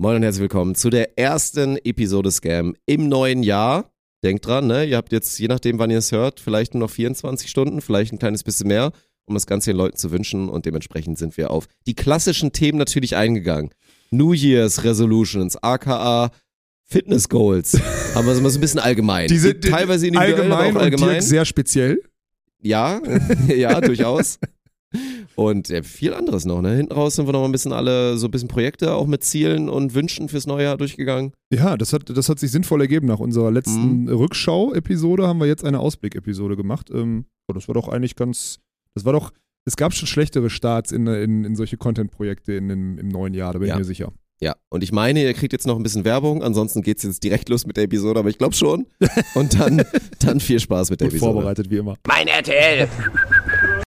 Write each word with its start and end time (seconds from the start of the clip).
Moin 0.00 0.14
und 0.14 0.22
herzlich 0.22 0.42
willkommen 0.42 0.76
zu 0.76 0.90
der 0.90 1.18
ersten 1.18 1.76
Episode 1.78 2.30
Scam 2.30 2.76
im 2.86 3.08
neuen 3.08 3.42
Jahr. 3.42 3.90
Denkt 4.22 4.46
dran, 4.46 4.68
ne? 4.68 4.84
Ihr 4.84 4.96
habt 4.96 5.10
jetzt, 5.10 5.36
je 5.40 5.48
nachdem, 5.48 5.80
wann 5.80 5.90
ihr 5.90 5.98
es 5.98 6.12
hört, 6.12 6.38
vielleicht 6.38 6.72
nur 6.74 6.82
noch 6.82 6.90
24 6.90 7.50
Stunden, 7.50 7.80
vielleicht 7.80 8.12
ein 8.12 8.20
kleines 8.20 8.44
bisschen 8.44 8.68
mehr, 8.68 8.92
um 9.24 9.34
das 9.34 9.48
Ganze 9.48 9.70
den 9.70 9.76
Leuten 9.76 9.96
zu 9.96 10.12
wünschen. 10.12 10.50
Und 10.50 10.66
dementsprechend 10.66 11.18
sind 11.18 11.36
wir 11.36 11.50
auf 11.50 11.66
die 11.88 11.94
klassischen 11.94 12.52
Themen 12.52 12.78
natürlich 12.78 13.16
eingegangen. 13.16 13.70
New 14.12 14.34
Year's 14.34 14.84
Resolutions, 14.84 15.56
aka 15.64 16.30
Fitness 16.84 17.28
Goals. 17.28 17.76
Haben 18.14 18.28
wir 18.28 18.36
so 18.36 18.56
ein 18.56 18.60
bisschen 18.60 18.78
allgemein. 18.78 19.26
Diese, 19.26 19.58
teilweise 19.58 20.06
individuell, 20.06 20.34
allgemein 20.36 20.70
aber 20.70 20.78
auch 20.78 20.82
allgemein. 20.84 21.16
Und 21.16 21.22
sehr 21.22 21.44
speziell. 21.44 22.00
Ja, 22.60 23.00
ja, 23.48 23.80
durchaus. 23.80 24.38
Und 25.38 25.68
ja, 25.68 25.84
viel 25.84 26.14
anderes 26.14 26.46
noch, 26.46 26.60
ne? 26.60 26.74
Hinten 26.74 26.92
raus 26.92 27.14
sind 27.14 27.28
wir 27.28 27.32
noch 27.32 27.38
mal 27.38 27.44
ein 27.44 27.52
bisschen 27.52 27.72
alle 27.72 28.18
so 28.18 28.26
ein 28.26 28.30
bisschen 28.32 28.48
Projekte 28.48 28.94
auch 28.94 29.06
mit 29.06 29.22
Zielen 29.22 29.68
und 29.68 29.94
Wünschen 29.94 30.28
fürs 30.28 30.48
neue 30.48 30.64
Jahr 30.64 30.76
durchgegangen. 30.76 31.32
Ja, 31.52 31.76
das 31.76 31.92
hat, 31.92 32.10
das 32.10 32.28
hat 32.28 32.40
sich 32.40 32.50
sinnvoll 32.50 32.80
ergeben. 32.80 33.06
Nach 33.06 33.20
unserer 33.20 33.52
letzten 33.52 34.02
mhm. 34.02 34.08
Rückschau-Episode 34.08 35.28
haben 35.28 35.38
wir 35.38 35.46
jetzt 35.46 35.64
eine 35.64 35.78
Ausblick-Episode 35.78 36.56
gemacht. 36.56 36.90
Ähm, 36.92 37.26
das 37.54 37.68
war 37.68 37.74
doch 37.74 37.86
eigentlich 37.86 38.16
ganz, 38.16 38.58
das 38.94 39.04
war 39.04 39.12
doch, 39.12 39.30
es 39.64 39.76
gab 39.76 39.94
schon 39.94 40.08
schlechtere 40.08 40.50
Starts 40.50 40.90
in, 40.90 41.06
in, 41.06 41.44
in 41.44 41.54
solche 41.54 41.76
Content-Projekte 41.76 42.54
im 42.54 42.96
neuen 42.96 43.32
Jahr, 43.32 43.52
da 43.52 43.60
bin 43.60 43.68
ja. 43.68 43.74
ich 43.74 43.78
mir 43.78 43.84
sicher. 43.84 44.12
Ja, 44.40 44.56
und 44.70 44.82
ich 44.82 44.90
meine, 44.90 45.22
ihr 45.22 45.34
kriegt 45.34 45.52
jetzt 45.52 45.66
noch 45.66 45.76
ein 45.76 45.82
bisschen 45.82 46.04
Werbung, 46.04 46.42
ansonsten 46.42 46.82
geht 46.82 46.98
es 46.98 47.04
jetzt 47.04 47.22
direkt 47.22 47.48
los 47.48 47.64
mit 47.64 47.76
der 47.76 47.84
Episode, 47.84 48.20
aber 48.20 48.28
ich 48.28 48.38
glaube 48.38 48.54
schon. 48.54 48.86
Und 49.34 49.58
dann, 49.58 49.84
dann 50.20 50.38
viel 50.38 50.60
Spaß 50.60 50.90
mit 50.90 51.00
der 51.00 51.08
Gut 51.08 51.14
Episode. 51.14 51.32
vorbereitet 51.32 51.70
wie 51.70 51.78
immer. 51.78 51.96
Mein 52.06 52.28
RTL! 52.28 52.88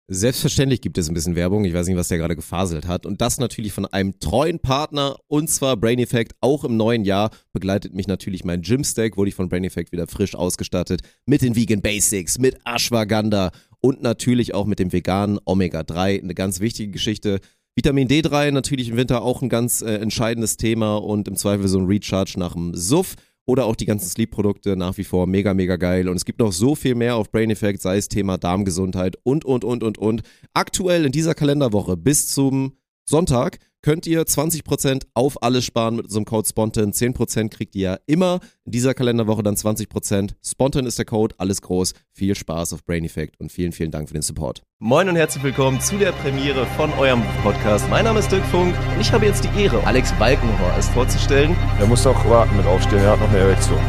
Selbstverständlich 0.07 0.81
gibt 0.81 0.97
es 0.97 1.07
ein 1.07 1.13
bisschen 1.13 1.35
Werbung. 1.35 1.63
Ich 1.63 1.73
weiß 1.73 1.87
nicht, 1.87 1.95
was 1.95 2.09
der 2.09 2.17
gerade 2.17 2.35
gefaselt 2.35 2.85
hat. 2.85 3.05
Und 3.05 3.21
das 3.21 3.39
natürlich 3.39 3.71
von 3.71 3.85
einem 3.85 4.19
treuen 4.19 4.59
Partner, 4.59 5.17
und 5.27 5.49
zwar 5.49 5.77
Brain 5.77 5.99
Effect. 5.99 6.33
Auch 6.41 6.65
im 6.65 6.75
neuen 6.75 7.05
Jahr 7.05 7.29
begleitet 7.53 7.93
mich 7.93 8.07
natürlich 8.07 8.43
mein 8.43 8.61
Gymstack, 8.61 9.15
wurde 9.15 9.29
ich 9.29 9.35
von 9.35 9.47
Brain 9.47 9.63
Effect 9.63 9.91
wieder 9.91 10.07
frisch 10.07 10.35
ausgestattet. 10.35 11.01
Mit 11.25 11.41
den 11.41 11.55
Vegan 11.55 11.81
Basics, 11.81 12.39
mit 12.39 12.57
Ashwagandha 12.65 13.51
und 13.79 14.01
natürlich 14.01 14.53
auch 14.53 14.65
mit 14.65 14.79
dem 14.79 14.91
veganen 14.91 15.39
Omega-3. 15.45 16.21
Eine 16.21 16.35
ganz 16.35 16.59
wichtige 16.59 16.91
Geschichte. 16.91 17.39
Vitamin 17.75 18.09
D3 18.09 18.51
natürlich 18.51 18.89
im 18.89 18.97
Winter 18.97 19.21
auch 19.21 19.41
ein 19.41 19.49
ganz 19.49 19.81
äh, 19.81 19.95
entscheidendes 19.95 20.57
Thema 20.57 20.97
und 20.97 21.27
im 21.29 21.37
Zweifel 21.37 21.69
so 21.69 21.79
ein 21.79 21.85
Recharge 21.85 22.33
nach 22.37 22.53
dem 22.53 22.75
Suff 22.75 23.15
oder 23.45 23.65
auch 23.65 23.75
die 23.75 23.85
ganzen 23.85 24.09
Sleep-Produkte 24.09 24.75
nach 24.75 24.97
wie 24.97 25.03
vor 25.03 25.27
mega, 25.27 25.53
mega 25.53 25.75
geil. 25.75 26.07
Und 26.07 26.15
es 26.15 26.25
gibt 26.25 26.39
noch 26.39 26.51
so 26.51 26.75
viel 26.75 26.95
mehr 26.95 27.15
auf 27.15 27.31
Brain 27.31 27.49
Effect, 27.49 27.81
sei 27.81 27.97
es 27.97 28.07
Thema 28.07 28.37
Darmgesundheit 28.37 29.17
und, 29.23 29.45
und, 29.45 29.63
und, 29.63 29.83
und, 29.83 29.97
und. 29.97 30.21
Aktuell 30.53 31.05
in 31.05 31.11
dieser 31.11 31.33
Kalenderwoche 31.33 31.97
bis 31.97 32.27
zum 32.27 32.77
Sonntag 33.03 33.57
könnt 33.81 34.07
ihr 34.07 34.23
20% 34.23 35.03
auf 35.13 35.41
alles 35.41 35.65
sparen 35.65 35.95
mit 35.95 36.05
unserem 36.05 36.25
Code 36.25 36.47
Spontan. 36.47 36.91
10% 36.91 37.49
kriegt 37.49 37.75
ihr 37.75 37.99
immer 38.05 38.39
in 38.65 38.71
dieser 38.71 38.93
Kalenderwoche 38.93 39.43
dann 39.43 39.55
20%. 39.55 40.31
Spontan 40.45 40.85
ist 40.85 40.97
der 40.97 41.05
Code, 41.05 41.35
alles 41.37 41.61
groß. 41.61 41.93
Viel 42.13 42.35
Spaß 42.35 42.73
auf 42.73 42.83
Brain 42.85 43.03
Effect 43.05 43.39
und 43.39 43.51
vielen, 43.51 43.71
vielen 43.71 43.91
Dank 43.91 44.07
für 44.07 44.13
den 44.13 44.21
Support. 44.21 44.63
Moin 44.79 45.09
und 45.09 45.15
herzlich 45.15 45.43
willkommen 45.43 45.79
zu 45.81 45.97
der 45.97 46.11
Premiere 46.11 46.65
von 46.77 46.91
eurem 46.93 47.23
Podcast. 47.43 47.89
Mein 47.89 48.05
Name 48.05 48.19
ist 48.19 48.31
Dirk 48.31 48.45
Funk 48.45 48.75
und 48.95 49.01
ich 49.01 49.11
habe 49.11 49.25
jetzt 49.25 49.43
die 49.43 49.61
Ehre, 49.61 49.83
Alex 49.85 50.11
Balkenhor 50.13 50.71
als 50.73 50.87
vorzustellen. 50.89 51.55
Er 51.79 51.87
muss 51.87 52.05
auch 52.05 52.29
warten 52.29 52.55
mit 52.57 52.65
aufstehen, 52.65 52.99
er 52.99 53.11
hat 53.11 53.19
noch 53.19 53.29
eine 53.29 53.39
Erektion. 53.39 53.79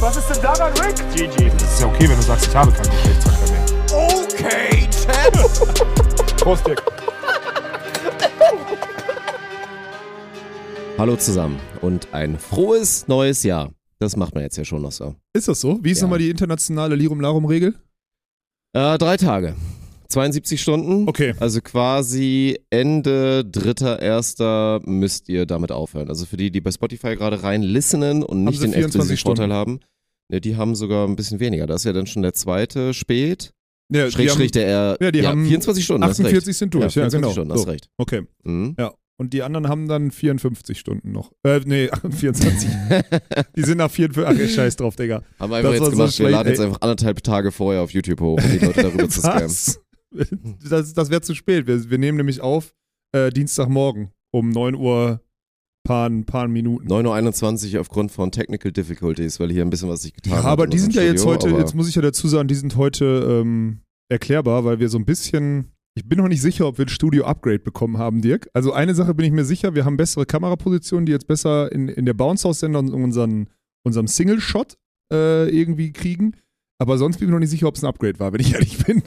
Was 0.00 0.18
ist 0.18 0.28
denn 0.28 0.42
daran 0.42 0.72
Rick? 0.74 0.96
GG. 1.14 1.53
Ist 1.74 1.80
ja 1.80 1.88
okay, 1.88 2.08
wenn 2.08 2.16
du 2.16 2.22
sagst, 2.22 2.46
ich 2.46 2.54
habe 2.54 2.70
keinen 2.70 2.88
Geschlechtsverkehr 2.88 3.50
mehr. 3.50 3.64
Okay, 3.90 4.88
Chat! 4.90 6.36
Prost, 6.36 6.64
Dirk. 6.68 6.80
Hallo 10.96 11.16
zusammen 11.16 11.58
und 11.80 12.06
ein 12.14 12.38
frohes 12.38 13.08
neues 13.08 13.42
Jahr. 13.42 13.72
Das 13.98 14.16
macht 14.16 14.34
man 14.34 14.44
jetzt 14.44 14.56
ja 14.56 14.64
schon 14.64 14.82
noch 14.82 14.92
so. 14.92 15.16
Ist 15.32 15.48
das 15.48 15.60
so? 15.60 15.80
Wie 15.82 15.90
ist 15.90 15.98
Ja. 15.98 16.04
nochmal 16.04 16.20
die 16.20 16.30
internationale 16.30 16.94
Lirum-Larum-Regel? 16.94 17.74
Äh, 18.72 18.96
drei 18.98 19.16
Tage. 19.16 19.56
72 20.10 20.62
Stunden. 20.62 21.08
Okay. 21.08 21.34
Also 21.40 21.60
quasi 21.60 22.56
Ende 22.70 23.44
dritter, 23.44 24.00
erster 24.00 24.80
müsst 24.84 25.28
ihr 25.28 25.44
damit 25.44 25.72
aufhören. 25.72 26.08
Also 26.08 26.24
für 26.24 26.36
die, 26.36 26.52
die 26.52 26.60
bei 26.60 26.70
Spotify 26.70 27.16
gerade 27.16 27.42
rein 27.42 27.62
listenen 27.62 28.22
und 28.22 28.44
nicht 28.44 28.62
den 28.62 28.70
24 28.72 28.84
exklusiven 28.84 29.18
Vorteil 29.26 29.52
haben, 29.52 29.80
ne, 30.30 30.40
die 30.40 30.56
haben 30.56 30.74
sogar 30.74 31.06
ein 31.06 31.16
bisschen 31.16 31.40
weniger. 31.40 31.66
Das 31.66 31.82
ist 31.82 31.84
ja 31.84 31.92
dann 31.92 32.06
schon 32.06 32.22
der 32.22 32.34
zweite 32.34 32.94
spät. 32.94 33.52
Ja, 33.92 34.10
Schräg, 34.10 34.30
schräg, 34.30 34.52
der 34.52 34.66
eher. 34.66 34.96
ja, 35.00 35.10
die 35.10 35.26
haben 35.26 35.46
24 35.46 35.84
Stunden. 35.84 36.04
hast 36.04 36.18
recht. 36.18 36.26
48 36.28 36.56
sind 36.56 36.72
durch, 36.74 36.84
ja, 36.84 37.08
24 37.10 37.20
genau. 37.20 37.32
Stunden, 37.32 37.50
So. 37.54 37.60
hast 37.60 37.68
recht. 37.68 37.88
Okay. 37.98 38.22
Mhm. 38.42 38.74
Ja. 38.78 38.92
Und 39.16 39.32
die 39.32 39.42
anderen 39.42 39.68
haben 39.68 39.86
dann 39.86 40.10
54 40.10 40.76
Stunden 40.78 41.12
noch. 41.12 41.30
Äh, 41.44 41.60
nee, 41.66 41.88
24. 42.10 42.68
die 43.56 43.62
sind 43.62 43.78
nach 43.78 43.90
44. 43.90 44.26
Ach, 44.26 44.54
scheiß 44.54 44.76
drauf, 44.76 44.96
Digga. 44.96 45.22
Haben 45.38 45.50
wir 45.52 45.56
einfach 45.58 45.70
Das 45.70 45.72
jetzt 45.72 45.80
war 45.80 45.86
so 45.90 45.96
gemacht, 45.96 46.18
wir 46.18 46.30
laden 46.30 46.48
jetzt 46.48 46.60
einfach 46.60 46.80
anderthalb 46.80 47.22
Tage 47.22 47.52
vorher 47.52 47.82
auf 47.82 47.90
YouTube 47.92 48.20
hoch, 48.20 48.42
um 48.42 48.50
die 48.50 48.58
Leute 48.64 48.82
darüber 48.82 49.08
zu 49.08 49.20
scammen. 49.20 49.52
Das, 50.68 50.94
das 50.94 51.10
wäre 51.10 51.20
zu 51.20 51.34
spät. 51.34 51.66
Wir, 51.66 51.90
wir 51.90 51.98
nehmen 51.98 52.16
nämlich 52.16 52.40
auf 52.40 52.74
äh, 53.12 53.30
Dienstagmorgen 53.30 54.10
um 54.32 54.48
9 54.48 54.74
Uhr 54.74 55.20
paar, 55.84 56.10
paar 56.26 56.48
Minuten. 56.48 56.88
9.21 56.88 57.74
Uhr 57.74 57.80
aufgrund 57.80 58.10
von 58.10 58.30
Technical 58.32 58.72
Difficulties, 58.72 59.38
weil 59.38 59.52
hier 59.52 59.62
ein 59.62 59.70
bisschen 59.70 59.88
was 59.88 60.02
sich 60.02 60.12
getan 60.14 60.32
Ja, 60.32 60.38
hat. 60.38 60.46
aber 60.46 60.66
die 60.66 60.78
sind 60.78 60.94
ja 60.94 61.02
unserem 61.02 61.14
jetzt 61.14 61.22
Studio, 61.22 61.52
heute, 61.56 61.62
jetzt 61.62 61.74
muss 61.74 61.88
ich 61.88 61.94
ja 61.94 62.02
dazu 62.02 62.26
sagen, 62.26 62.48
die 62.48 62.54
sind 62.54 62.76
heute 62.76 63.40
ähm, 63.42 63.78
erklärbar, 64.08 64.64
weil 64.64 64.80
wir 64.80 64.88
so 64.88 64.98
ein 64.98 65.04
bisschen, 65.04 65.68
ich 65.94 66.08
bin 66.08 66.18
noch 66.18 66.28
nicht 66.28 66.42
sicher, 66.42 66.66
ob 66.66 66.78
wir 66.78 66.86
ein 66.86 66.88
Studio-Upgrade 66.88 67.60
bekommen 67.60 67.98
haben, 67.98 68.22
Dirk. 68.22 68.48
Also 68.54 68.72
eine 68.72 68.94
Sache 68.94 69.14
bin 69.14 69.26
ich 69.26 69.32
mir 69.32 69.44
sicher, 69.44 69.74
wir 69.74 69.84
haben 69.84 69.96
bessere 69.96 70.26
Kamerapositionen, 70.26 71.06
die 71.06 71.12
jetzt 71.12 71.26
besser 71.26 71.70
in, 71.70 71.88
in 71.88 72.06
der 72.06 72.14
Bounce-House-Sender 72.14 72.78
und 72.80 72.92
unseren, 72.92 73.48
unserem 73.84 74.06
Single-Shot 74.08 74.76
äh, 75.12 75.48
irgendwie 75.50 75.92
kriegen. 75.92 76.34
Aber 76.84 76.98
sonst 76.98 77.16
bin 77.16 77.28
ich 77.28 77.30
mir 77.30 77.36
noch 77.36 77.40
nicht 77.40 77.48
sicher, 77.48 77.66
ob 77.66 77.76
es 77.76 77.82
ein 77.82 77.86
Upgrade 77.86 78.20
war, 78.20 78.30
wenn 78.34 78.40
ich 78.42 78.52
ehrlich 78.52 78.76
bin. 78.84 79.02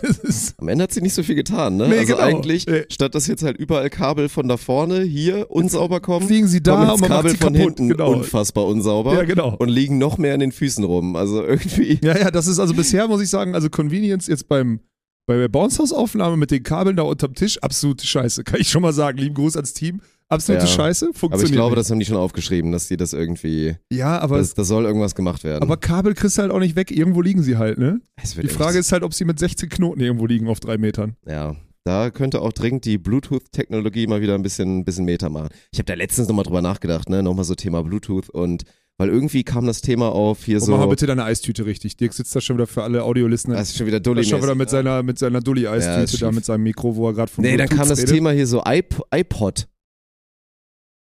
Am 0.57 0.67
Ende 0.67 0.85
hat 0.85 0.91
sie 0.91 1.01
nicht 1.01 1.13
so 1.13 1.21
viel 1.21 1.35
getan, 1.35 1.77
ne? 1.77 1.87
Nee, 1.87 1.99
also 1.99 2.15
genau. 2.15 2.25
eigentlich, 2.25 2.65
Nee. 2.65 2.85
statt 2.89 3.13
dass 3.13 3.27
jetzt 3.27 3.43
halt 3.43 3.55
überall 3.57 3.91
Kabel 3.91 4.29
von 4.29 4.47
da 4.47 4.57
vorne 4.57 5.03
hier 5.03 5.51
unsauber 5.51 5.99
kommen, 5.99 6.25
fliegen 6.25 6.47
sie 6.47 6.63
da 6.63 6.93
und 6.93 7.01
Kabel 7.03 7.29
sie 7.31 7.37
von 7.37 7.53
kaputt. 7.53 7.77
hinten 7.77 7.89
Genau. 7.89 8.13
unfassbar 8.13 8.65
unsauber 8.65 9.13
Ja, 9.13 9.25
genau. 9.25 9.55
und 9.59 9.69
liegen 9.69 9.99
noch 9.99 10.17
mehr 10.17 10.33
an 10.33 10.39
den 10.39 10.51
Füßen 10.51 10.83
rum. 10.83 11.15
Also 11.15 11.43
irgendwie. 11.43 11.99
Ja, 12.03 12.17
ja, 12.17 12.31
das 12.31 12.47
ist 12.47 12.57
also 12.57 12.73
bisher, 12.73 13.07
muss 13.07 13.21
ich 13.21 13.29
sagen, 13.29 13.53
also 13.53 13.69
Convenience 13.69 14.25
jetzt 14.25 14.47
beim 14.47 14.79
bei 15.27 15.37
der 15.37 15.49
Bounce 15.49 15.77
House 15.77 15.93
Aufnahme 15.93 16.35
mit 16.37 16.49
den 16.49 16.63
Kabeln 16.63 16.95
da 16.95 17.03
unterm 17.03 17.35
Tisch, 17.35 17.61
absolute 17.61 18.07
Scheiße. 18.07 18.43
Kann 18.43 18.59
ich 18.59 18.69
schon 18.69 18.81
mal 18.81 18.93
sagen. 18.93 19.17
Lieben 19.19 19.35
Gruß 19.35 19.55
ans 19.57 19.73
Team. 19.73 20.01
Absolute 20.29 20.65
Ja. 20.65 20.71
Scheiße. 20.71 21.05
Funktioniert. 21.13 21.33
Aber 21.33 21.43
ich 21.45 21.51
glaube, 21.51 21.75
nicht. 21.75 21.79
das 21.79 21.91
haben 21.91 21.99
die 21.99 22.05
schon 22.05 22.17
aufgeschrieben, 22.17 22.71
dass 22.71 22.87
die 22.87 22.97
das 22.97 23.13
irgendwie. 23.13 23.75
Ja, 23.91 24.19
aber, 24.19 24.37
Das, 24.39 24.53
das 24.53 24.67
soll 24.67 24.85
irgendwas 24.85 25.15
gemacht 25.15 25.43
werden. 25.43 25.61
aber 25.63 25.77
Kabel 25.77 26.13
kriegst 26.13 26.37
du 26.37 26.41
halt 26.41 26.51
auch 26.51 26.59
nicht 26.59 26.75
weg. 26.75 26.91
Irgendwo 26.91 27.21
liegen 27.21 27.43
sie 27.43 27.57
halt, 27.57 27.77
ne? 27.77 28.01
Die 28.41 28.47
Frage 28.49 28.77
ist 28.79 28.91
halt, 28.91 29.03
ob 29.03 29.13
sie 29.13 29.23
mit 29.25 29.39
16 29.39 29.69
Knoten 29.69 30.01
irgendwo 30.01 30.25
liegen 30.25 30.47
auf 30.47 30.59
drei 30.59 30.77
Metern. 30.77 31.15
Ja. 31.25 31.55
Da 31.85 32.09
könnte 32.09 32.41
auch 32.41 32.51
dringend 32.51 32.83
die 32.83 32.97
Bluetooth-Technologie 32.97 34.07
mal 34.07 34.19
wieder 34.19 34.35
ein 34.35 34.41
bisschen, 34.43 34.79
ein 34.79 34.83
bisschen 34.85 35.05
Meter 35.05 35.29
machen. 35.29 35.47
Ich 35.71 35.79
habe 35.79 35.85
da 35.85 35.93
letztens 35.93 36.27
nochmal 36.27 36.43
drüber 36.43 36.61
nachgedacht, 36.61 37.07
ne? 37.09 37.23
Nochmal 37.23 37.45
so 37.45 37.55
Thema 37.55 37.81
Bluetooth 37.83 38.29
und 38.29 38.63
weil 38.99 39.09
irgendwie 39.09 39.43
kam 39.43 39.65
das 39.67 39.79
Thema 39.81 40.09
auf 40.09 40.43
hier 40.43 40.57
Und 40.57 40.65
so. 40.65 40.71
mach 40.71 40.79
mal 40.79 40.87
bitte 40.87 41.05
deine 41.05 41.23
Eistüte 41.23 41.65
richtig. 41.65 41.95
Dirk 41.97 42.13
sitzt 42.13 42.35
da 42.35 42.41
schon 42.41 42.57
wieder 42.57 42.67
für 42.67 42.83
alle 42.83 43.03
Audio-Listener. 43.03 43.55
das 43.55 43.69
ist 43.69 43.77
schon 43.77 43.87
wieder 43.87 43.99
dulli 44.01 44.23
schon 44.25 44.41
wieder 44.41 44.55
mit 44.55 44.69
seiner, 44.69 45.03
mit 45.03 45.19
seiner 45.19 45.35
Ja, 45.37 45.41
Dulli-Eistüte 45.43 46.01
ist 46.01 46.21
da, 46.21 46.31
mit 46.31 46.43
seinem 46.43 46.63
Mikro, 46.63 46.95
wo 46.95 47.07
er 47.07 47.13
gerade 47.13 47.31
von 47.31 47.43
Nee, 47.43 47.55
dann 47.55 47.67
Bluetooth 47.67 47.77
kam 47.77 47.89
das 47.89 47.99
redet. 47.99 48.13
Thema 48.13 48.31
hier 48.31 48.47
so 48.47 48.61
iP 48.67 49.01
iPod. 49.15 49.67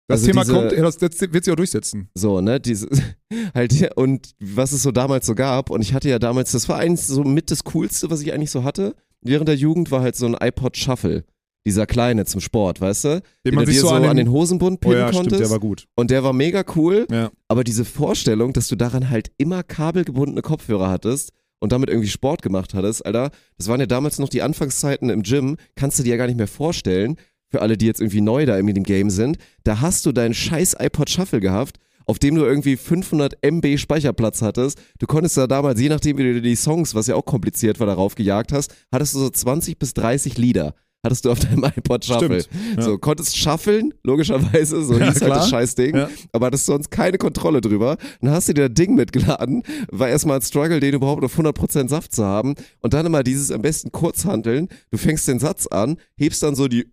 Das 0.07 0.19
also 0.21 0.27
Thema 0.31 0.41
diese- 0.41 0.53
kommt, 0.53 0.71
das, 0.73 0.97
das 0.97 1.21
wird 1.33 1.43
sich 1.45 1.51
auch 1.51 1.55
durchsetzen. 1.57 2.09
So, 2.13 2.41
ne, 2.41 2.59
diese, 2.59 2.87
halt 3.53 3.95
und 3.95 4.31
was 4.39 4.71
es 4.73 4.83
so 4.83 4.91
damals 4.91 5.25
so 5.25 5.35
gab, 5.35 5.69
und 5.69 5.81
ich 5.81 5.93
hatte 5.93 6.09
ja 6.09 6.19
damals, 6.19 6.51
das 6.51 6.67
war 6.69 6.77
eins 6.77 7.07
so 7.07 7.23
mit 7.23 7.51
das 7.51 7.63
Coolste, 7.63 8.09
was 8.09 8.21
ich 8.21 8.33
eigentlich 8.33 8.51
so 8.51 8.63
hatte, 8.63 8.95
während 9.21 9.47
der 9.47 9.55
Jugend 9.55 9.91
war 9.91 10.01
halt 10.01 10.15
so 10.15 10.25
ein 10.25 10.35
iPod 10.39 10.75
Shuffle, 10.77 11.23
dieser 11.65 11.85
kleine 11.85 12.25
zum 12.25 12.41
Sport, 12.41 12.81
weißt 12.81 13.05
du? 13.05 13.21
Den 13.45 13.55
man 13.55 13.63
du 13.65 13.71
sich 13.71 13.79
dir 13.81 13.87
so 13.87 13.93
an 13.93 14.03
den, 14.03 14.17
den 14.17 14.29
Hosenbund 14.31 14.79
Oh 14.83 14.89
pinnen 14.89 14.97
ja, 14.99 15.05
konntest. 15.11 15.27
stimmt, 15.35 15.39
der 15.41 15.49
war 15.49 15.59
gut. 15.59 15.85
und 15.95 16.11
der 16.11 16.23
war 16.25 16.33
mega 16.33 16.65
cool, 16.75 17.07
Ja. 17.09 17.31
aber 17.47 17.63
diese 17.63 17.85
Vorstellung, 17.85 18.51
dass 18.51 18.67
du 18.67 18.75
daran 18.75 19.09
halt 19.09 19.31
immer 19.37 19.63
kabelgebundene 19.63 20.41
Kopfhörer 20.41 20.89
hattest 20.89 21.31
und 21.61 21.71
damit 21.71 21.87
irgendwie 21.89 22.09
Sport 22.09 22.41
gemacht 22.41 22.73
hattest, 22.73 23.05
Alter, 23.05 23.31
das 23.57 23.69
waren 23.69 23.79
ja 23.79 23.85
damals 23.85 24.19
noch 24.19 24.27
die 24.27 24.41
Anfangszeiten 24.41 25.09
im 25.09 25.23
Gym, 25.23 25.55
kannst 25.75 25.97
du 25.97 26.03
dir 26.03 26.09
ja 26.11 26.17
gar 26.17 26.27
nicht 26.27 26.35
mehr 26.35 26.47
vorstellen, 26.49 27.15
für 27.53 27.61
alle, 27.61 27.77
die 27.77 27.85
jetzt 27.85 28.01
irgendwie 28.01 28.21
neu 28.21 28.47
da 28.47 28.57
in 28.57 28.65
dem 28.65 28.83
Game 28.83 29.11
sind, 29.11 29.37
da 29.63 29.79
hast 29.79 30.07
du 30.07 30.11
deinen 30.11 30.33
scheiß 30.33 30.75
iPod 30.79 31.11
Shuffle 31.11 31.39
gehabt, 31.39 31.77
auf 32.07 32.17
dem 32.17 32.33
du 32.33 32.43
irgendwie 32.43 32.75
500 32.77 33.37
MB 33.43 33.77
Speicherplatz 33.77 34.41
hattest. 34.41 34.81
Du 34.97 35.05
konntest 35.05 35.37
da 35.37 35.45
damals, 35.45 35.79
je 35.79 35.89
nachdem 35.89 36.17
wie 36.17 36.33
du 36.33 36.41
die 36.41 36.55
Songs, 36.55 36.95
was 36.95 37.05
ja 37.05 37.13
auch 37.13 37.25
kompliziert 37.25 37.79
war, 37.79 37.85
darauf 37.85 38.15
gejagt 38.15 38.51
hast, 38.51 38.73
hattest 38.91 39.13
du 39.13 39.19
so 39.19 39.29
20 39.29 39.77
bis 39.77 39.93
30 39.93 40.39
Lieder. 40.39 40.73
Hattest 41.03 41.25
du 41.25 41.31
auf 41.31 41.39
deinem 41.39 41.63
iPod 41.65 42.05
Shuffle. 42.05 42.41
Stimmt, 42.41 42.77
ja. 42.77 42.81
So, 42.83 42.97
konntest 42.97 43.37
shuffeln, 43.37 43.93
logischerweise, 44.03 44.83
so 44.83 44.93
Ja, 44.97 45.07
hieß 45.11 45.15
halt 45.21 45.25
klar. 45.25 45.37
das 45.39 45.49
Scheißding, 45.49 45.95
Ja. 45.95 46.09
aber 46.31 46.45
hattest 46.47 46.65
sonst 46.65 46.89
keine 46.91 47.17
Kontrolle 47.17 47.61
drüber. 47.61 47.97
Dann 48.21 48.31
hast 48.31 48.47
du 48.49 48.53
dir 48.53 48.69
das 48.69 48.73
Ding 48.75 48.95
mitgeladen, 48.95 49.63
war 49.91 50.07
erstmal 50.09 50.37
ein 50.37 50.41
Struggle, 50.41 50.79
den 50.79 50.93
überhaupt 50.95 51.23
auf 51.23 51.37
100% 51.37 51.89
Saft 51.89 52.13
zu 52.13 52.23
haben 52.23 52.55
und 52.81 52.93
dann 52.93 53.05
immer 53.05 53.23
dieses 53.23 53.51
am 53.51 53.61
besten 53.61 53.91
Kurzhanteln. 53.91 54.69
Du 54.91 54.97
fängst 54.97 55.27
den 55.27 55.39
Satz 55.39 55.67
an, 55.67 55.97
hebst 56.15 56.41
dann 56.43 56.55
so 56.55 56.67
die, 56.67 56.87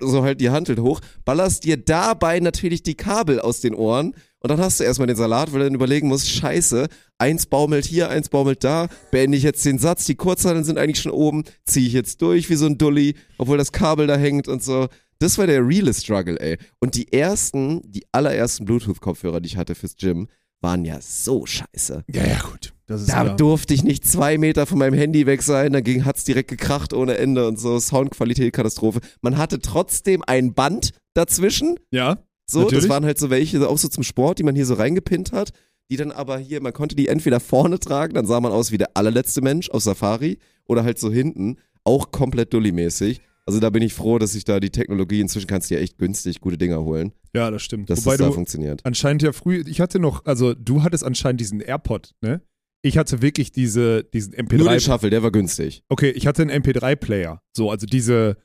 so 0.00 0.22
halt 0.22 0.40
die 0.40 0.50
Hantel 0.50 0.78
hoch, 0.80 1.00
ballerst 1.24 1.64
dir 1.64 1.76
dabei 1.76 2.40
natürlich 2.40 2.82
die 2.82 2.94
Kabel 2.94 3.40
aus 3.40 3.60
den 3.60 3.74
Ohren 3.74 4.14
und 4.46 4.50
dann 4.50 4.60
hast 4.60 4.78
du 4.78 4.84
erstmal 4.84 5.08
den 5.08 5.16
Salat, 5.16 5.52
weil 5.52 5.58
du 5.58 5.64
dann 5.64 5.74
überlegen 5.74 6.06
musst, 6.06 6.30
scheiße, 6.30 6.86
eins 7.18 7.46
baumelt 7.46 7.84
hier, 7.84 8.10
eins 8.10 8.28
baumelt 8.28 8.62
da, 8.62 8.86
beende 9.10 9.36
ich 9.36 9.42
jetzt 9.42 9.64
den 9.64 9.80
Satz, 9.80 10.04
die 10.04 10.14
Kurzhanteln 10.14 10.62
sind 10.62 10.78
eigentlich 10.78 11.00
schon 11.00 11.10
oben, 11.10 11.42
ziehe 11.64 11.84
ich 11.84 11.92
jetzt 11.92 12.22
durch 12.22 12.48
wie 12.48 12.54
so 12.54 12.66
ein 12.66 12.78
Dulli, 12.78 13.16
obwohl 13.38 13.58
das 13.58 13.72
Kabel 13.72 14.06
da 14.06 14.16
hängt 14.16 14.46
und 14.46 14.62
so. 14.62 14.86
Das 15.18 15.36
war 15.36 15.48
der 15.48 15.66
reale 15.66 15.92
Struggle, 15.92 16.38
ey. 16.38 16.58
Und 16.78 16.94
die 16.94 17.12
ersten, 17.12 17.82
die 17.90 18.06
allerersten 18.12 18.66
Bluetooth-Kopfhörer, 18.66 19.40
die 19.40 19.48
ich 19.48 19.56
hatte 19.56 19.74
fürs 19.74 19.96
Gym, 19.96 20.28
waren 20.60 20.84
ja 20.84 21.00
so 21.00 21.44
scheiße. 21.44 22.04
Ja, 22.08 22.24
ja, 22.24 22.38
gut. 22.38 22.72
Da 22.86 22.98
ja, 22.98 23.34
durfte 23.34 23.74
ich 23.74 23.82
nicht 23.82 24.06
zwei 24.06 24.38
Meter 24.38 24.64
von 24.64 24.78
meinem 24.78 24.94
Handy 24.94 25.26
weg 25.26 25.42
sein, 25.42 25.72
dann 25.72 26.04
hat's 26.04 26.22
direkt 26.22 26.50
gekracht 26.50 26.92
ohne 26.92 27.18
Ende 27.18 27.48
und 27.48 27.58
so, 27.58 27.80
Soundqualität 27.80 28.52
Katastrophe. 28.52 29.00
Man 29.22 29.38
hatte 29.38 29.58
trotzdem 29.58 30.22
ein 30.24 30.54
Band 30.54 30.92
dazwischen, 31.14 31.80
ja. 31.90 32.18
So, 32.48 32.60
Natürlich. 32.60 32.84
das 32.84 32.90
waren 32.90 33.04
halt 33.04 33.18
so 33.18 33.30
welche, 33.30 33.68
auch 33.68 33.78
so 33.78 33.88
zum 33.88 34.02
Sport, 34.04 34.38
die 34.38 34.42
man 34.44 34.54
hier 34.54 34.66
so 34.66 34.74
reingepinnt 34.74 35.32
hat, 35.32 35.50
die 35.90 35.96
dann 35.96 36.12
aber 36.12 36.38
hier, 36.38 36.60
man 36.62 36.72
konnte 36.72 36.96
die 36.96 37.08
entweder 37.08 37.40
vorne 37.40 37.78
tragen, 37.78 38.14
dann 38.14 38.26
sah 38.26 38.40
man 38.40 38.52
aus 38.52 38.72
wie 38.72 38.78
der 38.78 38.90
allerletzte 38.94 39.40
Mensch 39.42 39.70
auf 39.70 39.82
Safari, 39.82 40.38
oder 40.66 40.84
halt 40.84 40.98
so 40.98 41.10
hinten, 41.12 41.56
auch 41.84 42.10
komplett 42.10 42.52
dully-mäßig. 42.52 43.20
Also 43.46 43.60
da 43.60 43.70
bin 43.70 43.82
ich 43.82 43.94
froh, 43.94 44.18
dass 44.18 44.34
ich 44.34 44.44
da 44.44 44.58
die 44.58 44.70
Technologie, 44.70 45.20
inzwischen 45.20 45.46
kannst 45.46 45.70
du 45.70 45.74
ja 45.76 45.80
echt 45.80 45.98
günstig 45.98 46.40
gute 46.40 46.58
Dinger 46.58 46.82
holen, 46.82 47.12
ja, 47.34 47.50
das 47.50 47.62
stimmt. 47.62 47.88
dass 47.88 48.04
Wobei 48.04 48.16
das 48.16 48.26
da 48.26 48.32
funktioniert. 48.32 48.80
anscheinend 48.84 49.22
ja 49.22 49.32
früh, 49.32 49.62
ich 49.66 49.80
hatte 49.80 50.00
noch, 50.00 50.24
also 50.24 50.54
du 50.54 50.82
hattest 50.82 51.04
anscheinend 51.04 51.40
diesen 51.40 51.60
AirPod, 51.60 52.14
ne? 52.20 52.40
Ich 52.82 52.98
hatte 52.98 53.20
wirklich 53.22 53.50
diese, 53.50 54.04
diesen 54.04 54.34
Nur 54.36 54.46
den 54.46 54.60
MP3. 54.68 54.80
Shuffle, 54.80 55.10
der 55.10 55.22
war 55.22 55.32
günstig. 55.32 55.82
Okay, 55.88 56.10
ich 56.10 56.26
hatte 56.26 56.42
einen 56.42 56.62
MP3-Player. 56.62 57.40
So, 57.56 57.70
also 57.70 57.84
diese, 57.86 58.36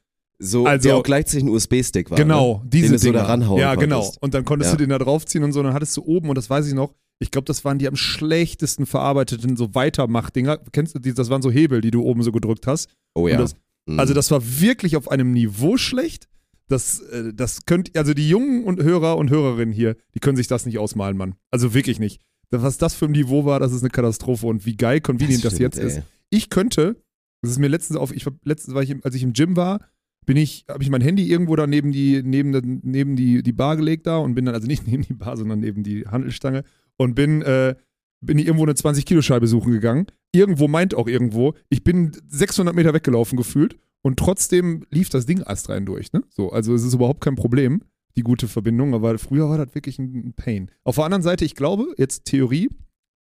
So, 0.43 0.65
Also- 0.65 0.89
der 0.89 0.97
auch 0.97 1.03
gleichzeitig 1.03 1.43
ein 1.45 1.49
USB-Stick 1.49 2.09
war. 2.09 2.17
genau, 2.17 2.61
ne? 2.63 2.69
diese 2.69 2.85
den 2.87 2.91
du 2.93 2.97
so 2.99 3.11
da 3.11 3.23
ranhauen 3.25 3.59
Ja, 3.59 3.75
genau. 3.75 3.99
konntest. 4.01 4.21
Und 4.23 4.33
dann 4.33 4.43
konntest 4.43 4.71
Ja. 4.71 4.77
du 4.77 4.83
den 4.83 4.89
da 4.89 4.97
draufziehen 4.97 5.43
und 5.43 5.51
so, 5.53 5.59
und 5.59 5.65
dann 5.67 5.73
hattest 5.75 5.95
du 5.97 6.01
oben, 6.03 6.29
und 6.29 6.35
das 6.37 6.49
weiß 6.49 6.67
ich 6.67 6.73
noch, 6.73 6.95
ich 7.19 7.29
glaube, 7.29 7.45
das 7.45 7.63
waren 7.63 7.77
die 7.77 7.87
am 7.87 7.95
schlechtesten 7.95 8.87
verarbeiteten 8.87 9.55
so 9.55 9.75
Weitermach-Dinger. 9.75 10.57
Kennst 10.71 10.95
du 10.95 10.99
die? 10.99 11.13
Das 11.13 11.29
waren 11.29 11.43
so 11.43 11.51
Hebel, 11.51 11.81
die 11.81 11.91
du 11.91 12.01
oben 12.01 12.23
so 12.23 12.31
gedrückt 12.31 12.65
hast. 12.65 12.89
Oh 13.13 13.27
ja. 13.27 13.37
Das, 13.37 13.53
Mhm. 13.87 13.99
Also 13.99 14.13
das 14.13 14.29
war 14.29 14.41
wirklich 14.59 14.95
auf 14.95 15.09
einem 15.09 15.31
Niveau 15.31 15.75
schlecht. 15.75 16.27
Das, 16.67 16.99
äh, 16.99 17.33
das 17.33 17.65
könnt, 17.65 17.97
also 17.97 18.13
die 18.13 18.29
Jungen 18.29 18.63
und 18.63 18.81
Hörer 18.81 19.17
und 19.17 19.31
Hörerinnen 19.31 19.73
hier, 19.73 19.95
die 20.13 20.19
können 20.19 20.37
sich 20.37 20.47
das 20.47 20.67
nicht 20.67 20.77
ausmalen, 20.77 21.17
Mann. 21.17 21.33
Also 21.49 21.73
wirklich 21.73 21.99
nicht. 21.99 22.21
Was 22.51 22.77
das 22.77 22.93
für 22.93 23.05
ein 23.05 23.11
Niveau 23.11 23.43
war, 23.43 23.59
das 23.59 23.73
ist 23.73 23.81
eine 23.81 23.89
Katastrophe. 23.89 24.45
Und 24.45 24.65
wie 24.67 24.75
geil 24.75 25.01
convenient 25.01 25.43
das, 25.43 25.53
stimmt, 25.55 25.75
jetzt 25.75 25.83
ist. 25.83 25.97
ey. 25.97 26.03
Ich 26.29 26.49
könnte, 26.51 26.95
das 27.41 27.51
ist 27.51 27.57
mir 27.57 27.69
letztens 27.69 27.97
auf, 27.97 28.11
ich 28.15 28.23
war, 28.25 28.33
letztens 28.45 28.75
war 28.75 28.83
ich, 28.83 28.95
als 29.03 29.15
ich 29.15 29.23
im 29.23 29.33
Gym 29.33 29.55
war, 29.55 29.79
bin 30.25 30.37
ich, 30.37 30.65
habe 30.69 30.83
ich 30.83 30.89
mein 30.89 31.01
Handy 31.01 31.29
irgendwo 31.29 31.55
da 31.55 31.67
neben 31.67 31.91
die, 31.91 32.21
neben, 32.23 32.81
neben 32.83 33.15
die, 33.15 33.41
die 33.43 33.53
Bar 33.53 33.77
gelegt 33.77 34.07
da 34.07 34.17
und 34.17 34.35
bin 34.35 34.45
dann, 34.45 34.55
also 34.55 34.67
nicht 34.67 34.87
neben 34.87 35.03
die 35.03 35.13
Bar, 35.13 35.37
sondern 35.37 35.59
neben 35.59 35.83
die 35.83 36.07
Handelstange 36.07 36.63
und 36.97 37.15
bin, 37.15 37.41
äh, 37.41 37.75
bin 38.21 38.37
ich 38.37 38.45
irgendwo 38.45 38.63
eine 38.63 38.73
20-Kilo-Scheibe 38.73 39.47
suchen 39.47 39.71
gegangen. 39.71 40.07
Irgendwo 40.31 40.67
meint 40.67 40.93
auch 40.93 41.07
irgendwo. 41.07 41.55
Ich 41.69 41.83
bin 41.83 42.11
600 42.27 42.75
Meter 42.75 42.93
weggelaufen 42.93 43.35
gefühlt 43.35 43.77
und 44.03 44.17
trotzdem 44.17 44.85
lief 44.89 45.09
das 45.09 45.25
Ding 45.25 45.43
astrein 45.43 45.85
durch. 45.85 46.13
Ne? 46.13 46.23
So, 46.29 46.51
also 46.51 46.73
es 46.73 46.83
ist 46.83 46.93
überhaupt 46.93 47.21
kein 47.21 47.35
Problem, 47.35 47.81
die 48.15 48.21
gute 48.21 48.47
Verbindung, 48.47 48.93
aber 48.93 49.17
früher 49.17 49.49
war 49.49 49.57
das 49.57 49.73
wirklich 49.73 49.97
ein 49.99 50.33
Pain. 50.35 50.69
Auf 50.83 50.95
der 50.95 51.05
anderen 51.05 51.23
Seite, 51.23 51.45
ich 51.45 51.55
glaube, 51.55 51.93
jetzt 51.97 52.25
Theorie, 52.25 52.69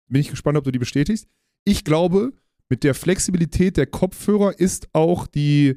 bin 0.09 0.21
ich 0.21 0.31
gespannt, 0.31 0.59
ob 0.59 0.65
du 0.65 0.73
die 0.73 0.79
bestätigst. 0.79 1.29
Ich 1.65 1.85
glaube, 1.85 2.33
mit 2.69 2.85
der 2.85 2.95
Flexibilität 2.95 3.77
der 3.77 3.87
Kopfhörer 3.87 4.59
ist 4.59 4.89
auch 4.93 5.27
die, 5.27 5.77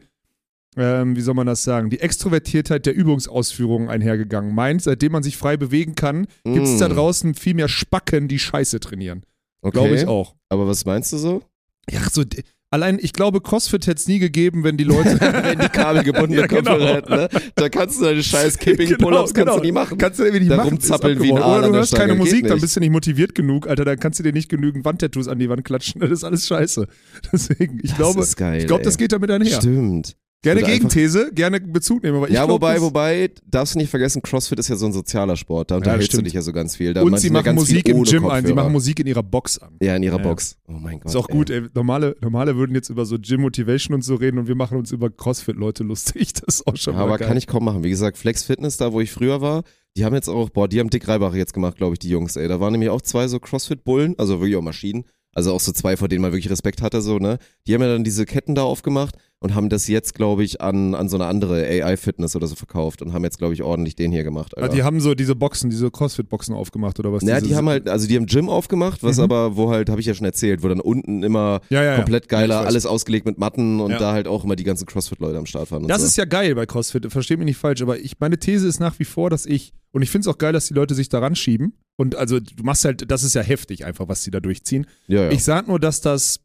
ähm, 0.77 1.15
wie 1.15 1.21
soll 1.21 1.33
man 1.35 1.47
das 1.47 1.63
sagen, 1.63 1.89
die 1.89 1.99
Extrovertiertheit 1.99 2.85
der 2.85 2.95
Übungsausführungen 2.95 3.89
einhergegangen. 3.89 4.53
Meint, 4.55 4.81
seitdem 4.81 5.11
man 5.11 5.23
sich 5.23 5.37
frei 5.37 5.57
bewegen 5.57 5.95
kann, 5.95 6.27
gibt 6.43 6.65
es 6.67 6.77
da 6.77 6.87
Mm. 6.89 6.93
draußen 6.93 7.33
viel 7.35 7.53
mehr 7.53 7.67
Spacken, 7.69 8.27
die 8.27 8.39
Scheiße 8.39 8.79
trainieren. 8.79 9.23
Okay. 9.61 9.71
Glaube 9.77 9.95
ich 9.95 10.07
auch. 10.07 10.35
Aber 10.49 10.67
was 10.67 10.85
meinst 10.85 11.13
du 11.13 11.17
so? 11.17 11.41
Ja, 11.89 11.99
so, 12.11 12.23
allein, 12.69 12.97
ich 13.01 13.13
glaube, 13.13 13.39
CrossFit 13.41 13.87
hätte 13.87 13.99
es 13.99 14.07
nie 14.07 14.19
gegeben, 14.19 14.63
wenn 14.63 14.77
die 14.77 14.83
Leute. 14.83 15.19
Wenn 15.43 15.59
die 15.59 15.67
Kabel 15.69 16.03
gebundene 16.03 16.41
Ja, 16.41 16.47
genau. 16.47 16.71
Kopfhörer 16.71 16.95
hätten, 16.95 17.13
ne? 17.15 17.29
Da 17.55 17.69
kannst 17.69 17.99
du 18.01 18.05
deine 18.05 18.23
scheiß 18.23 18.57
Genau, 18.59 18.97
Pull-Ups 18.97 19.33
kannst 19.33 19.35
genau. 19.35 19.57
du 19.57 19.63
nie 19.63 19.71
machen. 19.71 19.97
Kannst 19.97 20.19
du 20.19 20.23
irgendwie 20.23 20.39
nicht 20.41 20.51
Da 20.51 20.57
machen. 20.57 20.69
rumzappeln 20.69 21.21
wie 21.21 21.31
ein. 21.31 21.37
Aal 21.37 21.59
Oder 21.59 21.67
du 21.69 21.73
hörst 21.75 21.95
keine 21.95 22.15
Musik, 22.15 22.43
dann 22.43 22.53
nicht. 22.53 22.61
bist 22.61 22.75
du 22.75 22.79
nicht 22.79 22.89
motiviert 22.91 23.35
genug, 23.35 23.67
Alter. 23.67 23.85
Dann 23.85 23.99
kannst 23.99 24.19
du 24.19 24.23
dir 24.23 24.33
nicht 24.33 24.49
genügend 24.49 24.85
Wandtattoos 24.85 25.27
an 25.27 25.37
die 25.39 25.49
Wand 25.49 25.63
klatschen. 25.65 26.01
Das 26.01 26.09
ist 26.11 26.23
alles 26.23 26.47
scheiße. 26.47 26.87
Deswegen, 27.31 27.79
ich 27.83 27.89
Das 27.91 27.97
glaube, 27.97 28.21
ist 28.21 28.35
geil, 28.37 28.61
ich 28.61 28.67
glaube, 28.67 28.83
das 28.83 28.97
geht 28.97 29.11
damit 29.11 29.29
einher. 29.31 29.57
Stimmt. 29.61 30.15
Gerne 30.43 30.61
Gegenthese, 30.61 31.31
gerne 31.33 31.61
Bezug 31.61 32.03
nehmen. 32.03 32.17
Aber 32.17 32.27
ich 32.27 32.33
ja, 32.35 32.43
glaub, 32.45 32.55
wobei, 32.61 32.81
wobei, 32.81 33.31
darfst 33.49 33.75
du 33.75 33.79
nicht 33.79 33.89
vergessen, 33.89 34.21
CrossFit 34.21 34.59
ist 34.59 34.67
ja 34.67 34.75
so 34.75 34.85
ein 34.85 34.91
sozialer 34.93 35.37
Sport. 35.37 35.71
Da 35.71 35.77
unterhältst 35.77 36.09
du 36.09 36.17
stimmt. 36.17 36.27
dich 36.27 36.33
ja 36.33 36.41
so 36.41 36.51
ganz 36.51 36.75
viel. 36.75 36.93
Da 36.93 37.01
Und 37.01 37.17
sie 37.17 37.27
ja 37.27 37.33
machen 37.33 37.55
Musik 37.55 37.87
im 37.87 38.03
Gym 38.03 38.25
an. 38.25 38.37
Sie 38.37 38.49
Kopfhörer. 38.49 38.55
machen 38.55 38.73
Musik 38.73 38.99
in 38.99 39.07
ihrer 39.07 39.23
Box 39.23 39.57
an. 39.57 39.77
Ja, 39.81 39.95
in 39.95 40.03
ihrer 40.03 40.17
Ja, 40.17 40.21
ja. 40.23 40.29
Box. 40.29 40.57
Oh 40.67 40.73
mein 40.73 40.99
Gott. 40.99 41.09
Ist 41.09 41.15
auch 41.15 41.29
ey. 41.29 41.35
gut, 41.35 41.49
ey. 41.49 41.63
Normale, 41.73 42.15
normale 42.21 42.57
würden 42.57 42.75
jetzt 42.75 42.89
über 42.89 43.05
so 43.05 43.17
Gym 43.19 43.41
Motivation 43.41 43.95
und 43.95 44.03
so 44.03 44.15
reden 44.15 44.37
und 44.37 44.47
wir 44.47 44.55
machen 44.55 44.77
uns 44.77 44.91
über 44.91 45.09
CrossFit-Leute 45.09 45.83
lustig. 45.83 46.33
Das 46.45 46.55
ist 46.55 46.67
auch 46.67 46.75
schon 46.75 46.95
Ja, 46.95 46.99
aber 47.01 47.17
geil. 47.17 47.27
kann 47.29 47.37
ich 47.37 47.47
kaum 47.47 47.63
machen. 47.63 47.83
Wie 47.85 47.89
gesagt, 47.89 48.17
Flex 48.17 48.43
Fitness, 48.43 48.75
da 48.75 48.91
wo 48.91 48.99
ich 48.99 49.11
früher 49.11 49.39
war, 49.39 49.63
die 49.95 50.03
haben 50.03 50.13
jetzt 50.13 50.27
auch, 50.27 50.49
boah, 50.49 50.67
die 50.67 50.79
haben 50.81 50.89
Dick 50.89 51.07
Reibach 51.07 51.35
jetzt 51.35 51.53
gemacht, 51.53 51.77
glaube 51.77 51.93
ich, 51.93 51.99
die 51.99 52.09
Jungs, 52.09 52.35
ey. 52.35 52.47
Da 52.49 52.59
waren 52.59 52.73
nämlich 52.73 52.89
auch 52.89 53.01
zwei 53.01 53.27
so 53.29 53.39
CrossFit-Bullen, 53.39 54.15
also 54.17 54.39
wirklich 54.41 54.57
auch 54.57 54.61
Maschinen. 54.61 55.05
Also 55.35 55.51
auch 55.53 55.59
so 55.59 55.71
zwei, 55.71 55.97
vor 55.97 56.07
denen 56.09 56.21
man 56.21 56.31
wirklich 56.31 56.51
Respekt 56.51 56.81
hatte, 56.81 57.01
so, 57.01 57.17
ne? 57.17 57.37
Die 57.65 57.73
haben 57.73 57.81
ja 57.81 57.87
dann 57.87 58.03
diese 58.03 58.25
Ketten 58.25 58.53
da 58.55 58.61
aufgemacht 58.63 59.15
und 59.43 59.53
haben 59.55 59.69
das 59.69 59.87
jetzt, 59.87 60.15
glaube 60.15 60.43
ich, 60.43 60.61
an, 60.61 60.95
an 60.95 61.09
so 61.09 61.17
eine 61.17 61.25
andere 61.25 61.65
AI-Fitness 61.65 62.35
oder 62.35 62.47
so 62.47 62.55
verkauft 62.55 63.01
und 63.01 63.13
haben 63.13 63.23
jetzt, 63.23 63.37
glaube 63.37 63.53
ich, 63.53 63.61
ordentlich 63.61 63.95
den 63.95 64.11
hier 64.11 64.23
gemacht. 64.23 64.53
Ah, 64.57 64.61
Alter. 64.61 64.73
die 64.75 64.83
haben 64.83 64.99
so 65.01 65.13
diese 65.13 65.35
Boxen, 65.35 65.69
diese 65.69 65.91
CrossFit-Boxen 65.91 66.55
aufgemacht 66.55 66.97
oder 66.99 67.11
was? 67.11 67.23
Ja, 67.23 67.35
Diese- 67.35 67.47
die 67.49 67.55
haben 67.55 67.67
halt, 67.69 67.89
also 67.89 68.07
die 68.07 68.15
haben 68.15 68.25
Gym 68.25 68.49
aufgemacht, 68.49 69.03
was 69.03 69.17
Mhm. 69.17 69.23
aber, 69.23 69.55
wo 69.57 69.69
halt, 69.69 69.89
habe 69.89 69.99
ich 70.01 70.07
ja 70.07 70.13
schon 70.13 70.25
erzählt, 70.25 70.63
wo 70.63 70.67
dann 70.69 70.79
unten 70.79 71.23
immer 71.23 71.61
ja, 71.69 71.83
ja, 71.83 71.95
komplett 71.97 72.29
geiler, 72.29 72.61
Ja, 72.61 72.67
alles 72.67 72.85
ausgelegt 72.85 73.25
mit 73.25 73.37
Matten 73.37 73.79
und 73.81 73.91
da 73.91 74.13
halt 74.13 74.27
auch 74.27 74.43
immer 74.45 74.55
die 74.55 74.63
ganzen 74.63 74.85
CrossFit-Leute 74.85 75.37
am 75.37 75.45
Start 75.45 75.69
waren. 75.71 75.87
Das 75.87 76.01
so. 76.01 76.07
ist 76.07 76.15
ja 76.17 76.25
geil 76.25 76.55
bei 76.55 76.65
CrossFit, 76.65 77.11
versteht 77.11 77.37
mich 77.37 77.45
nicht 77.45 77.57
falsch, 77.57 77.81
aber 77.81 77.99
ich, 77.99 78.19
meine 78.19 78.37
These 78.39 78.67
ist 78.67 78.79
nach 78.79 78.97
wie 78.99 79.05
vor, 79.05 79.29
dass 79.29 79.45
ich, 79.45 79.73
und 79.91 80.01
ich 80.01 80.09
finde 80.09 80.27
es 80.29 80.33
auch 80.33 80.37
geil, 80.37 80.53
dass 80.53 80.67
die 80.67 80.73
Leute 80.73 80.95
sich 80.95 81.09
daran 81.09 81.35
schieben. 81.35 81.73
Und 81.95 82.15
also 82.15 82.39
du 82.39 82.63
machst 82.63 82.85
halt, 82.85 83.11
das 83.11 83.23
ist 83.23 83.35
ja 83.35 83.41
heftig 83.43 83.85
einfach, 83.85 84.07
was 84.07 84.23
die 84.23 84.31
da 84.31 84.39
durchziehen. 84.39 84.87
Ich 85.07 85.43
sag 85.43 85.67
nur, 85.67 85.79
dass 85.79 86.01
das, 86.01 86.39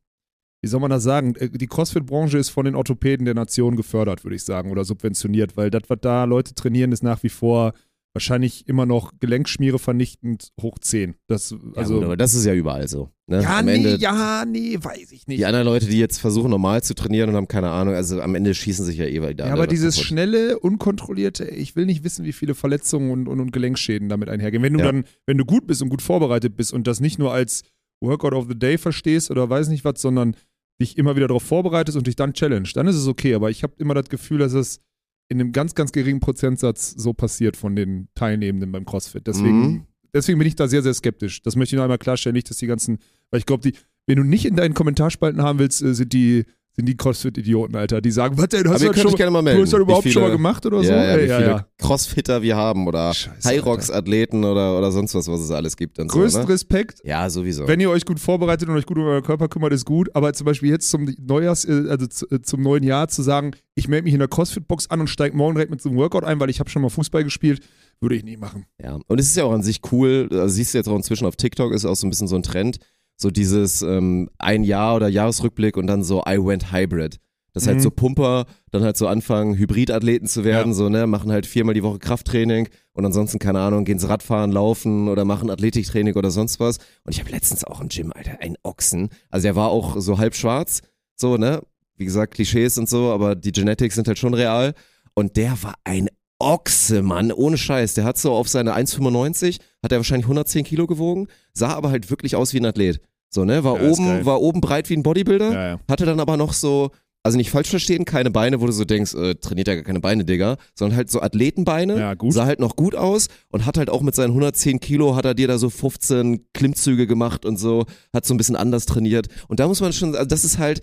wie 0.69 0.71
soll 0.71 0.81
man 0.81 0.91
das 0.91 1.03
sagen, 1.03 1.35
äh, 1.37 1.49
die 1.49 1.67
CrossFit-Branche 1.67 2.37
ist 2.37 2.51
von 2.51 2.67
den 2.67 2.75
Orthopäden 2.75 3.25
der 3.25 3.35
Nation 3.35 3.75
gefördert, 3.75 4.23
würde 4.23 4.37
ich 4.37 4.43
sagen, 4.45 4.71
oder 4.71 4.85
subventioniert, 4.85 5.57
weil 5.57 5.71
das, 5.71 5.83
was 5.89 5.99
da 6.03 6.25
Leute 6.25 6.55
trainieren, 6.55 6.93
ist 6.93 7.03
nach 7.03 7.23
wie 7.23 7.31
vor 7.31 7.73
wahrscheinlich 8.13 8.69
immer 8.69 8.85
noch 8.85 9.13
Gelenkschmiere 9.21 9.79
vernichtend 9.79 10.51
hoch 10.61 10.79
10. 10.79 11.15
Das, 11.27 11.51
ja, 11.51 11.59
also, 11.77 11.95
gut, 11.95 12.05
aber 12.05 12.17
das 12.19 12.35
ist 12.35 12.45
ja 12.45 12.53
überall 12.53 12.87
so. 12.87 13.09
Ne? 13.29 13.43
ja, 13.43 13.59
am 13.61 13.67
nee, 13.67 13.77
Ende, 13.77 13.97
ja, 13.97 14.45
nee, 14.47 14.77
weiß 14.79 15.13
ich 15.13 15.27
nicht. 15.27 15.39
Die 15.39 15.47
anderen 15.47 15.67
Leute, 15.67 15.87
die 15.87 15.99
jetzt 15.99 16.19
versuchen, 16.19 16.51
normal 16.51 16.83
zu 16.83 16.95
trainieren 16.95 17.31
und 17.31 17.37
haben 17.37 17.49
keine 17.49 17.71
Ahnung, 17.71 17.95
also 17.95 18.21
am 18.21 18.35
Ende 18.35 18.55
schießen 18.55 18.85
sich 18.85 18.99
ja 18.99 19.07
eh 19.07 19.23
wieder. 19.27 19.47
Ja, 19.47 19.53
aber 19.55 19.67
dieses 19.67 19.95
kaputt. 19.95 20.07
schnelle, 20.09 20.59
unkontrollierte, 20.59 21.47
ich 21.47 21.77
will 21.77 21.87
nicht 21.87 22.05
wissen, 22.05 22.25
wie 22.27 22.33
viele 22.33 22.55
Verletzungen 22.55 23.11
und, 23.11 23.29
und, 23.29 23.41
und 23.41 23.53
Gelenkschäden 23.53 24.09
damit 24.11 24.29
einhergehen. 24.29 24.63
Wenn 24.63 24.75
du 24.75 24.81
Ja. 24.81 24.87
dann, 24.87 25.05
wenn 25.27 25.39
du 25.39 25.45
gut 25.47 25.67
bist 25.67 25.81
und 25.81 25.89
gut 25.89 26.03
vorbereitet 26.03 26.57
bist 26.57 26.73
und 26.75 26.87
das 26.87 27.01
nicht 27.01 27.19
nur 27.19 27.33
als 27.33 27.63
Workout 28.01 28.33
of 28.33 28.47
the 28.49 28.59
Day 28.59 28.79
verstehst 28.79 29.31
oder 29.31 29.49
weiß 29.49 29.69
nicht 29.69 29.85
was, 29.85 30.01
sondern 30.01 30.37
dich 30.81 30.97
immer 30.99 31.17
wieder 31.17 31.29
darauf 31.29 31.43
vorbereitest 31.43 31.97
und 31.99 32.07
dich 32.07 32.17
dann 32.17 32.33
challenge, 32.35 32.71
dann 32.75 32.87
ist 32.87 32.97
es 32.97 33.07
okay. 33.07 33.35
Aber 33.35 33.51
ich 33.51 33.63
habe 33.63 33.75
immer 33.79 33.95
das 33.95 34.09
Gefühl, 34.09 34.39
dass 34.39 34.53
es 34.53 34.81
in 35.29 35.41
einem 35.41 35.53
ganz, 35.53 35.75
ganz 35.75 35.93
geringen 35.93 36.21
Prozentsatz 36.21 36.93
so 36.97 37.13
passiert 37.13 37.57
von 37.57 37.77
den 37.77 38.09
Teilnehmenden 38.15 38.73
beim 38.73 38.85
CrossFit. 38.87 39.27
Deswegen, 39.27 39.61
Mhm. 39.61 39.87
deswegen 40.15 40.39
bin 40.39 40.49
ich 40.49 40.57
da 40.57 40.69
sehr, 40.69 40.83
sehr 40.83 40.95
skeptisch. 40.95 41.43
Das 41.43 41.57
möchte 41.57 41.75
ich 41.75 41.77
noch 41.79 41.85
einmal 41.85 41.99
klarstellen, 41.99 42.35
nicht, 42.35 42.49
dass 42.49 42.57
die 42.59 42.67
ganzen, 42.67 42.99
weil 43.31 43.41
ich 43.41 43.47
glaube, 43.47 43.63
die, 43.71 43.77
wenn 44.07 44.17
du 44.17 44.25
nicht 44.25 44.47
in 44.47 44.57
deinen 44.57 44.73
Kommentarspalten 44.75 45.43
haben 45.43 45.59
willst, 45.59 45.83
äh, 45.83 45.93
sind 45.95 46.13
die, 46.13 46.45
sind 46.79 46.87
die 46.87 46.97
CrossFit-Idioten, 46.97 47.75
Alter. 47.75 48.01
Die 48.01 48.13
sagen, 48.13 48.39
was 48.39 48.51
denn, 48.51 48.65
Aber 48.65 48.75
hast 48.75 48.85
ihr 48.85 48.93
du 48.93 49.01
schon, 49.01 49.15
gerne 49.17 49.33
mal 49.33 49.41
du 49.41 49.47
melden. 49.47 49.63
hast 49.63 49.73
das 49.73 49.81
überhaupt 49.81 50.05
viele, 50.05 50.13
schon 50.13 50.23
mal 50.23 50.31
gemacht 50.31 50.65
oder 50.65 50.85
so? 50.85 50.93
Ja, 50.93 51.05
ja, 51.05 51.11
Ey, 51.17 51.25
wie 51.25 51.29
ja, 51.29 51.37
viele 51.39 51.51
ja. 51.51 51.67
Crossfitter 51.77 52.41
wir 52.41 52.55
haben 52.55 52.87
oder 52.87 53.13
High-Rocks-Athleten 53.45 54.45
oder, 54.45 54.79
oder 54.79 54.93
sonst 54.93 55.13
was, 55.17 55.27
was 55.27 55.41
es 55.41 55.51
alles 55.51 55.77
gibt. 55.77 55.99
Und 55.99 56.07
Größten 56.07 56.43
so, 56.43 56.47
ne? 56.47 56.55
Respekt. 56.55 57.01
Ja, 57.03 57.29
sowieso. 57.31 57.67
Wenn 57.67 57.81
ihr 57.81 57.91
euch 57.91 58.05
gut 58.05 58.21
vorbereitet 58.21 58.69
und 58.69 58.77
euch 58.77 58.87
gut 58.87 58.97
um 58.97 59.03
euren 59.07 59.25
Körper 59.25 59.49
kümmert, 59.49 59.73
ist 59.73 59.87
gut. 59.87 60.09
Aber 60.15 60.33
zum 60.35 60.45
Beispiel 60.45 60.71
jetzt 60.71 60.89
zum 60.89 61.13
Neujahrs, 61.19 61.65
äh, 61.65 61.87
also 61.89 62.07
äh, 62.31 62.43
zum 62.43 62.63
neuen 62.63 62.85
Jahr 62.85 63.09
zu 63.09 63.23
sagen, 63.23 63.57
ich 63.75 63.89
melde 63.89 64.05
mich 64.05 64.13
in 64.13 64.21
der 64.21 64.29
CrossFit-Box 64.29 64.89
an 64.89 65.01
und 65.01 65.09
steige 65.09 65.37
morgen 65.37 65.57
direkt 65.57 65.73
mit 65.73 65.83
so 65.83 65.89
einem 65.89 65.99
Workout 65.99 66.23
ein, 66.23 66.39
weil 66.39 66.49
ich 66.49 66.61
habe 66.61 66.71
schon 66.71 66.83
mal 66.83 66.91
Fußball 66.91 67.25
gespielt, 67.25 67.61
würde 68.01 68.15
ich 68.15 68.23
nie 68.23 68.37
machen. 68.37 68.67
Ja, 68.81 69.01
und 69.09 69.19
es 69.19 69.27
ist 69.27 69.37
ja 69.37 69.43
auch 69.43 69.53
an 69.53 69.65
sich 69.65 69.81
cool, 69.91 70.29
also 70.31 70.49
siehst 70.55 70.75
du 70.75 70.79
jetzt 70.79 70.89
auch 70.89 70.95
inzwischen 70.97 71.27
auf 71.27 71.35
TikTok, 71.35 71.73
ist 71.73 71.85
auch 71.85 71.97
so 71.97 72.07
ein 72.07 72.11
bisschen 72.11 72.29
so 72.29 72.37
ein 72.37 72.45
Trend, 72.45 72.79
so 73.19 73.31
dieses 73.31 73.83
ähm, 73.83 74.31
ein 74.39 74.65
Jahr 74.65 74.97
oder 74.97 75.09
Jahresrückblick 75.09 75.77
und 75.77 75.87
dann 75.87 76.03
so 76.03 76.23
I 76.27 76.39
went 76.39 76.73
hybrid. 76.73 77.19
Halt 77.61 77.79
Mhm. 77.79 77.81
so 77.81 77.91
Pumper 77.91 78.45
dann 78.71 78.85
halt 78.85 78.97
so 78.97 79.09
anfangen, 79.09 79.57
Hybridathleten 79.59 80.29
zu 80.29 80.45
werden, 80.45 80.69
Ja. 80.69 80.75
so, 80.75 80.89
ne, 80.89 81.09
machen 81.09 81.33
halt 81.33 81.45
viermal 81.45 81.75
die 81.75 81.83
Woche 81.83 81.99
Krafttraining 81.99 82.69
und 82.93 83.05
ansonsten, 83.05 83.41
keine 83.41 83.59
Ahnung, 83.59 83.85
gehen 83.85 83.99
sie 83.99 84.09
Radfahren, 84.09 84.53
laufen 84.53 85.09
oder 85.09 85.25
machen 85.25 85.51
Athletiktraining 85.51 86.15
oder 86.15 86.31
sonst 86.31 86.61
was. 86.61 86.77
Und 87.03 87.15
ich 87.15 87.19
habe 87.21 87.31
letztens 87.33 87.65
auch 87.65 87.81
im 87.81 87.89
Gym, 87.89 88.13
Alter, 88.15 88.41
einen 88.41 88.55
Ochsen. 88.63 89.09
Also 89.29 89.43
der 89.49 89.57
war 89.57 89.71
auch 89.71 89.97
so 90.01 90.19
halb 90.19 90.37
schwarz, 90.37 90.83
so, 91.17 91.37
ne? 91.37 91.61
Wie 91.97 92.05
gesagt, 92.05 92.35
Klischees 92.35 92.79
und 92.79 92.89
so, 92.89 93.11
aber 93.11 93.35
die 93.35 93.51
Genetics 93.51 93.97
sind 93.97 94.07
halt 94.07 94.19
schon 94.21 94.35
real. 94.35 94.73
Und 95.15 95.37
der 95.37 95.61
war 95.65 95.75
ein 95.83 96.09
Ochse, 96.39 97.03
Mann, 97.03 97.33
ohne 97.33 97.59
Scheiß. 97.59 97.95
Der 97.95 98.05
hat 98.05 98.19
so 98.19 98.33
auf 98.35 98.47
seine 98.47 98.75
1,95, 98.77 99.59
hat 99.83 99.91
er 99.91 99.99
wahrscheinlich 99.99 100.27
110 100.27 100.63
Kilo 100.65 100.87
gewogen, 100.87 101.27
sah 101.55 101.71
aber 101.75 101.91
halt 101.91 102.09
wirklich 102.11 102.37
aus 102.37 102.55
wie 102.55 102.59
ein 102.61 102.67
Athlet. 102.67 103.01
So, 103.31 103.45
ne? 103.45 103.63
War 103.65 103.81
Ja, 103.83 103.91
oben, 103.91 104.25
war 104.25 104.41
oben 104.41 104.61
breit 104.61 104.89
wie 104.91 104.95
ein 104.95 105.03
Bodybuilder, 105.03 105.53
Ja, 105.53 105.67
ja. 105.69 105.81
hatte 105.89 106.07
dann 106.07 106.19
aber 106.21 106.37
noch 106.37 106.53
so, 106.53 106.91
also 107.23 107.37
nicht 107.37 107.51
falsch 107.51 107.69
verstehen, 107.69 108.05
keine 108.07 108.31
Beine, 108.31 108.61
wo 108.61 108.67
du 108.67 108.73
so 108.73 108.85
denkst, 108.87 109.13
äh, 109.15 109.35
trainiert 109.35 109.69
ja 109.69 109.75
gar 109.75 109.85
keine 109.85 110.01
Beine, 110.01 110.25
Digga, 110.25 110.57
sondern 110.75 110.97
halt 110.97 111.11
so 111.11 111.21
Athletenbeine, 111.21 111.99
Ja, 111.99 112.15
gut. 112.15 112.33
sah 112.33 112.47
halt 112.47 112.59
noch 112.61 112.75
gut 112.77 112.95
aus 112.95 113.29
und 113.51 113.67
hat 113.67 113.77
halt 113.77 113.91
auch 113.91 114.01
mit 114.01 114.15
seinen 114.15 114.31
110 114.31 114.81
Kilo, 114.81 115.15
hat 115.15 115.25
er 115.27 115.35
dir 115.35 115.47
da 115.49 115.59
so 115.59 115.69
15 115.69 116.47
Klimmzüge 116.55 117.07
gemacht 117.07 117.45
und 117.45 117.59
so, 117.59 117.85
hat 118.15 118.25
so 118.25 118.33
ein 118.33 118.39
bisschen 118.39 118.57
anders 118.57 118.87
trainiert. 118.87 119.27
Und 119.49 119.61
da 119.61 119.69
muss 119.69 119.81
man 119.81 119.93
schon, 119.93 120.15
also 120.15 120.27
das 120.27 120.45
ist 120.45 120.59
halt, 120.59 120.81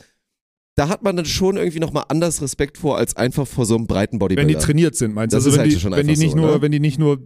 da 0.76 0.90
hat 0.90 1.02
man 1.04 1.16
dann 1.16 1.26
schon 1.26 1.56
irgendwie 1.58 1.80
nochmal 1.80 2.04
anders 2.10 2.42
Respekt 2.42 2.78
vor, 2.78 2.98
als 2.98 3.16
einfach 3.16 3.48
vor 3.48 3.66
so 3.66 3.76
einem 3.76 3.88
breiten 3.88 4.20
Wenn 4.20 4.28
die 4.30 4.36
Bodybuilder. 4.36 4.60
trainiert 4.60 4.96
sind, 4.96 5.14
meinst 5.16 5.34
du? 5.34 5.38
Das 5.38 5.46
Also 5.46 5.56
wenn, 5.58 5.62
halt 5.62 5.72
die, 5.72 5.80
schon 5.80 5.94
wenn 5.94 6.06
die 6.06 6.18
nicht 6.18 6.32
so, 6.32 6.38
nur, 6.38 6.52
ne? 6.56 6.62
wenn 6.62 6.72
die 6.74 6.82
nicht 6.82 7.00
nur 7.00 7.20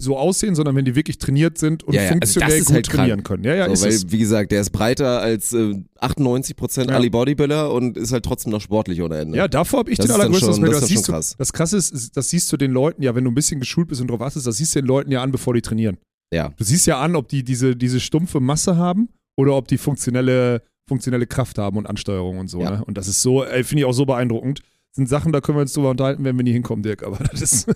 so 0.00 0.16
aussehen, 0.16 0.54
sondern 0.54 0.76
wenn 0.76 0.84
die 0.84 0.94
wirklich 0.94 1.18
trainiert 1.18 1.58
sind 1.58 1.82
und 1.84 1.94
Ja, 1.94 2.02
ja, 2.02 2.08
also 2.10 2.12
funktionell 2.40 2.58
ist 2.58 2.66
gut 2.66 2.74
halt 2.74 2.86
krank. 2.88 2.96
trainieren 2.98 3.22
können. 3.24 3.44
Ja, 3.44 3.54
ja, 3.54 3.66
ist 3.66 3.80
so, 3.80 3.86
weil, 3.86 3.92
es. 3.92 4.10
wie 4.12 4.18
gesagt, 4.18 4.52
der 4.52 4.60
ist 4.60 4.70
breiter 4.70 5.20
als 5.20 5.52
äh, 5.52 5.74
98% 6.00 6.88
Ja. 6.88 6.94
Ali 6.96 7.10
Bodybuilder 7.10 7.72
und 7.72 7.96
ist 7.96 8.12
halt 8.12 8.24
trotzdem 8.24 8.52
noch 8.52 8.60
sportlich 8.60 9.02
ohne 9.02 9.18
Ende. 9.18 9.36
Ja, 9.36 9.48
davor 9.48 9.80
habe 9.80 9.90
ich 9.90 9.98
Das 9.98 10.06
den 10.06 10.14
allergrößten 10.14 10.48
Respekt. 10.50 10.72
das 10.72 10.80
Das, 10.80 10.88
siehst 10.88 11.08
du, 11.08 11.12
krass. 11.12 11.34
das 11.38 11.52
krasse 11.52 11.76
ist, 11.76 12.16
das 12.16 12.30
siehst 12.30 12.52
du 12.52 12.56
den 12.56 12.70
Leuten, 12.72 13.02
ja, 13.02 13.14
wenn 13.14 13.24
du 13.24 13.30
ein 13.30 13.34
bisschen 13.34 13.60
geschult 13.60 13.88
bist 13.88 14.00
und 14.00 14.08
drauf 14.08 14.20
achtest, 14.22 14.46
das 14.46 14.56
siehst 14.56 14.74
du 14.74 14.80
den 14.80 14.86
Leuten 14.86 15.10
ja 15.10 15.22
an, 15.22 15.32
bevor 15.32 15.54
die 15.54 15.62
trainieren. 15.62 15.98
ja. 16.32 16.50
Du 16.56 16.64
siehst 16.64 16.86
ja 16.86 17.00
an, 17.00 17.16
ob 17.16 17.28
die 17.28 17.42
diese, 17.42 17.74
diese 17.76 18.00
stumpfe 18.00 18.40
Masse 18.40 18.76
haben 18.76 19.08
oder 19.36 19.54
ob 19.56 19.68
die 19.68 19.78
funktionelle, 19.78 20.62
funktionelle 20.88 21.26
Kraft 21.26 21.58
haben 21.58 21.76
und 21.76 21.86
Ansteuerung 21.86 22.38
und 22.38 22.48
so. 22.48 22.60
Ja. 22.60 22.70
Ne? 22.78 22.84
Und 22.84 22.96
das 22.98 23.08
ist 23.08 23.22
so, 23.22 23.44
finde 23.62 23.78
ich 23.80 23.84
auch 23.84 23.92
so 23.92 24.06
beeindruckend. 24.06 24.60
Das 24.60 24.96
sind 24.96 25.08
Sachen, 25.08 25.32
da 25.32 25.40
können 25.40 25.58
wir 25.58 25.62
uns 25.62 25.72
drüber 25.74 25.90
unterhalten, 25.90 26.24
wenn 26.24 26.36
wir 26.36 26.44
nie 26.44 26.52
hinkommen, 26.52 26.82
Dirk. 26.82 27.02
Aber 27.02 27.18
das 27.30 27.42
ist, 27.42 27.68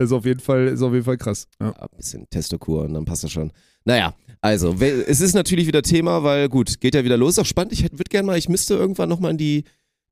ist, 0.00 0.12
auf, 0.12 0.24
jeden 0.24 0.40
Fall, 0.40 0.68
ist 0.68 0.82
auf 0.82 0.92
jeden 0.92 1.04
Fall 1.04 1.16
krass. 1.16 1.46
Ja. 1.60 1.68
Ja, 1.68 1.82
ein 1.82 1.96
bisschen 1.96 2.28
Testokur 2.30 2.84
und 2.84 2.94
dann 2.94 3.04
passt 3.04 3.24
das 3.24 3.32
schon. 3.32 3.52
Naja, 3.84 4.14
also, 4.40 4.74
es 4.80 5.20
ist 5.20 5.34
natürlich 5.34 5.66
wieder 5.66 5.82
Thema, 5.82 6.22
weil 6.22 6.48
gut, 6.48 6.80
geht 6.80 6.94
ja 6.94 7.04
wieder 7.04 7.16
los. 7.16 7.38
Auch 7.38 7.46
spannend, 7.46 7.72
ich 7.72 7.82
würde 7.82 8.08
gerne 8.08 8.26
mal, 8.26 8.38
ich 8.38 8.48
müsste 8.48 8.74
irgendwann 8.74 9.08
nochmal 9.08 9.32
in 9.32 9.38
die, 9.38 9.64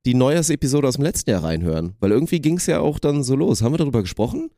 die 0.04 0.14
Neujahrsepisode 0.14 0.86
aus 0.86 0.94
dem 0.94 1.04
letzten 1.04 1.30
Jahr 1.30 1.44
reinhören, 1.44 1.94
weil 2.00 2.12
irgendwie 2.12 2.40
ging 2.40 2.58
es 2.58 2.66
ja 2.66 2.80
auch 2.80 2.98
dann 2.98 3.22
so 3.22 3.36
los. 3.36 3.62
Haben 3.62 3.72
wir 3.72 3.78
darüber 3.78 4.02
gesprochen? 4.02 4.50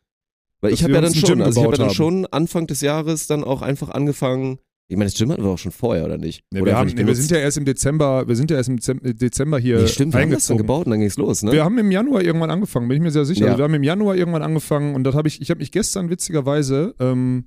Weil 0.61 0.71
Dass 0.71 0.81
ich 0.81 0.85
habe 0.85 0.95
ja 0.95 1.01
dann 1.01 1.15
schon, 1.15 1.41
also 1.41 1.61
ich 1.61 1.67
habe 1.67 1.77
ja 1.77 1.85
dann 1.85 1.95
schon 1.95 2.27
Anfang 2.27 2.67
des 2.67 2.81
Jahres 2.81 3.27
dann 3.27 3.45
auch 3.45 3.63
einfach 3.63 3.89
angefangen. 3.91 4.59
Ich 4.90 4.97
meine, 4.97 5.09
das 5.09 5.16
Gym 5.16 5.30
hatten 5.30 5.42
wir 5.42 5.50
auch 5.50 5.59
schon 5.59 5.70
vorher, 5.70 6.04
oder 6.04 6.18
nicht? 6.18 6.44
Nee, 6.50 6.61
oder 6.62 6.73
wir, 6.73 6.76
haben, 6.76 6.87
nicht 6.87 6.99
nee, 6.99 7.06
wir 7.06 7.14
sind 7.14 7.30
ja 7.30 7.38
erst 7.38 7.56
im 7.56 7.64
Dezember, 7.64 8.26
wir 8.26 8.35
sind 8.35 8.50
ja 8.50 8.56
erst 8.56 8.68
im 8.68 8.76
Dezem- 8.76 9.00
Dezember 9.16 9.59
hier 9.59 9.78
nee, 9.78 9.87
stimmt, 9.87 10.14
wir 10.14 10.20
haben 10.20 10.30
das 10.32 10.49
dann 10.49 10.56
gebaut 10.56 10.87
und 10.87 10.90
dann 10.90 10.99
ging's 11.00 11.16
los, 11.16 11.44
ne? 11.44 11.52
Wir 11.52 11.64
haben 11.64 11.78
im 11.78 11.92
Januar 11.92 12.23
irgendwann 12.23 12.50
angefangen, 12.50 12.88
bin 12.88 12.97
ich 12.97 13.02
mir 13.02 13.12
sehr 13.12 13.25
sicher. 13.25 13.44
Ja. 13.44 13.47
Also 13.52 13.59
wir 13.61 13.64
haben 13.64 13.75
im 13.75 13.85
Januar 13.85 14.16
irgendwann 14.16 14.42
angefangen 14.42 14.97
und 14.97 15.04
das 15.04 15.14
habe 15.14 15.28
ich, 15.28 15.40
ich 15.40 15.49
habe 15.50 15.59
mich 15.59 15.70
gestern 15.70 16.11
witzigerweise, 16.11 16.94
ähm, 16.99 17.44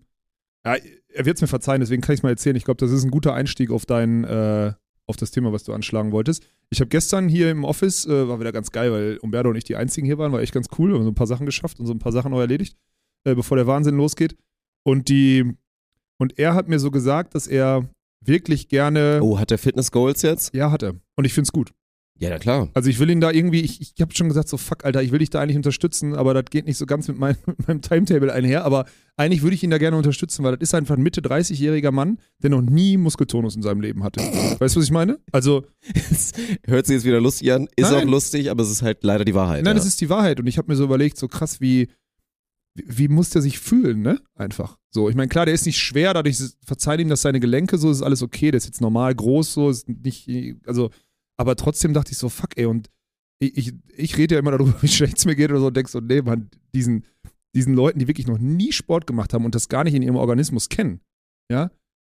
ja, 0.65 0.77
er 1.09 1.25
wird 1.25 1.35
es 1.37 1.41
mir 1.41 1.47
verzeihen, 1.47 1.81
deswegen 1.81 2.01
kann 2.01 2.13
ich 2.13 2.19
es 2.19 2.23
mal 2.23 2.29
erzählen. 2.29 2.55
Ich 2.55 2.63
glaube, 2.63 2.77
das 2.77 2.91
ist 2.91 3.03
ein 3.03 3.11
guter 3.11 3.33
Einstieg 3.33 3.71
auf 3.71 3.85
dein, 3.85 4.23
äh, 4.23 4.71
auf 5.05 5.17
das 5.17 5.31
Thema, 5.31 5.51
was 5.51 5.65
du 5.65 5.73
anschlagen 5.73 6.13
wolltest. 6.13 6.47
Ich 6.69 6.79
habe 6.79 6.87
gestern 6.87 7.27
hier 7.27 7.51
im 7.51 7.65
Office, 7.65 8.05
äh, 8.05 8.27
war 8.29 8.39
wieder 8.39 8.53
ganz 8.53 8.71
geil, 8.71 8.91
weil 8.93 9.17
Umberto 9.17 9.49
und 9.49 9.57
ich 9.57 9.65
die 9.65 9.75
einzigen 9.75 10.05
hier 10.07 10.17
waren, 10.17 10.31
war 10.31 10.41
echt 10.41 10.53
ganz 10.53 10.67
cool. 10.77 10.91
Wir 10.91 10.95
haben 10.95 11.03
so 11.03 11.11
ein 11.11 11.15
paar 11.15 11.27
Sachen 11.27 11.45
geschafft 11.45 11.81
und 11.81 11.85
so 11.87 11.93
ein 11.93 11.99
paar 11.99 12.13
Sachen 12.13 12.31
noch 12.31 12.39
erledigt, 12.39 12.77
äh, 13.25 13.35
bevor 13.35 13.57
der 13.57 13.67
Wahnsinn 13.67 13.97
losgeht. 13.97 14.37
Und 14.83 15.09
die, 15.09 15.51
und 16.23 16.39
er 16.39 16.55
hat 16.55 16.69
mir 16.69 16.79
so 16.79 16.89
gesagt, 16.89 17.35
dass 17.35 17.47
er 17.47 17.87
wirklich 18.25 18.69
gerne, 18.69 19.19
oh, 19.21 19.37
hat 19.39 19.51
der 19.51 19.57
Fitness 19.57 19.91
Goals 19.91 20.21
jetzt? 20.21 20.55
ja, 20.55 20.71
hat 20.71 20.81
er. 20.81 20.95
Und 21.17 21.25
ich 21.25 21.33
finde 21.33 21.47
es 21.47 21.51
gut. 21.51 21.73
Ja, 22.17 22.29
na 22.29 22.37
klar. 22.37 22.69
Also 22.73 22.89
ich 22.89 22.99
will 22.99 23.09
ihn 23.09 23.19
da 23.19 23.29
irgendwie, 23.31 23.59
ich, 23.59 23.81
ich 23.81 23.93
habe 23.99 24.15
schon 24.15 24.29
gesagt, 24.29 24.47
so 24.47 24.55
fuck, 24.55 24.85
Alter, 24.85 25.03
ich 25.03 25.11
will 25.11 25.19
dich 25.19 25.31
da 25.31 25.41
eigentlich 25.41 25.57
unterstützen, 25.57 26.15
aber 26.15 26.33
das 26.33 26.45
geht 26.49 26.65
nicht 26.65 26.77
so 26.77 26.85
ganz 26.85 27.09
mit, 27.09 27.19
mein, 27.19 27.35
mit 27.45 27.67
meinem 27.67 27.81
Timetable 27.81 28.31
einher. 28.31 28.63
Aber 28.63 28.85
eigentlich 29.17 29.41
würde 29.41 29.55
ich 29.55 29.63
ihn 29.63 29.71
da 29.71 29.77
gerne 29.77 29.97
unterstützen, 29.97 30.45
weil 30.45 30.55
das 30.55 30.69
ist 30.69 30.75
einfach 30.75 30.95
ein 30.95 31.03
Mitte 31.03 31.19
30-jähriger 31.19 31.91
Mann, 31.91 32.19
der 32.41 32.51
noch 32.51 32.61
nie 32.61 32.95
Muskeltonus 32.95 33.57
in 33.57 33.63
seinem 33.63 33.81
Leben 33.81 34.05
hatte. 34.05 34.21
Weißt 34.59 34.75
du, 34.75 34.79
was 34.79 34.85
ich 34.85 34.91
meine? 34.91 35.19
Also, 35.33 35.65
Hört 36.65 36.85
sich 36.85 36.93
jetzt 36.93 37.05
wieder 37.05 37.19
lustig 37.19 37.51
an, 37.51 37.67
ist 37.75 37.91
Nein. 37.91 38.07
auch 38.07 38.09
lustig, 38.09 38.49
aber 38.49 38.63
es 38.63 38.71
ist 38.71 38.83
halt 38.83 39.03
leider 39.03 39.25
die 39.25 39.35
Wahrheit. 39.35 39.65
nein, 39.65 39.73
ja. 39.75 39.79
das 39.79 39.85
ist 39.85 39.99
die 39.99 40.09
Wahrheit. 40.09 40.39
Und 40.39 40.47
ich 40.47 40.57
habe 40.57 40.71
mir 40.71 40.77
so 40.77 40.85
überlegt, 40.85 41.17
so 41.17 41.27
krass, 41.27 41.59
wie, 41.59 41.89
wie, 42.75 43.07
muss 43.07 43.29
der 43.29 43.41
sich 43.41 43.59
fühlen, 43.59 44.01
ne? 44.01 44.19
Einfach. 44.35 44.77
So, 44.89 45.09
ich 45.09 45.15
meine, 45.15 45.27
klar, 45.27 45.45
der 45.45 45.53
ist 45.53 45.65
nicht 45.65 45.79
schwer, 45.79 46.13
dadurch 46.13 46.37
verzeiht 46.65 46.99
ihm 46.99 47.09
das 47.09 47.21
seine 47.21 47.39
Gelenke, 47.39 47.77
so 47.77 47.91
ist 47.91 48.01
alles 48.01 48.21
okay, 48.21 48.51
der 48.51 48.57
ist 48.57 48.65
jetzt 48.65 48.81
normal 48.81 49.13
groß, 49.13 49.53
so 49.53 49.69
ist 49.69 49.87
nicht, 49.87 50.29
also, 50.65 50.89
aber 51.37 51.55
trotzdem 51.55 51.93
dachte 51.93 52.11
ich 52.11 52.17
so, 52.17 52.29
fuck, 52.29 52.57
ey, 52.57 52.65
und 52.65 52.89
ich, 53.39 53.57
ich, 53.57 53.73
ich 53.95 54.17
rede 54.17 54.35
ja 54.35 54.39
immer 54.39 54.51
darüber, 54.51 54.75
wie 54.81 54.87
schlecht 54.87 55.17
es 55.17 55.25
mir 55.25 55.35
geht 55.35 55.51
oder 55.51 55.59
so 55.59 55.67
und 55.67 55.77
denk 55.77 55.89
so, 55.89 55.99
nee, 55.99 56.21
man, 56.21 56.49
diesen, 56.73 57.05
diesen 57.55 57.75
Leuten, 57.75 57.99
die 57.99 58.07
wirklich 58.07 58.27
noch 58.27 58.39
nie 58.39 58.71
Sport 58.71 59.05
gemacht 59.05 59.33
haben 59.33 59.45
und 59.45 59.53
das 59.53 59.69
gar 59.69 59.83
nicht 59.83 59.93
in 59.93 60.01
ihrem 60.01 60.15
Organismus 60.15 60.69
kennen, 60.69 61.01
ja, 61.51 61.71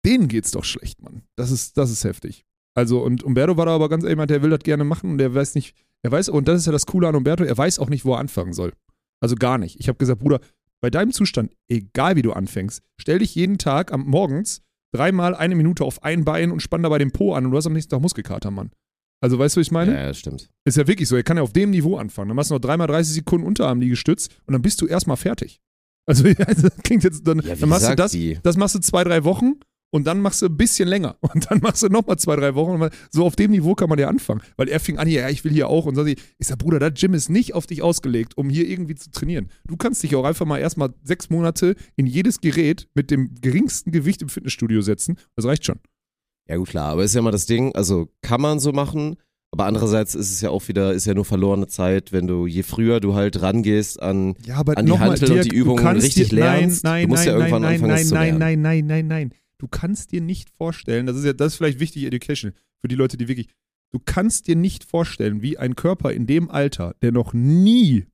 denen 0.06 0.28
geht's 0.28 0.52
doch 0.52 0.64
schlecht, 0.64 1.02
Mann. 1.02 1.24
Das 1.36 1.52
ist, 1.52 1.78
das 1.78 1.92
ist 1.92 2.04
heftig. 2.04 2.46
Also, 2.76 3.02
und 3.02 3.24
Umberto 3.24 3.58
war 3.58 3.66
da 3.66 3.76
aber 3.76 3.90
ganz 3.90 4.04
jemand, 4.04 4.30
der 4.30 4.42
will 4.44 4.50
das 4.50 4.60
gerne 4.60 4.84
machen 4.84 5.12
und 5.12 5.18
der 5.18 5.34
weiß 5.34 5.56
nicht, 5.56 5.76
er 6.04 6.12
weiß, 6.12 6.30
und 6.30 6.48
das 6.48 6.60
ist 6.60 6.66
ja 6.66 6.72
das 6.72 6.86
Coole 6.86 7.08
an 7.08 7.16
Umberto, 7.16 7.44
er 7.44 7.58
weiß 7.58 7.80
auch 7.80 7.90
nicht, 7.90 8.06
wo 8.06 8.14
er 8.14 8.20
anfangen 8.20 8.54
soll. 8.54 8.74
Also 9.26 9.38
gar 9.38 9.58
nicht. 9.58 9.80
Ich 9.80 9.88
habe 9.88 9.98
gesagt, 9.98 10.20
Bruder, 10.20 10.40
bei 10.82 10.92
deinem 10.92 11.12
Zustand, 11.12 11.52
egal 11.68 12.16
wie 12.16 12.22
du 12.22 12.32
anfängst, 12.34 12.84
stell 13.02 13.18
dich 13.18 13.34
jeden 13.34 13.58
Tag 13.58 13.92
am 13.92 14.06
morgens 14.06 14.62
dreimal 14.94 15.34
eine 15.34 15.56
Minute 15.56 15.84
auf 15.84 16.04
ein 16.04 16.26
Bein 16.26 16.52
und 16.52 16.60
spann 16.60 16.84
dabei 16.84 17.00
den 17.00 17.10
Po 17.10 17.34
an 17.34 17.44
und 17.44 17.50
du 17.50 17.58
hast 17.58 17.66
am 17.66 17.74
nächsten 17.74 17.90
Tag 17.90 18.02
Muskelkater, 18.02 18.52
Mann. 18.52 18.70
Also 19.22 19.40
weißt 19.40 19.56
du, 19.56 19.62
was 19.62 19.66
ich 19.66 19.72
meine? 19.72 19.96
Ja, 19.96 20.02
ja, 20.06 20.14
stimmt. 20.14 20.52
Ist 20.64 20.78
ja 20.78 20.86
wirklich 20.86 21.10
so, 21.10 21.16
er 21.16 21.24
kann 21.24 21.38
ja 21.38 21.42
auf 21.42 21.54
dem 21.54 21.72
Niveau 21.72 21.98
anfangen. 21.98 22.28
Dann 22.30 22.36
machst 22.36 22.52
du 22.52 22.54
noch 22.54 22.62
dreimal 22.62 22.86
30 22.86 23.16
Sekunden 23.16 23.48
Unterarmliegestütz 23.48 24.28
und 24.46 24.54
dann 24.54 24.62
bist 24.62 24.80
du 24.80 24.86
erstmal 24.86 25.18
fertig. 25.18 25.60
Also, 26.06 26.24
das 26.34 26.72
klingt 26.84 27.04
jetzt, 27.04 27.28
dann, 27.28 27.40
Ja, 27.40 27.56
dann 27.56 27.68
machst 27.68 27.90
du 27.90 27.96
das, 27.96 28.12
die? 28.12 28.38
das 28.44 28.56
machst 28.56 28.76
du 28.76 28.80
zwei, 28.80 29.04
drei 29.04 29.24
Wochen 29.24 29.54
und 29.96 30.06
dann 30.06 30.20
machst 30.20 30.42
du 30.42 30.48
ein 30.48 30.58
bisschen 30.58 30.90
länger. 30.90 31.16
Und 31.34 31.50
dann 31.50 31.60
machst 31.60 31.82
du 31.82 31.88
nochmal 31.88 32.18
zwei, 32.20 32.36
drei 32.36 32.54
Wochen. 32.54 32.90
So 33.12 33.26
auf 33.26 33.38
dem 33.38 33.52
Niveau 33.52 33.76
kann 33.76 33.88
man 33.88 33.98
ja 33.98 34.10
anfangen. 34.10 34.42
Weil 34.58 34.68
er 34.68 34.82
fing 34.82 34.98
an, 34.98 35.08
ja, 35.08 35.30
ich 35.30 35.46
will 35.46 35.54
hier 35.54 35.70
auch. 35.70 35.86
Und 35.86 35.96
so, 35.96 36.06
ich 36.06 36.18
sag, 36.42 36.58
Bruder, 36.58 36.80
das 36.80 37.00
Gym 37.00 37.14
ist 37.14 37.30
nicht 37.30 37.54
auf 37.54 37.66
dich 37.66 37.82
ausgelegt, 37.82 38.38
um 38.38 38.50
hier 38.50 38.68
irgendwie 38.68 38.96
zu 38.96 39.10
trainieren. 39.10 39.50
Du 39.66 39.78
kannst 39.78 40.04
dich 40.04 40.14
auch 40.18 40.26
einfach 40.26 40.46
mal 40.46 40.58
erstmal 40.58 40.94
sechs 41.02 41.30
Monate 41.30 41.76
in 41.96 42.08
jedes 42.08 42.42
Gerät 42.42 42.90
mit 42.94 43.10
dem 43.10 43.36
geringsten 43.40 43.94
Gewicht 43.94 44.22
im 44.22 44.28
Fitnessstudio 44.28 44.82
setzen. 44.82 45.16
Das 45.38 45.46
reicht 45.46 45.64
schon. 45.66 45.80
Ja, 46.50 46.58
gut, 46.58 46.68
klar. 46.68 46.92
Aber 46.92 47.06
ist 47.06 47.16
ja 47.16 47.20
immer 47.22 47.32
das 47.32 47.46
Ding, 47.46 47.74
also 47.74 48.10
kann 48.22 48.42
man 48.42 48.60
so 48.60 48.74
machen, 48.74 49.16
aber 49.52 49.66
andererseits 49.68 50.14
ist 50.14 50.30
es 50.30 50.42
ja 50.42 50.50
auch 50.50 50.68
wieder, 50.68 50.92
ist 50.92 51.06
ja 51.06 51.14
nur 51.14 51.24
verlorene 51.24 51.68
Zeit, 51.68 52.12
wenn 52.12 52.28
du, 52.28 52.46
je 52.48 52.64
früher 52.64 53.00
du 53.00 53.16
halt 53.16 53.42
rangehst 53.42 54.02
an, 54.02 54.36
Ja, 54.46 54.58
An 54.60 54.86
die 54.86 54.92
Hantel 55.00 55.32
und 55.32 55.46
die 55.46 55.56
Übungen 55.56 55.88
richtig 55.88 56.28
dir, 56.30 56.40
nein, 56.40 56.60
lernst. 56.60 56.84
Nein, 56.84 57.04
Du 57.04 57.08
musst 57.08 57.26
nein, 57.26 57.34
ja 57.34 57.40
irgendwann 57.40 57.62
nein, 57.62 57.74
anfangen, 57.76 57.94
nein, 57.94 58.06
zu 58.06 58.14
nein, 58.14 58.38
lernen. 58.38 58.62
nein, 58.62 58.86
nein, 58.86 59.08
nein, 59.08 59.08
nein. 59.08 59.45
Du 59.66 59.70
kannst 59.70 60.12
dir 60.12 60.22
nicht 60.22 60.52
vorstellen, 60.52 61.08
das 61.08 61.18
ist 61.18 61.26
ja, 61.26 61.34
das 61.34 61.54
ist 61.54 61.58
vielleicht 61.58 61.80
wichtig 61.80 62.04
Education 62.04 62.52
für 62.82 62.88
die 62.88 62.94
Leute, 62.94 63.18
die 63.18 63.28
wirklich, 63.28 63.48
du 63.92 64.00
kannst 64.06 64.48
dir 64.48 64.56
nicht 64.56 64.84
vorstellen, 64.84 65.42
wie 65.42 65.58
ein 65.58 65.76
Körper 65.76 66.12
in 66.14 66.28
dem 66.28 66.52
Alter, 66.52 66.96
der 67.02 67.12
noch 67.12 67.34
nie, 67.34 68.06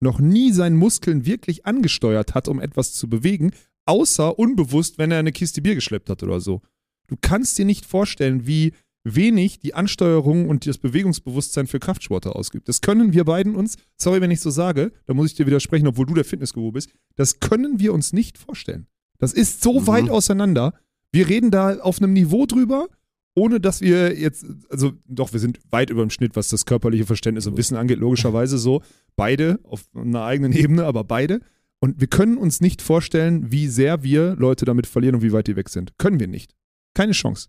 noch 0.00 0.18
nie 0.18 0.50
seinen 0.50 0.76
Muskeln 0.78 1.26
wirklich 1.26 1.66
angesteuert 1.66 2.34
hat, 2.34 2.48
um 2.48 2.58
etwas 2.58 2.94
zu 2.94 3.10
bewegen, 3.10 3.50
außer 3.84 4.38
unbewusst, 4.38 4.96
wenn 4.96 5.10
er 5.10 5.18
eine 5.18 5.32
Kiste 5.32 5.60
Bier 5.60 5.74
geschleppt 5.74 6.08
hat 6.08 6.22
oder 6.22 6.40
so. 6.40 6.62
Du 7.08 7.16
kannst 7.20 7.58
dir 7.58 7.66
nicht 7.66 7.84
vorstellen, 7.84 8.46
wie 8.46 8.72
wenig 9.06 9.58
die 9.58 9.74
Ansteuerung 9.74 10.48
und 10.48 10.66
das 10.66 10.78
Bewegungsbewusstsein 10.78 11.66
für 11.66 11.80
Kraftsportler 11.80 12.34
ausgibt. 12.34 12.66
Das 12.66 12.80
können 12.80 13.12
wir 13.12 13.24
beiden 13.24 13.56
uns, 13.56 13.76
sorry, 14.00 14.22
wenn 14.22 14.30
ich 14.30 14.40
so 14.40 14.48
sage, 14.48 14.90
da 15.04 15.12
muss 15.12 15.26
ich 15.32 15.34
dir 15.34 15.44
widersprechen, 15.44 15.86
obwohl 15.86 16.06
du 16.06 16.14
der 16.14 16.24
Fitnessguru 16.24 16.72
bist, 16.72 16.88
das 17.14 17.40
können 17.40 17.78
wir 17.78 17.92
uns 17.92 18.14
nicht 18.14 18.38
vorstellen. 18.38 18.86
Das 19.18 19.32
ist 19.32 19.62
so 19.62 19.80
Mhm. 19.80 19.86
weit 19.86 20.10
auseinander. 20.10 20.74
Wir 21.14 21.28
reden 21.28 21.52
da 21.52 21.78
auf 21.78 22.02
einem 22.02 22.12
Niveau 22.12 22.44
drüber, 22.44 22.88
ohne 23.36 23.60
dass 23.60 23.80
wir 23.80 24.18
jetzt, 24.18 24.44
also 24.68 24.92
doch, 25.06 25.32
wir 25.32 25.38
sind 25.38 25.60
weit 25.70 25.90
über 25.90 26.02
dem 26.02 26.10
Schnitt, 26.10 26.34
was 26.34 26.48
das 26.48 26.66
körperliche 26.66 27.06
Verständnis 27.06 27.46
und 27.46 27.56
Wissen 27.56 27.76
angeht, 27.76 27.98
logischerweise 27.98 28.58
so. 28.58 28.82
Beide 29.14 29.60
auf 29.62 29.84
einer 29.94 30.24
eigenen 30.24 30.52
Ebene, 30.52 30.84
aber 30.84 31.04
beide. 31.04 31.40
Und 31.78 32.00
wir 32.00 32.08
können 32.08 32.36
uns 32.36 32.60
nicht 32.60 32.82
vorstellen, 32.82 33.52
wie 33.52 33.68
sehr 33.68 34.02
wir 34.02 34.34
Leute 34.36 34.64
damit 34.64 34.88
verlieren 34.88 35.14
und 35.16 35.22
wie 35.22 35.32
weit 35.32 35.46
die 35.46 35.54
weg 35.54 35.68
sind. 35.68 35.96
Können 35.98 36.18
wir 36.18 36.26
nicht. 36.26 36.54
Keine 36.94 37.12
Chance. 37.12 37.48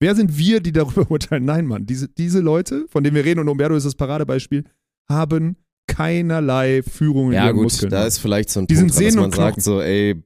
Wer 0.00 0.14
sind 0.14 0.38
wir, 0.38 0.60
die 0.60 0.72
darüber 0.72 1.10
urteilen? 1.10 1.44
Nein, 1.44 1.66
Mann. 1.66 1.84
Diese, 1.84 2.08
diese 2.08 2.40
Leute, 2.40 2.86
von 2.88 3.04
denen 3.04 3.16
wir 3.16 3.24
reden, 3.24 3.40
und 3.40 3.48
Umberto 3.48 3.74
ist 3.74 3.84
das 3.84 3.96
Paradebeispiel, 3.96 4.64
haben 5.08 5.56
keinerlei 5.86 6.82
Führung 6.82 7.28
in 7.28 7.34
ja 7.34 7.46
ihren 7.46 7.56
gut, 7.56 7.64
Muskeln. 7.64 7.90
da 7.90 8.06
ist 8.06 8.18
vielleicht 8.18 8.50
so 8.50 8.60
ein 8.60 8.66
Die 8.66 8.74
Punkt 8.74 8.94
sind 8.94 9.14
dran, 9.16 9.30
dass 9.30 9.38
man 9.38 9.52
sagt 9.52 9.62
so, 9.62 9.80
ey, 9.80 10.22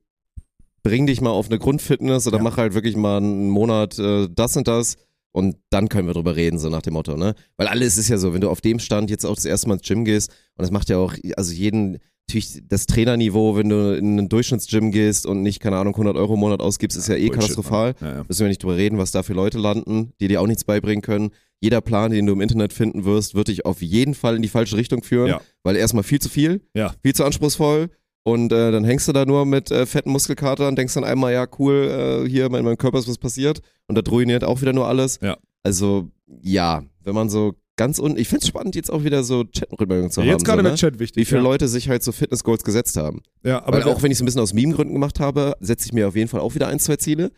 bring 0.83 1.07
dich 1.07 1.21
mal 1.21 1.31
auf 1.31 1.49
eine 1.49 1.59
Grundfitness 1.59 2.27
oder 2.27 2.39
Ja. 2.39 2.43
mach 2.43 2.57
halt 2.57 2.75
wirklich 2.75 2.97
mal 2.97 3.19
einen 3.19 3.51
Monat 3.51 3.99
äh, 3.99 4.29
das 4.35 4.57
und 4.57 4.69
das, 4.69 4.97
Und 5.35 5.57
dann 5.71 5.89
können 5.89 6.07
wir 6.09 6.13
drüber 6.13 6.37
reden, 6.37 6.59
so 6.59 6.69
nach 6.69 6.83
dem 6.83 6.93
Motto, 6.93 7.17
ne? 7.17 7.35
Weil 7.57 7.67
alles 7.67 7.97
ist 7.97 8.11
ja 8.11 8.19
so, 8.19 8.35
wenn 8.35 8.43
du 8.43 8.51
auf 8.51 8.61
dem 8.61 8.79
Stand 8.79 9.09
jetzt 9.09 9.25
auch 9.25 9.35
das 9.35 9.47
erste 9.47 9.67
Mal 9.67 9.77
ins 9.79 9.89
Gym 9.89 10.05
gehst, 10.05 10.29
und 10.31 10.63
das 10.63 10.71
macht 10.71 10.91
ja 10.91 10.99
auch, 10.99 11.15
also 11.39 11.55
jeden, 11.55 11.97
natürlich 12.29 12.61
das 12.69 12.85
Trainerniveau, 12.85 13.57
wenn 13.57 13.71
du 13.71 13.97
in 13.97 14.19
ein 14.19 14.29
Durchschnittsgym 14.29 14.91
gehst 14.91 15.25
und 15.25 15.41
nicht, 15.43 15.61
keine 15.61 15.79
Ahnung, 15.79 15.95
100 15.95 16.17
Euro 16.19 16.35
im 16.35 16.41
Monat 16.41 16.61
ausgibst, 16.61 16.99
ist 16.99 17.09
ja 17.09 17.15
eh 17.15 17.29
Bullshit, 17.29 17.41
katastrophal. 17.41 17.95
Ja, 18.03 18.15
ja. 18.17 18.25
Müssen 18.29 18.41
wir 18.41 18.49
nicht 18.49 18.63
drüber 18.63 18.77
reden, 18.77 18.99
was 18.99 19.11
da 19.11 19.23
für 19.23 19.33
Leute 19.33 19.57
landen, 19.59 20.13
die 20.21 20.29
dir 20.29 20.43
auch 20.43 20.47
nichts 20.47 20.65
beibringen 20.65 21.01
können. 21.01 21.31
Jeder 21.63 21.81
Plan, 21.81 22.11
den 22.11 22.27
du 22.27 22.35
im 22.35 22.43
Internet 22.43 22.75
finden 22.75 23.07
wirst, 23.07 23.35
wird 23.35 23.49
dich 23.49 23.65
auf 23.65 23.81
jeden 23.81 24.15
Fall 24.15 24.37
in 24.37 24.43
die 24.43 24.49
falsche 24.49 24.77
Richtung 24.77 25.03
führen, 25.03 25.29
Ja. 25.29 25.41
weil 25.63 25.77
erstmal 25.77 26.03
viel 26.03 26.21
zu 26.21 26.29
viel, 26.29 26.61
Ja. 26.75 26.93
viel 27.03 27.15
zu 27.15 27.25
anspruchsvoll. 27.25 27.89
Und 28.25 28.53
äh, 28.53 28.71
dann 28.71 28.85
hängst 28.85 29.09
du 29.09 29.13
da 29.13 29.25
nur 29.25 29.45
mit 29.47 29.71
äh, 29.71 29.85
fetten 29.85 30.11
Muskelkater 30.11 30.69
und 30.69 30.77
denkst 30.77 30.95
dann 30.95 31.05
einmal, 31.05 31.33
ja, 31.33 31.47
cool, 31.59 32.25
äh, 32.25 32.29
hier 32.29 32.47
in 32.47 32.53
meinem 32.53 32.79
Körper 32.79 32.99
ist 32.99 33.09
was 33.09 33.19
passiert. 33.19 33.61
Und 33.89 33.97
da 33.97 34.09
ruiniert 34.09 34.45
auch 34.45 34.61
wieder 34.61 34.73
nur 34.73 34.87
alles. 34.87 35.19
Ja. 35.21 35.37
Also, 35.65 36.09
ja, 36.41 36.85
wenn 37.03 37.15
man 37.15 37.31
so 37.31 37.55
ganz 37.77 37.99
unten, 37.99 38.19
ich 38.19 38.29
find's 38.29 38.47
spannend, 38.47 38.77
jetzt 38.77 38.93
auch 38.93 39.03
wieder 39.03 39.25
so 39.25 39.45
Chat-Rückmeldungen 39.45 40.11
zu 40.11 40.21
haben. 40.21 40.29
Jetzt 40.29 40.45
gerade 40.45 40.61
so, 40.61 40.65
wird 40.65 40.75
ne? 40.75 40.79
Chat 40.79 40.99
wichtig. 40.99 41.21
Wie 41.21 41.25
viele 41.25 41.41
ja. 41.41 41.45
Leute 41.45 41.67
sich 41.67 41.89
halt 41.89 42.03
so 42.05 42.13
Fitness-Goals 42.13 42.63
gesetzt 42.63 42.97
haben. 42.97 43.23
Ja, 43.43 43.65
aber 43.65 43.79
Weil 43.79 43.93
auch 43.93 44.03
wenn 44.03 44.11
ich 44.11 44.19
es 44.19 44.23
ein 44.23 44.27
bisschen 44.27 44.41
aus 44.41 44.53
Meme-Gründen 44.53 44.93
gemacht 44.93 45.19
habe, 45.19 45.57
setze 45.61 45.87
ich 45.87 45.93
mir 45.93 46.07
auf 46.07 46.15
jeden 46.15 46.29
Fall 46.29 46.41
auch 46.41 46.55
wieder 46.55 46.69
ein, 46.69 46.79
zwei 46.79 46.97
Ziele. 46.97 47.33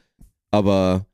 Aber 0.51 1.07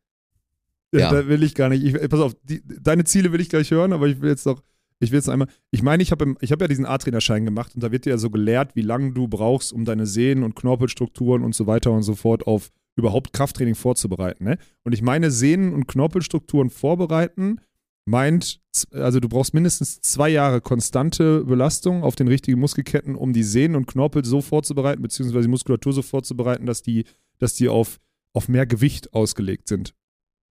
Ja, 0.92 1.00
Ja. 1.00 1.12
Da 1.12 1.28
will 1.28 1.42
ich 1.42 1.54
gar 1.54 1.68
nicht. 1.68 1.84
Ich, 1.84 2.08
pass 2.08 2.20
auf, 2.20 2.34
die, 2.42 2.60
deine 2.66 3.04
Ziele 3.04 3.30
will 3.32 3.40
ich 3.40 3.48
gleich 3.48 3.70
hören, 3.70 3.92
aber 3.92 4.08
ich 4.08 4.20
will 4.20 4.30
jetzt 4.30 4.46
noch, 4.46 4.62
ich 5.00 5.10
will 5.10 5.18
jetzt 5.18 5.28
einmal. 5.28 5.48
Ich 5.70 5.82
meine, 5.82 6.02
ich 6.02 6.12
habe 6.12 6.36
hab 6.40 6.60
ja 6.60 6.68
diesen 6.68 6.86
A-Trainerschein 6.86 7.44
gemacht 7.44 7.74
und 7.74 7.82
da 7.82 7.90
wird 7.90 8.04
dir 8.04 8.10
ja 8.10 8.18
so 8.18 8.30
gelehrt, 8.30 8.76
wie 8.76 8.82
lange 8.82 9.12
du 9.12 9.28
brauchst, 9.28 9.72
um 9.72 9.84
deine 9.84 10.06
Sehnen 10.06 10.44
und 10.44 10.54
Knorpelstrukturen 10.54 11.42
und 11.42 11.54
so 11.54 11.66
weiter 11.66 11.90
und 11.90 12.02
so 12.02 12.14
fort 12.14 12.46
auf 12.46 12.70
überhaupt 12.96 13.32
Krafttraining 13.32 13.74
vorzubereiten. 13.74 14.44
Ne? 14.44 14.58
Und 14.84 14.92
ich 14.92 15.02
meine, 15.02 15.30
Sehnen 15.30 15.72
und 15.72 15.86
Knorpelstrukturen 15.86 16.70
vorbereiten 16.70 17.60
meint, 18.06 18.60
also 18.92 19.20
du 19.20 19.28
brauchst 19.28 19.54
mindestens 19.54 20.00
zwei 20.00 20.28
Jahre 20.28 20.60
konstante 20.60 21.44
Belastung 21.44 22.02
auf 22.02 22.16
den 22.16 22.28
richtigen 22.28 22.60
Muskelketten, 22.60 23.14
um 23.14 23.32
die 23.32 23.42
Sehnen 23.42 23.76
und 23.76 23.86
Knorpel 23.86 24.24
so 24.24 24.42
vorzubereiten, 24.42 25.02
beziehungsweise 25.02 25.42
die 25.42 25.50
Muskulatur 25.50 25.92
so 25.92 26.02
vorzubereiten, 26.02 26.66
dass 26.66 26.82
die, 26.82 27.04
dass 27.38 27.54
die 27.54 27.68
auf, 27.68 27.98
auf 28.34 28.48
mehr 28.48 28.66
Gewicht 28.66 29.14
ausgelegt 29.14 29.68
sind. 29.68 29.94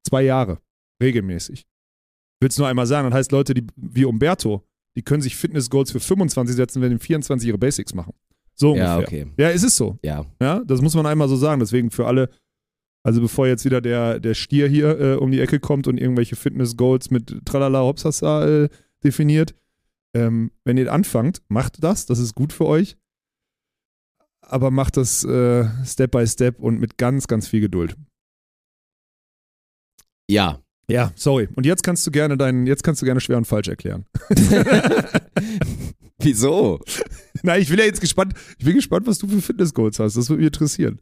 Zwei 0.08 0.24
Jahre. 0.24 0.60
Regelmäßig. 1.02 1.66
Willst 2.40 2.60
nur 2.60 2.68
einmal 2.68 2.86
sagen, 2.86 3.10
das 3.10 3.18
heißt, 3.18 3.32
Leute, 3.32 3.54
die 3.54 3.66
wie 3.76 4.06
Umberto, 4.06 4.64
die 4.96 5.02
können 5.02 5.22
sich 5.22 5.36
Fitness-Goals 5.36 5.92
für 5.92 6.00
25 6.00 6.56
setzen, 6.56 6.82
wenn 6.82 6.92
die 6.92 7.00
24 7.00 7.48
ihre 7.48 7.58
Basics 7.58 7.94
machen. 7.94 8.14
So 8.56 8.72
ungefähr. 8.72 8.88
ja, 8.88 9.00
okay. 9.00 9.28
Ja, 9.38 9.50
es 9.52 9.64
ist 9.64 9.78
so. 9.78 10.00
Ja. 10.04 10.26
Ja, 10.42 10.64
das 10.66 10.82
muss 10.82 10.96
man 10.96 11.06
einmal 11.06 11.30
so 11.30 11.36
sagen. 11.36 11.60
Deswegen 11.60 11.92
für 11.92 12.08
alle, 12.08 12.30
also 13.04 13.22
bevor 13.22 13.48
jetzt 13.48 13.66
wieder 13.66 13.82
der, 13.82 14.20
der 14.20 14.34
Stier 14.34 14.68
hier 14.68 15.00
äh, 15.00 15.16
um 15.16 15.32
die 15.32 15.40
Ecke 15.40 15.60
kommt 15.60 15.88
und 15.88 16.00
irgendwelche 16.00 16.36
Fitness-Goals 16.36 17.12
mit 17.12 17.46
Tralala 17.46 17.82
Hopsasa 17.82 18.46
äh, 18.48 18.70
definiert, 19.04 19.54
ähm, 20.16 20.52
wenn 20.64 20.78
ihr 20.78 20.92
anfangt, 20.92 21.44
macht 21.48 21.84
das, 21.84 22.08
das 22.08 22.18
ist 22.18 22.34
gut 22.34 22.52
für 22.52 22.66
euch. 22.66 22.98
Aber 24.42 24.72
macht 24.72 24.98
das 24.98 25.24
äh, 25.24 25.66
Step 25.86 26.12
by 26.12 26.26
Step 26.26 26.60
und 26.60 26.80
mit 26.80 26.98
ganz, 26.98 27.28
ganz 27.28 27.48
viel 27.48 27.62
Geduld. 27.62 27.96
Ja. 30.30 30.62
Ja, 30.90 31.12
sorry. 31.16 31.50
Und 31.56 31.66
jetzt 31.66 31.84
kannst 31.84 32.08
du 32.08 32.12
gerne 32.12 32.38
deinen, 32.38 32.66
jetzt 32.66 32.84
kannst 32.84 33.02
du 33.02 33.06
gerne 33.06 33.20
schwer 33.20 33.38
und 33.38 33.46
falsch 33.46 33.68
erklären. 33.68 34.06
Wieso? 36.20 36.80
Nein, 37.44 37.62
ich 37.62 37.70
will 37.70 37.80
ja 37.80 37.86
jetzt 37.86 38.02
gespannt, 38.02 38.34
ich 38.58 38.66
bin 38.66 38.76
gespannt, 38.76 39.06
was 39.06 39.20
du 39.20 39.28
für 39.28 39.42
Fitness-Goals 39.42 40.00
hast. 40.00 40.16
Das 40.18 40.30
würde 40.30 40.40
mich 40.42 40.48
interessieren. 40.48 41.00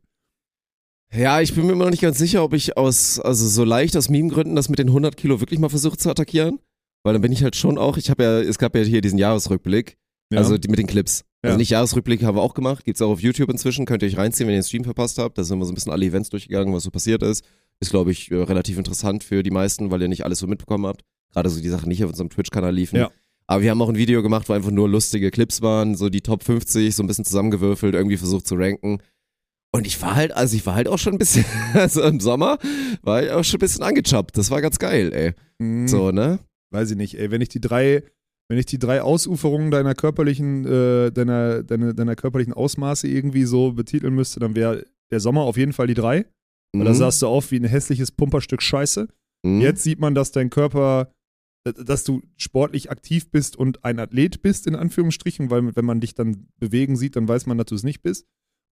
Ja, 1.13 1.39
ich 1.39 1.53
bin 1.53 1.65
mir 1.65 1.73
immer 1.73 1.85
noch 1.85 1.91
nicht 1.91 2.01
ganz 2.01 2.17
sicher, 2.17 2.43
ob 2.43 2.53
ich 2.53 2.77
aus, 2.77 3.19
also 3.19 3.47
so 3.47 3.63
leicht 3.63 3.95
aus 3.95 4.09
Meme-Gründen 4.09 4.55
das 4.55 4.69
mit 4.69 4.79
den 4.79 4.87
100 4.87 5.15
Kilo 5.15 5.39
wirklich 5.39 5.59
mal 5.59 5.69
versuche 5.69 5.97
zu 5.97 6.09
attackieren. 6.09 6.59
Weil 7.03 7.13
dann 7.13 7.21
bin 7.21 7.31
ich 7.31 7.43
halt 7.43 7.55
schon 7.55 7.77
auch, 7.77 7.97
ich 7.97 8.09
habe 8.09 8.23
ja, 8.23 8.39
es 8.41 8.57
gab 8.57 8.75
ja 8.75 8.81
hier 8.81 9.01
diesen 9.01 9.19
Jahresrückblick, 9.19 9.97
Ja. 10.33 10.39
also 10.39 10.57
die 10.57 10.67
mit 10.67 10.79
den 10.79 10.87
Clips. 10.87 11.19
Ja. 11.43 11.49
Also 11.51 11.57
nicht 11.59 11.69
Jahresrückblick 11.69 12.23
haben 12.23 12.35
wir 12.35 12.41
auch 12.41 12.55
gemacht, 12.55 12.83
gibt's 12.83 13.01
auch 13.01 13.11
auf 13.11 13.21
YouTube 13.21 13.49
inzwischen, 13.51 13.85
könnt 13.85 14.01
ihr 14.01 14.09
euch 14.09 14.17
reinziehen, 14.17 14.47
wenn 14.47 14.55
ihr 14.55 14.61
den 14.61 14.65
Stream 14.65 14.83
verpasst 14.83 15.19
habt. 15.19 15.37
Da 15.37 15.43
sind 15.43 15.59
wir 15.59 15.65
so 15.65 15.71
ein 15.71 15.75
bisschen 15.75 15.91
alle 15.91 16.05
Events 16.05 16.29
durchgegangen, 16.31 16.73
was 16.73 16.83
so 16.83 16.89
passiert 16.91 17.21
ist. 17.21 17.45
Ist, 17.79 17.91
glaube 17.91 18.11
ich, 18.11 18.31
äh, 18.31 18.35
relativ 18.35 18.77
interessant 18.77 19.23
für 19.23 19.43
die 19.43 19.51
meisten, 19.51 19.91
weil 19.91 20.01
ihr 20.01 20.07
nicht 20.07 20.25
alles 20.25 20.39
so 20.39 20.47
mitbekommen 20.47 20.85
habt. 20.85 21.03
Gerade 21.33 21.49
so 21.49 21.61
die 21.61 21.69
Sachen 21.69 21.89
nicht 21.89 22.03
auf 22.03 22.11
unserem 22.11 22.29
Twitch-Kanal 22.29 22.73
liefen. 22.73 22.97
Ja. 22.97 23.11
Aber 23.47 23.61
wir 23.61 23.71
haben 23.71 23.81
auch 23.81 23.89
ein 23.89 23.97
Video 23.97 24.23
gemacht, 24.23 24.49
wo 24.49 24.53
einfach 24.53 24.71
nur 24.71 24.89
lustige 24.89 25.29
Clips 25.29 25.61
waren, 25.61 25.95
so 25.95 26.09
die 26.09 26.21
Top 26.21 26.43
50, 26.43 26.95
so 26.95 27.03
ein 27.03 27.07
bisschen 27.07 27.25
zusammengewürfelt, 27.25 27.93
irgendwie 27.93 28.17
versucht 28.17 28.47
zu 28.47 28.55
ranken. 28.55 28.99
Und 29.71 29.85
ich 29.85 30.01
war 30.01 30.15
halt, 30.15 30.31
also 30.31 30.55
ich 30.55 30.65
war 30.65 30.75
halt 30.75 30.87
auch 30.87 30.97
schon 30.97 31.13
ein 31.13 31.19
bisschen, 31.19 31.45
also 31.73 32.01
im 32.01 32.19
Sommer 32.19 32.57
war 33.03 33.23
ich 33.23 33.31
auch 33.31 33.43
schon 33.43 33.57
ein 33.57 33.59
bisschen 33.59 33.83
angechappt. 33.83 34.37
Das 34.37 34.49
war 34.49 34.61
ganz 34.61 34.79
geil, 34.79 35.11
ey. 35.13 35.33
Mhm. 35.59 35.87
So, 35.87 36.11
ne? 36.11 36.39
weiß 36.75 36.91
ich 36.91 36.97
nicht, 36.97 37.17
ey, 37.17 37.31
wenn 37.31 37.41
ich 37.41 37.49
die 37.49 37.61
drei, 37.61 38.03
wenn 38.47 38.59
ich 38.59 38.67
die 38.67 38.77
drei 38.77 39.01
Ausuferungen 39.01 39.71
deiner 39.71 39.95
körperlichen, 39.95 40.65
äh, 40.65 41.11
deiner, 41.11 41.63
deiner, 41.63 41.93
deiner 41.93 42.15
körperlichen 42.15 42.53
Ausmaße 42.53 43.07
irgendwie 43.07 43.45
so 43.45 43.71
betiteln 43.71 44.13
müsste, 44.13 44.39
dann 44.39 44.55
wäre 44.55 44.85
der 45.11 45.19
Sommer 45.19 45.41
auf 45.41 45.57
jeden 45.57 45.73
Fall 45.73 45.87
die 45.87 45.93
drei. 45.95 46.25
Weil 46.73 46.85
da 46.85 46.91
Mhm. 46.91 46.95
sahst 46.95 47.21
du 47.21 47.27
auf 47.27 47.51
wie 47.51 47.57
ein 47.59 47.63
hässliches 47.65 48.11
Pumperstück 48.11 48.61
Scheiße. 48.61 49.07
Mhm. 49.43 49.61
Jetzt 49.61 49.83
sieht 49.83 49.99
man, 49.99 50.15
dass 50.15 50.31
dein 50.31 50.49
Körper, 50.49 51.11
äh, 51.65 51.73
dass 51.73 52.03
du 52.03 52.21
sportlich 52.37 52.89
aktiv 52.91 53.29
bist 53.31 53.55
und 53.55 53.83
ein 53.85 53.99
Athlet 53.99 54.41
bist, 54.41 54.67
in 54.67 54.75
Anführungsstrichen, 54.75 55.49
weil 55.49 55.75
wenn 55.75 55.85
man 55.85 55.99
dich 56.01 56.15
dann 56.15 56.47
bewegen 56.59 56.95
sieht, 56.97 57.15
dann 57.15 57.27
weiß 57.27 57.45
man, 57.45 57.57
dass 57.57 57.67
du 57.67 57.75
es 57.75 57.83
nicht 57.83 58.01
bist. 58.01 58.25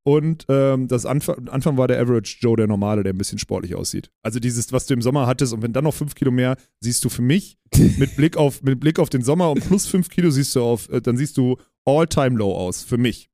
Und 0.05 0.45
ähm, 0.49 0.89
das 0.89 1.05
Anfang, 1.05 1.47
Anfang 1.47 1.77
war 1.77 1.87
der 1.87 2.01
Average 2.01 2.39
Joe, 2.41 2.57
der 2.57 2.67
Normale, 2.67 3.03
der 3.03 3.13
ein 3.13 3.17
bisschen 3.17 3.39
sportlich 3.39 3.73
aussieht. 3.73 4.11
Also 4.21 4.41
dieses, 4.41 4.73
was 4.73 4.85
du 4.85 4.93
im 4.95 5.01
Sommer 5.01 5.27
hattest 5.27 5.53
und 5.53 5.61
wenn 5.61 5.71
dann 5.71 5.85
noch 5.85 5.93
fünf 5.93 6.13
Kilo 6.13 6.29
mehr, 6.29 6.57
siehst 6.81 7.05
du 7.05 7.09
für 7.09 7.21
mich 7.21 7.57
mit 7.97 8.17
Blick 8.17 8.35
auf, 8.35 8.61
mit 8.63 8.81
Blick 8.81 8.99
auf 8.99 9.09
den 9.09 9.21
Sommer 9.21 9.49
und 9.49 9.65
plus 9.65 9.85
fünf 9.87 10.09
Kilo 10.09 10.29
siehst 10.29 10.53
du 10.57 10.61
auf, 10.61 10.89
äh, 10.89 10.99
dann 10.99 11.15
siehst 11.15 11.37
du 11.37 11.55
all-time 11.85 12.35
low 12.37 12.53
aus, 12.53 12.83
für 12.83 12.97
mich. 12.97 13.29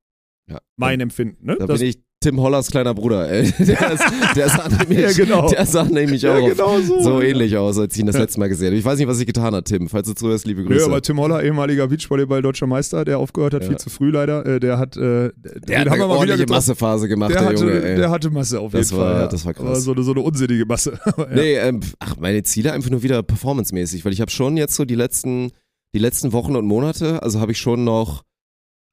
Ja. 0.48 0.60
Mein 0.76 1.00
Empfinden, 1.00 1.44
ne? 1.44 1.56
Da 1.58 1.66
Das- 1.66 1.80
bin 1.80 1.88
ich 1.88 1.98
Tim 2.22 2.38
Hollers 2.38 2.70
kleiner 2.70 2.92
Bruder, 2.92 3.30
ey. 3.30 3.50
Der, 3.58 3.92
ist, 3.92 4.04
der, 4.36 4.48
sah, 4.50 4.68
nämlich, 4.68 4.98
Ja, 4.98 5.12
genau. 5.24 5.48
der 5.48 5.64
sah 5.64 5.84
nämlich 5.84 6.20
Ja, 6.20 6.36
auch 6.36 6.46
genau 6.50 6.78
so. 6.78 7.00
so 7.00 7.22
ähnlich 7.22 7.56
aus, 7.56 7.78
als 7.78 7.94
ich 7.94 8.00
ihn 8.00 8.06
das 8.08 8.16
Ja. 8.16 8.20
letzte 8.20 8.38
Mal 8.38 8.50
gesehen 8.50 8.66
habe. 8.66 8.76
Ich 8.76 8.84
weiß 8.84 8.98
nicht, 8.98 9.08
was 9.08 9.18
ich 9.20 9.26
getan 9.26 9.54
habe, 9.54 9.64
Tim. 9.64 9.88
Falls 9.88 10.06
du 10.06 10.12
zuhörst, 10.12 10.44
liebe 10.46 10.62
Grüße. 10.62 10.84
aber 10.84 11.00
Tim 11.00 11.18
Holler, 11.18 11.42
ehemaliger 11.42 11.88
Beachvolleyball-deutscher 11.88 12.66
Meister, 12.66 13.06
der 13.06 13.18
aufgehört 13.18 13.54
hat, 13.54 13.62
Ja. 13.62 13.68
viel 13.70 13.78
zu 13.78 13.88
früh 13.88 14.10
leider, 14.10 14.44
äh, 14.44 14.60
der 14.60 14.76
hat, 14.78 14.98
äh, 14.98 15.30
der 15.66 15.80
hat 15.80 15.88
eine 15.88 16.06
ordentliche 16.08 16.44
Massephase 16.46 17.08
gemacht, 17.08 17.30
Der 17.30 17.40
der, 17.40 17.48
hatte, 17.48 17.64
Junge, 17.64 17.82
ey. 17.82 17.96
der 17.96 18.10
hatte 18.10 18.28
Masse 18.28 18.60
auf 18.60 18.72
Das 18.72 18.90
jeden 18.90 19.00
war- 19.02 19.12
Fall. 19.12 19.20
Ja. 19.22 19.26
das 19.28 19.46
war 19.46 19.54
krass. 19.54 19.64
Aber 19.66 19.76
so, 19.80 19.92
eine- 19.94 20.02
so 20.02 20.10
eine 20.12 20.20
unsinnige 20.20 20.66
Masse. 20.66 20.98
Ja. 21.16 21.26
Nee, 21.34 21.54
ähm, 21.56 21.80
ach, 22.00 22.16
meine 22.18 22.42
Ziele 22.42 22.72
einfach 22.74 22.90
nur 22.90 23.02
wieder 23.02 23.22
performancemäßig, 23.22 24.04
weil 24.04 24.12
ich 24.12 24.20
habe 24.20 24.30
schon 24.30 24.58
jetzt 24.58 24.74
so 24.76 24.84
die 24.84 24.94
letzten, 24.94 25.52
die 25.94 25.98
letzten 25.98 26.34
Wochen 26.34 26.54
und 26.54 26.66
Monate, 26.66 27.22
also 27.22 27.40
habe 27.40 27.52
ich 27.52 27.58
schon 27.58 27.82
noch, 27.84 28.24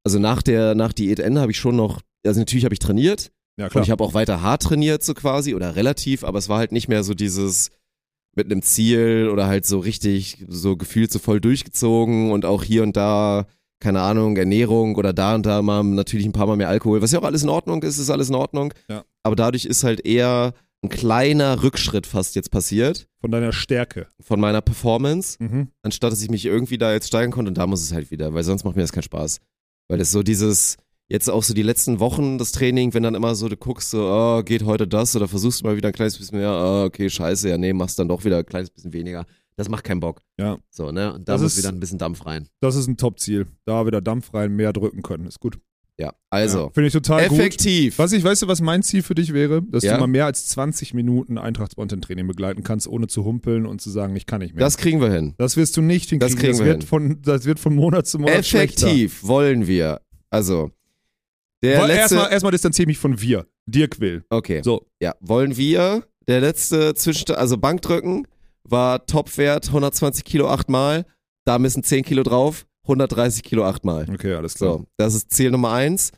also 0.06 0.18
nach 0.18 0.42
der, 0.42 0.76
nach 0.76 0.94
Diätende 0.94 1.42
habe 1.42 1.52
ich 1.52 1.58
schon 1.58 1.76
noch, 1.76 2.00
also 2.28 2.40
natürlich 2.40 2.66
habe 2.66 2.74
ich 2.74 2.80
trainiert 2.80 3.32
ja, 3.58 3.66
und 3.66 3.72
klar. 3.72 3.84
ich 3.84 3.90
habe 3.92 4.04
auch 4.04 4.14
weiter 4.14 4.42
hart 4.42 4.62
trainiert 4.64 5.04
so 5.04 5.14
quasi 5.14 5.56
oder 5.56 5.76
relativ, 5.76 6.24
aber 6.24 6.38
es 6.40 6.50
war 6.50 6.60
halt 6.60 6.72
nicht 6.72 6.88
mehr 6.88 7.04
so 7.04 7.14
dieses 7.14 7.72
mit 8.36 8.46
einem 8.52 8.62
Ziel 8.62 9.30
oder 9.34 9.48
halt 9.48 9.66
so 9.66 9.80
richtig, 9.80 10.46
so 10.48 10.78
gefühlt 10.78 11.12
so 11.12 11.18
voll 11.18 11.42
durchgezogen 11.42 12.32
und 12.32 12.46
auch 12.46 12.64
hier 12.64 12.84
und 12.84 12.96
da, 12.96 13.48
keine 13.80 14.02
Ahnung, 14.02 14.38
Ernährung 14.38 14.96
oder 14.96 15.12
da 15.12 15.34
und 15.34 15.46
da 15.48 15.62
mal 15.64 15.84
natürlich 15.84 16.26
ein 16.28 16.34
paar 16.34 16.46
Mal 16.46 16.56
mehr 16.56 16.70
Alkohol, 16.70 17.02
was 17.02 17.12
ja 17.12 17.20
auch 17.20 17.24
alles 17.24 17.42
in 17.42 17.50
Ordnung 17.50 17.82
ist, 17.82 17.98
ist 17.98 18.12
alles 18.12 18.30
in 18.30 18.36
Ordnung. 18.36 18.74
Ja. 18.90 19.04
Aber 19.24 19.36
dadurch 19.36 19.66
ist 19.66 19.84
halt 19.84 20.06
eher 20.06 20.54
ein 20.84 20.90
kleiner 20.90 21.64
Rückschritt 21.64 22.06
fast 22.06 22.36
jetzt 22.36 22.52
passiert 22.52 23.08
Von 23.20 23.32
deiner 23.32 23.52
Stärke. 23.54 24.06
von 24.22 24.40
meiner 24.40 24.62
Performance, 24.62 25.38
Mhm. 25.40 25.70
anstatt 25.82 26.12
dass 26.12 26.22
ich 26.22 26.30
mich 26.30 26.46
irgendwie 26.46 26.78
da 26.78 26.94
jetzt 26.94 27.08
steigern 27.08 27.32
konnte 27.32 27.50
und 27.50 27.58
da 27.58 27.66
muss 27.66 27.82
es 27.82 27.92
halt 27.92 28.12
wieder, 28.12 28.36
weil 28.36 28.44
sonst 28.44 28.64
macht 28.64 28.76
mir 28.76 28.84
das 28.84 28.92
keinen 28.92 29.02
Spaß. 29.02 29.40
Weil 29.90 29.98
das 29.98 30.12
so 30.12 30.22
dieses, 30.22 30.78
jetzt 31.10 31.30
auch 31.30 31.44
so 31.44 31.54
die 31.54 31.62
letzten 31.64 32.00
Wochen 32.00 32.38
das 32.38 32.52
Training, 32.52 32.94
wenn 32.94 33.04
dann 33.04 33.16
immer 33.16 33.36
so 33.36 33.48
du 33.50 33.58
guckst, 33.58 33.90
so, 33.92 34.08
oh, 34.10 34.44
geht 34.44 34.64
heute 34.64 34.88
das 34.88 35.16
oder 35.16 35.28
versuchst 35.28 35.64
mal 35.64 35.78
wieder 35.78 35.88
ein 35.90 35.94
kleines 35.94 36.18
bisschen 36.18 36.38
mehr, 36.40 36.52
oh, 36.52 36.86
okay, 36.86 37.10
scheiße, 37.10 37.50
ja, 37.50 37.58
nee, 37.58 37.74
machst 37.74 37.98
dann 38.00 38.08
doch 38.08 38.24
wieder 38.26 38.38
ein 38.40 38.46
kleines 38.46 38.70
bisschen 38.70 38.94
weniger. 38.94 39.26
Das 39.56 39.70
macht 39.70 39.84
keinen 39.84 40.02
Bock. 40.02 40.22
Ja. 40.40 40.58
So, 40.70 40.92
ne? 40.92 41.14
Und 41.14 41.28
da 41.28 41.34
Das 41.34 41.42
muss 41.42 41.54
ist- 41.54 41.58
wieder 41.64 41.70
ein 41.74 41.80
bisschen 41.80 41.98
Dampf 41.98 42.26
rein. 42.28 42.48
Das 42.60 42.76
ist 42.76 42.88
ein 42.88 42.96
Top-Ziel. 42.98 43.48
Da 43.66 43.86
wieder 43.88 44.02
Dampf 44.02 44.32
rein, 44.34 44.56
mehr 44.56 44.72
drücken 44.72 45.02
können. 45.02 45.26
Ist 45.26 45.40
gut. 45.40 45.58
Ja, 46.00 46.08
Ja. 46.10 46.14
also, 46.30 46.70
Finde 46.76 46.88
ich 46.90 46.94
total 46.94 47.28
gut. 47.28 47.40
effektiv. 47.40 47.98
Was 47.98 48.12
ich, 48.12 48.24
weißt 48.24 48.44
du, 48.44 48.48
was 48.48 48.62
mein 48.62 48.84
Ziel 48.84 49.02
für 49.02 49.16
dich 49.16 49.34
wäre? 49.34 49.64
Dass 49.64 49.84
Ja. 49.84 49.96
du 49.96 50.02
mal 50.02 50.06
mehr 50.06 50.28
als 50.28 50.48
20 50.50 50.94
Minuten 50.94 51.40
Eintracht-Spontan-Training 51.40 52.28
begleiten 52.28 52.62
kannst, 52.64 52.88
ohne 52.88 53.08
zu 53.08 53.26
humpeln 53.26 53.66
und 53.66 53.82
zu 53.82 53.90
sagen, 53.90 54.16
ich 54.16 54.28
kann 54.28 54.42
nicht 54.42 54.54
mehr. 54.54 54.64
Das 54.64 54.78
kriegen 54.78 55.02
wir 55.02 55.12
hin. 55.12 55.34
Das 55.40 55.58
wirst 55.58 55.76
du 55.76 55.82
nicht 55.82 56.10
hinkriegen. 56.12 56.20
Das 56.36 56.40
kriegen 56.40 56.52
das 56.52 56.60
wir 56.60 56.66
wird 56.68 56.82
hin. 56.84 56.88
Von, 56.88 57.22
das 57.24 57.46
wird 57.46 57.60
von 57.60 57.74
Monat 57.74 58.06
zu 58.06 58.20
Monat 58.20 58.46
schlechter. 58.46 58.86
Effektiv 58.86 59.24
wollen 59.24 59.66
wir. 59.66 60.02
Also, 60.30 60.70
der 61.64 61.80
Woll- 61.80 61.88
letzte. 61.88 62.02
Erstmal, 62.16 62.32
erstmal 62.32 62.52
distanziere 62.52 62.84
ich 62.84 62.88
mich 62.88 62.98
von 62.98 63.20
wir. 63.22 63.46
Dirk 63.66 64.00
will. 64.00 64.24
okay. 64.30 64.62
So. 64.64 64.88
Ja, 65.02 65.16
wollen 65.20 65.58
wir. 65.58 66.04
Der 66.28 66.42
letzte 66.42 66.94
Zwischen, 66.94 67.32
also 67.36 67.58
Bankdrücken 67.58 68.28
war 68.64 69.06
Topwert 69.06 69.68
120 69.68 70.24
Kilo 70.26 70.50
achtmal. 70.50 71.06
Da 71.46 71.58
müssen 71.60 71.84
10 71.84 72.04
Kilo 72.04 72.24
drauf, 72.24 72.66
130 72.84 73.44
Kilo 73.44 73.66
achtmal. 73.66 74.06
Okay, 74.10 74.34
alles 74.34 74.56
klar. 74.56 74.80
So, 74.80 74.86
das 74.98 75.16
ist 75.16 75.32
Ziel 75.32 75.52
Nummer 75.52 75.72
eins. 75.72 76.12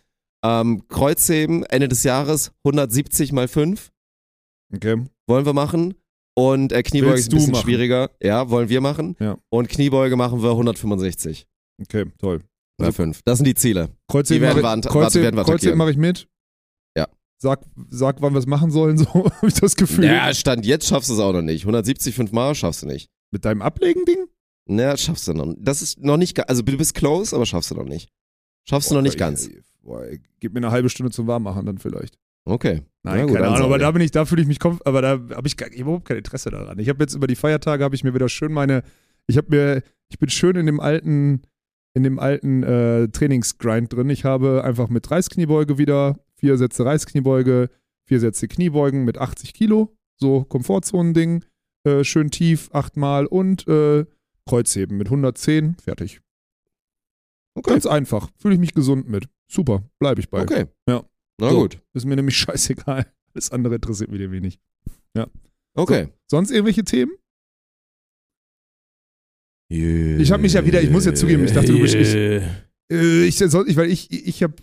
Ähm, 0.44 0.88
Kreuzheben 0.88 1.64
Ende 1.66 1.88
des 1.88 2.04
Jahres 2.04 2.52
170 2.64 3.32
mal 3.34 3.48
5 3.48 3.92
Okay. 4.74 5.04
wollen 5.28 5.46
wir 5.46 5.54
machen. 5.54 5.94
Und 6.36 6.72
äh, 6.72 6.82
Kniebeuge 6.84 7.14
Willst 7.14 7.28
ist 7.28 7.34
ein 7.34 7.36
bisschen 7.38 7.52
machen? 7.54 7.64
schwieriger. 7.64 8.10
Ja, 8.22 8.50
wollen 8.50 8.70
wir 8.70 8.82
machen. 8.82 9.16
Ja. 9.20 9.38
Und 9.50 9.68
Kniebeuge 9.70 10.16
machen 10.16 10.42
wir 10.42 10.52
165. 10.52 11.46
Okay, 11.82 12.06
toll. 12.18 12.42
Oder 12.80 12.94
5. 12.94 13.22
Das 13.26 13.38
sind 13.38 13.46
die 13.46 13.56
Ziele. 13.56 13.90
Kreuzheben 14.08 14.42
Die 14.42 14.56
werden 14.56 14.84
wir 14.84 14.90
Kreuzheben, 14.90 15.24
werden 15.24 15.36
wir 15.36 15.44
Kreuzheben 15.44 15.78
mache 15.78 15.92
ich 15.92 15.98
mit. 15.98 16.28
Ja. 16.98 17.08
Sag, 17.38 17.62
sag, 17.90 18.22
wann 18.22 18.34
wir 18.34 18.40
es 18.40 18.48
machen 18.48 18.72
sollen, 18.72 18.98
so 18.98 19.06
habe 19.14 19.48
ich 19.48 19.54
das 19.56 19.76
Gefühl. 19.76 20.06
Naja, 20.08 20.34
Stand 20.34 20.66
jetzt 20.66 20.88
schaffst 20.88 21.10
du 21.10 21.14
es 21.14 21.20
auch 21.20 21.34
noch 21.34 21.42
nicht. 21.42 21.64
170 21.64 22.16
fünfmal 22.16 22.56
schaffst 22.56 22.84
du 22.84 22.88
nicht. 22.88 23.10
Mit 23.32 23.46
deinem 23.46 23.62
Ablegen-Ding? 23.62 24.26
Naja, 24.66 24.98
schaffst 24.98 25.28
du 25.28 25.34
noch 25.34 25.46
nicht. 25.46 25.60
Das 25.62 25.82
ist 25.82 26.00
noch 26.00 26.18
nicht, 26.18 26.48
also 26.48 26.62
du 26.62 26.78
bist 26.78 26.94
close, 26.94 27.36
aber 27.36 27.46
schaffst 27.46 27.72
du 27.72 27.76
noch 27.76 27.86
nicht. 27.86 28.10
Schaffst 28.68 28.92
du 28.92 28.96
noch 28.96 29.02
nicht 29.02 29.18
Boah, 29.18 29.26
ganz. 29.26 29.48
ey, 29.48 29.62
Boah, 29.82 30.06
ey, 30.06 30.22
gib 30.40 30.54
mir 30.54 30.60
eine 30.60 30.72
halbe 30.72 30.90
Stunde 30.90 31.12
zum 31.12 31.28
Warmmachen 31.28 31.66
dann 31.66 31.80
vielleicht. 31.80 32.18
Okay. 32.46 32.82
Nein, 33.04 33.18
Na 33.20 33.26
gut, 33.26 33.34
keine 33.34 33.48
Ahnung, 33.48 33.66
aber 33.66 33.78
da 33.78 33.92
bin 33.92 34.02
ich, 34.02 34.12
da 34.12 34.26
fühle 34.26 34.42
ich 34.42 34.48
mich 34.48 34.60
komf 34.60 34.82
aber 34.86 35.02
da 35.02 35.10
habe 35.12 35.48
ich, 35.48 35.56
ich 35.60 35.66
hab 35.66 35.74
überhaupt 35.74 36.06
kein 36.06 36.18
Interesse 36.18 36.50
daran. 36.50 36.78
Ich 36.80 36.90
habe 36.90 37.04
jetzt 37.04 37.14
über 37.14 37.28
die 37.28 37.36
Feiertage 37.36 37.84
habe 37.84 37.96
ich 37.96 38.04
mir 38.04 38.14
wieder 38.14 38.30
schön 38.30 38.52
meine, 38.52 38.84
ich 39.28 39.38
habe 39.38 39.48
mir, 39.50 39.84
ich 40.10 40.20
bin 40.20 40.30
schön 40.30 40.56
in 40.56 40.66
dem 40.66 40.80
alten, 40.80 41.42
in 42.00 42.04
dem 42.04 42.18
alten 42.18 42.64
äh, 42.64 43.10
Trainingsgrind 43.10 43.92
drin. 43.92 44.10
Ich 44.10 44.24
habe 44.24 44.64
einfach 44.64 44.88
mit 44.88 45.12
Reißkniebeuge 45.12 45.78
wieder 45.78 46.18
vier 46.36 46.58
Sätze 46.58 46.86
Reißkniebeuge, 46.86 47.70
vier 48.06 48.20
Sätze 48.22 48.48
Kniebeugen 48.48 49.04
mit 49.04 49.18
80 49.18 49.54
Kilo, 49.54 49.94
so 50.16 50.46
Komfortzonending, 50.46 51.44
äh, 51.84 52.06
schön 52.06 52.32
tief, 52.32 52.70
achtmal 52.72 53.26
und 53.26 53.68
äh, 53.68 54.06
Kreuzheben 54.48 54.98
mit 54.98 55.08
110, 55.08 55.76
fertig. 55.76 56.22
Okay. 57.56 57.72
Ganz 57.72 57.86
einfach, 57.86 58.30
fühle 58.38 58.54
ich 58.54 58.62
mich 58.62 58.74
gesund 58.74 59.10
mit. 59.10 59.28
Super, 59.50 59.84
bleibe 60.00 60.22
ich 60.22 60.30
bei. 60.30 60.44
Okay. 60.44 60.68
Ja. 60.88 61.04
Na 61.38 61.50
So. 61.50 61.60
gut. 61.60 61.82
Ist 61.94 62.06
mir 62.06 62.16
nämlich 62.16 62.38
scheißegal. 62.38 63.08
Alles 63.34 63.52
andere 63.52 63.76
interessiert 63.76 64.10
mich 64.10 64.22
irgendwie 64.22 64.40
nicht. 64.42 64.62
Okay. 65.76 66.08
Sonst 66.28 66.52
irgendwelche 66.52 66.84
Themen? 66.84 67.12
Ich 70.20 70.32
hab 70.32 70.42
mich 70.42 70.54
ja 70.54 70.66
wieder- 70.66 70.82
ich 70.82 70.90
muss 70.90 71.06
ja 71.06 71.14
zugeben, 71.14 71.46
ich 71.46 71.52
dachte, 71.52 71.72
du 71.72 71.80
bist- 71.80 71.96
ich- 71.96 72.16
Äh, 72.92 73.26
ich, 73.26 73.38
soll, 73.38 73.70
ich, 73.70 73.76
weil 73.78 73.90
ich, 73.92 74.12
ich 74.12 74.42
habe 74.44 74.54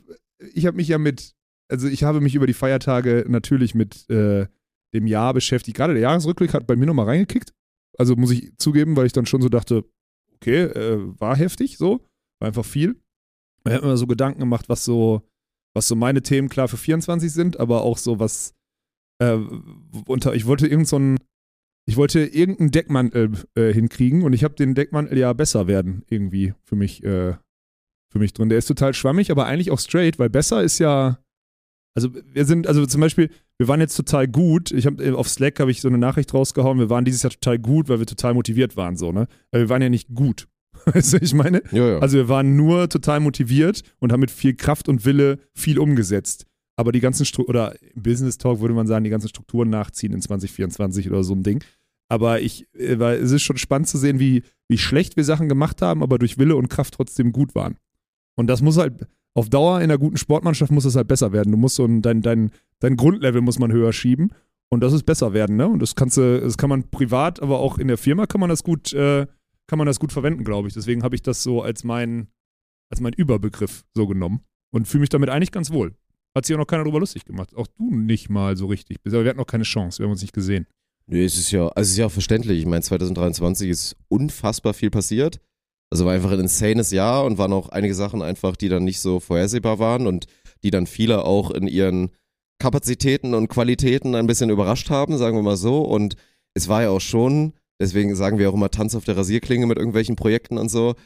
ich 0.53 0.67
hab 0.67 0.75
mich 0.75 0.89
ja 0.89 0.99
mit, 0.99 1.35
also 1.69 1.87
ich 1.89 2.03
habe 2.03 2.21
mich 2.21 2.35
über 2.35 2.47
die 2.47 2.55
Feiertage 2.55 3.25
natürlich 3.29 3.75
mit 3.75 4.09
äh, 4.11 4.47
dem 4.95 5.07
Jahr 5.07 5.33
beschäftigt. 5.33 5.77
Gerade 5.77 5.93
der 5.95 6.03
Jahresrückblick 6.03 6.53
hat 6.55 6.67
bei 6.67 6.75
mir 6.77 6.87
nochmal 6.87 7.07
reingekickt. 7.07 7.53
Also 7.99 8.17
muss 8.17 8.31
ich 8.33 8.53
zugeben, 8.59 8.97
weil 8.97 9.07
ich 9.07 9.13
dann 9.13 9.27
schon 9.27 9.43
so 9.43 9.49
dachte, 9.49 9.85
okay, 10.35 10.63
äh, 10.65 10.99
war 11.21 11.37
heftig 11.37 11.79
so, 11.79 12.01
war 12.41 12.49
einfach 12.49 12.65
viel. 12.65 12.97
Ich 13.67 13.73
habe 13.73 13.87
mir 13.87 13.97
so 13.97 14.07
Gedanken 14.07 14.41
gemacht, 14.41 14.69
was 14.69 14.85
so, 14.85 15.23
was 15.75 15.89
so 15.89 15.95
meine 15.97 16.23
Themen 16.23 16.49
klar 16.49 16.69
für 16.69 16.77
24 16.77 17.33
sind, 17.33 17.59
aber 17.61 17.83
auch 17.83 17.99
so 17.99 18.19
was 18.19 18.55
äh, 19.19 19.39
unter, 20.07 20.35
ich 20.35 20.47
wollte 20.47 20.67
irgend 20.67 20.89
so 20.89 20.99
ein, 20.99 21.16
ich 21.87 21.97
wollte 21.97 22.21
irgendeinen 22.21 22.73
Deckmantel 22.73 23.33
äh, 23.55 23.73
hinkriegen 23.73 24.23
und 24.23 24.33
ich 24.33 24.45
habe 24.45 24.55
den 24.55 24.75
Deckmantel 24.75 25.19
ja 25.19 25.33
besser 25.33 25.67
werden 25.67 26.05
irgendwie 26.09 26.55
für 26.65 26.77
mich 26.77 27.03
äh, 27.05 27.35
für 28.17 28.19
mich 28.19 28.33
drin. 28.33 28.49
Der 28.49 28.59
ist 28.59 28.67
total 28.67 28.95
schwammig, 28.95 29.31
aber 29.31 29.47
eigentlich 29.47 29.71
auch 29.71 29.79
straight, 29.79 30.19
weil 30.19 30.31
besser 30.31 30.63
ist 30.63 30.79
ja. 30.79 31.19
Also 31.95 32.11
wir 32.15 32.45
sind, 32.45 32.67
also 32.67 32.85
zum 32.85 33.01
Beispiel, 33.01 33.31
wir 33.59 33.69
waren 33.69 33.81
jetzt 33.81 33.97
total 33.97 34.29
gut. 34.29 34.71
Ich 34.71 34.85
habe 34.85 35.17
auf 35.17 35.29
Slack 35.29 35.61
habe 35.61 35.71
ich 35.71 35.81
so 35.81 35.89
eine 35.89 35.97
Nachricht 35.97 36.35
rausgehauen. 36.35 36.79
Wir 36.79 36.91
waren 36.91 37.07
dieses 37.07 37.23
Jahr 37.23 37.31
total 37.31 37.59
gut, 37.59 37.89
weil 37.89 37.99
wir 37.99 38.07
total 38.07 38.35
motiviert 38.35 38.77
waren, 38.77 38.97
so 38.97 39.13
ne. 39.13 39.29
Weil 39.51 39.63
wir 39.63 39.69
waren 39.71 39.81
ja 39.81 39.89
nicht 39.89 40.15
gut. 40.15 40.47
Weißt 40.85 41.15
du, 41.15 41.19
ich 41.19 41.33
meine? 41.33 41.63
Ja, 41.73 41.89
ja. 41.93 41.99
Also 42.01 42.19
wir 42.19 42.29
waren 42.29 42.55
nur 42.55 42.91
total 42.91 43.21
motiviert 43.21 43.83
und 43.99 44.13
haben 44.13 44.21
mit 44.21 44.31
viel 44.31 44.55
Kraft 44.55 44.89
und 44.89 45.07
Wille 45.07 45.39
viel 45.55 45.79
umgesetzt. 45.79 46.47
Aber 46.77 46.93
die 46.93 47.01
ganzen 47.01 47.25
Strukturen, 47.25 47.57
oder 47.57 47.75
Business 47.95 48.39
Talk 48.39 48.61
würde 48.61 48.75
man 48.75 48.87
sagen, 48.87 49.05
die 49.05 49.11
ganzen 49.11 49.29
Strukturen 49.29 49.71
nachziehen 49.71 50.13
in 50.13 50.21
2024 50.21 51.11
oder 51.11 51.25
so 51.25 51.35
ein 51.35 51.43
Ding. 51.43 51.65
Aber 52.09 52.41
ich, 52.41 52.73
äh, 52.75 52.99
weil 52.99 53.19
es 53.19 53.33
ist 53.33 53.43
schon 53.43 53.57
spannend 53.57 53.89
zu 53.89 53.99
sehen, 53.99 54.21
wie, 54.21 54.43
wie 54.69 54.79
schlecht 54.79 55.17
wir 55.17 55.25
Sachen 55.25 55.49
gemacht 55.49 55.83
haben, 55.83 56.03
aber 56.03 56.19
durch 56.19 56.39
Wille 56.39 56.57
und 56.57 56.69
Kraft 56.69 56.95
trotzdem 56.95 57.33
gut 57.33 57.55
waren. 57.55 57.77
Und 58.37 58.49
das 58.49 58.63
muss 58.63 58.77
halt, 58.77 59.07
auf 59.35 59.49
Dauer 59.49 59.79
in 59.79 59.85
einer 59.85 59.99
guten 59.99 60.17
Sportmannschaft 60.17 60.71
muss 60.71 60.85
das 60.85 60.97
halt 60.97 61.09
besser 61.09 61.33
werden. 61.33 61.51
Du 61.51 61.59
musst 61.59 61.77
so 61.77 61.85
ein, 61.85 62.03
dein, 62.03 62.23
dein, 62.23 62.51
dein 62.81 62.97
Grundlevel 62.97 63.41
muss 63.41 63.59
man 63.59 63.73
höher 63.73 63.93
schieben. 63.93 64.31
Und 64.69 64.81
das 64.81 64.93
ist 64.93 65.05
besser 65.05 65.33
werden, 65.33 65.57
ne? 65.57 65.69
Und 65.69 65.81
das 65.81 65.95
kannst 65.95 66.17
du, 66.17 66.41
das 66.41 66.59
kann 66.59 66.69
man 66.69 66.91
privat, 66.91 67.41
aber 67.41 67.61
auch 67.61 67.79
in 67.79 67.87
der 67.87 67.99
Firma 67.99 68.27
kann 68.27 68.41
man 68.41 68.51
das 68.51 68.65
gut, 68.65 68.93
äh, 68.93 69.27
kann 69.69 69.79
man 69.79 69.87
das 69.87 70.01
gut 70.01 70.13
verwenden, 70.13 70.43
glaube 70.43 70.69
ich. 70.69 70.75
Deswegen 70.75 71.03
habe 71.05 71.15
ich 71.15 71.23
das 71.23 71.43
so 71.43 71.63
als 71.63 71.85
mein, 71.85 72.29
als 72.91 73.01
mein 73.01 73.13
Überbegriff 73.13 73.85
so 73.95 74.07
genommen 74.09 74.41
und 74.73 74.89
fühle 74.89 75.03
mich 75.03 75.09
damit 75.09 75.31
eigentlich 75.31 75.53
ganz 75.53 75.71
wohl. 75.71 75.95
Hat 76.37 76.45
sich 76.45 76.55
auch 76.55 76.61
noch 76.61 76.67
keiner 76.67 76.85
drüber 76.85 77.01
lustig 77.01 77.25
gemacht. 77.25 77.57
Auch 77.57 77.67
du 77.79 77.97
nicht 77.97 78.29
mal 78.29 78.59
so 78.59 78.67
richtig. 78.67 78.99
Aber 79.07 79.25
wir 79.25 79.31
hatten 79.31 79.39
noch 79.39 79.47
keine 79.47 79.65
Chance, 79.65 80.01
wir 80.01 80.05
haben 80.05 80.13
uns 80.13 80.21
nicht 80.21 80.35
gesehen. 80.35 80.67
Nee, 81.07 81.25
es 81.25 81.39
ist 81.39 81.51
ja, 81.51 81.69
also 81.69 81.81
es 81.81 81.93
ist 81.93 81.97
ja 81.97 82.07
auch 82.07 82.13
verständlich. 82.13 82.59
Ich 82.59 82.67
meine, 82.67 82.83
2023 82.83 83.71
ist 83.71 83.97
unfassbar 84.09 84.75
viel 84.75 84.91
passiert. 84.91 85.41
Also 85.91 86.05
war 86.05 86.13
einfach 86.13 86.33
ein 86.33 86.41
insanes 86.41 86.91
Jahr 86.91 87.25
und 87.25 87.39
waren 87.39 87.55
auch 87.55 87.71
einige 87.71 87.95
Sachen 87.95 88.21
einfach, 88.21 88.55
die 88.55 88.69
dann 88.69 88.85
nicht 88.85 89.01
so 89.01 89.19
vorhersehbar 89.19 89.79
waren 89.79 90.07
und 90.07 90.27
die 90.63 90.71
dann 90.71 90.87
viele 90.87 91.25
auch 91.25 91.51
in 91.53 91.69
ihren 91.69 92.11
Kapazitäten 92.59 93.33
und 93.33 93.49
Qualitäten 93.49 94.15
ein 94.15 94.27
bisschen 94.27 94.51
überrascht 94.51 94.91
haben, 94.91 95.17
sagen 95.17 95.39
wir 95.39 95.43
mal 95.43 95.57
so. 95.57 95.81
Und 95.85 96.17
es 96.53 96.69
war 96.69 96.83
ja 96.83 96.91
auch 96.91 97.01
schon, 97.01 97.55
deswegen 97.81 98.15
sagen 98.15 98.39
wir 98.39 98.51
auch 98.51 98.55
immer 98.55 98.71
Tanz 98.71 98.95
auf 98.95 99.05
der 99.05 99.17
Rasierklinge 99.17 99.65
mit 99.65 99.79
irgendwelchen 99.79 100.17
Projekten 100.17 100.59
und 100.59 100.71
so, 100.71 100.97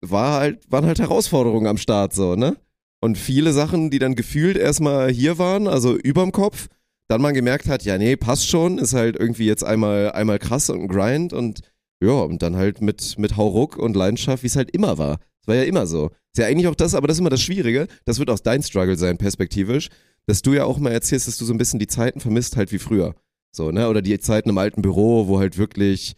war 0.00 0.40
halt, 0.40 0.72
waren 0.72 0.86
halt 0.86 0.98
Herausforderungen 0.98 1.68
am 1.68 1.78
Start 1.78 2.14
so, 2.14 2.34
ne? 2.34 2.56
Und 3.02 3.18
viele 3.18 3.52
Sachen, 3.52 3.90
die 3.90 3.98
dann 3.98 4.14
gefühlt 4.14 4.56
erstmal 4.56 5.10
hier 5.10 5.36
waren, 5.36 5.66
also 5.66 5.96
überm 5.96 6.30
Kopf, 6.30 6.68
dann 7.08 7.20
man 7.20 7.34
gemerkt 7.34 7.68
hat, 7.68 7.82
ja, 7.82 7.98
nee, 7.98 8.14
passt 8.14 8.48
schon, 8.48 8.78
ist 8.78 8.94
halt 8.94 9.16
irgendwie 9.18 9.46
jetzt 9.46 9.64
einmal, 9.64 10.12
einmal 10.12 10.38
krass 10.38 10.70
und 10.70 10.82
ein 10.82 10.88
Grind 10.88 11.32
und 11.32 11.62
ja, 12.00 12.12
und 12.12 12.42
dann 12.42 12.54
halt 12.54 12.80
mit, 12.80 13.18
mit 13.18 13.36
Hauruck 13.36 13.76
und 13.76 13.96
Leidenschaft, 13.96 14.44
wie 14.44 14.46
es 14.46 14.54
halt 14.54 14.70
immer 14.70 14.98
war. 14.98 15.18
Es 15.40 15.48
war 15.48 15.56
ja 15.56 15.64
immer 15.64 15.86
so. 15.88 16.10
Ist 16.32 16.38
ja 16.38 16.46
eigentlich 16.46 16.68
auch 16.68 16.76
das, 16.76 16.94
aber 16.94 17.08
das 17.08 17.16
ist 17.16 17.20
immer 17.20 17.30
das 17.30 17.42
Schwierige, 17.42 17.88
das 18.04 18.20
wird 18.20 18.30
auch 18.30 18.38
dein 18.38 18.62
Struggle 18.62 18.96
sein, 18.96 19.18
perspektivisch, 19.18 19.88
dass 20.26 20.42
du 20.42 20.52
ja 20.52 20.64
auch 20.64 20.78
mal 20.78 20.92
erzählst, 20.92 21.26
dass 21.26 21.36
du 21.36 21.44
so 21.44 21.52
ein 21.52 21.58
bisschen 21.58 21.80
die 21.80 21.88
Zeiten 21.88 22.20
vermisst, 22.20 22.56
halt 22.56 22.70
wie 22.70 22.78
früher. 22.78 23.16
So, 23.50 23.72
ne? 23.72 23.88
Oder 23.88 24.00
die 24.00 24.16
Zeiten 24.20 24.48
im 24.48 24.58
alten 24.58 24.80
Büro, 24.80 25.26
wo 25.26 25.40
halt 25.40 25.58
wirklich, 25.58 26.14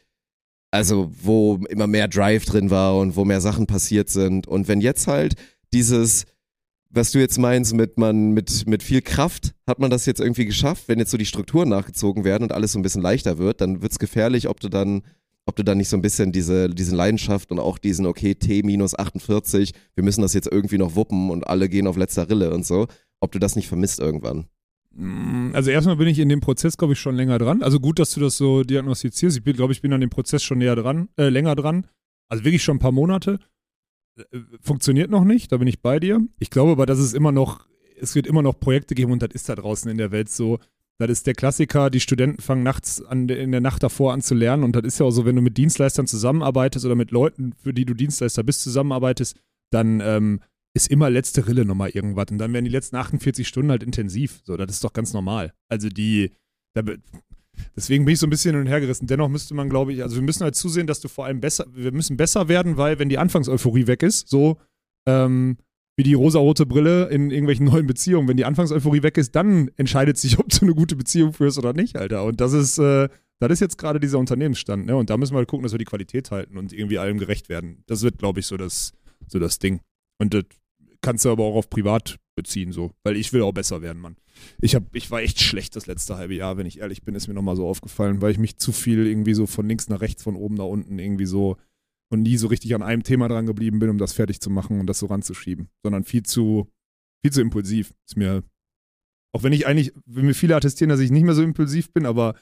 also 0.71 1.11
wo 1.23 1.57
immer 1.71 1.87
mehr 1.87 2.09
Drive 2.09 2.45
drin 2.45 2.69
war 2.69 2.99
und 2.99 3.17
wo 3.17 3.25
mehr 3.25 3.41
Sachen 3.41 3.67
passiert 3.67 4.11
sind. 4.11 4.47
Und 4.47 4.69
wenn 4.69 4.83
jetzt 4.83 5.07
halt 5.07 5.35
dieses, 5.73 6.27
was 6.95 7.13
du 7.13 7.19
jetzt 7.19 7.39
meinst, 7.39 7.75
mit 7.75 7.99
man, 7.99 8.33
mit, 8.33 8.67
mit 8.67 8.83
viel 8.83 9.03
Kraft 9.03 9.55
hat 9.67 9.79
man 9.79 9.91
das 9.91 10.07
jetzt 10.07 10.21
irgendwie 10.21 10.47
geschafft, 10.47 10.85
wenn 10.87 10.99
jetzt 10.99 11.11
so 11.11 11.17
die 11.19 11.27
Strukturen 11.27 11.69
nachgezogen 11.69 12.25
werden 12.25 12.45
und 12.45 12.53
alles 12.53 12.73
so 12.73 12.79
ein 12.79 12.83
bisschen 12.83 13.03
leichter 13.03 13.39
wird, 13.39 13.61
dann 13.61 13.83
wird's 13.83 13.99
gefährlich, 13.99 14.49
ob 14.49 14.61
du 14.61 14.69
dann, 14.69 15.03
ob 15.47 15.57
du 15.57 15.63
dann 15.63 15.79
nicht 15.79 15.89
so 15.89 15.97
ein 15.97 16.03
bisschen 16.03 16.33
diese, 16.33 16.69
diese 16.69 16.95
Leidenschaft 16.95 17.51
und 17.51 17.59
auch 17.59 17.79
diesen, 17.79 18.07
okay, 18.07 18.35
T 18.35 18.63
minus 18.63 18.99
48, 18.99 19.73
wir 19.95 20.05
müssen 20.05 20.23
das 20.23 20.35
jetzt 20.35 20.51
irgendwie 20.51 20.79
noch 20.79 20.95
wuppen 20.95 21.31
und 21.31 21.47
alle 21.47 21.69
gehen 21.69 21.87
auf 21.87 21.97
letzter 21.97 22.29
Rille 22.31 22.53
und 22.53 22.65
so, 22.65 22.87
ob 23.21 23.33
du 23.33 23.39
das 23.39 23.57
nicht 23.57 23.69
vermisst 23.69 24.01
irgendwann. 24.01 24.47
Mm, 24.95 25.51
Also 25.55 25.71
erstmal 25.71 25.97
bin 25.97 26.09
ich 26.09 26.19
in 26.19 26.29
dem 26.29 26.41
Prozess, 26.41 26.77
glaube 26.77 26.93
ich, 26.93 27.01
schon 27.01 27.17
länger 27.17 27.39
dran. 27.39 27.63
Also 27.63 27.81
gut, 27.81 27.99
dass 27.99 28.13
du 28.13 28.21
das 28.21 28.37
so 28.37 28.63
diagnostizierst. 28.63 29.41
Ich 29.45 29.57
glaube 29.57 29.73
ich, 29.73 29.83
bin 29.83 29.93
an 29.93 30.01
dem 30.01 30.11
Prozess 30.11 30.43
schon 30.43 30.59
näher 30.59 30.77
dran, 30.77 31.09
äh, 31.17 31.29
länger 31.29 31.57
dran. 31.57 31.87
Also 32.29 32.45
wirklich 32.45 32.63
schon 32.63 32.77
ein 32.77 32.81
paar 32.81 32.93
Monate. 32.93 33.39
Äh, 34.17 34.39
Funktioniert 34.61 35.11
noch 35.11 35.25
nicht, 35.25 35.53
da 35.53 35.57
bin 35.57 35.69
ich 35.69 35.81
bei 35.81 36.01
dir. 36.01 36.21
Ich 36.39 36.51
glaube 36.51 36.73
aber, 36.73 36.87
dass 36.87 36.99
es 36.99 37.15
immer 37.15 37.33
noch, 37.33 37.67
es 37.99 38.15
wird 38.15 38.27
immer 38.27 38.43
noch 38.43 38.59
Projekte 38.59 38.95
geben 38.95 39.13
und 39.13 39.23
das 39.23 39.31
ist 39.33 39.49
da 39.49 39.55
draußen 39.55 39.91
in 39.91 39.99
der 39.99 40.11
Welt 40.11 40.29
so. 40.29 40.59
Das 40.99 41.11
ist 41.11 41.27
der 41.27 41.35
Klassiker, 41.35 41.91
die 41.91 42.01
Studenten 42.01 42.41
fangen 42.41 42.63
nachts 42.63 43.03
an, 43.03 43.29
in 43.29 43.51
der 43.51 43.61
Nacht 43.61 43.83
davor 43.83 44.13
an 44.13 44.23
zu 44.23 44.35
lernen 44.35 44.63
und 44.63 44.77
das 44.77 44.85
ist 44.85 45.01
ja 45.01 45.07
auch 45.07 45.11
so, 45.11 45.25
wenn 45.25 45.35
du 45.35 45.43
mit 45.43 45.57
Dienstleistern 45.57 46.07
zusammenarbeitest 46.07 46.87
oder 46.87 46.95
mit 46.95 47.11
Leuten, 47.11 47.53
für 47.55 47.75
die 47.75 47.85
du 47.85 47.95
Dienstleister 47.95 48.45
bist, 48.45 48.63
zusammenarbeitest, 48.63 49.37
dann 49.71 50.01
ähm, 50.01 50.41
ist 50.75 50.91
immer 50.91 51.09
letzte 51.11 51.47
Rille 51.47 51.65
nochmal 51.65 51.91
irgendwas. 51.91 52.27
Und 52.31 52.39
dann 52.39 52.53
werden 52.53 52.65
die 52.65 52.71
letzten 52.71 52.97
48 52.97 53.47
Stunden 53.47 53.71
halt 53.71 53.83
intensiv. 53.83 54.41
So, 54.45 54.57
das 54.57 54.71
ist 54.71 54.85
doch 54.85 54.93
ganz 54.93 55.13
normal. 55.13 55.53
Also 55.69 55.89
die, 55.89 56.33
da, 56.75 56.83
deswegen 57.77 58.05
bin 58.05 58.15
ich 58.15 58.21
so 58.21 58.27
ein 58.27 58.31
bisschen 58.31 58.53
hin 58.53 58.63
und 58.63 58.67
her 58.67 58.81
gerissen. 58.81 59.07
Dennoch 59.07 59.29
müsste 59.29 59.55
man, 59.55 59.69
glaube 59.69 59.93
ich, 59.93 60.03
also 60.03 60.17
wir 60.17 60.23
müssen 60.23 60.43
halt 60.43 60.55
zusehen, 60.55 60.87
dass 60.87 61.01
du 61.01 61.09
vor 61.09 61.27
allem 61.27 61.41
besser, 61.41 61.67
wir 61.73 61.93
müssen 61.93 62.17
besser 62.17 62.49
werden, 62.49 62.77
weil 62.77 62.99
wenn 62.99 63.09
die 63.09 63.19
Anfangseuphorie 63.19 63.87
weg 63.87 64.03
ist, 64.03 64.29
so 64.29 64.59
ähm, 65.07 65.57
wie 65.97 66.03
die 66.03 66.15
rosarote 66.15 66.67
Brille 66.67 67.09
in 67.09 67.31
irgendwelchen 67.31 67.67
neuen 67.71 67.87
Beziehungen, 67.87 68.29
wenn 68.29 68.37
die 68.37 68.45
Anfangseuphorie 68.45 69.03
weg 69.03 69.17
ist, 69.17 69.35
dann 69.35 69.71
entscheidet 69.77 70.19
sich, 70.19 70.39
ob 70.39 70.49
du 70.49 70.63
eine 70.63 70.75
gute 70.75 70.97
Beziehung 70.97 71.33
führst 71.33 71.59
oder 71.59 71.73
nicht, 71.73 71.97
Alter. 71.97 72.25
Und 72.25 72.41
das 72.41 72.53
ist, 72.53 72.79
äh, 72.79 73.09
das 73.41 73.53
ist 73.53 73.61
jetzt 73.61 73.79
gerade 73.79 74.01
dieser 74.01 74.19
Unternehmensstand, 74.19 74.87
ne? 74.87 74.97
Und 74.97 75.11
da 75.11 75.17
müssen 75.17 75.35
wir 75.35 75.39
halt 75.39 75.49
gucken, 75.49 75.65
dass 75.65 75.73
wir 75.73 75.79
die 75.79 75.85
Qualität 75.85 76.31
halten 76.31 76.57
und 76.57 76.73
irgendwie 76.73 76.99
allem 76.99 77.19
gerecht 77.19 77.49
werden. 77.49 77.83
Das 77.87 78.03
wird, 78.03 78.19
glaube 78.19 78.41
ich, 78.41 78.47
so 78.47 78.57
das, 78.57 78.93
so 79.27 79.39
das 79.39 79.59
Ding. 79.59 79.81
Und 80.19 80.35
das 80.35 80.45
kannst 81.05 81.25
du 81.25 81.31
aber 81.31 81.45
auch 81.45 81.57
auf 81.57 81.71
privat 81.71 82.19
beziehen, 82.35 82.73
so. 82.73 82.93
Weil 83.05 83.17
ich 83.17 83.33
will 83.33 83.43
auch 83.43 83.53
besser 83.53 83.83
werden, 83.83 84.01
Mann. 84.01 84.17
Ich, 84.61 84.75
hab, 84.75 84.95
ich 84.95 85.11
war 85.11 85.21
echt 85.21 85.41
schlecht 85.41 85.77
das 85.77 85.87
letzte 85.87 86.17
halbe 86.17 86.35
Jahr, 86.35 86.57
wenn 86.57 86.67
ich 86.67 86.81
ehrlich 86.81 87.03
bin, 87.03 87.15
ist 87.15 87.29
mir 87.29 87.35
nochmal 87.35 87.57
so 87.57 87.69
aufgefallen, 87.69 88.21
weil 88.21 88.33
ich 88.33 88.39
mich 88.39 88.59
zu 88.59 88.73
viel 88.73 89.07
irgendwie 89.07 89.35
so 89.35 89.47
von 89.47 89.69
links 89.69 89.89
nach 89.89 90.01
rechts, 90.01 90.23
von 90.23 90.37
oben 90.37 90.57
nach 90.57 90.65
unten 90.65 90.99
irgendwie 90.99 91.27
so 91.27 91.57
und 92.11 92.23
nie 92.23 92.37
so 92.37 92.49
richtig 92.49 92.75
an 92.75 92.83
einem 92.83 93.03
Thema 93.03 93.29
dran 93.29 93.47
geblieben 93.47 93.79
bin, 93.79 93.91
um 93.91 93.99
das 93.99 94.13
fertig 94.13 94.41
zu 94.41 94.51
machen 94.51 94.81
und 94.81 94.87
das 94.87 94.99
so 94.99 95.07
ranzuschieben, 95.07 95.69
sondern 95.83 96.05
viel 96.05 96.23
zu, 96.23 96.69
viel 97.23 97.33
zu 97.33 97.41
impulsiv. 97.41 97.95
Ist 98.07 98.17
mir, 98.17 98.43
auch 99.33 99.43
wenn 99.43 99.53
ich 99.53 99.67
eigentlich, 99.67 99.93
wenn 100.07 100.27
mir 100.27 100.35
viele 100.35 100.57
attestieren, 100.57 100.89
dass 100.89 101.01
ich 101.01 101.11
nicht 101.11 101.25
mehr 101.25 101.35
so 101.35 101.43
impulsiv 101.43 101.93
bin, 101.93 102.07
aber 102.07 102.35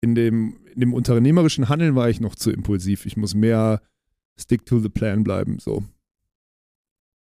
in 0.00 0.14
dem, 0.14 0.58
in 0.74 0.80
dem 0.80 0.94
unternehmerischen 0.94 1.68
Handeln 1.68 1.94
war 1.94 2.08
ich 2.08 2.20
noch 2.20 2.34
zu 2.34 2.50
impulsiv. 2.50 3.06
Ich 3.06 3.16
muss 3.16 3.34
mehr 3.34 3.82
stick 4.38 4.66
to 4.66 4.78
the 4.78 4.88
plan 4.88 5.24
bleiben. 5.24 5.58
So. 5.58 5.84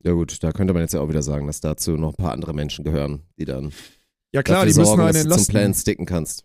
Ja 0.04 0.12
gut, 0.12 0.42
da 0.42 0.52
könnte 0.52 0.72
man 0.72 0.82
jetzt 0.82 0.94
ja 0.94 1.00
auch 1.00 1.08
wieder 1.08 1.22
sagen, 1.22 1.46
dass 1.46 1.60
dazu 1.60 1.92
noch 1.92 2.10
ein 2.10 2.16
paar 2.16 2.32
andere 2.32 2.54
Menschen 2.54 2.84
gehören, 2.84 3.22
die 3.38 3.44
dann 3.44 3.72
Ja 4.32 4.42
klar, 4.42 4.64
die 4.64 4.68
müssen 4.68 4.84
sorgen, 4.84 5.02
einen 5.02 5.28
dass 5.28 5.38
du 5.38 5.44
zum. 5.44 5.52
Plan 5.52 5.74
sticken 5.74 6.06
kannst. 6.06 6.44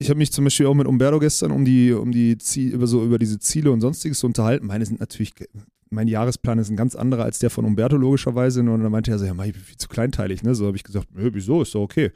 Ich 0.00 0.10
habe 0.10 0.18
mich 0.18 0.32
zum 0.32 0.44
Beispiel 0.44 0.66
auch 0.66 0.74
mit 0.74 0.86
Umberto 0.86 1.18
gestern 1.18 1.50
um 1.50 1.64
die, 1.64 1.92
um 1.92 2.12
die 2.12 2.36
Ziel, 2.38 2.72
über 2.72 2.86
so 2.86 3.04
über 3.04 3.18
diese 3.18 3.38
Ziele 3.38 3.70
und 3.70 3.80
sonstiges 3.80 4.18
zu 4.18 4.26
unterhalten. 4.26 4.66
Meine 4.66 4.84
sind 4.84 5.00
natürlich, 5.00 5.32
mein 5.88 6.08
Jahresplan 6.08 6.58
ist 6.58 6.68
ein 6.68 6.76
ganz 6.76 6.94
anderer 6.96 7.24
als 7.24 7.38
der 7.38 7.48
von 7.48 7.64
Umberto 7.64 7.96
logischerweise. 7.96 8.60
Und 8.60 8.66
dann 8.66 8.92
meinte 8.92 9.12
er 9.12 9.18
so, 9.18 9.24
ja, 9.24 9.34
Mai, 9.34 9.48
ich 9.48 9.52
bin 9.54 9.62
viel 9.62 9.76
zu 9.76 9.88
kleinteilig, 9.88 10.42
ne? 10.42 10.54
So 10.54 10.66
habe 10.66 10.76
ich 10.76 10.82
gesagt, 10.82 11.08
nö, 11.14 11.30
wieso, 11.32 11.62
ist 11.62 11.74
doch 11.74 11.82
okay. 11.82 12.10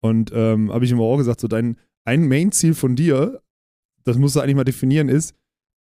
Und 0.00 0.30
ähm, 0.32 0.72
habe 0.72 0.84
ich 0.84 0.90
ihm 0.90 1.00
auch 1.00 1.16
gesagt, 1.16 1.40
so 1.40 1.48
dein 1.48 1.76
ein 2.04 2.28
Main-Ziel 2.28 2.74
von 2.74 2.96
dir, 2.96 3.40
das 4.04 4.16
musst 4.18 4.36
du 4.36 4.40
eigentlich 4.40 4.56
mal 4.56 4.64
definieren, 4.64 5.08
ist, 5.08 5.34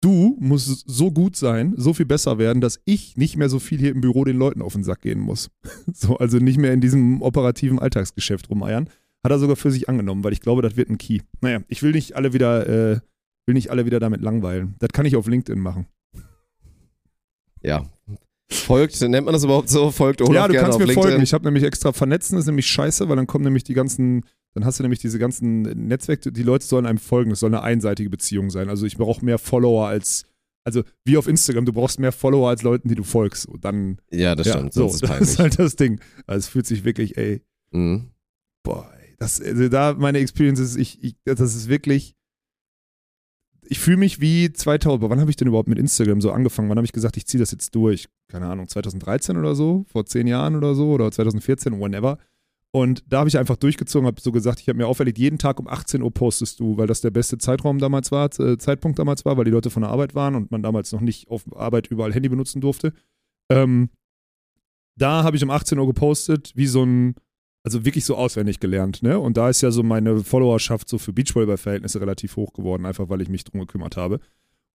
du 0.04 0.36
musst 0.38 0.84
so 0.86 1.10
gut 1.10 1.34
sein, 1.34 1.72
so 1.76 1.94
viel 1.94 2.04
besser 2.04 2.38
werden, 2.38 2.60
dass 2.60 2.80
ich 2.84 3.16
nicht 3.16 3.36
mehr 3.36 3.48
so 3.48 3.58
viel 3.58 3.78
hier 3.78 3.90
im 3.90 4.02
Büro 4.02 4.24
den 4.24 4.36
Leuten 4.36 4.60
auf 4.60 4.74
den 4.74 4.84
Sack 4.84 5.00
gehen 5.00 5.18
muss. 5.18 5.50
so, 5.92 6.18
also 6.18 6.38
nicht 6.38 6.58
mehr 6.58 6.72
in 6.72 6.80
diesem 6.82 7.22
operativen 7.22 7.78
Alltagsgeschäft 7.78 8.50
rumeiern. 8.50 8.90
Hat 9.24 9.32
er 9.32 9.38
sogar 9.38 9.56
für 9.56 9.70
sich 9.70 9.88
angenommen, 9.88 10.22
weil 10.22 10.34
ich 10.34 10.42
glaube, 10.42 10.60
das 10.60 10.76
wird 10.76 10.90
ein 10.90 10.98
Key. 10.98 11.20
Naja, 11.40 11.60
ich 11.68 11.82
will 11.82 11.92
nicht 11.92 12.14
alle 12.16 12.34
wieder, 12.34 12.68
äh, 12.68 13.00
will 13.46 13.54
nicht 13.54 13.70
alle 13.70 13.86
wieder 13.86 13.98
damit 13.98 14.20
langweilen. 14.20 14.74
Das 14.78 14.90
kann 14.90 15.06
ich 15.06 15.16
auf 15.16 15.26
LinkedIn 15.26 15.60
machen. 15.60 15.86
Ja. 17.62 17.86
Folgt, 18.50 19.00
nennt 19.00 19.24
man 19.24 19.32
das 19.32 19.44
überhaupt 19.44 19.70
so? 19.70 19.90
Folgt 19.90 20.20
Olaf 20.20 20.34
ja, 20.34 20.48
du 20.48 20.54
kannst 20.54 20.78
mir 20.78 20.84
LinkedIn. 20.84 21.02
folgen. 21.10 21.22
Ich 21.22 21.32
habe 21.32 21.46
nämlich 21.46 21.64
extra 21.64 21.92
vernetzen, 21.94 22.36
das 22.36 22.42
ist 22.42 22.48
nämlich 22.48 22.66
scheiße, 22.66 23.08
weil 23.08 23.16
dann 23.16 23.26
kommen 23.26 23.44
nämlich 23.44 23.64
die 23.64 23.72
ganzen, 23.72 24.24
dann 24.54 24.64
hast 24.64 24.78
du 24.78 24.84
nämlich 24.84 25.00
diese 25.00 25.18
ganzen 25.18 25.62
Netzwerke, 25.62 26.30
die 26.30 26.42
Leute 26.42 26.64
sollen 26.64 26.86
einem 26.86 26.98
folgen. 26.98 27.30
Das 27.30 27.40
soll 27.40 27.50
eine 27.50 27.62
einseitige 27.62 28.08
Beziehung 28.08 28.50
sein. 28.50 28.68
Also 28.68 28.86
ich 28.86 28.96
brauche 28.96 29.24
mehr 29.24 29.38
Follower 29.38 29.88
als, 29.88 30.24
also 30.64 30.84
wie 31.04 31.16
auf 31.16 31.26
Instagram, 31.26 31.64
du 31.64 31.72
brauchst 31.72 31.98
mehr 31.98 32.12
Follower 32.12 32.48
als 32.48 32.62
Leuten, 32.62 32.88
die 32.88 32.94
du 32.94 33.02
folgst. 33.02 33.46
Und 33.46 33.64
dann, 33.64 33.98
ja, 34.10 34.36
das 34.36 34.46
ja, 34.46 34.54
stimmt, 34.54 34.72
so, 34.72 34.86
ist 34.86 35.02
das 35.02 35.20
ist 35.20 35.38
halt 35.40 35.58
das 35.58 35.74
Ding. 35.74 36.00
Also 36.26 36.38
es 36.38 36.48
fühlt 36.48 36.66
sich 36.66 36.84
wirklich, 36.84 37.16
ey, 37.16 37.42
mhm. 37.72 38.10
boah, 38.62 38.88
das, 39.18 39.40
also 39.40 39.68
da 39.68 39.94
meine 39.94 40.18
Experience 40.18 40.60
ist, 40.60 40.76
ich, 40.76 41.02
ich, 41.02 41.16
das 41.24 41.40
ist 41.40 41.68
wirklich, 41.68 42.14
ich 43.66 43.80
fühle 43.80 43.96
mich 43.96 44.20
wie 44.20 44.52
2000, 44.52 45.00
boah, 45.00 45.10
wann 45.10 45.20
habe 45.20 45.30
ich 45.30 45.36
denn 45.36 45.48
überhaupt 45.48 45.68
mit 45.68 45.78
Instagram 45.78 46.20
so 46.20 46.30
angefangen? 46.30 46.68
Wann 46.68 46.78
habe 46.78 46.86
ich 46.86 46.92
gesagt, 46.92 47.16
ich 47.16 47.26
ziehe 47.26 47.40
das 47.40 47.50
jetzt 47.50 47.74
durch? 47.74 48.08
Keine 48.28 48.46
Ahnung, 48.46 48.68
2013 48.68 49.36
oder 49.36 49.56
so, 49.56 49.84
vor 49.88 50.06
zehn 50.06 50.26
Jahren 50.26 50.54
oder 50.54 50.74
so, 50.74 50.90
oder 50.90 51.10
2014, 51.10 51.80
whenever. 51.80 52.18
Und 52.74 53.04
da 53.06 53.20
habe 53.20 53.28
ich 53.28 53.38
einfach 53.38 53.54
durchgezogen, 53.54 54.04
habe 54.04 54.20
so 54.20 54.32
gesagt, 54.32 54.58
ich 54.58 54.68
habe 54.68 54.76
mir 54.76 54.88
auferlegt, 54.88 55.16
jeden 55.16 55.38
Tag 55.38 55.60
um 55.60 55.68
18 55.68 56.02
Uhr 56.02 56.12
postest 56.12 56.58
du, 56.58 56.76
weil 56.76 56.88
das 56.88 57.00
der 57.00 57.12
beste 57.12 57.38
Zeitraum 57.38 57.78
damals 57.78 58.10
war, 58.10 58.28
äh, 58.40 58.58
Zeitpunkt 58.58 58.98
damals 58.98 59.24
war, 59.24 59.36
weil 59.36 59.44
die 59.44 59.52
Leute 59.52 59.70
von 59.70 59.82
der 59.82 59.92
Arbeit 59.92 60.16
waren 60.16 60.34
und 60.34 60.50
man 60.50 60.60
damals 60.60 60.90
noch 60.90 61.00
nicht 61.00 61.28
auf 61.28 61.44
Arbeit 61.54 61.86
überall 61.86 62.12
Handy 62.12 62.28
benutzen 62.28 62.60
durfte. 62.60 62.92
Ähm, 63.48 63.90
da 64.96 65.22
habe 65.22 65.36
ich 65.36 65.44
um 65.44 65.50
18 65.50 65.78
Uhr 65.78 65.86
gepostet, 65.86 66.50
wie 66.56 66.66
so 66.66 66.84
ein, 66.84 67.14
also 67.62 67.84
wirklich 67.84 68.04
so 68.04 68.16
auswendig 68.16 68.58
gelernt, 68.58 69.04
ne? 69.04 69.20
Und 69.20 69.36
da 69.36 69.50
ist 69.50 69.60
ja 69.60 69.70
so 69.70 69.84
meine 69.84 70.24
Followerschaft 70.24 70.88
so 70.88 70.98
für 70.98 71.12
Beachvolleyball-Verhältnisse 71.12 72.00
relativ 72.00 72.34
hoch 72.34 72.54
geworden, 72.54 72.86
einfach 72.86 73.08
weil 73.08 73.22
ich 73.22 73.28
mich 73.28 73.44
drum 73.44 73.60
gekümmert 73.60 73.96
habe. 73.96 74.18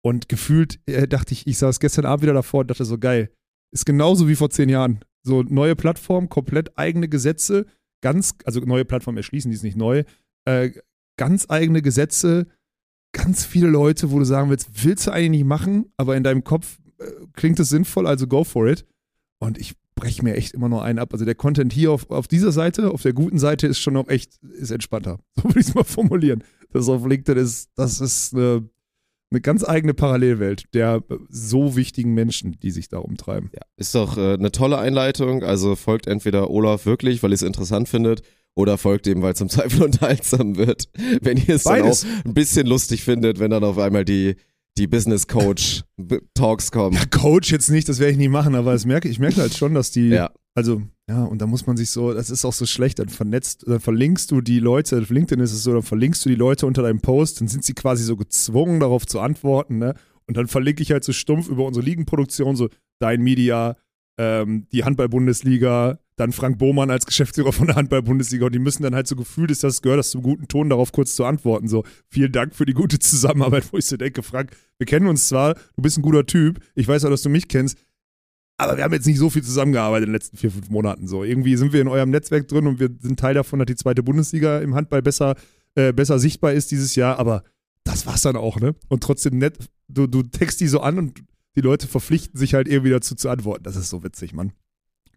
Und 0.04 0.30
gefühlt 0.30 0.80
äh, 0.86 1.08
dachte 1.08 1.34
ich, 1.34 1.48
ich 1.48 1.58
saß 1.58 1.80
gestern 1.80 2.06
Abend 2.06 2.22
wieder 2.22 2.34
davor 2.34 2.60
und 2.60 2.70
dachte 2.70 2.86
so, 2.86 3.00
geil, 3.00 3.32
ist 3.72 3.88
genauso 3.88 4.28
wie 4.28 4.36
vor 4.36 4.52
zehn 4.52 4.70
Jahren. 4.70 5.00
So 5.24 5.42
neue 5.42 5.76
Plattform, 5.76 6.30
komplett 6.30 6.78
eigene 6.78 7.10
Gesetze, 7.10 7.66
ganz, 8.02 8.36
also 8.46 8.60
neue 8.62 8.86
Plattform 8.86 9.18
erschließen, 9.18 9.50
die 9.52 9.56
ist 9.56 9.64
nicht 9.64 9.78
neu, 9.78 10.04
äh, 10.46 10.72
ganz 11.18 11.46
eigene 11.50 11.82
Gesetze, 11.82 12.48
ganz 13.12 13.46
viele 13.46 13.68
Leute, 13.68 14.12
wo 14.12 14.20
du 14.20 14.26
sagen 14.26 14.50
willst, 14.50 14.84
willst 14.86 15.08
du 15.08 15.12
eigentlich 15.12 15.42
nicht 15.42 15.46
machen, 15.46 15.92
aber 15.98 16.16
in 16.16 16.24
deinem 16.24 16.44
Kopf 16.44 16.80
äh, 17.00 17.06
klingt 17.34 17.60
es 17.60 17.70
sinnvoll, 17.70 18.08
also 18.08 18.28
go 18.28 18.44
for 18.44 18.68
it. 18.68 18.86
Und 19.40 19.58
ich 19.58 19.76
breche 19.96 20.24
mir 20.24 20.36
echt 20.36 20.54
immer 20.54 20.70
nur 20.70 20.84
einen 20.84 21.00
ab. 21.00 21.10
Also 21.12 21.26
der 21.26 21.36
Content 21.36 21.74
hier 21.74 21.92
auf, 21.92 22.10
auf 22.10 22.28
dieser 22.28 22.52
Seite, 22.52 22.92
auf 22.92 23.02
der 23.02 23.14
guten 23.14 23.40
Seite 23.40 23.68
ist 23.68 23.80
schon 23.80 23.96
noch 23.96 24.08
echt, 24.08 24.38
ist 24.44 24.72
entspannter. 24.72 25.20
So 25.36 25.44
würde 25.44 25.60
ich 25.60 25.68
es 25.68 25.76
mal 25.76 25.84
formulieren. 25.84 26.44
Das 26.72 26.88
auf 26.88 27.06
LinkedIn 27.06 27.42
ist, 27.44 27.70
das 27.76 28.00
ist 28.00 28.34
eine, 28.34 28.70
eine 29.32 29.42
ganz 29.42 29.64
eigene 29.68 29.94
Parallelwelt 29.94 30.66
der 30.74 31.04
äh, 31.10 31.16
so 31.30 31.76
wichtigen 31.76 32.14
Menschen, 32.14 32.58
die 32.62 32.72
sich 32.72 32.88
da 32.90 33.00
umtreiben. 33.00 33.50
Ja, 33.54 33.62
ist 33.78 33.94
doch 33.96 34.18
äh, 34.18 34.34
eine 34.34 34.52
tolle 34.52 34.78
Einleitung. 34.78 35.44
Also 35.44 35.76
folgt 35.76 36.08
entweder 36.08 36.50
Olaf 36.50 36.86
wirklich, 36.86 37.24
weil 37.24 37.32
ihr 37.32 37.36
es 37.36 37.42
interessant 37.42 37.90
findet, 37.90 38.22
oder 38.56 38.78
folgt 38.78 39.06
ihm, 39.08 39.22
weil 39.22 39.34
es 39.34 39.38
zum 39.40 39.50
Zweifel 39.50 39.84
unterhaltsam 39.84 40.56
wird. 40.58 40.90
Wenn 41.22 41.38
ihr 41.38 41.56
es 41.56 41.64
dann 41.64 41.82
auch 41.84 41.98
ein 42.26 42.34
bisschen 42.34 42.66
lustig 42.68 43.04
findet, 43.04 43.40
wenn 43.40 43.52
dann 43.52 43.64
auf 43.64 43.78
einmal 43.78 44.04
die, 44.06 44.36
die 44.78 44.88
Business 44.88 45.28
Coach 45.28 45.84
Talks 46.34 46.72
kommen. 46.72 46.98
Coach 47.12 47.52
jetzt 47.52 47.70
nicht, 47.70 47.88
das 47.90 48.00
werde 48.00 48.14
ich 48.14 48.18
nie 48.18 48.30
machen, 48.30 48.56
aber 48.56 48.74
das 48.74 48.86
merke, 48.86 49.10
ich 49.10 49.20
merke 49.20 49.42
halt 49.42 49.54
schon, 49.56 49.74
dass 49.74 49.92
die, 49.92 50.10
Ja. 50.10 50.32
also, 50.56 50.82
ja, 51.10 51.24
und 51.24 51.42
da 51.42 51.48
muss 51.48 51.66
man 51.66 51.78
sich 51.78 51.90
so, 51.90 52.14
das 52.14 52.30
ist 52.30 52.44
auch 52.44 52.54
so 52.54 52.66
schlecht, 52.66 53.00
dann 53.00 53.08
vernetzt, 53.08 53.64
dann 53.66 53.80
verlinkst 53.80 54.30
du 54.30 54.42
die 54.42 54.60
Leute, 54.60 55.00
auf 55.00 55.10
LinkedIn 55.10 55.42
ist 55.42 55.54
es 55.54 55.64
so, 55.64 55.72
dann 55.72 55.84
verlinkst 55.84 56.26
du 56.26 56.30
die 56.30 56.36
Leute 56.36 56.66
unter 56.66 56.82
deinem 56.82 57.00
Post, 57.00 57.40
dann 57.40 57.48
sind 57.48 57.64
sie 57.64 57.74
quasi 57.74 58.04
so 58.04 58.18
gezwungen, 58.18 58.82
darauf 58.82 59.06
zu 59.06 59.22
antworten, 59.22 59.78
ne? 59.78 59.96
Und 60.28 60.36
dann 60.36 60.48
verlinke 60.48 60.84
ich 60.84 60.92
halt 60.92 61.06
so 61.06 61.14
stumpf 61.14 61.48
über 61.48 61.66
unsere 61.66 61.86
Ligenproduktion, 61.86 62.58
so 62.58 62.68
Dein 63.00 63.22
Media, 63.22 63.78
ähm, 64.18 64.68
die 64.74 64.84
Handball-Bundesliga, 64.84 66.00
dann 66.18 66.32
Frank 66.32 66.58
Bohmann 66.58 66.90
als 66.90 67.06
Geschäftsführer 67.06 67.54
von 67.54 67.68
der 67.68 67.76
Handball-Bundesliga 67.76 68.48
und 68.48 68.56
die 68.56 68.60
müssen 68.60 68.84
dann 68.84 68.96
halt 68.96 69.08
so 69.08 69.16
gefühlt, 69.16 69.52
ist 69.52 69.64
das 69.64 69.82
gehört 69.82 70.00
das 70.00 70.10
zum 70.10 70.24
guten 70.24 70.48
Ton, 70.48 70.70
darauf 70.70 70.92
kurz 70.92 71.16
zu 71.16 71.24
antworten. 71.24 71.68
So, 71.68 71.84
vielen 72.10 72.32
Dank 72.32 72.56
für 72.56 72.66
die 72.66 72.74
gute 72.74 73.00
Zusammenarbeit, 73.00 73.66
wo 73.72 73.78
ich 73.78 73.86
so 73.86 73.96
denke, 73.96 74.24
Frank, 74.24 74.52
wir 74.80 74.88
kennen 74.88 75.08
uns 75.08 75.28
zwar, 75.28 75.54
du 75.54 75.82
bist 75.82 75.98
ein 75.98 76.02
guter 76.02 76.26
Typ, 76.26 76.60
ich 76.76 76.88
weiß 76.88 77.06
auch, 77.06 77.10
dass 77.10 77.22
du 77.22 77.30
mich 77.30 77.48
kennst, 77.48 77.78
aber 78.58 78.78
wir 78.78 78.84
haben 78.84 78.94
jetzt 78.94 79.06
nicht 79.06 79.20
so 79.20 79.30
viel 79.30 79.44
zusammengearbeitet 79.44 80.08
in 80.08 80.12
den 80.12 80.16
letzten 80.16 80.38
vier, 80.38 80.52
fünf 80.52 80.70
Monaten. 80.70 81.08
So, 81.08 81.24
irgendwie 81.24 81.56
sind 81.56 81.74
wir 81.74 81.82
in 81.82 81.88
eurem 81.88 82.10
Netzwerk 82.10 82.48
drin 82.48 82.68
und 82.68 82.80
wir 82.80 82.90
sind 83.00 83.20
Teil 83.20 83.36
davon, 83.36 83.60
dass 83.60 83.68
die 83.68 83.76
zweite 83.76 84.04
Bundesliga 84.04 84.60
im 84.60 84.76
Handball 84.76 85.02
besser, 85.02 85.36
äh, 85.76 85.94
besser 85.94 86.20
sichtbar 86.20 86.54
ist 86.54 86.72
dieses 86.72 86.96
Jahr, 86.96 87.20
aber 87.20 87.44
das 87.84 88.06
war's 88.06 88.22
dann 88.22 88.36
auch, 88.36 88.60
ne? 88.60 88.76
Und 88.90 89.04
trotzdem 89.04 89.38
nett, 89.38 89.58
du, 89.88 90.08
du 90.08 90.24
text 90.24 90.60
die 90.60 90.68
so 90.68 90.82
an 90.82 90.98
und 90.98 91.24
die 91.56 91.62
Leute 91.62 91.88
verpflichten 91.88 92.38
sich 92.38 92.54
halt 92.54 92.68
irgendwie 92.68 92.92
dazu 92.92 93.16
zu 93.16 93.30
antworten. 93.30 93.64
Das 93.64 93.76
ist 93.76 93.90
so 93.90 94.04
witzig, 94.04 94.34
Mann. 94.34 94.54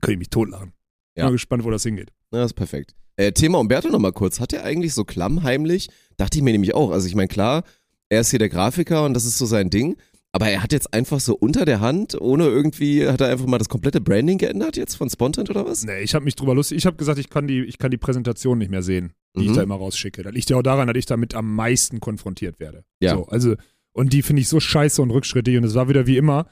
Könnte 0.00 0.12
ich 0.12 0.18
mich 0.18 0.30
totlachen. 0.30 0.72
Ja. 1.16 1.24
Bin 1.24 1.24
mal 1.24 1.32
gespannt, 1.32 1.64
wo 1.64 1.70
das 1.70 1.82
hingeht. 1.82 2.12
Ja, 2.32 2.44
ist 2.44 2.54
perfekt. 2.54 2.94
Äh, 3.16 3.32
Thema 3.32 3.58
Umberto 3.58 3.88
nochmal 3.88 4.12
kurz. 4.12 4.40
Hat 4.40 4.52
er 4.52 4.64
eigentlich 4.64 4.94
so 4.94 5.04
klammheimlich? 5.04 5.88
Dachte 6.16 6.38
ich 6.38 6.44
mir 6.44 6.52
nämlich 6.52 6.74
auch. 6.74 6.90
Also 6.90 7.06
ich 7.06 7.14
meine, 7.14 7.28
klar, 7.28 7.64
er 8.08 8.22
ist 8.22 8.30
hier 8.30 8.38
der 8.38 8.48
Grafiker 8.48 9.04
und 9.04 9.14
das 9.14 9.24
ist 9.24 9.36
so 9.36 9.44
sein 9.44 9.68
Ding. 9.68 9.96
Aber 10.32 10.48
er 10.48 10.62
hat 10.62 10.72
jetzt 10.72 10.94
einfach 10.94 11.18
so 11.18 11.34
unter 11.36 11.64
der 11.64 11.80
Hand, 11.80 12.18
ohne 12.20 12.44
irgendwie, 12.44 13.06
hat 13.08 13.20
er 13.20 13.28
einfach 13.28 13.46
mal 13.46 13.58
das 13.58 13.68
komplette 13.68 14.00
Branding 14.00 14.38
geändert 14.38 14.76
jetzt 14.76 14.94
von 14.94 15.10
Spontant 15.10 15.50
oder 15.50 15.66
was? 15.66 15.84
Nee, 15.84 16.02
ich 16.02 16.14
habe 16.14 16.24
mich 16.24 16.36
drüber 16.36 16.54
lustig. 16.54 16.78
Ich 16.78 16.86
habe 16.86 16.96
gesagt, 16.96 17.18
ich 17.18 17.30
kann, 17.30 17.48
die, 17.48 17.62
ich 17.64 17.78
kann 17.78 17.90
die 17.90 17.96
Präsentation 17.98 18.58
nicht 18.58 18.70
mehr 18.70 18.82
sehen, 18.82 19.12
die 19.36 19.44
ich 19.46 19.50
Mhm. 19.50 19.54
da 19.54 19.62
immer 19.62 19.74
rausschicke. 19.74 20.22
Das 20.22 20.32
liegt 20.32 20.48
ja 20.48 20.56
auch 20.56 20.62
daran, 20.62 20.86
dass 20.86 20.96
ich 20.96 21.06
damit 21.06 21.34
am 21.34 21.52
meisten 21.54 21.98
konfrontiert 21.98 22.60
werde. 22.60 22.84
Ja. 23.00 23.16
So, 23.16 23.26
also, 23.26 23.56
und 23.92 24.12
die 24.12 24.22
finde 24.22 24.42
ich 24.42 24.48
so 24.48 24.60
scheiße 24.60 25.02
und 25.02 25.10
rückschrittig. 25.10 25.56
Und 25.56 25.64
es 25.64 25.74
war 25.74 25.88
wieder 25.88 26.06
wie 26.06 26.16
immer. 26.16 26.46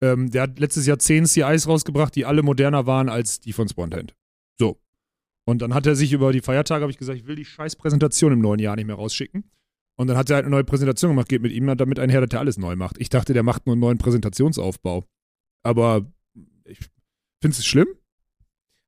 Ähm, 0.00 0.30
der 0.30 0.42
hat 0.42 0.60
letztes 0.60 0.86
Jahr 0.86 1.00
zehn 1.00 1.26
CIs 1.26 1.66
rausgebracht, 1.66 2.14
die 2.14 2.24
alle 2.26 2.42
moderner 2.42 2.86
waren 2.86 3.08
als 3.08 3.40
die 3.40 3.52
von 3.52 3.68
Spontent. 3.68 4.14
So. 4.60 4.78
Und 5.44 5.60
dann 5.60 5.74
hat 5.74 5.86
er 5.86 5.96
sich 5.96 6.12
über 6.12 6.32
die 6.32 6.40
Feiertage, 6.40 6.82
habe 6.82 6.92
ich 6.92 6.98
gesagt, 6.98 7.18
ich 7.18 7.26
will 7.26 7.34
die 7.36 7.44
scheiß 7.44 7.74
Präsentation 7.76 8.32
im 8.32 8.40
neuen 8.40 8.60
Jahr 8.60 8.76
nicht 8.76 8.86
mehr 8.86 8.94
rausschicken. 8.96 9.50
Und 9.96 10.08
dann 10.08 10.16
hat 10.16 10.28
er 10.30 10.36
halt 10.36 10.44
eine 10.44 10.50
neue 10.50 10.64
Präsentation 10.64 11.12
gemacht, 11.12 11.28
geht 11.28 11.42
mit 11.42 11.52
ihm 11.52 11.66
damit 11.76 11.98
einher, 11.98 12.20
dass 12.20 12.32
er 12.32 12.40
alles 12.40 12.58
neu 12.58 12.74
macht. 12.76 12.96
Ich 12.98 13.08
dachte, 13.08 13.32
der 13.32 13.42
macht 13.42 13.66
nur 13.66 13.74
einen 13.74 13.80
neuen 13.80 13.98
Präsentationsaufbau. 13.98 15.04
Aber 15.62 16.06
ich 16.64 16.78
finde 17.40 17.56
es 17.56 17.64
schlimm. 17.64 17.88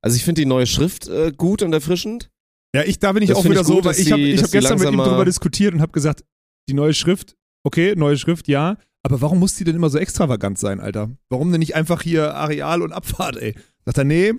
Also 0.02 0.16
ich 0.16 0.24
finde 0.24 0.42
die 0.42 0.46
neue 0.46 0.66
Schrift 0.66 1.08
äh, 1.08 1.32
gut 1.36 1.62
und 1.62 1.72
erfrischend. 1.72 2.30
Ja, 2.74 2.82
ich, 2.82 2.98
da 2.98 3.12
bin 3.12 3.22
ich 3.22 3.30
Das 3.30 3.38
auch 3.38 3.44
wieder 3.44 3.60
ich 3.60 3.66
so, 3.66 3.74
gut, 3.76 3.84
weil 3.84 3.92
dass 3.92 3.98
ich 3.98 4.12
habe 4.12 4.22
hab 4.22 4.50
gestern 4.50 4.78
mit 4.78 4.90
ihm 4.90 4.98
drüber 4.98 5.24
diskutiert 5.24 5.74
und 5.74 5.80
habe 5.80 5.92
gesagt, 5.92 6.24
die 6.68 6.74
neue 6.74 6.92
Schrift, 6.92 7.36
okay, 7.64 7.94
neue 7.96 8.18
Schrift, 8.18 8.48
ja, 8.48 8.76
aber 9.02 9.20
warum 9.20 9.38
muss 9.38 9.54
die 9.54 9.64
denn 9.64 9.76
immer 9.76 9.88
so 9.88 9.98
extravagant 9.98 10.58
sein, 10.58 10.80
Alter? 10.80 11.16
Warum 11.28 11.52
denn 11.52 11.60
nicht 11.60 11.76
einfach 11.76 12.02
hier 12.02 12.34
Areal 12.34 12.82
und 12.82 12.92
Abfahrt, 12.92 13.36
ey? 13.36 13.54
Sagt 13.84 13.98
er, 13.98 14.04
nee, 14.04 14.32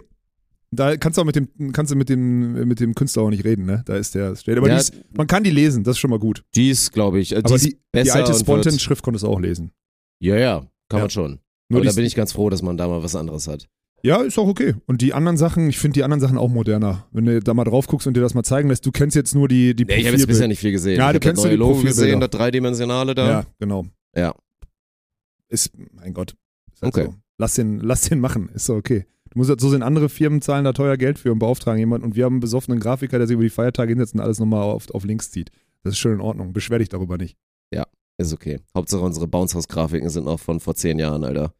da 0.71 0.97
kannst 0.97 1.17
du 1.17 1.21
auch 1.21 1.25
mit 1.25 1.35
dem, 1.35 1.71
kannst 1.71 1.91
du 1.91 1.95
mit 1.95 2.09
dem, 2.09 2.67
mit 2.67 2.79
dem 2.79 2.93
Künstler 2.95 3.23
auch 3.23 3.29
nicht 3.29 3.43
reden, 3.45 3.65
ne? 3.65 3.83
Da 3.85 3.95
ist 3.95 4.15
der, 4.15 4.35
steht. 4.35 4.57
Aber 4.57 4.67
Ja, 4.67 4.75
die 4.75 4.79
ist, 4.81 4.93
man 5.15 5.27
kann 5.27 5.43
die 5.43 5.51
lesen, 5.51 5.83
das 5.83 5.93
ist 5.95 5.99
schon 5.99 6.09
mal 6.09 6.19
gut. 6.19 6.43
Die 6.55 6.69
ist, 6.69 6.91
glaube 6.93 7.19
ich, 7.19 7.31
äh, 7.31 7.39
die 7.41 7.45
Aber 7.45 7.55
ist 7.55 7.65
die, 7.65 7.77
die 7.95 8.11
alte 8.11 8.33
Spontan-Schrift 8.33 9.03
konntest 9.03 9.23
du 9.23 9.29
auch 9.29 9.39
lesen. 9.39 9.71
Ja, 10.19 10.35
ja, 10.37 10.59
kann 10.89 10.97
Ja. 10.97 11.03
man 11.03 11.09
schon. 11.09 11.39
Nur 11.69 11.83
da 11.83 11.91
bin 11.91 12.05
ich 12.05 12.15
ganz 12.15 12.31
froh, 12.33 12.49
dass 12.49 12.61
man 12.61 12.77
da 12.77 12.87
mal 12.87 13.03
was 13.03 13.15
anderes 13.15 13.47
hat. 13.47 13.67
Ja, 14.03 14.21
ist 14.21 14.37
auch 14.37 14.47
okay. 14.47 14.75
Und 14.85 15.01
die 15.01 15.13
anderen 15.13 15.37
Sachen, 15.37 15.69
ich 15.69 15.79
finde 15.79 15.95
die 15.95 16.03
anderen 16.03 16.21
Sachen 16.21 16.37
auch 16.37 16.49
moderner. 16.49 17.07
Wenn 17.11 17.25
du 17.25 17.39
da 17.41 17.53
mal 17.53 17.63
drauf 17.63 17.87
guckst 17.87 18.05
und 18.07 18.15
dir 18.15 18.21
das 18.21 18.35
mal 18.35 18.43
zeigen 18.43 18.69
lässt, 18.69 18.85
du 18.85 18.91
kennst 18.91 19.15
jetzt 19.15 19.33
nur 19.35 19.47
die, 19.47 19.75
die 19.75 19.85
Nee, 19.85 19.95
ich 19.95 20.05
habe 20.07 20.15
jetzt 20.17 20.27
bisher 20.27 20.47
nicht 20.47 20.59
viel 20.59 20.71
gesehen. 20.71 20.97
Ja, 20.97 21.07
ich 21.09 21.13
du 21.13 21.19
das 21.19 21.27
kennst 21.27 21.43
neue 21.43 21.57
nur 21.57 21.67
die 21.67 21.73
Logo 21.73 21.81
gesehen, 21.83 22.19
das 22.19 22.29
dreidimensionale 22.29 23.15
da. 23.15 23.27
Ja, 23.29 23.45
genau. 23.59 23.85
Ja. 24.15 24.35
Ist, 25.49 25.71
mein 25.93 26.13
Gott. 26.13 26.35
Ist 26.73 26.83
halt 26.83 26.93
Okay. 26.95 27.05
so. 27.07 27.15
Lass 27.39 27.55
den, 27.55 27.79
lass 27.79 28.01
den 28.01 28.19
machen, 28.19 28.49
ist 28.53 28.65
so 28.65 28.75
okay. 28.75 29.05
Du 29.37 29.41
musst 29.41 29.51
halt 29.51 29.61
so 29.61 29.69
sehen, 29.69 29.83
andere 29.83 30.09
Firmen 30.09 30.41
zahlen 30.41 30.65
da 30.65 30.73
teuer 30.73 30.97
Geld 30.97 31.19
für 31.19 31.31
und 31.31 31.37
beauftragen 31.37 31.77
jemanden 31.77 32.07
und 32.07 32.15
wir 32.15 32.25
haben 32.25 32.33
einen 32.33 32.39
besoffenen 32.39 32.79
Grafiker, 32.79 33.19
der 33.19 33.27
sich 33.27 33.35
über 33.35 33.43
die 33.43 33.51
Feiertage 33.51 33.89
hinsetzt 33.91 34.15
und 34.15 34.19
alles 34.19 34.39
nochmal 34.39 34.63
auf, 34.63 34.89
auf 34.89 35.03
links 35.03 35.29
zieht. 35.29 35.51
Das 35.83 35.93
ist 35.93 35.99
schon 35.99 36.13
in 36.13 36.21
Ordnung. 36.21 36.53
Beschwer 36.53 36.79
dich 36.79 36.89
darüber 36.89 37.19
nicht. 37.19 37.37
Ist 38.19 38.33
okay. 38.33 38.59
Hauptsache 38.75 39.01
unsere 39.03 39.27
Bounce 39.27 39.53
House 39.53 39.67
Grafiken 39.67 40.09
sind 40.09 40.25
noch 40.25 40.39
von 40.39 40.59
vor 40.59 40.73
zehn 40.73 40.97
Jahren, 40.97 41.23
Alter. 41.23 41.53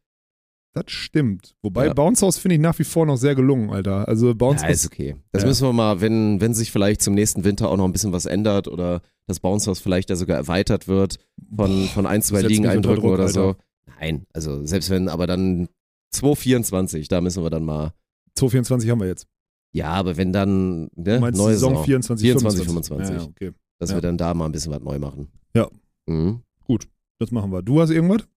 Das 0.74 0.86
stimmt. 0.88 1.54
Wobei 1.62 1.86
Ja. 1.86 1.94
Bounce 1.94 2.26
House 2.26 2.36
finde 2.36 2.56
ich 2.56 2.60
nach 2.60 2.76
wie 2.80 2.84
vor 2.84 3.06
noch 3.06 3.16
sehr 3.16 3.36
gelungen, 3.36 3.70
Alter. 3.70 4.08
Also 4.08 4.34
Bounce 4.34 4.64
Ja, 4.64 4.70
ist 4.70 4.84
okay. 4.84 5.14
Das 5.30 5.42
Ja. 5.42 5.48
müssen 5.48 5.68
wir 5.68 5.72
mal, 5.72 6.00
wenn, 6.00 6.40
wenn 6.40 6.54
sich 6.54 6.72
vielleicht 6.72 7.00
zum 7.00 7.14
nächsten 7.14 7.44
Winter 7.44 7.68
auch 7.70 7.76
noch 7.76 7.84
ein 7.84 7.92
bisschen 7.92 8.10
was 8.10 8.26
ändert 8.26 8.66
oder 8.66 9.02
das 9.28 9.38
Bounce 9.38 9.70
House 9.70 9.78
vielleicht 9.78 10.10
ja 10.10 10.16
sogar 10.16 10.36
erweitert 10.36 10.88
wird 10.88 11.18
von, 11.54 11.84
von 11.94 12.06
ein, 12.06 12.22
zwei 12.22 12.42
Ligen 12.42 12.66
eindrücken 12.66 13.08
oder 13.08 13.28
so. 13.28 13.46
Alter. 13.50 13.58
Nein, 14.00 14.26
also 14.32 14.66
selbst 14.66 14.90
wenn, 14.90 15.08
aber 15.08 15.28
dann 15.28 15.68
224, 16.12 17.08
da 17.08 17.20
müssen 17.20 17.42
wir 17.42 17.50
dann 17.50 17.64
mal. 17.64 17.92
224 18.34 18.90
haben 18.90 19.00
wir 19.00 19.08
jetzt. 19.08 19.26
Ja, 19.72 19.90
aber 19.92 20.16
wenn 20.16 20.32
dann, 20.32 20.82
ne, 20.82 20.90
Du 20.96 21.20
meinst 21.20 21.38
neue 21.38 21.54
Saison 21.54 21.72
Saison, 21.72 21.84
24, 21.84 22.26
24, 22.26 22.64
25. 22.64 23.06
25. 23.06 23.16
Ja, 23.16 23.28
okay. 23.28 23.58
dass 23.78 23.90
ja. 23.90 23.96
wir 23.96 24.00
dann 24.00 24.16
da 24.16 24.32
mal 24.32 24.46
ein 24.46 24.52
bisschen 24.52 24.72
was 24.72 24.80
neu 24.80 24.98
machen. 24.98 25.28
Ja. 25.54 25.68
Mhm. 26.06 26.42
Das 27.18 27.32
machen 27.32 27.50
wir. 27.50 27.62
Du 27.62 27.80
hast 27.80 27.90
irgendwas? 27.90 28.28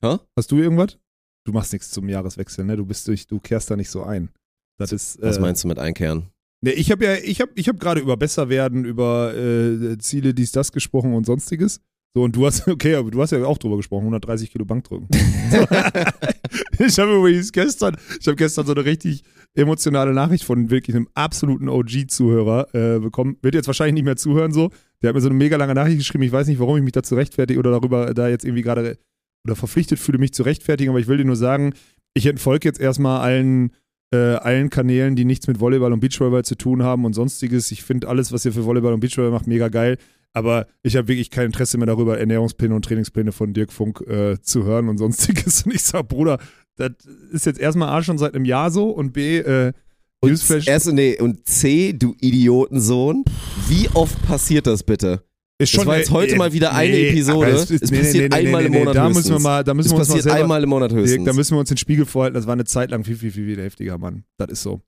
Hä? 0.00 0.18
Hast 0.36 0.50
du 0.52 0.58
irgendwas? 0.58 0.96
Du 1.44 1.52
machst 1.52 1.72
nichts 1.72 1.90
zum 1.90 2.08
Jahreswechsel, 2.08 2.64
ne? 2.64 2.76
Du 2.76 2.86
bist 2.86 3.06
durch, 3.08 3.26
du 3.26 3.40
kehrst 3.40 3.70
da 3.70 3.76
nicht 3.76 3.90
so 3.90 4.04
ein. 4.04 4.30
Das 4.78 4.92
ist. 4.92 5.20
Was 5.20 5.38
äh, 5.38 5.40
meinst 5.40 5.64
du 5.64 5.68
mit 5.68 5.78
einkehren? 5.78 6.30
Ne, 6.60 6.72
ich 6.72 6.90
habe 6.90 7.04
ja, 7.04 7.14
ich 7.14 7.40
habe, 7.40 7.52
ich 7.56 7.68
habe 7.68 7.78
gerade 7.78 8.00
über 8.00 8.16
besser 8.16 8.48
werden, 8.48 8.84
über 8.84 9.34
äh, 9.36 9.98
Ziele, 9.98 10.34
dies, 10.34 10.52
das 10.52 10.72
gesprochen 10.72 11.14
und 11.14 11.26
sonstiges. 11.26 11.80
So 12.14 12.22
und 12.22 12.36
du 12.36 12.46
hast, 12.46 12.66
okay, 12.68 12.94
aber 12.94 13.10
du 13.10 13.20
hast 13.20 13.32
ja 13.32 13.44
auch 13.44 13.58
drüber 13.58 13.76
gesprochen, 13.76 14.02
130 14.02 14.50
Kilo 14.50 14.64
Bankdrücken. 14.64 15.08
ich 16.78 16.98
habe 16.98 17.16
übrigens 17.16 17.52
gestern, 17.52 17.96
ich 18.20 18.26
habe 18.26 18.36
gestern 18.36 18.66
so 18.66 18.72
eine 18.72 18.84
richtig 18.84 19.22
emotionale 19.54 20.12
Nachricht 20.12 20.44
von 20.44 20.70
wirklich 20.70 20.94
einem 20.94 21.08
absoluten 21.14 21.68
OG-Zuhörer 21.68 22.74
äh, 22.74 22.98
bekommen. 23.00 23.36
Wird 23.42 23.54
jetzt 23.54 23.66
wahrscheinlich 23.66 23.94
nicht 23.94 24.04
mehr 24.04 24.16
zuhören 24.16 24.52
so. 24.52 24.70
Der 25.02 25.08
hat 25.08 25.14
mir 25.14 25.20
so 25.20 25.28
eine 25.28 25.36
mega 25.36 25.56
lange 25.56 25.74
Nachricht 25.74 25.98
geschrieben. 25.98 26.24
Ich 26.24 26.32
weiß 26.32 26.46
nicht, 26.46 26.58
warum 26.58 26.76
ich 26.76 26.82
mich 26.82 26.92
dazu 26.92 27.14
rechtfertige 27.14 27.58
oder 27.58 27.70
darüber 27.70 28.14
da 28.14 28.28
jetzt 28.28 28.44
irgendwie 28.44 28.62
gerade 28.62 28.98
oder 29.44 29.56
verpflichtet 29.56 29.98
fühle, 29.98 30.18
mich 30.18 30.34
zu 30.34 30.42
rechtfertigen, 30.42 30.90
aber 30.90 31.00
ich 31.00 31.06
will 31.06 31.16
dir 31.16 31.24
nur 31.24 31.36
sagen, 31.36 31.72
ich 32.14 32.26
entfolge 32.26 32.68
jetzt 32.68 32.80
erstmal 32.80 33.20
allen 33.20 33.72
äh, 34.12 34.34
allen 34.36 34.70
Kanälen, 34.70 35.16
die 35.16 35.24
nichts 35.24 35.46
mit 35.48 35.60
Volleyball 35.60 35.92
und 35.92 36.00
Beachvolleyball 36.00 36.44
zu 36.44 36.56
tun 36.56 36.82
haben 36.82 37.04
und 37.04 37.12
sonstiges. 37.12 37.70
Ich 37.70 37.82
finde 37.82 38.08
alles, 38.08 38.32
was 38.32 38.44
ihr 38.44 38.52
für 38.52 38.64
Volleyball 38.64 38.94
und 38.94 39.00
Beachvolleyball 39.00 39.38
macht, 39.38 39.46
mega 39.46 39.68
geil. 39.68 39.98
Aber 40.34 40.66
ich 40.82 40.96
habe 40.96 41.08
wirklich 41.08 41.30
kein 41.30 41.46
Interesse 41.46 41.78
mehr 41.78 41.86
darüber, 41.86 42.18
Ernährungspläne 42.18 42.74
und 42.74 42.84
Trainingspläne 42.84 43.32
von 43.32 43.54
Dirk 43.54 43.72
Funk 43.72 44.00
äh, 44.06 44.40
zu 44.40 44.64
hören 44.64 44.88
und 44.88 44.98
sonstiges. 44.98 45.62
Und 45.66 45.74
ich 45.74 45.82
sag, 45.82 46.08
Bruder, 46.08 46.38
das 46.76 46.92
ist 47.32 47.46
jetzt 47.46 47.58
erstmal 47.58 47.88
A 47.88 48.02
schon 48.02 48.18
seit 48.18 48.34
einem 48.34 48.44
Jahr 48.44 48.70
so 48.70 48.90
und 48.90 49.12
B, 49.12 49.38
äh, 49.38 49.72
Und 50.20 50.30
Newsflash 50.30 50.68
erst, 50.68 50.92
nee, 50.92 51.18
und 51.20 51.46
C, 51.46 51.92
du 51.92 52.14
Idiotensohn, 52.20 53.24
wie 53.68 53.88
oft 53.94 54.20
passiert 54.22 54.66
das 54.66 54.82
bitte? 54.82 55.22
ist 55.60 55.76
das 55.76 55.86
war 55.86 55.98
jetzt 55.98 56.12
heute 56.12 56.36
mal 56.36 56.52
wieder 56.52 56.72
eine 56.72 56.92
nee, 56.92 57.08
Episode. 57.08 57.50
Es, 57.50 57.70
ist, 57.70 57.82
Es 57.82 57.90
nee, 57.90 57.98
passiert 57.98 58.32
nee, 58.32 58.38
einmal 58.38 58.64
im 58.64 58.72
Monat 58.72 58.94
Da 58.94 59.08
müssen 59.08 59.24
wir 59.24 59.32
höchstens. 59.32 59.42
mal, 59.42 59.64
da 59.64 59.74
müssen 59.74 59.88
Es 59.88 59.92
wir 59.92 59.98
uns 59.98 60.08
mal 60.08 60.14
passiert 60.14 60.22
selber, 60.22 60.40
einmal 60.44 60.62
im 60.62 60.68
Monat 60.68 60.92
Dirk, 60.92 61.00
höchstens. 61.00 61.24
da 61.24 61.32
müssen 61.32 61.54
wir 61.56 61.60
uns 61.60 61.68
den 61.68 61.78
Spiegel 61.78 62.06
vorhalten. 62.06 62.34
Das 62.34 62.46
war 62.46 62.52
eine 62.52 62.64
Zeit 62.64 62.92
lang 62.92 63.02
viel, 63.02 63.16
viel, 63.16 63.32
viel, 63.32 63.46
viel 63.46 63.60
heftiger, 63.64 63.98
Mann. 63.98 64.22
Das 64.36 64.50
ist 64.52 64.62
so. 64.62 64.80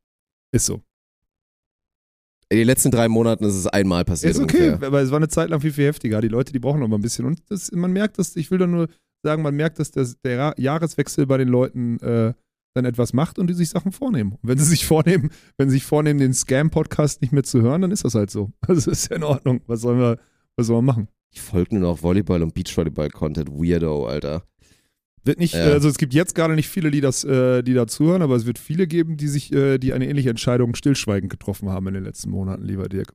Ist 0.53 0.67
so. 0.67 0.81
In 2.53 2.59
den 2.59 2.67
letzten 2.67 2.91
drei 2.91 3.09
Monaten 3.09 3.45
ist 3.45 3.55
es 3.55 3.69
einmal 3.69 4.05
passiert. 4.05 4.33
Ist 4.33 4.41
okay, 4.41 4.71
Ungefähr. 4.71 4.89
aber 4.89 5.01
es 5.01 5.11
war 5.11 5.19
eine 5.19 5.29
Zeit 5.29 5.51
lang 5.51 5.61
viel, 5.61 5.73
viel 5.73 5.87
heftiger. 5.87 6.21
Die 6.21 6.29
Leute, 6.29 6.53
die 6.53 6.59
brauchen 6.59 6.81
noch 6.81 6.89
mal 6.89 6.97
ein 6.99 7.03
bisschen. 7.03 7.25
Und 7.25 7.41
das, 7.49 7.71
man 7.73 7.93
merkt 7.93 8.19
das, 8.19 8.35
ich 8.35 8.51
will 8.51 8.59
da 8.59 8.67
nur 8.67 8.89
sagen, 9.25 9.43
man 9.43 9.55
merkt, 9.55 9.79
dass 9.79 9.93
der, 9.93 10.07
der 10.25 10.55
Jahreswechsel 10.59 11.27
bei 11.27 11.39
den 11.39 11.47
Leuten 11.49 12.01
äh, 12.01 12.35
dann 12.75 12.85
etwas 12.85 13.13
macht 13.13 13.39
und 13.39 13.47
die 13.49 13.55
sich 13.55 13.69
Sachen 13.69 13.93
vornehmen. 13.93 14.33
Und 14.33 14.49
wenn 14.49 14.59
sie 14.59 14.65
sich 14.65 14.85
vornehmen, 14.85 15.31
wenn 15.59 15.69
sie 15.71 15.75
sich 15.77 15.85
vornehmen, 15.85 16.19
den 16.19 16.35
Scam-Podcast 16.35 17.21
nicht 17.23 17.33
mehr 17.33 17.45
zu 17.45 17.63
hören, 17.63 17.83
dann 17.83 17.93
ist 17.93 18.05
das 18.05 18.15
halt 18.17 18.31
so. 18.31 18.51
Also 18.67 18.91
ist 18.91 19.11
ja 19.11 19.17
in 19.17 19.23
Ordnung. 19.25 19.61
Was 19.67 19.83
sollen 19.83 20.01
wir, 20.01 20.19
was 20.57 20.67
sollen 20.67 20.79
wir 20.79 20.93
machen? 20.93 21.09
Ich 21.33 21.41
folge 21.41 21.77
nur 21.77 21.89
noch 21.89 22.03
Volleyball- 22.03 22.43
und 22.43 22.55
Beachvolleyball-Content. 22.55 23.49
Weirdo, 23.51 24.07
Alter. 24.07 24.43
Wird 25.25 25.39
nicht, 25.39 25.55
Ja. 25.55 25.65
also 25.65 25.89
es 25.89 25.99
gibt 25.99 26.15
jetzt 26.15 26.35
gerade 26.35 26.55
nicht 26.55 26.69
viele, 26.69 26.91
die 26.91 27.01
das, 27.03 27.25
äh, 27.25 27.63
die 27.63 27.75
da 27.75 27.87
zuhören, 27.87 28.23
aber 28.23 28.37
es 28.37 28.47
wird 28.47 28.59
viele 28.59 28.87
geben, 28.87 29.17
die 29.17 29.29
sich, 29.29 29.53
äh, 29.53 29.79
die 29.79 29.93
eine 29.93 30.09
ähnliche 30.09 30.31
Entscheidung 30.31 30.75
stillschweigend 30.75 31.31
getroffen 31.31 31.69
haben 31.69 31.87
in 31.89 31.95
den 31.95 32.05
letzten 32.05 32.31
Monaten, 32.31 32.65
lieber 32.65 32.89
Dirk. 32.89 33.13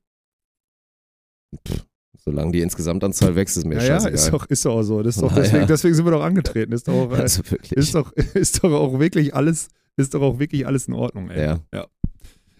Solange 2.24 2.52
die 2.54 2.62
Insgesamtanzahl 2.62 3.36
wächst, 3.36 3.58
ist 3.58 3.66
mir 3.66 3.76
Ja, 3.76 3.82
ja, 3.82 3.88
scheißegal. 4.00 4.14
ist 4.14 4.34
doch, 4.34 4.46
ist 4.48 4.66
doch 4.66 4.76
auch 4.78 4.82
so. 4.84 5.04
Das 5.04 5.16
ist 5.16 5.22
doch, 5.22 5.32
Na 5.36 5.42
deswegen, 5.42 5.62
ja. 5.62 5.66
deswegen 5.68 5.94
sind 5.96 6.06
wir 6.06 6.12
doch 6.12 6.24
angetreten. 6.24 6.72
Ist 6.72 6.88
doch 6.88 6.94
auch, 6.94 7.12
äh, 7.12 7.22
also 7.22 7.44
wirklich. 7.50 7.72
ist 7.74 7.94
doch, 7.96 8.12
ist 8.34 8.64
doch 8.64 8.72
auch 8.72 9.00
wirklich 9.00 9.36
alles, 9.36 9.68
ist 9.98 10.14
doch 10.14 10.22
auch 10.22 10.40
wirklich 10.40 10.66
alles 10.66 10.88
in 10.88 10.94
Ordnung, 10.94 11.30
ey. 11.30 11.44
ja. 11.44 11.60
Ja, 11.74 11.86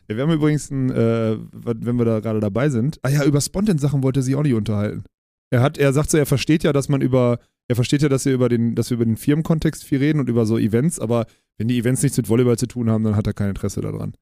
Wir 0.08 0.18
haben 0.22 0.32
übrigens, 0.32 0.70
ein, 0.70 0.92
äh, 0.92 1.38
wenn 1.52 1.96
wir 1.98 2.06
da 2.06 2.20
gerade 2.20 2.40
dabei 2.40 2.70
sind, 2.70 3.00
ah 3.02 3.10
ja, 3.10 3.24
über 3.26 3.42
Spontan-Sachen 3.42 4.04
wollte 4.04 4.20
er 4.20 4.24
sich 4.24 4.36
auch 4.36 4.44
nicht 4.44 4.54
unterhalten. 4.54 5.04
Er 5.52 5.62
hat, 5.62 5.78
er 5.78 5.94
sagt 5.94 6.10
so, 6.12 6.18
er 6.18 6.26
versteht 6.26 6.64
ja, 6.64 6.74
dass 6.74 6.90
man 6.90 7.02
über, 7.02 7.40
er 7.68 7.76
versteht 7.76 8.02
ja, 8.02 8.10
dass 8.10 8.26
wir 8.26 8.34
über 8.34 8.50
den, 8.50 8.76
dass 8.76 8.90
wir 8.90 8.96
über 8.96 9.06
den 9.06 9.18
Firmenkontext 9.18 9.84
viel 9.84 10.00
reden 10.00 10.20
und 10.20 10.30
über 10.30 10.46
so 10.46 10.58
Events, 10.58 11.00
aber 11.00 11.26
wenn 11.58 11.68
die 11.68 11.78
Events 11.78 12.04
nichts 12.04 12.18
mit 12.18 12.30
Volleyball 12.30 12.58
zu 12.58 12.68
tun 12.68 12.90
haben, 12.90 13.04
dann 13.04 13.16
hat 13.16 13.28
er 13.28 13.34
kein 13.34 13.50
Interesse 13.50 13.82
daran. 13.82 14.16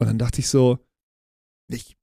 Und 0.00 0.06
dann 0.06 0.18
dachte 0.18 0.40
ich 0.40 0.48
so, 0.48 0.78
ich 1.68 1.96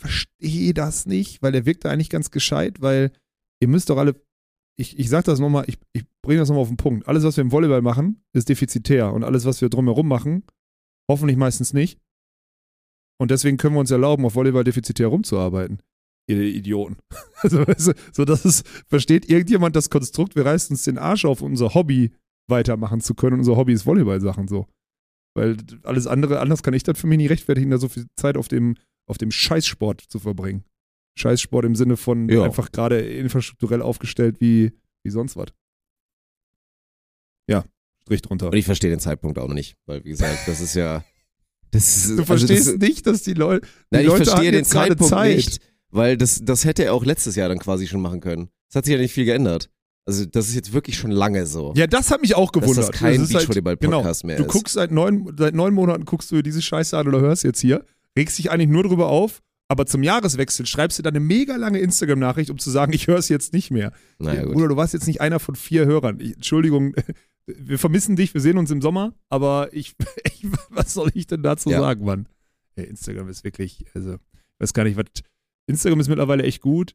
verstehe 0.00 0.74
das 0.74 1.06
nicht, 1.06 1.42
weil 1.42 1.54
er 1.54 1.66
wirkt 1.66 1.84
da 1.84 1.90
eigentlich 1.90 2.10
ganz 2.10 2.30
gescheit, 2.30 2.80
weil 2.80 3.12
ihr 3.60 3.68
müsst 3.68 3.90
doch 3.90 3.98
alle, 3.98 4.14
ich, 4.78 4.98
ich 4.98 5.08
sag 5.08 5.24
das 5.24 5.40
nochmal, 5.40 5.64
ich, 5.66 5.78
ich 5.92 6.04
bringe 6.22 6.40
das 6.40 6.48
nochmal 6.48 6.62
auf 6.62 6.68
den 6.68 6.76
Punkt. 6.76 7.08
Alles, 7.08 7.24
was 7.24 7.36
wir 7.36 7.42
im 7.42 7.52
Volleyball 7.52 7.82
machen, 7.82 8.22
ist 8.32 8.48
defizitär 8.48 9.12
und 9.12 9.24
alles, 9.24 9.44
was 9.44 9.60
wir 9.60 9.68
drumherum 9.68 10.06
machen, 10.06 10.44
hoffentlich 11.10 11.36
meistens 11.36 11.72
nicht. 11.72 12.00
Und 13.20 13.32
deswegen 13.32 13.56
können 13.56 13.74
wir 13.74 13.80
uns 13.80 13.90
erlauben, 13.90 14.24
auf 14.24 14.36
Volleyball 14.36 14.64
defizitär 14.64 15.08
rumzuarbeiten. 15.08 15.82
Ihr 16.28 16.40
Idioten. 16.42 16.96
Also, 17.40 17.64
weißt 17.66 17.86
du, 17.88 17.92
so 18.12 18.24
dass 18.24 18.44
es, 18.44 18.64
versteht 18.88 19.28
irgendjemand 19.30 19.76
das 19.76 19.90
Konstrukt, 19.90 20.34
wir 20.34 20.44
reißen 20.44 20.74
uns 20.74 20.82
den 20.82 20.98
Arsch 20.98 21.24
auf, 21.24 21.40
unser 21.40 21.72
Hobby 21.74 22.10
weitermachen 22.48 23.00
zu 23.00 23.14
können. 23.14 23.38
Unser 23.38 23.56
Hobby 23.56 23.72
ist 23.74 23.86
Volleyball-Sachen 23.86 24.48
so. 24.48 24.66
Weil 25.36 25.56
alles 25.84 26.08
andere, 26.08 26.40
anders 26.40 26.64
kann 26.64 26.74
ich 26.74 26.82
das 26.82 26.98
für 26.98 27.06
mich 27.06 27.18
nicht 27.18 27.30
rechtfertigen, 27.30 27.70
da 27.70 27.78
so 27.78 27.88
viel 27.88 28.06
Zeit 28.16 28.36
auf 28.36 28.48
dem, 28.48 28.74
auf 29.08 29.18
dem 29.18 29.30
Scheißsport 29.30 30.00
zu 30.00 30.18
verbringen. 30.18 30.64
Scheißsport 31.16 31.64
im 31.64 31.76
Sinne 31.76 31.96
von 31.96 32.28
Ja. 32.28 32.42
einfach 32.42 32.72
gerade 32.72 32.98
infrastrukturell 33.00 33.82
aufgestellt 33.82 34.40
wie, 34.40 34.72
wie 35.04 35.10
sonst 35.10 35.36
was. 35.36 35.50
Ja, 37.48 37.64
Strich 38.02 38.22
drunter. 38.22 38.46
Und 38.48 38.56
ich 38.56 38.64
verstehe 38.64 38.90
den 38.90 39.00
Zeitpunkt 39.00 39.38
auch 39.38 39.48
noch 39.48 39.54
nicht, 39.54 39.76
weil 39.86 40.02
wie 40.04 40.10
gesagt, 40.10 40.46
das 40.46 40.60
ist 40.60 40.74
ja. 40.74 41.04
Das 41.70 41.96
ist, 41.96 42.06
Du 42.08 42.12
also 42.12 42.24
verstehst 42.24 42.66
das, 42.68 42.76
nicht, 42.78 43.06
dass 43.06 43.22
die, 43.24 43.34
Leu 43.34 43.60
die 43.60 43.66
Nein, 43.90 44.00
ich 44.00 44.06
Leute 44.06 44.16
verstehe 44.24 44.34
hatten 44.36 44.44
den 44.46 44.54
jetzt 44.54 44.70
gerade 44.72 44.88
Zeitpunkt 44.88 45.10
Zeit. 45.10 45.36
nicht, 45.36 45.60
weil 45.90 46.16
das, 46.16 46.40
das 46.44 46.64
hätte 46.64 46.84
er 46.84 46.94
auch 46.94 47.04
letztes 47.04 47.36
Jahr 47.36 47.48
dann 47.48 47.58
quasi 47.58 47.86
schon 47.86 48.00
machen 48.00 48.20
können. 48.20 48.48
Es 48.68 48.76
hat 48.76 48.84
sich 48.84 48.92
ja 48.94 49.00
nicht 49.00 49.12
viel 49.12 49.24
geändert. 49.24 49.70
Also 50.04 50.24
das 50.24 50.48
ist 50.48 50.54
jetzt 50.54 50.72
wirklich 50.72 50.96
schon 50.96 51.10
lange 51.10 51.44
so. 51.46 51.74
Ja, 51.76 51.86
das 51.86 52.10
hat 52.10 52.22
mich 52.22 52.34
auch 52.34 52.50
dass 52.50 52.62
gewundert. 52.62 52.88
das 52.88 52.98
kein 52.98 53.14
ist 53.22 53.34
halt- 53.34 53.46
Beachvolleyball-Podcast 53.46 54.24
mehr 54.24 54.36
Du 54.38 54.44
ist. 54.44 54.50
guckst 54.52 54.74
seit 54.74 54.90
neun, 54.90 55.34
seit 55.38 55.54
neun 55.54 55.74
Monaten 55.74 56.04
guckst 56.06 56.30
du 56.30 56.36
dir 56.36 56.42
diese 56.42 56.62
Scheiße 56.62 56.96
an 56.96 57.08
oder 57.08 57.20
hörst 57.20 57.44
jetzt 57.44 57.60
hier, 57.60 57.84
regst 58.16 58.38
dich 58.38 58.50
eigentlich 58.50 58.70
nur 58.70 58.84
drüber 58.84 59.08
auf, 59.08 59.40
aber 59.68 59.84
zum 59.84 60.02
Jahreswechsel 60.02 60.64
schreibst 60.64 60.98
du 60.98 61.02
dann 61.02 61.12
eine 61.12 61.20
mega 61.20 61.56
lange 61.56 61.78
Instagram-Nachricht, 61.80 62.48
um 62.48 62.58
zu 62.58 62.70
sagen, 62.70 62.94
ich 62.94 63.06
höre 63.06 63.18
es 63.18 63.28
jetzt 63.28 63.52
nicht 63.52 63.70
mehr. 63.70 63.92
naja, 64.18 64.44
gut. 64.44 64.54
Bruder, 64.54 64.68
du 64.68 64.76
warst 64.76 64.94
jetzt 64.94 65.06
nicht 65.06 65.20
einer 65.20 65.40
von 65.40 65.56
vier 65.56 65.84
Hörern. 65.84 66.20
Ich, 66.20 66.36
Entschuldigung, 66.36 66.94
wir 67.46 67.78
vermissen 67.78 68.16
dich, 68.16 68.32
wir 68.32 68.40
sehen 68.40 68.56
uns 68.56 68.70
im 68.70 68.80
Sommer, 68.80 69.12
aber 69.28 69.68
ich, 69.72 69.94
ich 70.24 70.46
was 70.70 70.94
soll 70.94 71.10
ich 71.12 71.26
denn 71.26 71.42
dazu 71.42 71.68
Ja. 71.68 71.80
sagen, 71.80 72.04
Mann? 72.06 72.28
Instagram 72.76 73.28
ist 73.28 73.44
wirklich, 73.44 73.84
also, 73.94 74.14
ich 74.14 74.60
weiß 74.60 74.72
gar 74.72 74.84
nicht, 74.84 74.96
was. 74.96 75.04
Instagram 75.68 76.00
ist 76.00 76.08
mittlerweile 76.08 76.42
echt 76.44 76.60
gut. 76.62 76.94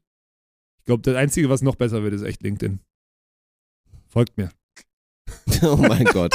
Ich 0.79 0.85
glaube, 0.85 1.01
das 1.03 1.15
Einzige, 1.15 1.49
was 1.49 1.61
noch 1.61 1.75
besser 1.75 2.03
wird, 2.03 2.13
ist 2.13 2.23
echt 2.23 2.43
LinkedIn. 2.43 2.79
Folgt 4.09 4.37
mir. 4.37 4.49
oh 5.63 5.77
mein 5.77 6.05
Gott. 6.05 6.33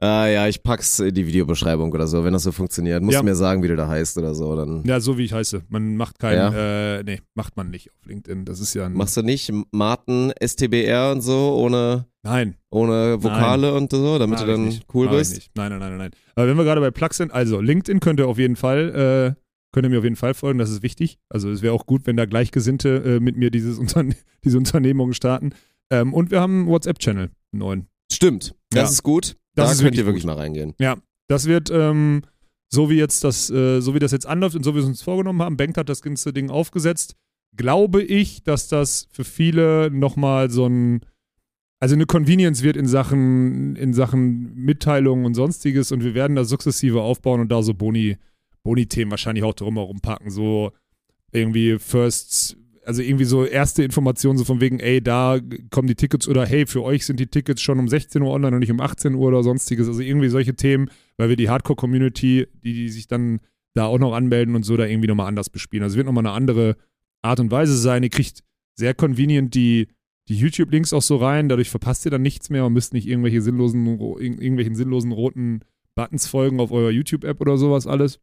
Ah, 0.00 0.26
ja, 0.28 0.46
ich 0.46 0.62
pack's 0.62 1.00
in 1.00 1.12
die 1.12 1.26
Videobeschreibung 1.26 1.92
oder 1.92 2.06
so, 2.06 2.22
wenn 2.22 2.32
das 2.32 2.44
so 2.44 2.52
funktioniert. 2.52 3.02
Musst 3.02 3.14
Ja. 3.14 3.20
du 3.20 3.24
mir 3.24 3.34
sagen, 3.34 3.64
wie 3.64 3.68
du 3.68 3.74
da 3.74 3.88
heißt 3.88 4.16
oder 4.18 4.32
so. 4.34 4.54
Dann 4.54 4.84
Ja, 4.84 5.00
so 5.00 5.18
wie 5.18 5.24
ich 5.24 5.32
heiße. 5.32 5.62
Man 5.68 5.96
macht 5.96 6.20
kein, 6.20 6.36
Ja. 6.36 6.98
äh, 6.98 7.02
nee, 7.02 7.20
macht 7.34 7.56
man 7.56 7.70
nicht 7.70 7.90
auf 7.92 8.06
LinkedIn. 8.06 8.44
Das 8.44 8.60
ist 8.60 8.74
ja 8.74 8.86
ein. 8.86 8.92
machst 8.92 9.16
du 9.16 9.22
nicht 9.22 9.52
Martin 9.72 10.32
STBR 10.40 11.10
und 11.12 11.22
so 11.22 11.56
ohne, 11.56 12.06
Nein, 12.22 12.54
ohne 12.70 13.20
Vokale 13.22 13.74
und 13.74 13.90
so, 13.90 14.18
damit 14.18 14.38
mach 14.38 14.46
du 14.46 14.52
dann 14.52 14.80
cool 14.94 15.06
ich 15.06 15.12
bist? 15.12 15.34
Nicht. 15.34 15.50
Nein, 15.56 15.70
nein, 15.70 15.80
nein, 15.80 15.90
nein, 15.90 15.98
nein. 15.98 16.10
Aber 16.36 16.46
wenn 16.46 16.56
wir 16.56 16.64
gerade 16.64 16.80
bei 16.80 16.92
Plugs 16.92 17.16
sind, 17.16 17.32
also 17.32 17.60
LinkedIn 17.60 17.98
könnt 17.98 18.20
ihr 18.20 18.28
auf 18.28 18.38
jeden 18.38 18.54
Fall, 18.56 19.34
äh, 19.36 19.42
könnt 19.78 19.86
ihr 19.86 19.90
mir 19.90 19.98
auf 19.98 20.04
jeden 20.04 20.16
Fall 20.16 20.34
folgen, 20.34 20.58
das 20.58 20.70
ist 20.70 20.82
wichtig. 20.82 21.18
Also 21.28 21.48
es 21.50 21.62
wäre 21.62 21.72
auch 21.72 21.86
gut, 21.86 22.06
wenn 22.06 22.16
da 22.16 22.24
Gleichgesinnte 22.26 23.16
äh, 23.16 23.20
mit 23.20 23.36
mir 23.36 23.50
dieses 23.50 23.78
Unterne 23.78 24.14
diese 24.44 24.58
Unternehmung 24.58 25.12
starten. 25.12 25.50
Ähm, 25.90 26.12
und 26.12 26.30
wir 26.32 26.40
haben 26.40 26.60
einen 26.62 26.66
WhatsApp-Channel, 26.68 27.30
einen 27.52 27.58
neuen. 27.58 27.86
Stimmt, 28.12 28.54
das 28.70 28.82
Ja. 28.82 28.88
ist 28.88 29.02
gut. 29.04 29.36
Das 29.54 29.66
da 29.66 29.72
ist 29.72 29.82
könnt 29.82 29.96
ihr 29.96 30.04
wirklich 30.06 30.24
gut. 30.24 30.34
mal 30.34 30.36
reingehen. 30.40 30.74
Das 31.28 31.46
wird, 31.46 31.70
ähm, 31.70 32.22
so 32.72 32.90
wie 32.90 32.94
jetzt 32.96 33.22
das, 33.24 33.50
äh, 33.50 33.80
so 33.80 33.94
wie 33.94 33.98
das 33.98 34.12
jetzt 34.12 34.26
anläuft 34.26 34.56
und 34.56 34.64
so 34.64 34.72
wie 34.72 34.76
wir 34.76 34.82
es 34.82 34.88
uns 34.88 35.02
vorgenommen 35.02 35.42
haben, 35.42 35.56
Bank 35.56 35.76
hat 35.76 35.88
das 35.88 36.00
ganze 36.02 36.32
Ding 36.32 36.48
aufgesetzt, 36.50 37.14
glaube 37.56 38.02
ich, 38.02 38.42
dass 38.44 38.68
das 38.68 39.08
für 39.10 39.24
viele 39.24 39.90
nochmal 39.90 40.50
so 40.50 40.66
ein, 40.66 41.00
also 41.80 41.94
eine 41.94 42.06
Convenience 42.06 42.62
wird 42.62 42.76
in 42.76 42.86
Sachen, 42.86 43.76
in 43.76 43.92
Sachen 43.94 44.54
Mitteilungen 44.54 45.24
und 45.26 45.34
sonstiges 45.34 45.92
und 45.92 46.02
wir 46.02 46.14
werden 46.14 46.34
das 46.36 46.48
sukzessive 46.48 47.00
aufbauen 47.02 47.40
und 47.40 47.48
da 47.52 47.62
so 47.62 47.74
Boni, 47.74 48.16
Boni-Themen 48.68 49.10
wahrscheinlich 49.10 49.44
auch 49.44 49.54
drumherum 49.54 50.00
packen, 50.00 50.30
so 50.30 50.72
irgendwie 51.32 51.78
First, 51.78 52.58
also 52.84 53.00
irgendwie 53.00 53.24
so 53.24 53.46
erste 53.46 53.82
Informationen 53.82 54.36
so 54.36 54.44
von 54.44 54.60
wegen, 54.60 54.78
ey, 54.78 55.02
da 55.02 55.40
kommen 55.70 55.88
die 55.88 55.94
Tickets 55.94 56.28
oder 56.28 56.44
hey, 56.44 56.66
für 56.66 56.82
euch 56.82 57.06
sind 57.06 57.18
die 57.18 57.28
Tickets 57.28 57.62
schon 57.62 57.78
um 57.78 57.88
16 57.88 58.20
Uhr 58.20 58.30
online 58.30 58.56
und 58.56 58.60
nicht 58.60 58.70
um 58.70 58.80
18 58.80 59.14
Uhr 59.14 59.28
oder 59.28 59.42
sonstiges. 59.42 59.88
Also 59.88 60.02
irgendwie 60.02 60.28
solche 60.28 60.54
Themen, 60.54 60.90
weil 61.16 61.30
wir 61.30 61.36
die 61.36 61.48
Hardcore-Community, 61.48 62.46
die, 62.62 62.72
die 62.74 62.88
sich 62.90 63.08
dann 63.08 63.40
da 63.74 63.86
auch 63.86 63.98
noch 63.98 64.12
anmelden 64.12 64.54
und 64.54 64.64
so, 64.64 64.76
da 64.76 64.84
irgendwie 64.84 65.08
nochmal 65.08 65.28
anders 65.28 65.48
bespielen. 65.48 65.82
Also 65.82 65.96
wird 65.96 66.06
nochmal 66.06 66.26
eine 66.26 66.34
andere 66.34 66.76
Art 67.22 67.40
und 67.40 67.50
Weise 67.50 67.76
sein. 67.76 68.02
Ihr 68.02 68.10
kriegt 68.10 68.44
sehr 68.74 68.92
convenient 68.92 69.54
die, 69.54 69.88
die 70.28 70.36
YouTube-Links 70.36 70.92
auch 70.92 71.02
so 71.02 71.16
rein, 71.16 71.48
dadurch 71.48 71.70
verpasst 71.70 72.04
ihr 72.04 72.10
dann 72.10 72.22
nichts 72.22 72.50
mehr 72.50 72.66
und 72.66 72.74
müsst 72.74 72.92
nicht 72.92 73.08
irgendwelche 73.08 73.40
sinnlosen, 73.40 73.98
irgendwelchen 74.20 74.74
sinnlosen 74.74 75.12
roten 75.12 75.60
Buttons 75.94 76.26
folgen 76.26 76.60
auf 76.60 76.70
eurer 76.70 76.90
YouTube-App 76.90 77.40
oder 77.40 77.56
sowas 77.56 77.86
alles. 77.86 78.20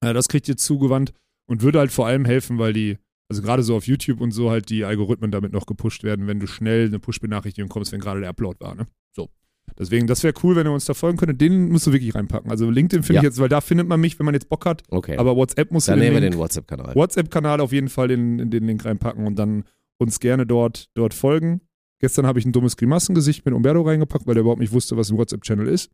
Äh, 0.00 0.12
das 0.14 0.28
kriegt 0.28 0.48
ihr 0.48 0.56
zugewandt 0.56 1.12
und 1.46 1.62
würde 1.62 1.78
halt 1.78 1.92
vor 1.92 2.06
allem 2.06 2.24
helfen, 2.24 2.58
weil 2.58 2.72
die, 2.72 2.98
also 3.28 3.42
gerade 3.42 3.62
so 3.62 3.76
auf 3.76 3.86
YouTube 3.86 4.20
und 4.20 4.30
so 4.32 4.50
halt 4.50 4.68
die 4.70 4.84
Algorithmen 4.84 5.30
damit 5.30 5.52
noch 5.52 5.66
gepusht 5.66 6.02
werden, 6.04 6.26
wenn 6.26 6.40
du 6.40 6.46
schnell 6.46 6.86
eine 6.86 6.98
Push-Benachrichtigung 6.98 7.68
kommst, 7.68 7.92
wenn 7.92 8.00
gerade 8.00 8.20
der 8.20 8.30
Upload 8.30 8.58
war, 8.60 8.74
ne? 8.74 8.86
So. 9.12 9.30
Deswegen, 9.78 10.06
das 10.06 10.22
wäre 10.22 10.32
cool, 10.44 10.54
wenn 10.56 10.66
ihr 10.66 10.72
uns 10.72 10.84
da 10.84 10.94
folgen 10.94 11.18
könntet. 11.18 11.40
Den 11.40 11.70
musst 11.70 11.86
du 11.88 11.92
wirklich 11.92 12.14
reinpacken. 12.14 12.50
Also 12.50 12.70
LinkedIn 12.70 13.02
finde 13.02 13.14
Ja. 13.16 13.20
ich 13.22 13.24
jetzt, 13.24 13.38
weil 13.40 13.48
da 13.48 13.60
findet 13.60 13.88
man 13.88 14.00
mich, 14.00 14.18
wenn 14.18 14.24
man 14.24 14.34
jetzt 14.34 14.48
Bock 14.48 14.64
hat. 14.64 14.82
Okay. 14.90 15.16
Aber 15.16 15.34
WhatsApp 15.36 15.72
musst 15.72 15.88
dann 15.88 15.98
nehmen 15.98 16.14
wir 16.14 16.20
den 16.20 16.36
WhatsApp-Kanal. 16.38 16.94
WhatsApp-Kanal 16.94 17.60
auf 17.60 17.72
jeden 17.72 17.88
Fall 17.88 18.10
in, 18.12 18.38
in 18.38 18.50
den 18.50 18.64
Link 18.64 18.84
reinpacken 18.84 19.26
und 19.26 19.36
dann 19.36 19.64
uns 19.98 20.20
gerne 20.20 20.46
dort, 20.46 20.88
dort 20.94 21.14
folgen. 21.14 21.62
Gestern 21.98 22.26
habe 22.26 22.38
ich 22.38 22.44
ein 22.44 22.52
dummes 22.52 22.76
Grimassengesicht 22.76 23.44
mit 23.44 23.54
Umberto 23.54 23.82
reingepackt, 23.82 24.26
weil 24.26 24.34
der 24.34 24.42
überhaupt 24.42 24.60
nicht 24.60 24.72
wusste, 24.72 24.96
was 24.96 25.10
ein 25.10 25.18
WhatsApp-Channel 25.18 25.66
ist. 25.66 25.90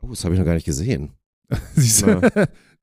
Oh, 0.00 0.08
das 0.10 0.24
habe 0.24 0.34
ich 0.34 0.38
noch 0.38 0.46
gar 0.46 0.54
nicht 0.54 0.66
gesehen. 0.66 1.14
Siehst 1.74 2.02
du? 2.02 2.20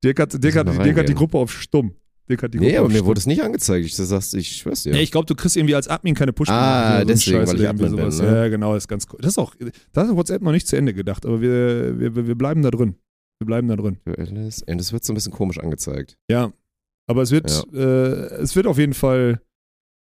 Dirk 0.06 0.20
hat, 0.20 0.42
Dirk, 0.42 0.54
hat, 0.56 0.84
Dirk 0.84 0.96
hat 0.98 1.08
die. 1.08 1.14
Gruppe 1.14 1.38
auf 1.38 1.52
stumm. 1.52 1.92
Dirk 2.28 2.42
hat 2.42 2.54
die 2.54 2.58
Gruppe 2.58 2.70
Nee, 2.70 2.76
aber 2.76 2.86
auf 2.86 2.92
mir 2.92 2.98
stumm. 2.98 3.06
wurde 3.08 3.18
es 3.18 3.26
nicht 3.26 3.42
angezeigt. 3.42 3.84
Ich 3.86 3.96
sag's, 3.96 4.32
ich 4.34 4.56
schwör's 4.56 4.82
dir. 4.84 4.94
Ja, 4.94 5.00
ich 5.00 5.10
glaube, 5.10 5.26
du 5.26 5.34
kriegst 5.34 5.56
irgendwie 5.56 5.74
als 5.74 5.88
Admin 5.88 6.14
keine 6.14 6.32
push 6.32 6.48
Ah, 6.48 7.04
deswegen, 7.04 7.46
weil 7.46 7.60
ich 7.60 7.68
Admin 7.68 7.90
bin, 7.90 8.00
sowas. 8.00 8.20
ne? 8.20 8.26
Ja, 8.26 8.48
genau, 8.48 8.74
das 8.74 8.84
ist 8.84 8.88
ganz 8.88 9.06
cool. 9.12 9.18
Das 9.20 9.32
ist 9.32 9.38
auch, 9.38 9.54
da 9.92 10.02
hat 10.06 10.16
WhatsApp 10.16 10.42
noch 10.42 10.52
nicht 10.52 10.66
zu 10.68 10.76
Ende 10.76 10.94
gedacht, 10.94 11.26
aber 11.26 11.40
wir, 11.40 11.98
wir, 11.98 12.26
wir 12.26 12.34
bleiben 12.36 12.62
da 12.62 12.70
drin. 12.70 12.94
Wir 13.40 13.46
bleiben 13.46 13.68
da 13.68 13.76
drin. 13.76 13.98
Und 14.06 14.80
es 14.80 14.92
wird 14.92 15.04
so 15.04 15.12
ein 15.12 15.14
bisschen 15.14 15.32
komisch 15.32 15.58
angezeigt. 15.58 16.16
Ja. 16.30 16.52
Aber 17.08 17.22
es 17.22 17.30
wird, 17.30 17.50
äh, 17.74 17.78
es 17.78 18.56
wird 18.56 18.66
auf 18.66 18.78
jeden 18.78 18.94
Fall, 18.94 19.40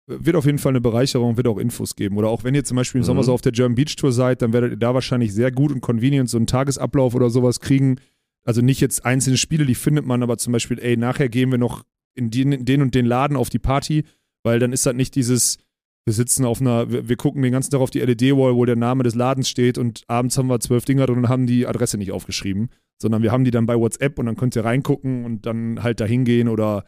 wird 0.09 0.37
auf 0.37 0.45
jeden 0.45 0.59
Fall 0.59 0.73
eine 0.73 0.81
Bereicherung, 0.81 1.37
wird 1.37 1.47
auch 1.47 1.57
Infos 1.59 1.95
geben. 1.97 2.17
Oder 2.19 2.29
auch 2.29 2.45
wenn 2.45 2.55
ihr 2.55 2.65
zum 2.65 2.77
Beispiel 2.77 2.99
im 2.99 3.03
Mhm. 3.05 3.07
Sommer 3.07 3.23
so 3.25 3.33
auf 3.33 3.41
der 3.41 3.53
German 3.53 3.77
Beach 3.77 3.97
Tour 3.97 4.13
seid, 4.13 4.43
dann 4.43 4.53
werdet 4.53 4.73
ihr 4.73 4.77
da 4.77 4.93
wahrscheinlich 4.93 5.33
sehr 5.33 5.51
gut 5.53 5.73
und 5.73 5.81
convenient 5.81 6.29
so 6.29 6.37
einen 6.37 6.47
Tagesablauf 6.47 7.15
oder 7.15 7.31
sowas 7.31 7.61
kriegen. 7.61 7.99
Also 8.45 8.61
nicht 8.61 8.81
jetzt 8.81 9.05
einzelne 9.05 9.37
Spiele, 9.37 9.67
die 9.67 9.75
findet 9.75 10.05
man, 10.05 10.23
aber 10.23 10.39
zum 10.39 10.53
Beispiel, 10.53 10.79
ey, 10.81 10.97
nachher 10.97 11.29
gehen 11.29 11.51
wir 11.51 11.59
noch 11.59 11.85
in 12.15 12.31
den, 12.31 12.65
den 12.65 12.83
und 12.83 12.95
den 12.95 13.07
Laden 13.07 13.37
auf 13.37 13.51
die 13.51 13.59
Party, 13.59 14.05
weil 14.43 14.59
dann 14.59 14.73
ist 14.73 14.85
das 14.85 14.95
nicht 14.95 15.15
dieses, 15.15 15.59
wir 16.05 16.13
sitzen 16.13 16.45
auf 16.45 16.61
einer, 16.61 16.91
wir, 16.91 17.09
wir 17.09 17.17
gucken 17.17 17.43
den 17.43 17.53
ganzen 17.53 17.71
Tag 17.71 17.81
auf 17.81 17.91
die 17.91 18.01
LED-Wall, 18.01 18.55
wo 18.55 18.65
der 18.65 18.77
Name 18.77 19.05
des 19.05 19.15
Ladens 19.15 19.49
steht 19.49 19.79
und 19.79 20.03
abends 20.09 20.37
haben 20.37 20.49
wir 20.49 20.61
zwölf 20.61 20.85
Dinger 20.85 21.07
drin 21.07 21.19
und 21.19 21.29
haben 21.29 21.47
die 21.47 21.67
Adresse 21.67 21.99
nicht 21.99 22.13
aufgeschrieben, 22.13 22.71
sondern 23.01 23.23
wir 23.23 23.33
haben 23.33 23.45
die 23.45 23.51
dann 23.51 23.67
bei 23.67 23.79
WhatsApp 23.79 24.19
und 24.19 24.27
dann 24.27 24.37
könnt 24.37 24.57
ihr 24.57 24.65
reingucken 24.65 25.25
und 25.25 25.47
dann 25.47 25.83
halt 25.83 26.01
dahin 26.01 26.25
gehen 26.25 26.49
oder 26.49 26.85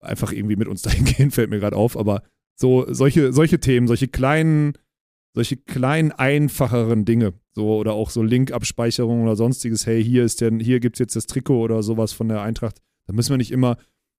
einfach 0.00 0.32
irgendwie 0.32 0.56
mit 0.56 0.68
uns 0.68 0.82
dahin 0.82 1.04
gehen, 1.04 1.30
fällt 1.30 1.50
mir 1.50 1.60
gerade 1.60 1.76
auf, 1.76 1.96
aber 1.96 2.22
so 2.56 2.92
solche, 2.92 3.32
solche 3.32 3.60
Themen, 3.60 3.86
solche 3.86 4.08
kleinen, 4.08 4.74
solche 5.34 5.56
kleinen, 5.56 6.12
einfacheren 6.12 7.04
Dinge, 7.04 7.34
so 7.54 7.76
oder 7.76 7.92
auch 7.92 8.10
so 8.10 8.22
Link-Abspeicherung 8.22 9.22
oder 9.22 9.36
sonstiges, 9.36 9.86
hey, 9.86 10.02
hier 10.02 10.24
ist 10.24 10.40
der, 10.40 10.52
hier 10.58 10.80
gibt's 10.80 10.98
jetzt 10.98 11.16
das 11.16 11.26
Trikot 11.26 11.62
oder 11.62 11.82
sowas 11.82 12.12
von 12.12 12.28
der 12.28 12.42
Eintracht, 12.42 12.80
da 13.06 13.12
müssen 13.12 13.30
wir 13.30 13.36
nicht 13.36 13.52
immer, 13.52 13.76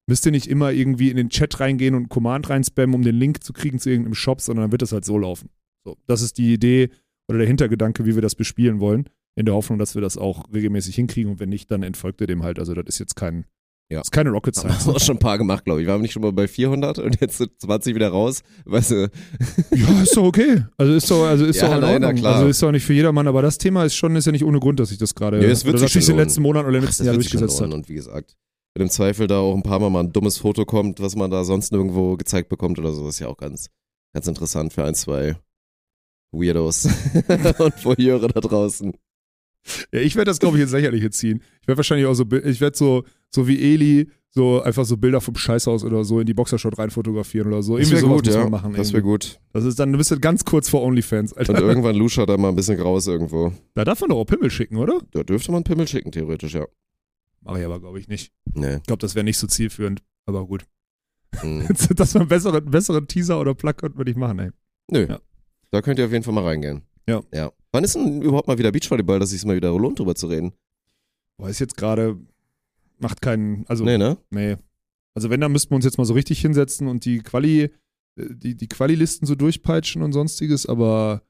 müsst 0.08 0.26
ihr 0.26 0.32
nicht 0.32 0.48
immer 0.48 0.72
irgendwie 0.72 1.10
in 1.10 1.18
den 1.18 1.30
Chat 1.30 1.60
reingehen 1.60 1.96
und 1.96 2.02
einen 2.02 2.10
Command 2.10 2.50
reinspammen, 2.50 2.96
um 2.96 3.02
den 3.02 3.16
Link 3.16 3.44
zu 3.44 3.54
kriegen 3.54 3.80
zu 3.80 3.90
irgendeinem 3.90 4.16
Shop, 4.16 4.42
sondern 4.42 4.64
dann 4.64 4.72
wird 4.72 4.82
das 4.82 4.92
halt 4.92 5.06
so 5.06 5.18
laufen. 5.18 5.50
So, 5.84 5.98
das 6.08 6.22
ist 6.22 6.38
die 6.38 6.54
Idee 6.54 6.90
oder 7.28 7.40
der 7.40 7.48
Hintergedanke, 7.48 8.06
wie 8.06 8.16
wir 8.16 8.22
das 8.22 8.36
bespielen 8.36 8.80
wollen, 8.80 9.10
in 9.36 9.46
der 9.46 9.56
Hoffnung, 9.56 9.80
dass 9.80 9.96
wir 9.96 10.02
das 10.02 10.18
auch 10.18 10.46
regelmäßig 10.54 10.96
hinkriegen 10.96 11.32
und 11.32 11.40
wenn 11.40 11.50
nicht, 11.50 11.72
dann 11.72 11.84
entfolgt 11.84 12.22
ihr 12.22 12.28
dem 12.28 12.44
halt. 12.44 12.60
Also 12.60 12.74
das 12.74 12.86
ist 12.88 13.00
jetzt 13.00 13.16
kein, 13.16 13.46
Ja. 13.92 13.98
das 14.00 14.08
ist 14.08 14.12
keine 14.12 14.30
Rocket 14.30 14.56
Haben 14.58 14.70
wir 14.70 14.74
Science. 14.80 14.96
auch 14.96 15.06
schon 15.06 15.16
ein 15.18 15.20
paar 15.20 15.38
gemacht, 15.38 15.66
glaube 15.66 15.82
ich. 15.82 15.88
Waren 15.88 15.98
wir 16.00 16.04
nicht 16.04 16.14
schon 16.14 16.22
mal 16.22 16.32
bei 16.32 16.48
400 16.48 16.98
und 17.00 17.20
jetzt 17.20 17.38
sind 17.38 17.52
20 17.60 17.94
wieder 17.94 18.10
raus? 18.10 18.42
Weißt 18.66 18.92
du, 18.92 19.12
Ja, 19.76 20.02
ist 20.02 20.16
doch 20.16 20.24
okay. 20.24 20.64
Also 20.78 20.94
ist 20.94 21.12
doch, 21.12 21.26
also 21.26 21.46
ist 21.46 21.58
Ja, 21.58 21.68
doch 21.68 21.76
in 21.76 21.82
nein, 21.82 21.94
Ordnung. 22.04 22.16
klar. 22.16 22.36
Also 22.38 22.48
ist 22.48 22.62
doch 22.64 22.72
nicht 22.72 22.86
für 22.86 22.94
jedermann, 22.94 23.28
aber 23.28 23.42
das 23.42 23.58
Thema 23.58 23.84
ist 23.84 23.96
schon, 23.96 24.16
ist 24.16 24.26
ja 24.26 24.32
nicht 24.32 24.46
ohne 24.46 24.60
Grund, 24.60 24.80
dass 24.80 24.92
ich 24.92 24.98
das 24.98 25.14
gerade, 25.14 25.42
Ja, 25.42 25.50
es 25.50 25.66
wird 25.66 25.78
sich 25.78 25.94
in 25.96 26.02
den 26.06 26.18
letzten 26.18 26.42
Monaten 26.42 26.68
oder 26.70 26.78
im 26.78 26.86
letzten 26.86 27.06
Jahr 27.06 27.14
durchgesetzt 27.16 27.60
hat. 27.62 27.74
Und 27.74 27.90
wie 27.90 27.96
gesagt, 27.96 28.38
wenn 28.74 28.84
im 28.84 28.90
Zweifel 28.90 29.28
da 29.28 29.40
auch 29.40 29.54
ein 29.56 29.64
paar 29.64 29.80
Mal 29.80 29.90
mal 29.90 30.00
ein 30.02 30.14
dummes 30.14 30.38
Foto 30.38 30.64
kommt, 30.64 31.02
was 31.02 31.18
man 31.18 31.30
da 31.30 31.44
sonst 31.44 31.74
nirgendwo 31.74 32.16
gezeigt 32.16 32.48
bekommt 32.48 32.80
oder 32.80 32.94
so, 32.94 33.08
ist 33.10 33.20
ja 33.20 33.28
auch 33.28 33.36
ganz, 33.38 33.68
ganz 34.14 34.28
interessant 34.28 34.72
für 34.72 34.86
ein, 34.86 34.96
zwei 34.96 35.36
Weirdos 36.32 36.86
und 37.60 37.84
Voyeure 37.86 38.30
da 38.30 38.40
draußen. 38.40 38.94
Ja, 39.92 40.00
ich 40.00 40.16
werde 40.16 40.30
das, 40.30 40.40
glaube 40.40 40.58
ich, 40.58 40.64
ins 40.64 40.72
Lächerliche 40.72 41.10
ziehen. 41.12 41.42
Ich 41.62 41.68
werde 41.68 41.78
wahrscheinlich 41.78 42.08
auch 42.08 42.14
so, 42.14 42.26
ich 42.32 42.62
werde 42.62 42.78
so, 42.78 43.04
so 43.30 43.48
wie 43.48 43.74
Eli, 43.74 44.10
so 44.30 44.62
einfach 44.62 44.86
so 44.86 44.98
Bilder 44.98 45.22
vom 45.22 45.36
Scheißhaus 45.36 45.84
oder 45.84 46.04
so 46.04 46.20
in 46.20 46.26
die 46.26 46.34
Boxershot 46.34 46.78
rein 46.78 46.90
fotografieren 46.90 47.48
oder 47.48 47.62
so. 47.62 47.78
Das 47.78 47.88
Irgendwie 47.88 48.08
wäre 48.08 48.16
gut, 48.16 48.28
ja. 48.28 48.40
man 48.40 48.52
machen. 48.52 48.74
das 48.74 48.94
wäre 48.94 49.04
gut. 49.04 49.40
Das 49.52 49.66
ist 49.66 49.78
dann, 49.78 49.92
du 49.92 49.98
bist 49.98 50.10
du 50.10 50.20
ganz 50.20 50.46
kurz 50.46 50.70
vor 50.70 50.82
OnlyFans, 50.84 51.34
Alter. 51.34 51.54
Und 51.54 51.60
irgendwann 51.60 51.96
Lusha 51.96 52.26
da 52.26 52.38
mal 52.38 52.50
ein 52.50 52.56
bisschen 52.56 52.78
graus 52.78 53.08
irgendwo. 53.08 53.54
Da 53.74 53.84
darf 53.84 54.00
man 54.02 54.10
doch 54.10 54.18
auch 54.18 54.26
Pimmel 54.26 54.50
schicken, 54.50 54.78
oder? 54.78 55.00
Da 55.12 55.24
dürfte 55.24 55.52
man 55.52 55.64
Pimmel 55.64 55.88
schicken, 55.88 56.12
theoretisch, 56.12 56.54
ja. 56.54 56.66
Mache 57.42 57.60
ich 57.60 57.66
aber, 57.66 57.80
glaube 57.80 58.00
ich, 58.00 58.08
nicht. 58.08 58.32
Nee. 58.54 58.76
Ich 58.76 58.84
glaube, 58.84 59.02
das 59.02 59.16
wäre 59.16 59.24
nicht 59.24 59.38
so 59.38 59.48
zielführend. 59.48 60.02
Aber 60.26 60.46
gut. 60.46 60.66
Hm. 61.40 61.68
das 61.96 62.16
war 62.16 62.22
ein 62.22 62.28
besseren, 62.28 62.66
besseren 62.66 63.08
Teaser 63.08 63.40
oder 63.40 63.54
Plakat 63.54 63.98
würde 63.98 64.12
ich 64.12 64.18
machen, 64.18 64.40
ey. 64.40 64.50
Nö. 64.90 65.08
Ja. 65.10 65.20
Da 65.72 65.82
könnt 65.82 66.00
ihr 66.00 66.06
auf 66.06 66.12
jeden 66.12 66.24
Fall 66.24 66.34
mal 66.34 66.44
reingehen. 66.44 66.84
Ja. 67.08 67.22
ja. 67.34 67.52
Wann 67.72 67.84
ist 67.84 67.96
denn 67.96 68.22
überhaupt 68.22 68.48
mal 68.48 68.58
wieder 68.58 68.72
Beachvolleyball, 68.72 69.20
dass 69.20 69.32
es 69.32 69.46
mal 69.46 69.56
wieder 69.56 69.72
lohnt, 69.72 70.00
drüber 70.00 70.16
zu 70.16 70.28
reden? 70.28 70.54
Boah, 71.38 71.50
ist 71.50 71.60
jetzt 71.60 71.78
gerade, 71.78 72.20
macht 73.00 73.22
keinen, 73.22 73.66
also 73.68 73.84
Nee, 73.86 73.98
ne? 73.98 74.18
Nee. 74.30 74.58
Also 75.14 75.30
wenn, 75.30 75.42
dann 75.42 75.52
müssten 75.52 75.72
wir 75.72 75.76
uns 75.76 75.86
jetzt 75.86 75.98
mal 75.98 76.06
so 76.06 76.14
richtig 76.14 76.40
hinsetzen 76.40 76.88
und 76.88 77.06
die 77.06 77.20
Quali, 77.20 77.64
äh, 77.64 77.70
die, 78.16 78.56
die 78.56 78.68
Quali-Listen 78.68 79.26
so 79.26 79.36
durchpeitschen 79.36 80.02
und 80.02 80.14
sonstiges, 80.14 80.66
aber 80.66 81.24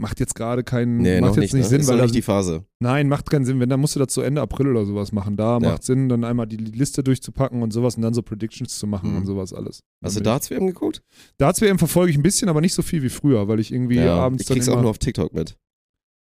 macht 0.00 0.18
jetzt 0.18 0.34
gerade 0.34 0.64
keinen, 0.64 0.98
Nee, 0.98 1.20
macht 1.20 1.36
jetzt 1.36 1.40
nicht, 1.40 1.54
nicht 1.54 1.62
ne? 1.64 1.68
Sinn, 1.68 1.80
ist 1.82 1.88
weil 1.88 1.96
noch 1.98 2.04
nicht 2.04 2.14
die 2.14 2.22
Phase. 2.22 2.64
nein, 2.80 3.08
macht 3.08 3.30
keinen 3.30 3.44
Sinn. 3.44 3.60
Wenn, 3.60 3.68
dann 3.68 3.78
musst 3.80 3.94
du 3.94 4.00
das 4.00 4.08
zu 4.12 4.22
Ende 4.22 4.40
April 4.40 4.68
oder 4.68 4.84
sowas 4.86 5.12
machen. 5.12 5.36
Da 5.36 5.58
Ja. 5.58 5.70
macht 5.72 5.84
Sinn, 5.84 6.08
dann 6.08 6.24
einmal 6.24 6.46
die 6.46 6.56
Liste 6.56 7.02
durchzupacken 7.04 7.62
und 7.62 7.72
sowas 7.72 7.96
und 7.96 8.02
dann 8.02 8.14
so 8.14 8.22
Predictions 8.22 8.78
zu 8.78 8.86
machen 8.86 9.10
Mhm. 9.12 9.16
und 9.18 9.26
sowas 9.26 9.52
alles. 9.52 9.80
Hast 10.02 10.16
du 10.16 10.20
Dann 10.20 10.24
bin 10.24 10.24
Darts-WM 10.32 10.66
geguckt? 10.66 11.02
ich- 11.08 11.36
Darts-WM 11.38 11.78
verfolge 11.78 12.10
ich 12.10 12.16
ein 12.18 12.22
bisschen, 12.22 12.48
aber 12.48 12.60
nicht 12.60 12.74
so 12.74 12.82
viel 12.82 13.02
wie 13.02 13.08
früher, 13.10 13.46
weil 13.48 13.60
ich 13.60 13.72
irgendwie 13.72 14.00
abends 14.00 14.42
ich 14.42 14.48
dann 14.48 14.54
krieg's 14.56 14.66
immer, 14.66 14.76
auch 14.78 14.80
nur 14.82 14.90
auf 14.90 14.98
TikTok 14.98 15.32
mit. 15.34 15.56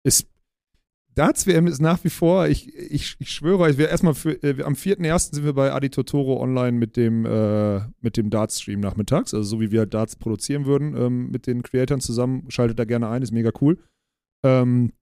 ist 0.04 0.26
Darts-WM 1.18 1.66
ist 1.66 1.80
nach 1.80 2.04
wie 2.04 2.10
vor, 2.10 2.46
ich, 2.46 2.72
ich, 2.76 3.16
ich 3.18 3.30
schwöre 3.30 3.58
euch, 3.64 3.76
wir 3.76 3.88
erstmal 3.88 4.14
für, 4.14 4.40
äh, 4.44 4.62
am 4.62 4.74
4.1. 4.74 5.34
sind 5.34 5.44
wir 5.44 5.52
bei 5.52 5.72
Adi 5.72 5.90
Totoro 5.90 6.40
online 6.40 6.78
mit 6.78 6.96
dem, 6.96 7.26
äh, 7.26 7.80
mit 8.00 8.16
dem 8.16 8.30
Darts-Stream 8.30 8.78
nachmittags, 8.78 9.34
also 9.34 9.42
so 9.48 9.60
wie 9.60 9.72
wir 9.72 9.84
Darts 9.86 10.14
produzieren 10.16 10.64
würden, 10.64 10.96
ähm, 10.96 11.30
mit 11.30 11.48
den 11.48 11.62
Creatoren 11.64 12.00
zusammen. 12.00 12.44
Schaltet 12.50 12.78
da 12.78 12.84
gerne 12.84 13.08
ein, 13.08 13.22
ist 13.22 13.32
mega 13.32 13.50
cool. 13.60 13.78
Ähm, 14.44 14.92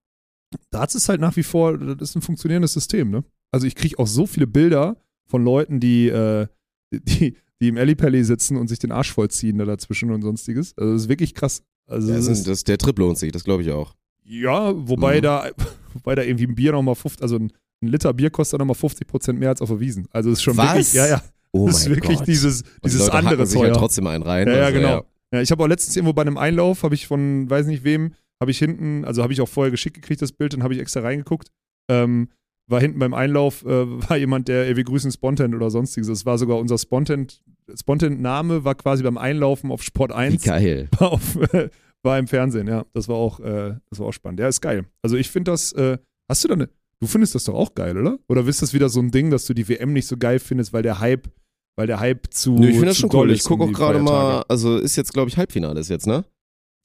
Darts 0.71 0.95
ist 0.95 1.09
halt 1.11 1.21
nach 1.21 1.37
wie 1.37 1.43
vor, 1.43 1.77
das 1.77 2.11
ist 2.11 2.17
ein 2.17 2.23
funktionierendes 2.23 2.73
System, 2.73 3.11
ne? 3.11 3.25
Also 3.51 3.67
ich 3.67 3.75
kriege 3.75 3.99
auch 3.99 4.07
so 4.07 4.27
viele 4.27 4.47
Bilder 4.47 4.97
von 5.27 5.45
Leuten, 5.45 5.81
die, 5.81 6.09
äh, 6.09 6.47
die, 6.93 7.37
die 7.61 7.69
im 7.69 7.77
Ellipelli 7.77 8.25
sitzen 8.25 8.57
und 8.57 8.69
sich 8.69 8.79
den 8.79 8.93
Arsch 8.93 9.13
vollziehen 9.13 9.59
da 9.59 9.65
dazwischen 9.67 10.11
und 10.13 10.23
sonstiges. 10.23 10.73
Also 10.79 10.93
das 10.95 11.03
ist 11.03 11.09
wirklich 11.09 11.35
krass. 11.35 11.63
Also 11.87 12.09
Ja, 12.11 12.17
das 12.17 12.27
ist, 12.29 12.49
das, 12.49 12.65
der 12.65 12.79
Trip 12.79 12.99
lohnt 12.99 13.19
sich, 13.19 13.33
das 13.33 13.45
glaube 13.45 13.63
ich 13.63 13.71
auch. 13.71 13.95
ja, 14.25 14.73
wobei 14.89 15.19
Mhm. 15.19 15.23
da, 15.23 15.51
wobei 15.97 16.15
da 16.15 16.23
irgendwie 16.23 16.47
ein 16.47 16.55
Bier 16.55 16.73
nochmal 16.73 16.95
50, 16.95 17.23
also 17.23 17.37
ein, 17.37 17.53
ein 17.83 17.89
Liter 17.89 18.13
Bier 18.15 18.31
kostet 18.31 18.59
nochmal 18.59 18.75
50 18.77 19.07
Prozent 19.07 19.39
mehr 19.39 19.51
als 19.51 19.61
auf 19.61 19.69
der 19.69 19.81
Wiesen. 19.81 20.07
Also 20.13 20.31
ist 20.31 20.43
schon 20.43 20.57
Was? 20.57 20.69
wirklich, 20.69 20.93
ja, 20.95 21.07
ja, 21.09 21.23
Oh 21.53 21.67
das 21.67 21.81
ist 21.81 21.89
wirklich 21.91 22.19
Gott. 22.19 22.27
dieses, 22.27 22.63
Und 22.63 22.71
die 22.85 22.91
dieses 22.91 23.01
Leute 23.07 23.15
andere 23.15 23.45
Zeug. 23.47 23.63
halt 23.65 23.77
trotzdem 23.77 24.07
einen 24.07 24.23
rein. 24.23 24.47
Ja, 24.47 24.57
ja, 24.57 24.65
also, 24.67 24.79
genau. 24.79 25.05
Ja, 25.33 25.41
ich 25.41 25.51
habe 25.51 25.63
auch 25.65 25.69
letztens 25.69 25.97
irgendwo 25.97 26.13
bei 26.13 26.23
einem 26.23 26.39
Einlauf, 26.39 26.83
habe 26.83 26.95
ich 26.95 27.07
von, 27.07 27.49
weiß 27.49 27.67
nicht 27.67 27.83
wem, 27.85 28.13
habe 28.41 28.51
ich 28.51 28.59
hinten, 28.59 29.05
also 29.05 29.23
habe 29.23 29.33
ich 29.33 29.41
auch 29.41 29.49
vorher 29.49 29.71
geschickt 29.71 29.95
gekriegt, 29.95 30.21
das 30.23 30.33
Bild, 30.33 30.53
dann 30.53 30.63
habe 30.63 30.75
ich 30.75 30.81
extra 30.81 31.01
reingeguckt. 31.01 31.49
Ähm, 31.91 32.29
war 32.69 32.81
hinten 32.81 32.99
beim 32.99 33.15
Einlauf, 33.15 33.65
äh, 33.65 33.69
war 34.09 34.17
jemand, 34.17 34.49
der, 34.49 34.67
ey, 34.67 34.77
wir 34.77 34.85
grüßen 34.85 35.11
Spontent 35.13 35.55
oder 35.55 35.71
sonstiges. 35.71 36.09
Das 36.09 36.27
war 36.27 36.37
sogar 36.39 36.59
unser 36.59 36.79
Spontent, 36.79 37.43
Spontent-Name 37.75 38.65
war 38.65 38.75
quasi 38.75 39.03
beim 39.03 39.19
Einlaufen 39.19 39.71
auf 39.73 39.83
Sport 39.83 40.11
Wie 40.11 40.15
1 40.17 40.43
geil. 40.45 40.89
war, 40.99 41.13
auf, 41.13 41.37
äh, 41.55 41.69
war 42.07 42.19
im 42.19 42.27
Fernsehen, 42.27 42.67
ja. 42.67 42.87
Das 42.95 43.07
war 43.09 43.17
auch, 43.17 43.39
äh, 43.41 43.75
das 43.91 43.99
war 43.99 44.07
auch 44.07 44.13
spannend. 44.13 44.41
Ja, 44.41 44.49
ist 44.49 44.63
geil. 44.63 44.87
Also 45.03 45.17
ich 45.17 45.31
finde 45.31 45.51
das, 45.51 45.73
äh, 45.73 45.99
hast 46.31 46.43
du 46.45 46.49
da 46.49 46.55
eine, 46.55 46.71
du 47.01 47.07
findest 47.07 47.35
das 47.35 47.45
doch 47.45 47.55
auch 47.55 47.75
geil, 47.75 47.99
oder? 47.99 48.19
Oder 48.29 48.47
ist 48.47 48.63
das 48.63 48.73
wieder 48.73 48.89
so 48.89 49.01
ein 49.01 49.11
Ding, 49.11 49.31
dass 49.31 49.45
du 49.45 49.53
die 49.53 49.69
WM 49.69 49.93
nicht 49.93 50.07
so 50.09 50.17
geil 50.17 50.39
findest, 50.39 50.73
weil 50.73 50.83
der 50.83 51.01
Hype, 51.01 51.29
weil 51.77 51.87
der 51.87 52.01
Hype 52.01 52.33
zu. 52.33 52.55
Nö, 52.55 52.69
ich 52.69 52.73
finde 52.75 52.87
das 52.87 52.97
schon 52.97 53.11
cool. 53.13 53.31
Ich 53.31 53.45
gucke 53.45 53.65
auch 53.65 53.73
gerade 53.73 53.99
mal, 53.99 54.43
also 54.49 54.79
ist 54.79 54.97
jetzt, 54.97 55.13
glaube 55.13 55.29
ich, 55.29 55.37
Halbfinale 55.37 55.79
ist 55.79 55.91
jetzt, 55.91 56.07
ne? 56.07 56.25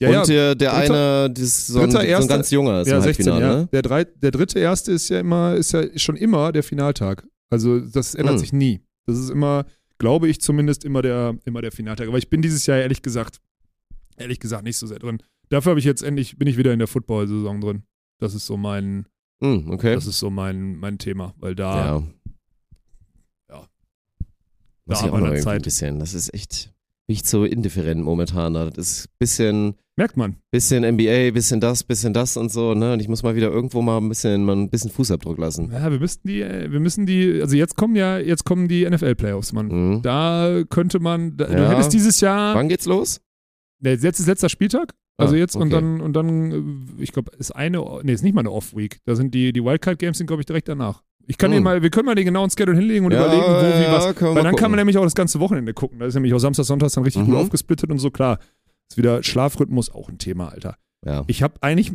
Ja, 0.02 0.10
Und 0.10 0.14
ja, 0.16 0.26
der, 0.26 0.56
der 0.56 0.72
Dritter- 0.72 1.26
eine, 1.26 1.34
ist 1.38 1.68
so, 1.68 1.80
ein, 1.80 1.90
dritter, 1.92 2.18
so 2.18 2.22
ein 2.24 2.28
ganz 2.28 2.50
junger 2.50 2.82
ist 2.82 2.88
ja, 2.88 2.98
im 2.98 3.04
16, 3.04 3.26
Halbfinale, 3.32 3.54
ja. 3.56 3.62
ne? 3.62 3.70
Der, 3.72 3.82
drei, 3.84 4.04
der 4.04 4.32
dritte 4.32 4.60
erste 4.60 4.92
ist 4.92 5.08
ja 5.10 5.20
immer, 5.20 5.56
ist 5.56 5.72
ja 5.74 5.84
schon 5.98 6.18
immer 6.18 6.52
der 6.52 6.64
Finaltag. 6.64 7.26
Also 7.52 7.80
das 7.80 8.16
ändert 8.16 8.34
Hm. 8.34 8.40
sich 8.40 8.52
nie. 8.52 8.82
Das 9.06 9.18
ist 9.18 9.30
immer 9.30 9.66
glaube 10.02 10.28
ich 10.28 10.42
zumindest, 10.42 10.84
immer 10.84 11.04
der, 11.04 11.38
immer 11.46 11.62
der 11.62 11.72
Finaltag. 11.72 12.08
Aber 12.08 12.18
ich 12.18 12.28
bin 12.28 12.42
dieses 12.42 12.66
Jahr 12.66 12.80
ehrlich 12.80 13.04
gesagt, 13.04 13.40
ehrlich 14.18 14.40
gesagt 14.40 14.64
nicht 14.64 14.78
so 14.78 14.88
sehr 14.88 15.00
drin. 15.00 15.18
Dafür 15.50 15.72
habe 15.72 15.80
ich 15.80 15.86
jetzt 15.86 16.02
endlich, 16.04 16.38
bin 16.38 16.48
ich 16.48 16.58
wieder 16.58 16.72
in 16.74 16.80
der 16.80 16.88
Football-Saison 16.88 17.62
drin. 17.62 17.84
Das 18.20 18.34
ist 18.34 18.46
so 18.46 18.58
mein, 18.58 19.06
Hm, 19.44 19.70
okay. 19.72 19.96
das 19.96 20.06
ist 20.08 20.20
so 20.20 20.30
mein, 20.30 20.78
mein 20.78 20.98
Thema, 20.98 21.34
weil 21.38 21.56
da, 21.56 21.86
ja. 21.86 22.04
Ja. 23.50 23.68
Da 24.86 24.94
noch 24.96 25.02
eine 25.04 25.12
irgendwie 25.26 25.38
ein 25.38 25.42
Zeit. 25.44 25.64
bisschen. 25.64 26.00
Das 26.00 26.14
ist 26.14 26.34
echt 26.34 26.72
nicht 27.08 27.26
so 27.28 27.44
indifferent 27.44 28.02
momentan. 28.04 28.54
Das 28.54 28.74
ist 28.78 29.10
bisschen, 29.20 29.76
merkt 29.98 30.16
man. 30.16 30.38
bisschen 30.52 30.84
NBA, 30.86 31.32
bisschen 31.32 31.60
das, 31.60 31.84
bisschen 31.84 32.14
das 32.14 32.38
und 32.38 32.52
so, 32.52 32.74
ne? 32.74 32.94
Und 32.94 33.00
ich 33.02 33.08
muss 33.10 33.24
mal 33.24 33.36
wieder 33.36 33.50
irgendwo 33.52 33.82
mal 33.82 33.98
ein 33.98 34.08
bisschen, 34.08 34.46
mal 34.46 34.56
ein 34.56 34.70
bisschen 34.70 34.92
Fußabdruck 34.92 35.38
lassen. 35.38 35.72
Ja, 35.72 35.92
wir 35.92 36.00
müssten 36.00 36.28
die, 36.28 36.40
wir 36.42 36.80
müssen 36.80 37.06
die, 37.06 37.42
also 37.42 37.56
jetzt 37.58 37.76
kommen 37.76 37.96
ja, 37.96 38.18
jetzt 38.20 38.46
kommen 38.46 38.68
die 38.68 38.90
NFL-Playoffs, 38.90 39.52
Mann. 39.54 39.68
Mhm. 39.68 40.02
Da 40.04 40.64
könnte 40.70 41.00
man, 41.00 41.36
da, 41.36 41.46
du 41.48 41.54
Ja. 41.54 41.70
hättest 41.72 41.92
dieses 41.94 42.22
Jahr, 42.22 42.56
Wann 42.56 42.70
geht's 42.70 42.86
los? 42.86 43.20
Ne, 43.82 43.92
jetzt 43.94 44.20
ist 44.20 44.28
letzter 44.28 44.50
Spieltag, 44.50 44.94
also 45.18 45.36
Ah, 45.36 45.38
jetzt 45.38 45.56
und 45.56 45.64
okay. 45.64 45.72
dann, 45.72 46.02
und 46.02 46.14
dann, 46.14 46.52
äh, 46.98 47.04
ich 47.04 47.12
glaube, 47.12 47.32
ist 47.38 47.52
eine, 47.52 47.84
nee, 48.04 48.14
ist 48.14 48.24
nicht 48.24 48.34
mal 48.34 48.40
eine 48.42 48.52
Off-Week. 48.52 49.00
Da 49.06 49.16
sind 49.16 49.34
die, 49.36 49.52
die 49.54 49.64
Wildcard-Games 49.64 50.18
sind, 50.18 50.28
glaube 50.28 50.42
ich, 50.42 50.46
direkt 50.46 50.68
danach. 50.68 51.04
Ich 51.28 51.38
kann 51.38 51.54
Hm. 51.54 51.64
mal, 51.64 51.82
wir 51.84 51.90
können 51.92 52.08
mal 52.08 52.16
den 52.16 52.26
genauen 52.26 52.50
Schedule 52.50 52.78
hinlegen 52.78 53.06
und 53.06 53.12
Ja, 53.12 53.26
überlegen, 53.26 53.44
wo, 53.46 53.80
wie, 53.80 53.84
ja, 53.84 53.92
was. 53.94 54.16
können 54.16 54.32
wir 54.32 54.36
Weil 54.36 54.36
dann 54.36 54.44
kann 54.44 54.52
gucken. 54.54 54.72
man 54.72 54.78
nämlich 54.80 54.98
auch 54.98 55.04
das 55.04 55.14
ganze 55.16 55.40
Wochenende 55.40 55.74
gucken. 55.74 56.00
Da 56.00 56.06
ist 56.08 56.16
nämlich 56.16 56.34
auch 56.34 56.40
Samstag, 56.40 56.64
Sonntag 56.66 56.92
dann 56.92 57.04
richtig 57.04 57.22
Mhm. 57.24 57.28
gut 57.28 57.36
aufgesplittet 57.36 57.90
und 57.92 58.00
so, 58.00 58.10
klar. 58.10 58.40
Ist 58.90 58.98
wieder 58.98 59.22
Schlafrhythmus 59.24 59.92
auch 59.92 60.10
ein 60.10 60.18
Thema, 60.18 60.50
Alter. 60.50 60.76
Ja. 61.06 61.24
Ich 61.28 61.44
habe 61.44 61.54
eigentlich 61.62 61.94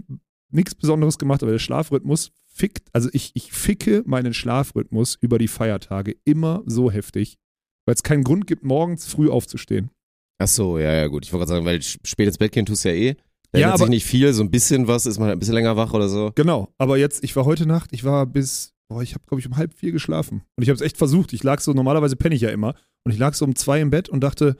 nichts 0.50 0.74
Besonderes 0.74 1.18
gemacht, 1.18 1.42
aber 1.42 1.52
der 1.52 1.58
Schlafrhythmus 1.58 2.30
fickt, 2.46 2.88
also 2.92 3.10
ich, 3.12 3.32
ich 3.34 3.52
ficke 3.52 4.02
meinen 4.06 4.32
Schlafrhythmus 4.32 5.18
über 5.20 5.38
die 5.38 5.48
Feiertage 5.48 6.16
immer 6.24 6.62
so 6.66 6.90
heftig, 6.90 7.36
weil 7.84 7.94
es 7.96 8.02
keinen 8.02 8.24
Grund 8.24 8.46
gibt, 8.46 8.62
morgens 8.64 9.06
früh 9.06 9.28
aufzustehen. 9.28 9.90
Ach 10.38 10.48
so, 10.48 10.78
ja, 10.78 10.92
ja, 10.92 11.06
gut. 11.06 11.24
Ich 11.24 11.32
wollte 11.32 11.46
gerade 11.46 11.56
sagen, 11.58 11.66
weil 11.66 11.82
spät 11.82 12.26
ins 12.26 12.38
Bett 12.38 12.52
gehen 12.52 12.66
tust 12.66 12.84
du 12.84 12.88
ja 12.90 12.94
eh. 12.94 13.14
Da 13.52 13.58
Ja, 13.60 13.66
ändert 13.66 13.78
sich 13.78 13.82
aber- 13.84 13.90
nicht 13.90 14.04
viel, 14.06 14.32
so 14.32 14.42
ein 14.42 14.50
bisschen 14.50 14.86
was, 14.88 15.06
ist 15.06 15.18
man 15.18 15.30
ein 15.30 15.38
bisschen 15.38 15.54
länger 15.54 15.76
wach 15.76 15.92
oder 15.94 16.08
so. 16.08 16.32
Genau, 16.34 16.68
aber 16.78 16.98
jetzt, 16.98 17.24
ich 17.24 17.34
war 17.36 17.44
heute 17.44 17.64
Nacht, 17.66 17.92
ich 17.92 18.04
war 18.04 18.26
bis, 18.26 18.74
boah, 18.88 19.02
ich 19.02 19.14
habe, 19.14 19.24
glaube 19.26 19.40
ich, 19.40 19.46
um 19.46 19.56
halb 19.56 19.72
vier 19.74 19.92
geschlafen. 19.92 20.42
Und 20.56 20.62
ich 20.62 20.68
habe 20.68 20.74
es 20.76 20.82
echt 20.82 20.96
versucht. 20.98 21.32
Ich 21.32 21.42
lag 21.42 21.60
so, 21.60 21.72
normalerweise 21.72 22.16
penne 22.16 22.34
ich 22.34 22.42
ja 22.42 22.50
immer. 22.50 22.74
Und 23.04 23.12
ich 23.12 23.18
lag 23.18 23.34
so 23.34 23.44
um 23.44 23.54
zwei 23.54 23.80
im 23.80 23.90
Bett 23.90 24.08
und 24.08 24.20
dachte, 24.20 24.56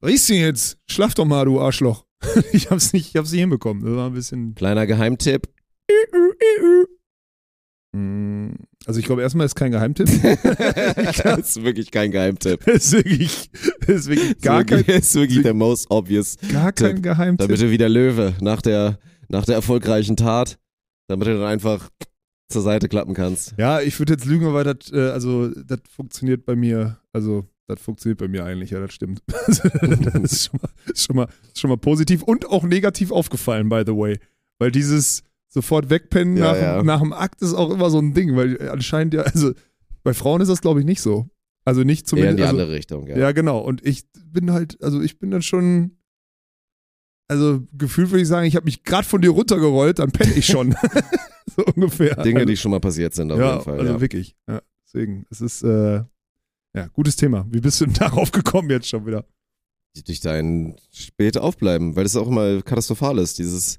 was 0.00 0.12
ist 0.12 0.28
denn 0.28 0.40
jetzt? 0.40 0.78
Schlaf 0.90 1.14
doch 1.14 1.24
mal, 1.26 1.44
du 1.44 1.60
Arschloch. 1.60 2.04
ich 2.52 2.70
hab's 2.70 2.92
nicht, 2.92 3.10
ich 3.10 3.16
hab's 3.16 3.30
nicht 3.30 3.40
hinbekommen. 3.40 3.84
Das 3.84 3.94
war 3.94 4.06
ein 4.08 4.14
bisschen. 4.14 4.54
Kleiner 4.56 4.86
Geheimtipp. 4.86 5.48
Also 7.94 9.00
ich 9.00 9.04
glaube, 9.04 9.20
erstmal 9.20 9.44
ist 9.44 9.54
kein 9.54 9.70
Geheimtipp. 9.70 10.08
das 11.24 11.38
ist 11.38 11.62
wirklich 11.62 11.90
kein 11.90 12.10
Geheimtipp. 12.10 12.64
Das 12.64 12.86
ist 12.86 12.92
wirklich, 12.92 13.50
das 13.80 13.88
ist 13.88 14.08
wirklich 14.08 14.40
gar 14.40 14.60
ist 14.60 14.66
kein, 14.66 14.78
wirklich, 14.78 14.96
ist 14.96 15.14
wirklich 15.14 15.42
der 15.42 15.54
most 15.54 15.90
obvious. 15.90 16.38
gar 16.50 16.72
kein 16.72 16.96
Tipp. 16.96 17.02
Geheimtipp. 17.02 17.46
Damit 17.46 17.60
du 17.60 17.70
wieder 17.70 17.90
Löwe 17.90 18.34
nach 18.40 18.62
der, 18.62 18.98
nach 19.28 19.44
der 19.44 19.56
erfolgreichen 19.56 20.16
Tat, 20.16 20.58
damit 21.06 21.28
du 21.28 21.34
dann 21.34 21.46
einfach 21.46 21.90
zur 22.48 22.62
Seite 22.62 22.88
klappen 22.88 23.14
kannst. 23.14 23.54
Ja, 23.58 23.80
ich 23.80 23.98
würde 23.98 24.14
jetzt 24.14 24.24
lügen, 24.24 24.46
aber 24.46 24.64
das, 24.64 24.90
äh, 24.92 25.10
also, 25.10 25.48
das 25.48 25.80
funktioniert 25.94 26.44
bei 26.44 26.56
mir, 26.56 26.98
also, 27.12 27.46
das 27.66 27.80
funktioniert 27.80 28.18
bei 28.18 28.28
mir 28.28 28.44
eigentlich, 28.44 28.70
ja, 28.70 28.80
das 28.80 28.92
stimmt. 28.92 29.22
das 29.26 29.58
ist 29.58 30.44
schon 30.44 30.60
mal, 30.60 30.70
ist 30.92 31.04
schon, 31.04 31.16
mal, 31.16 31.28
ist 31.52 31.60
schon 31.60 31.70
mal 31.70 31.78
positiv 31.78 32.22
und 32.22 32.46
auch 32.46 32.64
negativ 32.64 33.10
aufgefallen, 33.10 33.68
by 33.68 33.82
the 33.86 33.92
way. 33.92 34.18
Weil 34.58 34.70
dieses 34.70 35.22
sofort 35.52 35.90
wegpennen 35.90 36.36
Ja, 36.36 36.52
nach, 36.52 36.60
ja. 36.60 36.82
nach 36.82 37.00
dem 37.00 37.12
Akt 37.12 37.42
ist 37.42 37.54
auch 37.54 37.70
immer 37.70 37.90
so 37.90 37.98
ein 37.98 38.14
Ding, 38.14 38.34
weil 38.36 38.70
anscheinend 38.70 39.14
ja, 39.14 39.22
also, 39.22 39.52
bei 40.02 40.14
Frauen 40.14 40.40
ist 40.40 40.48
das, 40.48 40.62
glaube 40.62 40.80
ich, 40.80 40.86
nicht 40.86 41.02
so. 41.02 41.28
Also 41.64 41.84
nicht 41.84 42.02
Eher 42.02 42.06
zumindest. 42.06 42.30
in 42.30 42.36
die 42.38 42.42
also, 42.42 42.56
andere 42.56 42.72
Richtung, 42.76 43.06
ja. 43.06 43.18
ja. 43.18 43.32
genau. 43.32 43.58
Und 43.58 43.84
ich 43.86 44.04
bin 44.24 44.52
halt, 44.52 44.82
also 44.82 45.00
ich 45.00 45.18
bin 45.18 45.30
dann 45.30 45.42
schon, 45.42 45.98
also 47.28 47.62
gefühlt 47.72 48.10
würde 48.10 48.22
ich 48.22 48.28
sagen, 48.28 48.46
ich 48.46 48.56
habe 48.56 48.64
mich 48.64 48.82
gerade 48.82 49.06
von 49.06 49.20
dir 49.20 49.30
runtergerollt, 49.30 49.98
dann 49.98 50.10
penne 50.10 50.32
ich 50.32 50.46
schon. 50.46 50.74
so 51.56 51.64
ungefähr. 51.64 52.16
Dinge, 52.22 52.40
also, 52.40 52.48
die 52.48 52.56
schon 52.56 52.70
mal 52.70 52.80
passiert 52.80 53.14
sind, 53.14 53.30
auf 53.30 53.38
ja, 53.38 53.52
jeden 53.52 53.64
Fall. 53.64 53.78
also 53.78 53.92
ja. 53.92 54.00
wirklich. 54.00 54.34
Ja, 54.48 54.62
deswegen, 54.86 55.26
es 55.30 55.40
ist, 55.40 55.62
äh, 55.62 56.02
ja, 56.74 56.86
gutes 56.94 57.16
Thema. 57.16 57.46
Wie 57.50 57.60
bist 57.60 57.80
du 57.80 57.84
denn 57.84 57.94
darauf 57.98 58.32
gekommen 58.32 58.70
jetzt 58.70 58.88
schon 58.88 59.06
wieder? 59.06 59.24
durch 60.06 60.20
dein 60.20 60.74
spät 60.90 61.36
aufbleiben, 61.36 61.96
weil 61.96 62.04
das 62.04 62.16
auch 62.16 62.26
immer 62.26 62.62
katastrophal 62.62 63.18
ist, 63.18 63.38
dieses, 63.38 63.78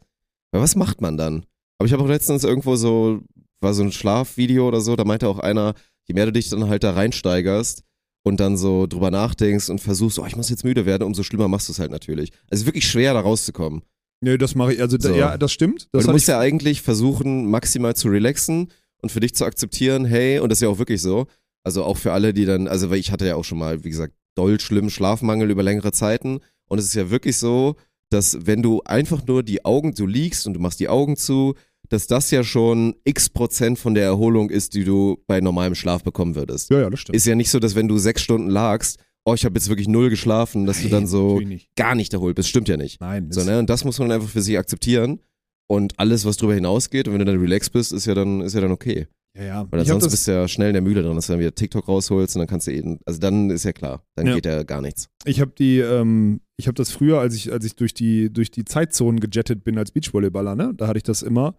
was 0.52 0.76
macht 0.76 1.02
man 1.02 1.18
dann? 1.18 1.44
Aber 1.78 1.88
ich 1.88 1.94
habe 1.94 2.04
auch 2.04 2.08
letztens 2.08 2.44
irgendwo 2.44 2.76
so, 2.76 3.22
war 3.62 3.74
so 3.74 3.84
ein 3.84 3.92
Schlafvideo 3.92 4.68
oder 4.68 4.82
so, 4.82 4.96
da 4.96 5.06
meinte 5.06 5.28
auch 5.28 5.40
einer, 5.40 5.74
je 6.08 6.14
mehr 6.14 6.26
du 6.26 6.32
dich 6.32 6.50
dann 6.50 6.68
halt 6.68 6.84
da 6.84 6.92
reinsteigerst 6.92 7.84
und 8.24 8.40
dann 8.40 8.58
so 8.58 8.88
drüber 8.88 9.12
nachdenkst 9.12 9.70
und 9.70 9.80
versuchst, 9.80 10.20
oh, 10.20 10.26
ich 10.26 10.36
muss 10.36 10.50
jetzt 10.50 10.64
müde 10.64 10.86
werden, 10.86 11.04
umso 11.04 11.24
schlimmer 11.24 11.48
machst 11.48 11.68
du 11.68 11.74
es 11.74 11.80
halt 11.80 11.92
natürlich. 11.92 12.32
Also 12.50 12.52
es 12.52 12.60
ist 12.62 12.66
wirklich 12.66 12.88
schwer, 12.88 13.14
da 13.14 13.20
rauszukommen. 13.20 13.82
Nee, 14.22 14.38
das 14.38 14.56
mache 14.56 14.74
ich, 14.74 14.82
also 14.82 14.98
So. 15.00 15.14
ja, 15.14 15.38
das 15.38 15.52
stimmt. 15.52 15.90
Das 15.92 16.06
du 16.06 16.12
musst 16.12 16.30
ja 16.30 16.40
eigentlich 16.40 16.82
versuchen, 16.82 17.50
maximal 17.52 17.94
zu 17.96 18.08
relaxen 18.08 18.72
und 19.02 19.12
für 19.12 19.20
dich 19.20 19.36
zu 19.36 19.44
akzeptieren, 19.44 20.06
hey, 20.06 20.40
und 20.40 20.50
das 20.50 20.60
ist 20.60 20.64
ja 20.64 20.70
auch 20.70 20.80
wirklich 20.80 21.02
so, 21.02 21.28
also 21.66 21.84
auch 21.84 21.98
für 21.98 22.14
alle, 22.14 22.34
die 22.34 22.46
dann, 22.46 22.70
also 22.70 22.90
weil 22.90 23.00
ich 23.00 23.12
hatte 23.12 23.28
ja 23.28 23.36
auch 23.36 23.44
schon 23.44 23.58
mal, 23.58 23.84
wie 23.84 23.90
gesagt, 23.90 24.14
doll 24.36 24.60
schlimm 24.62 24.90
Schlafmangel 24.90 25.52
über 25.52 25.62
längere 25.62 25.92
Zeiten 25.92 26.40
und 26.70 26.80
es 26.80 26.86
ist 26.86 26.96
ja 26.96 27.10
wirklich 27.10 27.38
so, 27.38 27.76
dass 28.14 28.46
wenn 28.46 28.62
du 28.62 28.82
einfach 28.86 29.26
nur 29.26 29.44
die 29.44 29.66
Augen, 29.66 29.94
du 29.94 30.06
liegst 30.06 30.48
und 30.48 30.54
du 30.54 30.60
machst 30.60 30.80
die 30.80 30.90
Augen 30.90 31.16
zu, 31.18 31.56
dass 31.90 32.08
das 32.08 32.32
ja 32.32 32.44
schon 32.44 32.96
x 33.04 33.30
Prozent 33.30 33.78
von 33.78 33.94
der 33.94 34.06
Erholung 34.06 34.50
ist, 34.50 34.74
die 34.74 34.84
du 34.84 35.18
bei 35.28 35.42
normalem 35.42 35.76
Schlaf 35.76 36.04
bekommen 36.04 36.36
würdest. 36.36 36.70
ja, 36.70 36.82
ja, 36.82 36.90
das 36.90 37.02
stimmt. 37.02 37.16
Ist 37.16 37.26
ja 37.26 37.36
nicht 37.36 37.50
so, 37.50 37.60
dass 37.60 37.76
wenn 37.76 37.88
du 37.88 37.98
sechs 37.98 38.22
Stunden 38.22 38.50
lagst, 38.50 39.00
oh, 39.26 39.34
ich 39.34 39.46
habe 39.46 39.56
jetzt 39.56 39.70
wirklich 39.70 39.88
null 39.88 40.10
geschlafen, 40.10 40.66
dass 40.66 40.82
du 40.82 40.90
dann 40.90 41.08
so 41.08 41.40
nicht. 41.40 41.70
gar 41.76 41.96
nicht 41.96 42.14
erholt 42.14 42.36
bist. 42.36 42.50
Stimmt 42.50 42.68
ja 42.68 42.78
nicht. 42.78 43.00
Nein, 43.02 43.32
So, 43.32 43.42
das- 43.42 43.48
ne? 43.50 43.60
Und 43.60 43.70
das 43.70 43.84
muss 43.86 44.00
man 44.00 44.12
einfach 44.12 44.30
für 44.30 44.42
sich 44.42 44.58
akzeptieren. 44.58 45.20
Und 45.68 45.98
alles, 45.98 46.26
was 46.26 46.38
drüber 46.38 46.54
hinausgeht, 46.56 47.08
und 47.08 47.14
wenn 47.14 47.20
du 47.20 47.26
dann 47.26 47.40
relaxed 47.40 47.72
bist, 47.72 47.94
ist 47.94 48.06
ja 48.06 48.14
dann, 48.14 48.42
ist 48.42 48.54
ja 48.54 48.62
dann 48.62 48.72
okay. 48.72 49.08
Ja, 49.38 49.44
ja. 49.44 49.68
Weil 49.72 49.86
sonst 49.86 50.10
bist 50.10 50.28
du 50.28 50.32
ja 50.32 50.48
schnell 50.48 50.70
in 50.70 50.74
der 50.74 50.82
Mühle 50.82 51.02
drin, 51.04 51.16
dass 51.16 51.28
du 51.28 51.34
dann 51.34 51.40
wieder 51.40 51.56
TikTok 51.56 51.88
rausholst 51.88 52.36
und 52.36 52.40
dann 52.42 52.48
kannst 52.48 52.68
du 52.68 52.72
eben, 52.72 53.00
also 53.06 53.20
dann 53.20 53.50
ist 53.50 53.64
ja 53.66 53.74
klar, 53.74 54.04
dann 54.16 54.28
Ja. 54.28 54.36
geht 54.36 54.46
ja 54.46 54.64
gar 54.64 54.82
nichts. 54.82 55.10
ich 55.26 55.42
habe 55.42 55.52
die, 55.58 55.80
ähm, 55.80 56.42
ich 56.58 56.68
habe 56.68 56.76
das 56.76 56.92
früher, 56.92 57.20
als 57.20 57.36
ich, 57.36 57.52
als 57.52 57.66
ich 57.66 57.76
durch 57.76 57.94
die, 57.94 58.32
durch 58.32 58.52
die 58.52 58.66
Zeitzonen 58.66 59.20
gejettet 59.20 59.64
bin 59.64 59.78
als 59.78 59.92
Beachvolleyballer, 59.92 60.56
ne, 60.56 60.74
da 60.76 60.88
hatte 60.88 60.98
ich 60.98 61.04
das 61.04 61.22
immer, 61.24 61.56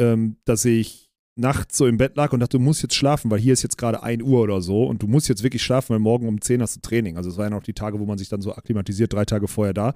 ähm, 0.00 0.36
dass 0.44 0.64
ich 0.64 1.10
nachts 1.36 1.76
so 1.78 1.86
im 1.86 1.98
Bett 1.98 2.16
lag 2.16 2.32
und 2.32 2.40
dachte, 2.40 2.58
du 2.58 2.62
musst 2.62 2.82
jetzt 2.82 2.94
schlafen, 2.96 3.30
weil 3.30 3.38
hier 3.38 3.52
ist 3.52 3.62
jetzt 3.62 3.78
gerade 3.78 4.02
1 4.02 4.22
Uhr 4.22 4.40
oder 4.40 4.60
so 4.60 4.84
und 4.84 5.02
du 5.02 5.06
musst 5.06 5.28
jetzt 5.28 5.42
wirklich 5.42 5.62
schlafen, 5.62 5.90
weil 5.90 6.00
morgen 6.00 6.26
um 6.26 6.40
10 6.40 6.60
hast 6.62 6.76
du 6.76 6.80
Training. 6.80 7.16
Also 7.16 7.30
es 7.30 7.36
waren 7.36 7.50
ja 7.52 7.56
noch 7.56 7.62
die 7.62 7.74
Tage, 7.74 7.98
wo 8.00 8.06
man 8.06 8.18
sich 8.18 8.28
dann 8.28 8.42
so 8.42 8.52
akklimatisiert, 8.54 9.12
drei 9.12 9.24
Tage 9.24 9.46
vorher 9.46 9.72
da. 9.74 9.94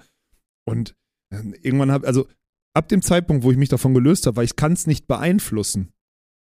Und 0.65 0.95
ähm, 1.33 1.55
irgendwann 1.61 1.91
habe, 1.91 2.07
also 2.07 2.29
ab 2.75 2.89
dem 2.89 3.03
Zeitpunkt, 3.03 3.43
wo 3.43 3.51
ich 3.51 3.57
mich 3.57 3.69
davon 3.69 3.93
gelöst 3.93 4.27
habe, 4.27 4.37
weil 4.37 4.45
ich 4.45 4.55
kann 4.55 4.73
es 4.73 4.87
nicht 4.87 5.09
beeinflussen. 5.09 5.89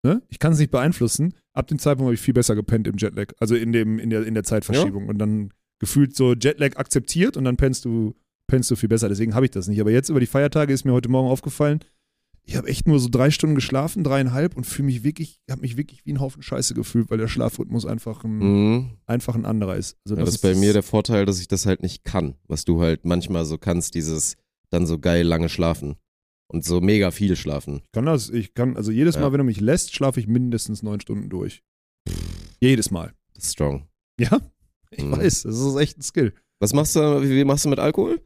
Ne? 0.06 0.22
Ich 0.28 0.38
kann 0.38 0.52
es 0.52 0.58
nicht 0.60 0.70
beeinflussen. 0.70 1.34
Ab 1.52 1.66
dem 1.66 1.78
Zeitpunkt 1.80 2.06
habe 2.06 2.14
ich 2.14 2.20
viel 2.20 2.34
besser 2.34 2.54
gepennt 2.54 2.86
im 2.86 2.96
Jetlag, 2.96 3.32
also 3.40 3.56
in, 3.56 3.72
dem, 3.72 3.98
in, 3.98 4.10
der, 4.10 4.24
in 4.24 4.34
der 4.34 4.44
Zeitverschiebung. 4.44 5.08
Und 5.08 5.18
dann 5.18 5.50
gefühlt 5.80 6.14
so 6.14 6.34
Jetlag 6.34 6.76
akzeptiert 6.76 7.36
und 7.36 7.44
dann 7.44 7.56
pennst 7.56 7.84
du, 7.84 8.14
pennst 8.46 8.70
du 8.70 8.76
viel 8.76 8.88
besser. 8.88 9.08
Deswegen 9.08 9.34
habe 9.34 9.46
ich 9.46 9.50
das 9.50 9.66
nicht. 9.66 9.80
Aber 9.80 9.90
jetzt 9.90 10.08
über 10.08 10.20
die 10.20 10.26
Feiertage 10.26 10.72
ist 10.72 10.84
mir 10.84 10.92
heute 10.92 11.08
Morgen 11.08 11.28
aufgefallen, 11.28 11.80
ich 12.48 12.54
habe 12.56 12.68
echt 12.68 12.86
nur 12.86 13.00
so 13.00 13.08
drei 13.10 13.32
Stunden 13.32 13.56
geschlafen, 13.56 14.04
dreieinhalb 14.04 14.56
und 14.56 14.64
fühle 14.64 14.86
mich 14.86 15.02
wirklich, 15.02 15.40
habe 15.50 15.62
mich 15.62 15.76
wirklich 15.76 16.06
wie 16.06 16.12
ein 16.12 16.20
Haufen 16.20 16.42
Scheiße 16.42 16.74
gefühlt, 16.74 17.10
weil 17.10 17.18
der 17.18 17.26
Schlafrhythmus 17.26 17.84
einfach 17.84 18.22
ein, 18.22 18.38
Mhm. 18.38 18.90
einfach 19.06 19.34
ein 19.34 19.44
anderer 19.44 19.74
ist. 19.76 19.96
Also 20.04 20.14
Ja, 20.16 20.24
das 20.24 20.36
ist 20.36 20.42
bei 20.42 20.54
mir 20.54 20.72
der 20.72 20.84
Vorteil, 20.84 21.26
dass 21.26 21.40
ich 21.40 21.48
das 21.48 21.66
halt 21.66 21.82
nicht 21.82 22.04
kann, 22.04 22.36
was 22.46 22.64
du 22.64 22.80
halt 22.80 23.04
manchmal 23.04 23.44
so 23.44 23.58
kannst, 23.58 23.96
dieses 23.96 24.36
dann 24.70 24.86
so 24.86 25.00
geil 25.00 25.26
lange 25.26 25.48
schlafen 25.48 25.96
und 26.48 26.64
so 26.64 26.80
mega 26.80 27.10
viel 27.10 27.36
schlafen. 27.36 27.80
Ich 27.84 27.92
kann 27.92 28.06
das, 28.06 28.30
ich 28.30 28.54
kann, 28.54 28.76
also 28.76 28.90
jedes 28.92 29.14
Ja. 29.16 29.22
Mal, 29.22 29.32
wenn 29.32 29.38
du 29.38 29.44
mich 29.44 29.60
lässt, 29.60 29.94
schlafe 29.94 30.20
ich 30.20 30.26
mindestens 30.26 30.82
neun 30.82 31.00
Stunden 31.00 31.28
durch. 31.28 31.62
Jedes 32.60 32.90
Mal. 32.90 33.12
Das 33.34 33.44
ist 33.44 33.52
strong. 33.52 33.86
Ja, 34.18 34.40
ich 34.90 35.04
Mhm. 35.04 35.12
weiß, 35.12 35.42
das 35.42 35.58
ist 35.60 35.76
echt 35.76 35.98
ein 35.98 36.02
Skill. 36.02 36.32
Was 36.60 36.72
machst 36.72 36.96
du, 36.96 37.22
wie, 37.22 37.30
wie 37.36 37.44
machst 37.44 37.64
du 37.64 37.68
mit 37.68 37.78
Alkohol? 37.78 38.20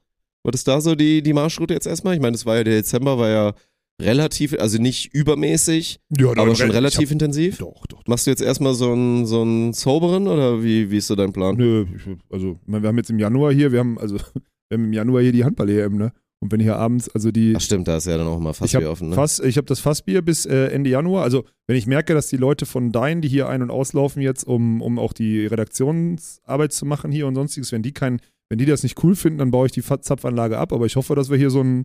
Was 0.45 0.55
ist 0.55 0.69
da 0.69 0.81
so 0.81 0.95
die, 0.95 1.23
die 1.23 1.33
Marschroute 1.33 1.75
jetzt 1.75 1.87
erstmal? 1.87 2.15
Ich 2.15 2.21
meine, 2.21 2.33
das 2.33 2.47
war 2.47 2.57
ja, 2.57 2.65
der 2.65 2.77
Dezember 2.77 3.19
war 3.19 3.29
ja 3.29 3.55
relativ, 4.01 4.55
also 4.59 4.81
nicht 4.81 5.13
übermäßig, 5.13 6.01
Ja, 6.17 6.31
aber 6.31 6.55
schon 6.55 6.71
relativ 6.71 7.11
intensiv. 7.11 7.61
Hab, 7.61 7.75
doch, 7.75 7.87
doch. 7.87 8.03
Machst 8.07 8.27
du 8.27 8.31
jetzt 8.31 8.41
erstmal 8.41 8.73
so 8.75 8.93
einen, 8.93 9.27
so 9.27 9.43
einen 9.43 9.73
soberen 9.75 10.27
oder 10.29 10.63
wie, 10.63 10.91
wie 10.91 10.97
ist 10.99 11.09
so 11.09 11.17
dein 11.17 11.33
Plan? 11.33 11.57
Nö, 11.57 11.85
also, 12.31 12.59
ich 12.63 12.69
meine, 12.69 12.83
wir 12.85 12.89
haben 12.89 12.97
jetzt 12.97 13.11
im 13.11 13.19
Januar 13.19 13.53
hier, 13.53 13.73
wir 13.73 13.81
haben, 13.81 13.99
also, 13.99 14.15
wir 14.69 14.79
haben 14.79 14.85
im 14.85 14.93
Januar 14.93 15.23
hier 15.23 15.33
die 15.33 15.45
Handball-EM, 15.45 15.97
ne? 15.97 16.13
Und 16.43 16.51
wenn 16.53 16.61
hier 16.61 16.77
abends, 16.77 17.09
also 17.11 17.31
die, 17.31 17.53
Ach 17.55 17.61
stimmt, 17.61 17.87
da 17.87 17.99
ist 17.99 18.07
ja 18.07 18.17
dann 18.17 18.27
auch 18.27 18.39
mal 18.41 18.55
fast 18.55 18.71
ich 18.71 18.75
habe 18.75 18.89
offen, 18.89 19.11
ne? 19.11 19.15
Fass, 19.15 19.41
ich 19.41 19.59
hab 19.59 19.67
das 19.67 19.79
Fassbier 19.81 20.23
bis 20.23 20.47
äh, 20.47 20.69
Ende 20.69 20.89
Januar. 20.89 21.23
Also, 21.23 21.45
wenn 21.67 21.77
ich 21.77 21.87
merke, 21.87 22.15
dass 22.15 22.29
die 22.29 22.39
Leute 22.39 22.65
von 22.65 22.93
Dein, 22.93 23.21
die 23.21 23.29
hier 23.29 23.47
ein- 23.49 23.61
und 23.61 23.71
auslaufen 23.71 24.23
jetzt, 24.23 24.45
um, 24.45 24.81
um 24.81 24.99
auch 24.99 25.13
die 25.13 25.45
Redaktionsarbeit 25.47 26.73
zu 26.73 26.87
machen 26.87 27.13
hier 27.13 27.27
und 27.27 27.35
sonstiges, 27.35 27.73
wenn 27.73 27.83
die 27.83 27.93
kein, 27.93 28.21
wenn 28.49 28.59
die 28.59 28.65
das 28.65 28.83
nicht 28.83 29.03
cool 29.05 29.15
finden, 29.17 29.39
dann 29.39 29.51
baue 29.51 29.67
ich 29.67 29.73
die 29.73 29.83
Fa- 29.83 30.01
Zapfanlage 30.01 30.57
ab. 30.59 30.73
Aber 30.73 30.87
ich 30.87 30.97
hoffe, 30.97 31.15
dass 31.15 31.29
wir 31.29 31.37
hier 31.37 31.51
so 31.51 31.63
ein 31.63 31.85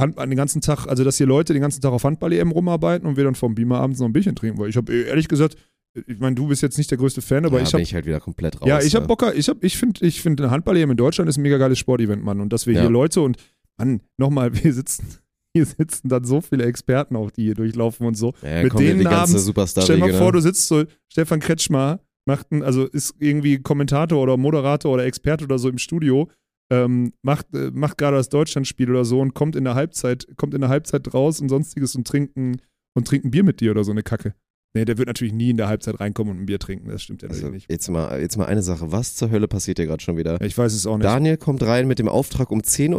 Hand, 0.00 0.18
den 0.18 0.34
ganzen 0.34 0.60
Tag, 0.60 0.88
also 0.88 1.04
dass 1.04 1.16
hier 1.18 1.26
Leute 1.26 1.52
den 1.52 1.62
ganzen 1.62 1.80
Tag 1.80 1.92
auf 1.92 2.02
Handball-EM 2.02 2.50
rumarbeiten 2.50 3.06
und 3.06 3.16
wir 3.16 3.22
dann 3.22 3.36
vom 3.36 3.54
Beamer 3.54 3.78
abends 3.78 4.00
noch 4.00 4.08
ein 4.08 4.12
Bierchen 4.12 4.34
trinken. 4.34 4.58
Weil 4.58 4.68
ich 4.68 4.76
habe 4.76 4.92
ehrlich 4.92 5.28
gesagt, 5.28 5.56
ich 6.06 6.18
meine, 6.18 6.34
du 6.34 6.48
bist 6.48 6.62
jetzt 6.62 6.76
nicht 6.78 6.90
der 6.90 6.98
größte 6.98 7.22
Fan, 7.22 7.44
aber 7.44 7.58
ja, 7.58 7.62
ich 7.62 7.68
bin 7.70 7.72
habe 7.74 7.82
ich 7.82 7.94
halt 7.94 8.06
wieder 8.06 8.20
komplett 8.20 8.60
raus. 8.60 8.68
ja, 8.68 8.80
ich 8.80 8.94
habe? 8.96 9.06
Bock, 9.06 9.24
ich, 9.36 9.48
hab, 9.48 9.62
ich 9.62 9.76
finde, 9.76 10.04
ich 10.04 10.20
find, 10.20 10.40
Handball 10.40 10.76
EM 10.76 10.90
in 10.90 10.96
Deutschland 10.96 11.28
ist 11.28 11.36
ein 11.38 11.42
mega 11.42 11.56
geiles 11.58 11.78
Sportevent, 11.78 12.22
Mann. 12.24 12.40
Und 12.40 12.52
dass 12.52 12.66
wir 12.66 12.74
Ja. 12.74 12.80
hier 12.82 12.90
Leute 12.90 13.20
und, 13.20 13.36
Mann, 13.78 14.00
nochmal, 14.18 14.52
wir 14.64 14.72
sitzen, 14.72 15.06
hier 15.54 15.66
sitzen 15.66 16.08
dann 16.08 16.24
so 16.24 16.40
viele 16.40 16.64
Experten 16.64 17.14
auch, 17.16 17.30
die 17.30 17.44
hier 17.44 17.54
durchlaufen 17.54 18.06
und 18.06 18.16
so. 18.16 18.34
Ja, 18.42 18.62
mit 18.64 18.72
hier 18.76 18.94
denen 18.94 19.06
abends- 19.06 19.50
Stell 19.70 19.96
dir 19.96 19.98
mal 19.98 20.12
ne? 20.12 20.18
vor, 20.18 20.32
du 20.32 20.40
sitzt 20.40 20.66
so, 20.66 20.84
Stefan 21.12 21.40
Kretschmer 21.40 22.00
macht 22.26 22.50
ein, 22.52 22.62
also 22.62 22.84
ist 22.86 23.14
irgendwie 23.18 23.58
Kommentator 23.58 24.20
oder 24.22 24.36
Moderator 24.36 24.92
oder 24.92 25.04
Experte 25.04 25.44
oder 25.44 25.58
so 25.58 25.68
im 25.68 25.78
Studio, 25.78 26.28
ähm, 26.72 27.12
macht, 27.22 27.46
äh, 27.54 27.70
macht 27.72 27.98
gerade 27.98 28.16
das 28.16 28.30
Deutschlandspiel 28.30 28.90
oder 28.90 29.04
so 29.04 29.20
und 29.20 29.34
kommt 29.34 29.54
in 29.54 29.64
der 29.64 29.74
Halbzeit, 29.74 30.26
kommt 30.36 30.54
in 30.54 30.62
der 30.62 30.70
Halbzeit 30.70 31.12
raus 31.12 31.40
und 31.40 31.50
sonstiges 31.50 31.94
und 31.94 32.06
trinkt 32.06 32.36
ein, 32.36 32.60
und 32.96 33.06
trinkt 33.06 33.26
ein 33.26 33.30
Bier 33.30 33.44
mit 33.44 33.60
dir 33.60 33.70
oder 33.72 33.84
so 33.84 33.90
eine 33.92 34.02
Kacke. 34.02 34.34
Nee, 34.76 34.84
der 34.84 34.98
wird 34.98 35.06
natürlich 35.06 35.32
nie 35.32 35.50
in 35.50 35.56
der 35.56 35.68
Halbzeit 35.68 36.00
reinkommen 36.00 36.32
und 36.34 36.42
ein 36.42 36.46
Bier 36.46 36.58
trinken. 36.58 36.88
Das 36.88 37.00
stimmt 37.00 37.22
ja 37.22 37.28
also, 37.28 37.48
nicht. 37.48 37.70
jetzt, 37.70 37.88
mal, 37.88 38.20
jetzt 38.20 38.36
mal 38.36 38.46
eine 38.46 38.60
Sache. 38.62 38.90
Was 38.90 39.14
zur 39.14 39.30
Hölle 39.30 39.46
passiert 39.46 39.78
hier 39.78 39.86
gerade 39.86 40.02
schon 40.02 40.16
wieder? 40.16 40.40
Ich 40.40 40.58
weiß 40.58 40.72
es 40.74 40.84
auch 40.84 40.96
nicht. 40.96 41.04
Daniel 41.04 41.36
kommt 41.36 41.62
rein 41.62 41.86
mit 41.86 42.00
dem 42.00 42.08
Auftrag 42.08 42.50
um 42.50 42.60
10.03 42.60 42.92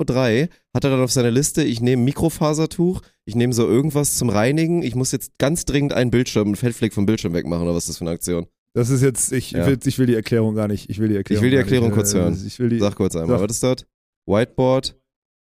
Uhr, 0.44 0.50
hat 0.74 0.84
er 0.86 0.90
dann 0.92 1.02
auf 1.02 1.12
seiner 1.12 1.32
Liste, 1.32 1.64
ich 1.66 1.82
nehme 1.82 2.02
Mikrofasertuch, 2.04 3.02
ich 3.26 3.36
nehme 3.36 3.52
so 3.52 3.68
irgendwas 3.68 4.16
zum 4.18 4.30
Reinigen, 4.30 4.84
ich 4.84 4.96
muss 4.96 5.12
jetzt 5.12 5.38
ganz 5.38 5.66
dringend 5.66 5.92
einen 5.92 6.12
Bildschirm, 6.12 6.48
einen 6.48 6.56
Fettfleck 6.56 6.94
vom 6.94 7.06
Bildschirm 7.06 7.34
wegmachen 7.34 7.64
oder 7.64 7.76
was 7.76 7.84
ist 7.84 7.90
das 7.90 7.98
für 7.98 8.06
eine 8.06 8.12
Aktion? 8.12 8.48
Das 8.74 8.90
ist 8.90 9.02
jetzt, 9.02 9.34
ich, 9.34 9.52
Ja. 9.52 9.68
will, 9.68 9.78
ich 9.84 10.00
will 10.00 10.06
die 10.06 10.16
Erklärung 10.16 10.56
gar 10.56 10.70
nicht. 10.70 10.90
Ich 10.90 11.00
will 11.00 11.10
die 11.10 11.16
Erklärung, 11.18 11.40
Ich 11.40 11.44
will 11.44 11.52
die. 11.52 11.58
Erklärung 11.58 11.92
kurz 11.92 12.14
Äh, 12.14 12.18
hören. 12.20 12.42
Ich 12.48 12.58
will 12.60 12.70
die, 12.70 12.80
Sag 12.80 12.96
kurz 12.96 13.16
einmal, 13.18 13.38
Sag. 13.40 13.50
was 13.50 13.56
ist 13.56 13.64
das? 13.64 13.86
Whiteboard, 14.28 14.98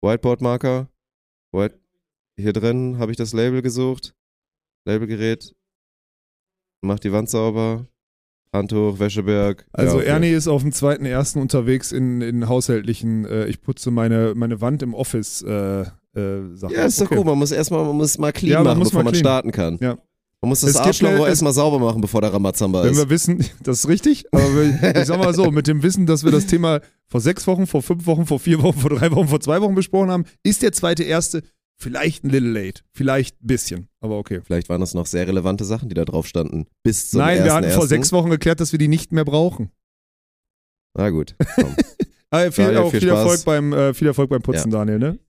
Whiteboard-Marker, 0.03 0.89
White 1.53 1.79
hier 2.39 2.53
drin 2.53 2.99
habe 2.99 3.11
ich 3.11 3.17
das 3.17 3.33
Label 3.33 3.61
gesucht, 3.63 4.15
Labelgerät, 4.85 5.55
mach 6.81 6.99
die 6.99 7.11
Wand 7.11 7.29
sauber, 7.29 7.85
Handtuch, 8.53 8.99
Wäscheberg. 8.99 9.65
Also 9.73 9.97
Ja. 9.99 10.05
Ernie 10.15 10.31
ist 10.31 10.47
auf 10.47 10.61
dem 10.63 10.71
zweiten 10.71 11.05
ersten 11.05 11.39
unterwegs 11.39 11.91
in, 11.91 12.21
in 12.21 12.47
haushaltlichen, 12.49 13.25
äh, 13.25 13.45
ich 13.45 13.61
putze 13.61 13.91
meine, 13.91 14.33
meine 14.35 14.59
Wand 14.61 14.81
im 14.81 14.93
Office 14.93 15.41
äh, 15.43 15.81
äh, 15.81 15.85
Sachen. 16.55 16.73
Ja, 16.75 16.85
ist 16.85 16.99
doch 16.99 17.05
Okay. 17.05 17.15
gut. 17.17 17.25
Man 17.27 17.37
muss 17.37 17.51
erstmal, 17.51 17.85
man 17.85 17.95
muss 17.97 18.17
mal 18.17 18.31
clean 18.33 18.51
Ja, 18.53 18.63
man 18.63 18.77
machen, 18.77 18.83
bevor 18.89 19.03
man 19.03 19.13
clean. 19.13 19.23
starten 19.23 19.51
kann. 19.51 19.77
Ja. 19.81 19.97
Man 20.41 20.49
muss 20.49 20.61
das 20.61 20.69
Es 20.71 20.77
Arschloch 20.77 21.27
erstmal 21.27 21.51
sauber 21.53 21.79
machen, 21.79 21.99
bevor 22.01 22.21
der 22.21 22.31
Ramazamba 22.33 22.83
Wenn 22.83 22.93
ist. 22.93 22.97
wir 22.97 23.09
wissen, 23.09 23.45
das 23.63 23.79
ist 23.79 23.87
richtig, 23.89 24.25
aber 24.31 24.43
wir, 24.55 24.95
ich 24.95 25.05
sag 25.05 25.19
mal 25.19 25.33
so, 25.33 25.51
mit 25.51 25.67
dem 25.67 25.83
Wissen, 25.83 26.05
dass 26.05 26.23
wir 26.23 26.31
das 26.31 26.45
Thema 26.47 26.79
vor 27.07 27.19
sechs 27.19 27.45
Wochen, 27.45 27.67
vor 27.67 27.81
fünf 27.83 28.07
Wochen, 28.07 28.25
vor 28.25 28.39
vier 28.39 28.63
Wochen, 28.63 28.79
vor 28.79 28.89
drei 28.89 29.11
Wochen, 29.11 29.27
vor 29.27 29.41
zwei 29.41 29.61
Wochen 29.61 29.75
besprochen 29.75 30.09
haben, 30.09 30.23
ist 30.43 30.61
der 30.63 30.71
zweite 30.71 31.03
erste 31.03 31.43
vielleicht 31.79 32.23
ein 32.23 32.29
little 32.29 32.51
late. 32.51 32.81
Vielleicht 32.93 33.41
ein 33.41 33.47
bisschen, 33.47 33.89
aber 34.01 34.17
okay. 34.17 34.41
Vielleicht 34.43 34.69
waren 34.69 34.81
das 34.81 34.93
noch 34.93 35.05
sehr 35.05 35.27
relevante 35.27 35.65
Sachen, 35.65 35.89
die 35.89 35.95
da 35.95 36.05
drauf 36.05 36.27
standen. 36.27 36.67
Bis 36.83 37.11
zum 37.11 37.19
Nein, 37.21 37.43
wir 37.43 37.53
hatten 37.53 37.69
vor 37.69 37.75
ersten. 37.75 37.89
sechs 37.89 38.11
Wochen 38.11 38.29
geklärt, 38.29 38.59
dass 38.59 38.71
wir 38.71 38.79
die 38.79 38.87
nicht 38.87 39.11
mehr 39.11 39.25
brauchen. 39.25 39.71
Na 40.95 41.09
gut, 41.09 41.35
komm. 41.55 41.75
Ah, 42.31 42.51
viel, 42.51 42.65
Daniel, 42.65 42.81
auch 42.83 42.91
viel 42.91 42.99
viel. 42.99 43.09
Erfolg 43.09 43.45
beim, 43.45 43.73
äh, 43.73 43.93
viel 43.93 44.07
Erfolg 44.07 44.29
beim 44.29 44.41
Putzen, 44.41 44.69
Daniel, 44.69 44.99
ne? 44.99 45.19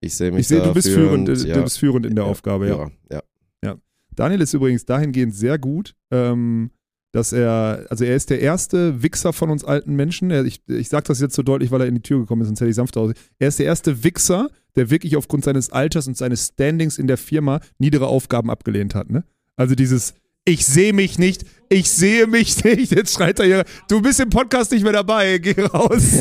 Ich 0.00 0.14
sehe 0.14 0.30
mich 0.30 0.40
Ich 0.40 0.48
sehe, 0.48 0.62
du 0.62 0.72
bist 0.72 0.88
führend, 0.88 1.28
und, 1.28 1.44
äh, 1.44 1.48
ja, 1.48 1.54
du 1.56 1.62
bist 1.62 1.78
führend 1.78 2.06
in 2.06 2.14
der 2.14 2.24
Aufgabe, 2.24 2.68
ja. 2.68 2.90
ja. 3.10 3.22
ja. 3.62 3.76
Daniel 4.14 4.40
ist 4.40 4.54
übrigens 4.54 4.84
dahingehend 4.84 5.34
sehr 5.34 5.58
gut, 5.58 5.94
ähm, 6.10 6.70
dass 7.14 7.32
er, 7.32 7.86
also 7.90 8.04
er 8.04 8.16
ist 8.16 8.30
der 8.30 8.40
erste 8.40 9.04
Wichser 9.04 9.32
von 9.32 9.48
uns 9.48 9.62
alten 9.62 9.94
Menschen. 9.94 10.32
Er, 10.32 10.44
ich 10.44 10.62
ich 10.66 10.88
sage 10.88 11.04
das 11.06 11.20
jetzt 11.20 11.36
so 11.36 11.44
deutlich, 11.44 11.70
weil 11.70 11.80
er 11.80 11.86
in 11.86 11.94
die 11.94 12.02
Tür 12.02 12.18
gekommen 12.18 12.42
ist, 12.42 12.48
sonst 12.48 12.60
hätte 12.60 12.70
ich 12.70 12.74
sanfter 12.74 13.02
aus. 13.02 13.12
Er 13.38 13.46
ist 13.46 13.60
der 13.60 13.66
erste 13.66 14.02
Wichser, 14.02 14.48
der 14.74 14.90
wirklich 14.90 15.16
aufgrund 15.16 15.44
seines 15.44 15.70
Alters 15.70 16.08
und 16.08 16.16
seines 16.16 16.46
Standings 16.46 16.98
in 16.98 17.06
der 17.06 17.16
Firma 17.16 17.60
niedere 17.78 18.08
Aufgaben 18.08 18.50
abgelehnt 18.50 18.96
hat. 18.96 19.10
Ne? 19.10 19.22
Also 19.54 19.76
dieses 19.76 20.14
ich 20.44 20.66
sehe 20.66 20.92
mich 20.92 21.18
nicht, 21.18 21.44
ich 21.70 21.90
sehe 21.90 22.26
mich 22.26 22.62
nicht. 22.64 22.92
Jetzt 22.92 23.14
schreit 23.14 23.38
er 23.40 23.46
hier, 23.46 23.64
du 23.88 24.00
bist 24.02 24.20
im 24.20 24.30
Podcast 24.30 24.72
nicht 24.72 24.82
mehr 24.82 24.92
dabei, 24.92 25.38
geh 25.38 25.60
raus. 25.62 26.12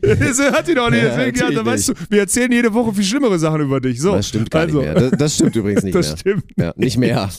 das 0.00 0.40
hat 0.52 0.68
ihn 0.68 0.76
doch 0.76 0.90
nicht, 0.90 1.02
Ja, 1.02 1.16
deswegen, 1.16 1.36
ja, 1.36 1.44
natürlich 1.44 1.56
da 1.56 1.66
weißt 1.66 1.88
du, 1.88 1.94
wir 2.08 2.20
erzählen 2.20 2.52
jede 2.52 2.72
Woche 2.72 2.94
viel 2.94 3.04
schlimmere 3.04 3.38
Sachen 3.38 3.60
über 3.62 3.80
dich. 3.80 4.00
So, 4.00 4.12
das 4.14 4.28
stimmt 4.28 4.50
gar 4.50 4.62
also, 4.62 4.80
nicht 4.80 4.94
mehr. 4.94 5.10
Das, 5.10 5.18
das 5.18 5.34
stimmt 5.34 5.56
übrigens 5.56 5.82
nicht 5.82 5.94
das 5.94 6.08
mehr. 6.08 6.16
stimmt. 6.16 6.44
Ja, 6.56 6.72
nicht 6.76 6.96
mehr. 6.96 7.28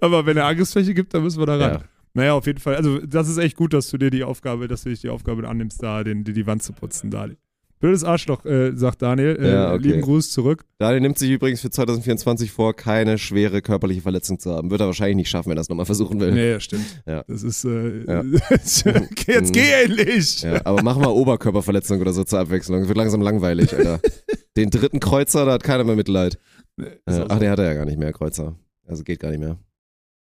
Aber 0.00 0.26
wenn 0.26 0.36
er 0.36 0.46
Angriffsfläche 0.46 0.94
gibt, 0.94 1.12
dann 1.14 1.22
müssen 1.22 1.38
wir 1.40 1.46
da 1.46 1.56
ran. 1.56 1.72
ja. 1.72 1.80
Naja, 2.14 2.32
auf 2.32 2.46
jeden 2.46 2.60
Fall. 2.60 2.76
Also, 2.76 2.98
das 3.00 3.28
ist 3.28 3.36
echt 3.36 3.56
gut, 3.56 3.74
dass 3.74 3.90
du 3.90 3.98
dir 3.98 4.08
die 4.10 4.24
Aufgabe, 4.24 4.68
dass 4.68 4.84
du 4.84 4.88
dich 4.88 5.02
die 5.02 5.10
Aufgabe 5.10 5.46
annimmst, 5.46 5.82
da 5.82 6.02
den, 6.02 6.24
die, 6.24 6.32
die 6.32 6.46
Wand 6.46 6.62
zu 6.62 6.72
putzen, 6.72 7.10
Daniel. 7.10 7.36
Blödes 7.78 8.04
Arschloch, 8.04 8.44
äh, 8.46 8.72
sagt 8.74 9.02
Daniel. 9.02 9.36
Äh, 9.38 9.50
Ja, 9.52 9.74
okay. 9.74 9.82
Lieben 9.82 10.00
Gruß 10.00 10.30
zurück. 10.30 10.64
Daniel 10.78 11.02
nimmt 11.02 11.18
sich 11.18 11.30
übrigens 11.30 11.60
für 11.60 11.68
2024 11.68 12.50
vor, 12.50 12.74
keine 12.74 13.18
schwere 13.18 13.60
körperliche 13.60 14.00
Verletzung 14.00 14.38
zu 14.38 14.50
haben. 14.52 14.70
Wird 14.70 14.80
er 14.80 14.86
wahrscheinlich 14.86 15.16
nicht 15.16 15.28
schaffen, 15.28 15.50
wenn 15.50 15.58
er 15.58 15.60
es 15.60 15.68
nochmal 15.68 15.84
versuchen 15.84 16.18
will. 16.18 16.32
Nee, 16.32 16.54
das 16.54 16.64
stimmt. 16.64 16.84
Ja. 17.06 17.22
Das 17.28 17.42
ist. 17.42 17.64
Äh, 17.64 18.04
Ja. 18.06 18.20
okay, 18.20 19.10
jetzt 19.32 19.52
geh 19.52 19.70
endlich! 19.84 20.40
Ja, 20.42 20.64
aber 20.64 20.82
mach 20.82 20.96
mal 20.96 21.08
Oberkörperverletzung 21.08 22.00
oder 22.00 22.12
so 22.14 22.24
zur 22.24 22.38
Abwechslung. 22.38 22.78
Das 22.80 22.88
wird 22.88 22.96
langsam 22.98 23.20
langweilig, 23.20 23.74
Alter. 23.76 24.00
Den 24.56 24.70
dritten 24.70 25.00
Kreuzer, 25.00 25.44
da 25.44 25.52
hat 25.52 25.62
keiner 25.62 25.84
mehr 25.84 25.96
Mitleid. 25.96 26.38
Nee, 26.78 26.86
Äh, 26.86 26.90
ach, 27.04 27.12
so. 27.14 27.24
den 27.38 27.50
hat 27.50 27.58
er 27.58 27.66
ja 27.66 27.74
gar 27.74 27.84
nicht 27.84 27.98
mehr, 27.98 28.12
Kreuzer. 28.14 28.56
Also 28.86 29.04
geht 29.04 29.20
gar 29.20 29.30
nicht 29.30 29.40
mehr. 29.40 29.58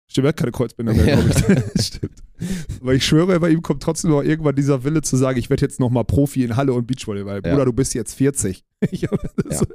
Stimmt, 0.08 0.26
er 0.26 0.28
hat 0.30 0.36
keine 0.36 0.52
Kreuzbänder 0.52 0.92
mehr, 0.92 1.06
Ja. 1.06 1.20
glaube 1.22 1.64
ich. 1.74 1.86
Stimmt. 1.86 2.12
Aber 2.80 2.94
ich 2.94 3.04
schwöre, 3.04 3.38
bei 3.40 3.50
ihm 3.50 3.62
kommt 3.62 3.82
trotzdem 3.82 4.10
noch 4.10 4.22
irgendwann 4.22 4.56
dieser 4.56 4.84
Wille 4.84 5.02
zu 5.02 5.16
sagen, 5.16 5.38
ich 5.38 5.50
werde 5.50 5.64
jetzt 5.66 5.80
nochmal 5.80 6.04
Profi 6.04 6.44
in 6.44 6.56
Halle 6.56 6.72
und 6.72 6.86
Beachvolleyball. 6.86 7.42
Ja. 7.44 7.52
Bruder, 7.52 7.64
du 7.66 7.72
bist 7.72 7.94
jetzt 7.94 8.14
40. 8.14 8.64
Ich 8.90 9.04
hab 9.04 9.20
das 9.36 9.60
Ja. 9.60 9.66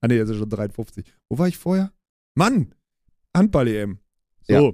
Ah 0.00 0.08
nee, 0.08 0.16
er 0.18 0.28
ist 0.28 0.36
schon 0.36 0.48
53. 0.48 1.04
Wo 1.28 1.38
war 1.38 1.48
ich 1.48 1.56
vorher? 1.58 1.92
Mann! 2.34 2.74
Handball-EM. 3.36 3.98
So. 4.42 4.52
Ja. 4.52 4.72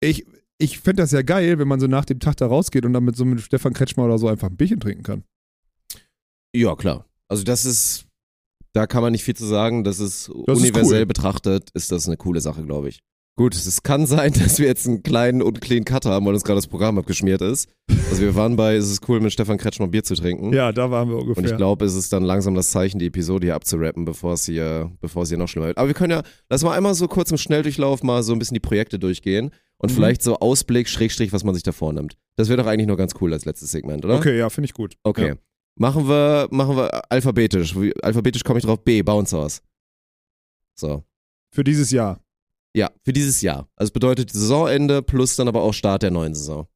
Ich, 0.00 0.26
ich 0.58 0.78
fände 0.80 1.02
das 1.02 1.12
ja 1.12 1.22
geil, 1.22 1.58
wenn 1.58 1.68
man 1.68 1.80
so 1.80 1.86
nach 1.86 2.04
dem 2.04 2.20
Tag 2.20 2.36
da 2.36 2.46
rausgeht 2.46 2.84
und 2.84 2.92
dann 2.92 3.04
mit 3.04 3.16
so 3.16 3.24
mit 3.24 3.40
Stefan 3.40 3.72
Kretschmer 3.72 4.04
oder 4.04 4.18
so 4.18 4.28
einfach 4.28 4.48
ein 4.50 4.56
Bierchen 4.56 4.80
trinken 4.80 5.02
kann. 5.02 5.24
Ja, 6.54 6.74
klar. 6.76 7.06
Also 7.28 7.42
das 7.42 7.64
ist, 7.64 8.06
da 8.72 8.86
kann 8.86 9.02
man 9.02 9.12
nicht 9.12 9.24
viel 9.24 9.34
zu 9.36 9.46
sagen. 9.46 9.82
Das 9.84 9.98
ist 9.98 10.28
Das 10.46 10.58
ist 10.58 10.62
universell 10.64 11.00
cool. 11.02 11.06
betrachtet, 11.06 11.70
ist 11.74 11.90
das 11.90 12.06
eine 12.06 12.16
coole 12.16 12.40
Sache, 12.40 12.64
glaube 12.64 12.88
ich. 12.88 13.02
Gut, 13.36 13.54
es 13.56 13.82
kann 13.82 14.06
sein, 14.06 14.32
dass 14.38 14.58
wir 14.60 14.66
jetzt 14.68 14.86
einen 14.86 15.02
kleinen 15.02 15.42
und 15.42 15.60
clean 15.60 15.84
Cut 15.84 16.04
haben, 16.06 16.24
weil 16.26 16.34
uns 16.34 16.44
gerade 16.44 16.58
das 16.58 16.68
Programm 16.68 16.98
abgeschmiert 16.98 17.40
ist. 17.42 17.68
Also 18.10 18.22
wir 18.22 18.34
waren 18.36 18.54
bei, 18.54 18.76
es 18.76 18.88
ist 18.90 19.08
cool, 19.08 19.18
mit 19.20 19.32
Stefan 19.32 19.58
Kretschmer 19.58 19.88
Bier 19.88 20.04
zu 20.04 20.14
trinken. 20.14 20.52
Ja, 20.52 20.70
da 20.70 20.90
waren 20.92 21.08
wir 21.08 21.16
Und 21.16 21.22
ungefähr. 21.22 21.50
ich 21.50 21.56
glaube, 21.56 21.84
es 21.84 21.94
ist 21.94 22.12
dann 22.12 22.22
langsam 22.22 22.54
das 22.54 22.70
Zeichen, 22.70 23.00
die 23.00 23.06
Episode 23.06 23.48
hier 23.48 23.56
abzurappen, 23.56 24.04
bevor 24.04 24.34
es 24.34 24.46
hier, 24.46 24.92
bevor 25.00 25.24
es 25.24 25.30
hier 25.30 25.38
noch 25.38 25.48
schlimmer 25.48 25.66
wird. 25.66 25.78
Aber 25.78 25.88
wir 25.88 25.94
können 25.94 26.12
ja, 26.12 26.22
lass 26.48 26.62
mal 26.62 26.76
einmal 26.76 26.94
so 26.94 27.08
kurz 27.08 27.32
im 27.32 27.36
Schnelldurchlauf 27.38 28.04
mal 28.04 28.22
so 28.22 28.32
ein 28.32 28.38
bisschen 28.38 28.54
die 28.54 28.60
Projekte 28.60 29.00
durchgehen 29.00 29.50
und 29.78 29.90
Mhm. 29.90 29.94
vielleicht 29.96 30.22
so 30.22 30.38
Ausblick, 30.38 30.88
Schrägstrich, 30.88 31.32
was 31.32 31.42
man 31.42 31.54
sich 31.54 31.64
da 31.64 31.72
vornimmt. 31.72 32.16
Das 32.36 32.48
wäre 32.48 32.62
doch 32.62 32.68
eigentlich 32.68 32.86
nur 32.86 32.96
ganz 32.96 33.14
cool 33.20 33.32
als 33.32 33.44
letztes 33.44 33.72
Segment, 33.72 34.04
oder? 34.04 34.14
okay, 34.16 34.38
ja, 34.38 34.48
finde 34.48 34.66
ich 34.66 34.74
gut. 34.74 34.94
Okay. 35.02 35.28
Ja. 35.30 35.34
Machen 35.76 36.06
wir, 36.06 36.46
machen 36.52 36.76
wir 36.76 37.10
alphabetisch. 37.10 37.74
Alphabetisch 38.00 38.44
komme 38.44 38.60
ich 38.60 38.64
drauf. 38.64 38.84
B, 38.84 39.02
Bounce 39.02 39.36
House. 39.36 39.60
So. 40.78 41.02
Für 41.52 41.64
dieses 41.64 41.90
Jahr. 41.90 42.20
Ja, 42.76 42.90
für 43.02 43.12
dieses 43.12 43.40
Jahr. 43.40 43.68
Also 43.76 43.88
es 43.88 43.92
bedeutet 43.92 44.30
Saisonende 44.32 45.00
plus 45.02 45.36
dann 45.36 45.48
aber 45.48 45.62
auch 45.62 45.72
Start 45.72 46.02
der 46.02 46.10
neuen 46.10 46.34
Saison. 46.34 46.66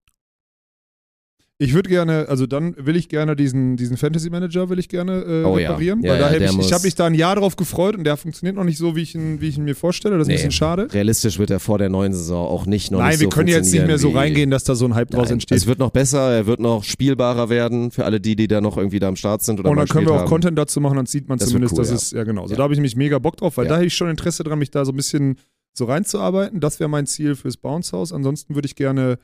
Ich 1.60 1.74
würde 1.74 1.88
gerne, 1.88 2.26
also 2.28 2.46
dann 2.46 2.76
will 2.78 2.94
ich 2.94 3.08
gerne 3.08 3.34
diesen, 3.34 3.76
diesen 3.76 3.96
Fantasy 3.96 4.30
Manager 4.30 4.68
will 4.70 4.78
ich 4.78 4.88
gerne 4.88 5.22
äh, 5.24 5.42
Oh 5.44 5.58
ja. 5.58 5.70
reparieren, 5.70 6.02
Ja, 6.04 6.12
weil 6.12 6.18
da 6.20 6.32
ja, 6.32 6.38
der 6.38 6.50
ich, 6.52 6.58
ich 6.60 6.72
habe 6.72 6.84
mich 6.84 6.94
da 6.94 7.06
ein 7.06 7.14
Jahr 7.14 7.34
drauf 7.34 7.56
gefreut 7.56 7.96
und 7.96 8.04
der 8.04 8.16
funktioniert 8.16 8.54
noch 8.54 8.62
nicht 8.62 8.78
so, 8.78 8.94
wie 8.94 9.02
ich 9.02 9.16
ihn, 9.16 9.40
wie 9.40 9.48
ich 9.48 9.58
ihn 9.58 9.64
mir 9.64 9.74
vorstelle. 9.74 10.16
Das 10.18 10.26
ist 10.26 10.28
ein 10.28 10.30
Nee. 10.30 10.36
bisschen 10.36 10.52
schade. 10.52 10.86
Realistisch 10.92 11.40
wird 11.40 11.50
er 11.50 11.58
vor 11.58 11.78
der 11.78 11.88
neuen 11.88 12.12
Saison 12.14 12.46
auch 12.46 12.64
nicht 12.66 12.92
noch 12.92 13.00
Nein, 13.00 13.08
nicht 13.08 13.18
wir 13.22 13.24
so 13.26 13.30
können 13.30 13.48
jetzt 13.48 13.72
nicht 13.72 13.84
mehr 13.88 13.98
so 13.98 14.10
reingehen, 14.10 14.52
dass 14.52 14.62
da 14.62 14.76
so 14.76 14.84
ein 14.84 14.94
Hype 14.94 15.10
draus 15.10 15.32
entsteht. 15.32 15.58
Es 15.58 15.66
wird 15.66 15.80
noch 15.80 15.90
besser, 15.90 16.30
er 16.30 16.46
wird 16.46 16.60
noch 16.60 16.84
spielbarer 16.84 17.48
werden 17.48 17.90
für 17.90 18.04
alle 18.04 18.20
die, 18.20 18.36
die 18.36 18.46
da 18.46 18.60
noch 18.60 18.76
irgendwie 18.76 19.00
da 19.00 19.08
am 19.08 19.16
Start 19.16 19.42
sind 19.42 19.58
oder 19.58 19.70
und 19.70 19.78
dann 19.78 19.88
können 19.88 20.06
wir 20.06 20.12
auch 20.14 20.18
haben. 20.20 20.28
Content 20.28 20.56
dazu 20.56 20.80
machen, 20.80 20.94
dann 20.94 21.06
sieht 21.06 21.28
man 21.28 21.38
Das 21.38 21.48
zumindest, 21.48 21.72
cool, 21.72 21.78
dass 21.80 21.88
ja. 21.90 21.96
es, 21.96 22.10
ja 22.12 22.22
genau. 22.22 22.46
Ja. 22.46 22.54
da 22.54 22.62
habe 22.62 22.74
ich 22.74 22.78
mich 22.78 22.94
mega 22.94 23.18
Bock 23.18 23.36
drauf, 23.36 23.56
weil 23.56 23.64
Ja. 23.64 23.70
da 23.70 23.76
hätte 23.78 23.86
ich 23.86 23.94
schon 23.94 24.08
Interesse 24.08 24.44
dran, 24.44 24.60
mich 24.60 24.70
da 24.70 24.84
so 24.84 24.92
ein 24.92 24.96
bisschen 24.96 25.34
so 25.78 25.86
reinzuarbeiten. 25.86 26.60
Das 26.60 26.78
wäre 26.80 26.90
mein 26.90 27.06
Ziel 27.06 27.34
fürs 27.36 27.56
Bounce 27.56 27.96
House. 27.96 28.12
Ansonsten 28.12 28.54
würde 28.54 28.66
ich 28.66 28.76
gerne 28.76 29.18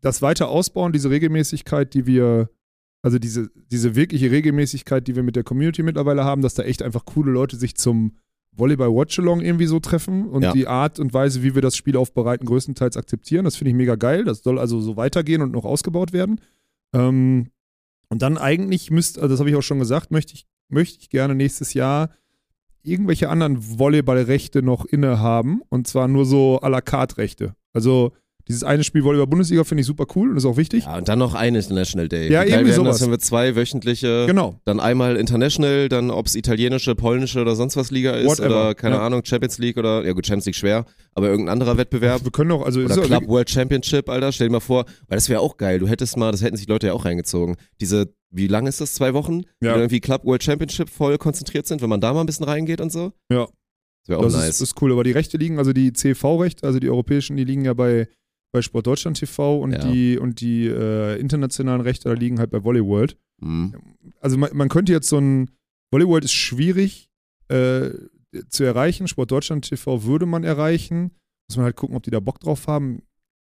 das 0.00 0.22
weiter 0.22 0.48
ausbauen, 0.48 0.92
diese 0.92 1.10
Regelmäßigkeit, 1.10 1.94
die 1.94 2.06
wir, 2.06 2.50
also 3.02 3.18
diese, 3.18 3.50
diese 3.72 3.94
wirkliche 3.96 4.30
Regelmäßigkeit, 4.30 5.06
die 5.08 5.16
wir 5.16 5.22
mit 5.22 5.36
der 5.36 5.44
Community 5.44 5.82
mittlerweile 5.82 6.24
haben, 6.24 6.42
dass 6.42 6.54
da 6.54 6.62
echt 6.64 6.82
einfach 6.82 7.04
coole 7.06 7.32
Leute 7.32 7.56
sich 7.56 7.76
zum 7.76 8.12
Volleyball 8.52 8.90
Watchalong 8.94 9.40
irgendwie 9.40 9.66
so 9.66 9.80
treffen 9.80 10.28
und 10.28 10.42
Ja. 10.42 10.52
die 10.52 10.66
Art 10.66 10.98
und 10.98 11.12
Weise, 11.12 11.42
wie 11.42 11.54
wir 11.54 11.62
das 11.62 11.76
Spiel 11.76 11.96
aufbereiten, 11.96 12.46
größtenteils 12.46 12.96
akzeptieren. 12.96 13.44
Das 13.44 13.56
finde 13.56 13.70
ich 13.70 13.76
mega 13.76 13.96
geil. 13.96 14.24
Das 14.24 14.42
soll 14.42 14.58
also 14.58 14.80
so 14.80 14.96
weitergehen 14.96 15.42
und 15.42 15.52
noch 15.52 15.64
ausgebaut 15.64 16.12
werden. 16.12 16.40
Ähm, 16.94 17.50
und 18.08 18.22
dann 18.22 18.38
eigentlich 18.38 18.90
müsste, 18.90 19.20
also 19.20 19.32
das 19.34 19.40
habe 19.40 19.50
ich 19.50 19.56
auch 19.56 19.62
schon 19.62 19.78
gesagt, 19.78 20.10
möchte 20.10 20.34
ich, 20.34 20.46
möchte 20.68 20.98
ich 21.00 21.10
gerne 21.10 21.34
nächstes 21.34 21.74
Jahr 21.74 22.10
irgendwelche 22.86 23.28
anderen 23.28 23.78
Volleyballrechte 23.78 24.62
noch 24.62 24.84
innehaben 24.84 25.60
und 25.68 25.86
zwar 25.86 26.08
nur 26.08 26.24
so 26.24 26.60
à 26.62 26.68
la 26.68 26.80
carte 26.80 27.18
Rechte. 27.18 27.54
Also 27.72 28.12
Dieses 28.48 28.62
eine 28.62 28.84
Spiel 28.84 29.02
Volleyball-Bundesliga 29.02 29.64
finde 29.64 29.80
ich 29.80 29.88
super 29.88 30.06
cool 30.14 30.30
und 30.30 30.36
ist 30.36 30.44
auch 30.44 30.56
wichtig. 30.56 30.84
Ja, 30.84 30.98
und 30.98 31.08
dann 31.08 31.18
noch 31.18 31.34
ein 31.34 31.56
International 31.56 32.08
Day. 32.08 32.30
Ja, 32.30 32.44
Wie 32.44 32.50
irgendwie 32.50 32.70
wären 32.70 32.84
das, 32.84 32.98
sowas. 32.98 33.02
wenn 33.02 33.10
wir 33.10 33.18
zwei 33.18 33.56
wöchentliche, 33.56 34.26
Genau. 34.26 34.54
dann 34.64 34.78
einmal 34.78 35.16
International, 35.16 35.88
dann 35.88 36.12
ob 36.12 36.26
es 36.26 36.36
italienische, 36.36 36.94
polnische 36.94 37.40
oder 37.40 37.56
sonst 37.56 37.76
was 37.76 37.90
Liga 37.90 38.12
ist 38.12 38.28
Whatever, 38.28 38.46
oder 38.46 38.74
keine 38.76 38.94
ja. 38.96 39.02
Ahnung, 39.04 39.22
Champions 39.24 39.58
League 39.58 39.76
oder, 39.78 40.04
ja 40.06 40.12
gut, 40.12 40.26
Champions 40.26 40.46
League 40.46 40.54
schwer, 40.54 40.84
aber 41.14 41.26
irgendein 41.28 41.54
anderer 41.54 41.76
Wettbewerb. 41.76 42.22
Wir 42.22 42.30
können 42.30 42.52
auch, 42.52 42.64
also 42.64 42.80
Oder 42.82 42.94
Club 43.00 43.26
World 43.26 43.50
Championship, 43.50 44.08
Alter, 44.08 44.30
stell 44.30 44.46
dir 44.46 44.52
mal 44.52 44.60
vor, 44.60 44.84
weil 45.08 45.16
das 45.16 45.28
wäre 45.28 45.40
auch 45.40 45.56
geil. 45.56 45.80
Du 45.80 45.88
hättest 45.88 46.16
mal, 46.16 46.30
das 46.30 46.40
hätten 46.40 46.56
sich 46.56 46.68
Leute 46.68 46.86
ja 46.86 46.92
auch 46.92 47.04
reingezogen. 47.04 47.56
Diese, 47.80 48.14
wie 48.30 48.46
lang 48.48 48.66
ist 48.66 48.80
das? 48.80 48.94
Zwei 48.94 49.14
Wochen? 49.14 49.42
Ja. 49.60 49.70
dann 49.72 49.80
irgendwie 49.80 50.00
Club 50.00 50.24
World 50.24 50.42
Championship 50.42 50.88
voll 50.90 51.18
konzentriert 51.18 51.66
sind, 51.66 51.80
wenn 51.82 51.88
man 51.88 52.00
da 52.00 52.12
mal 52.12 52.20
ein 52.20 52.26
bisschen 52.26 52.44
reingeht 52.44 52.80
und 52.80 52.90
so. 52.92 53.12
Ja. 53.30 53.46
Das 53.46 54.08
wäre 54.08 54.18
auch 54.20 54.24
das 54.24 54.34
nice. 54.34 54.48
ist, 54.48 54.60
ist 54.60 54.82
cool, 54.82 54.92
aber 54.92 55.04
die 55.04 55.12
Rechte 55.12 55.36
liegen, 55.36 55.58
also 55.58 55.72
die 55.72 55.92
CV-Rechte, 55.92 56.66
also 56.66 56.78
die 56.78 56.88
europäischen, 56.88 57.36
die 57.36 57.44
liegen 57.44 57.64
ja 57.64 57.74
bei, 57.74 58.08
bei 58.52 58.62
Sport 58.62 58.86
Deutschland 58.86 59.18
TV 59.18 59.58
und 59.60 59.72
Ja. 59.72 59.78
die, 59.90 60.18
und 60.18 60.40
die 60.40 60.66
äh, 60.66 61.18
internationalen 61.18 61.80
Rechte, 61.80 62.08
da 62.08 62.14
liegen 62.14 62.38
halt 62.38 62.50
bei 62.50 62.62
Volley 62.62 62.84
World. 62.84 63.16
Mhm. 63.40 63.74
Also 64.20 64.36
man, 64.38 64.50
man 64.56 64.68
könnte 64.68 64.92
jetzt 64.92 65.08
so 65.08 65.18
ein, 65.18 65.50
Volley 65.90 66.06
World 66.06 66.24
ist 66.24 66.32
schwierig 66.34 67.10
äh, 67.48 67.90
zu 68.48 68.64
erreichen, 68.64 69.08
Sport 69.08 69.30
Deutschland 69.30 69.68
TV 69.68 70.04
würde 70.04 70.26
man 70.26 70.44
erreichen, 70.44 71.12
muss 71.48 71.56
man 71.56 71.64
halt 71.64 71.76
gucken, 71.76 71.96
ob 71.96 72.02
die 72.02 72.10
da 72.10 72.20
Bock 72.20 72.40
drauf 72.40 72.66
haben. 72.66 73.02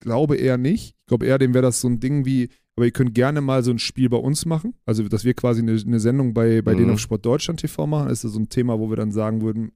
Glaube 0.02 0.36
eher 0.38 0.58
nicht. 0.58 0.96
Ich 1.02 1.06
glaube 1.08 1.26
eher, 1.26 1.38
dem 1.38 1.54
wäre 1.54 1.62
das 1.64 1.82
so 1.82 1.88
ein 1.88 2.00
Ding 2.00 2.26
wie, 2.26 2.50
aber 2.76 2.86
ihr 2.86 2.92
könnt 2.92 3.16
gerne 3.16 3.42
mal 3.42 3.64
so 3.64 3.72
ein 3.72 3.80
Spiel 3.80 4.10
bei 4.10 4.18
uns 4.18 4.46
machen. 4.46 4.74
Also, 4.86 5.08
dass 5.08 5.24
wir 5.24 5.34
quasi 5.34 5.62
eine, 5.62 5.74
eine 5.80 6.00
Sendung 6.00 6.34
bei, 6.34 6.62
bei 6.62 6.74
Mhm. 6.74 6.78
denen 6.78 6.92
auf 6.92 7.00
Sport 7.00 7.26
Deutschland 7.26 7.60
TV 7.62 7.88
machen, 7.88 8.10
ist 8.10 8.24
das 8.24 8.34
so 8.34 8.40
ein 8.40 8.50
Thema, 8.50 8.80
wo 8.80 8.90
wir 8.90 8.98
dann 8.98 9.12
sagen 9.12 9.42
würden, 9.42 9.72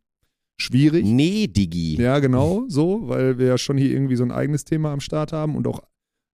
schwierig. 0.60 1.06
Nee, 1.06 1.48
Digi. 1.48 1.96
Ja, 2.02 2.20
genau, 2.20 2.66
so, 2.68 3.08
weil 3.08 3.38
wir 3.40 3.48
ja 3.48 3.58
schon 3.58 3.78
hier 3.78 3.92
irgendwie 3.92 4.16
so 4.18 4.24
ein 4.24 4.32
eigenes 4.32 4.66
Thema 4.66 4.92
am 4.92 5.00
Start 5.00 5.32
haben 5.32 5.56
und 5.56 5.68
auch 5.68 5.82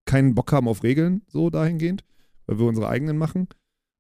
keinen 0.05 0.34
Bock 0.36 0.51
haben 0.51 0.67
auf 0.67 0.84
Regeln, 0.84 1.21
so 1.27 1.49
dahingehend, 1.49 2.03
weil 2.45 2.59
wir 2.59 2.65
unsere 2.65 2.88
eigenen 2.89 3.17
machen. 3.17 3.47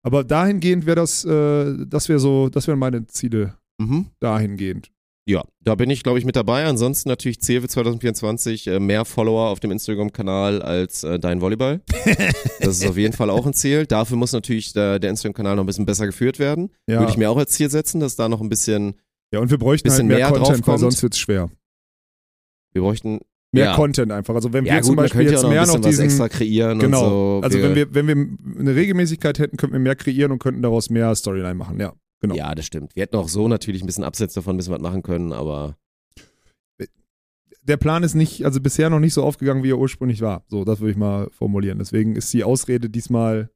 Aber 0.05 0.23
dahingehend 0.23 0.85
wäre 0.85 0.95
das, 0.97 1.23
äh, 1.25 1.85
das 1.87 2.09
wäre 2.09 2.19
so, 2.19 2.49
das 2.49 2.67
wären 2.67 2.79
meine 2.79 3.05
Ziele 3.07 3.57
Mhm. 3.79 4.07
dahingehend. 4.19 4.91
Ja, 5.25 5.43
da 5.61 5.75
bin 5.75 5.89
ich, 5.89 6.03
glaube 6.03 6.19
ich, 6.19 6.25
mit 6.25 6.35
dabei. 6.35 6.65
Ansonsten 6.65 7.07
natürlich 7.07 7.39
Ziel 7.39 7.61
für 7.61 7.69
2024 7.69 8.67
äh, 8.67 8.79
mehr 8.79 9.05
Follower 9.05 9.49
auf 9.49 9.61
dem 9.61 9.71
Instagram-Kanal 9.71 10.61
als 10.61 11.03
äh, 11.03 11.17
dein 11.17 11.39
Volleyball. 11.39 11.81
das 12.59 12.77
ist 12.77 12.85
auf 12.85 12.97
jeden 12.97 13.13
Fall 13.13 13.29
auch 13.29 13.45
ein 13.45 13.53
Ziel. 13.53 13.85
Dafür 13.85 14.17
muss 14.17 14.33
natürlich 14.33 14.73
der, 14.73 14.99
der 14.99 15.11
Instagram-Kanal 15.11 15.55
noch 15.55 15.63
ein 15.63 15.67
bisschen 15.67 15.85
besser 15.85 16.07
geführt 16.07 16.39
werden. 16.39 16.71
Ja, 16.87 16.99
Würde 16.99 17.11
ich 17.11 17.17
mir 17.17 17.29
auch 17.29 17.37
als 17.37 17.51
Ziel 17.51 17.69
setzen, 17.69 18.01
dass 18.01 18.17
da 18.17 18.27
noch 18.27 18.41
ein 18.41 18.49
bisschen, 18.49 18.95
ja 19.31 19.39
und 19.39 19.49
wir 19.49 19.57
bräuchten 19.57 19.89
halt 19.89 19.97
bisschen 19.97 20.07
mehr, 20.07 20.29
mehr 20.29 20.39
Content, 20.39 20.67
weil 20.67 20.77
sonst 20.77 21.01
wird 21.01 21.13
es 21.13 21.19
schwer. 21.19 21.49
wir 22.73 22.81
bräuchten 22.81 23.19
Mehr 23.53 23.65
ja. 23.65 23.75
Content 23.75 24.11
einfach. 24.11 24.33
Also 24.33 24.51
wenn 24.51 24.65
Ja 24.65 24.73
wir 24.73 24.79
gut, 24.81 24.87
zum 24.87 24.95
Beispiel 24.95 25.29
jetzt 25.29 25.43
noch 25.43 25.49
mehr 25.51 25.67
noch 25.67 25.79
diesen, 25.79 26.05
extra 26.05 26.27
kreieren 26.27 26.79
genau, 26.79 27.37
und 27.37 27.41
so. 27.43 27.45
also 27.45 27.61
wenn 27.61 27.75
wir, 27.75 27.93
wenn 27.93 28.07
wir 28.07 28.15
eine 28.59 28.75
Regelmäßigkeit 28.75 29.37
hätten, 29.37 29.57
könnten 29.57 29.73
wir 29.73 29.79
mehr 29.79 29.95
kreieren 29.95 30.31
und 30.31 30.39
könnten 30.39 30.63
daraus 30.63 30.89
mehr 30.89 31.13
Storyline 31.13 31.53
machen, 31.53 31.79
ja. 31.79 31.93
Genau. 32.23 32.35
Ja, 32.35 32.55
das 32.55 32.65
stimmt. 32.65 32.95
Wir 32.95 33.03
hätten 33.03 33.17
auch 33.17 33.27
so 33.27 33.47
natürlich 33.47 33.83
ein 33.83 33.85
bisschen 33.85 34.03
abseits 34.03 34.33
davon 34.33 34.55
ein 34.55 34.57
bisschen 34.57 34.73
was 34.73 34.81
machen 34.81 35.03
können, 35.03 35.31
aber 35.33 35.77
der 37.61 37.77
Plan 37.77 38.03
ist 38.03 38.13
nicht, 38.15 38.45
also 38.45 38.59
bisher 38.59 38.89
noch 38.89 38.99
nicht 38.99 39.13
so 39.13 39.23
aufgegangen, 39.23 39.63
wie 39.63 39.69
er 39.71 39.77
ursprünglich 39.77 40.21
war. 40.21 40.43
So, 40.47 40.65
das 40.65 40.79
würde 40.79 40.91
ich 40.91 40.97
mal 40.97 41.29
formulieren. 41.31 41.79
Deswegen 41.79 42.15
ist 42.15 42.33
die 42.33 42.43
Ausrede 42.43 42.89
diesmal 42.89 43.49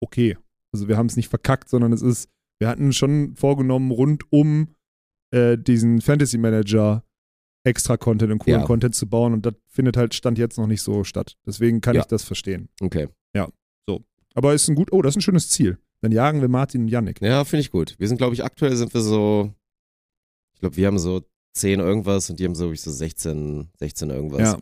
okay. 0.00 0.36
Also 0.72 0.88
wir 0.88 0.96
haben 0.96 1.06
es 1.06 1.16
nicht 1.16 1.28
verkackt, 1.28 1.68
sondern 1.68 1.92
es 1.92 2.02
ist, 2.02 2.28
wir 2.58 2.68
hatten 2.68 2.92
schon 2.92 3.36
vorgenommen, 3.36 3.90
rund 3.90 4.24
um 4.32 4.74
äh, 5.32 5.58
diesen 5.58 6.00
Fantasy 6.00 6.38
Manager 6.38 7.04
extra 7.64 7.96
Content 7.96 8.32
und 8.32 8.38
coolen 8.38 8.60
Ja. 8.60 8.66
Content 8.66 8.94
zu 8.94 9.08
bauen 9.08 9.32
und 9.32 9.46
das 9.46 9.54
findet 9.68 9.96
halt 9.96 10.14
Stand 10.14 10.38
jetzt 10.38 10.58
noch 10.58 10.66
nicht 10.66 10.82
so 10.82 11.04
statt. 11.04 11.36
Deswegen 11.46 11.80
kann 11.80 11.94
Ja. 11.94 12.00
ich 12.00 12.06
das 12.06 12.24
verstehen. 12.24 12.68
okay. 12.80 13.08
Aber 14.34 14.54
ist 14.54 14.66
ein 14.66 14.74
gut, 14.76 14.90
oh, 14.92 15.02
das 15.02 15.12
ist 15.12 15.18
ein 15.18 15.20
schönes 15.20 15.50
Ziel. 15.50 15.76
Dann 16.02 16.12
jagen 16.12 16.40
wir 16.40 16.48
Martin 16.48 16.82
und 16.82 16.88
Yannick. 16.88 17.20
Ja, 17.22 17.44
finde 17.44 17.62
ich 17.62 17.70
gut. 17.70 17.94
Wir 17.98 18.08
sind, 18.08 18.18
glaube 18.18 18.34
ich, 18.34 18.44
aktuell 18.44 18.76
sind 18.76 18.92
wir 18.92 19.00
so, 19.00 19.52
ich 20.54 20.60
glaube, 20.60 20.76
wir 20.76 20.86
haben 20.86 20.98
so 20.98 21.22
10 21.54 21.80
irgendwas 21.80 22.28
und 22.28 22.38
die 22.40 22.44
haben 22.44 22.54
so, 22.54 22.64
glaub 22.64 22.74
ich, 22.74 22.82
so 22.82 22.90
16, 22.90 23.68
16 23.78 24.10
irgendwas. 24.10 24.40
Ja. 24.40 24.58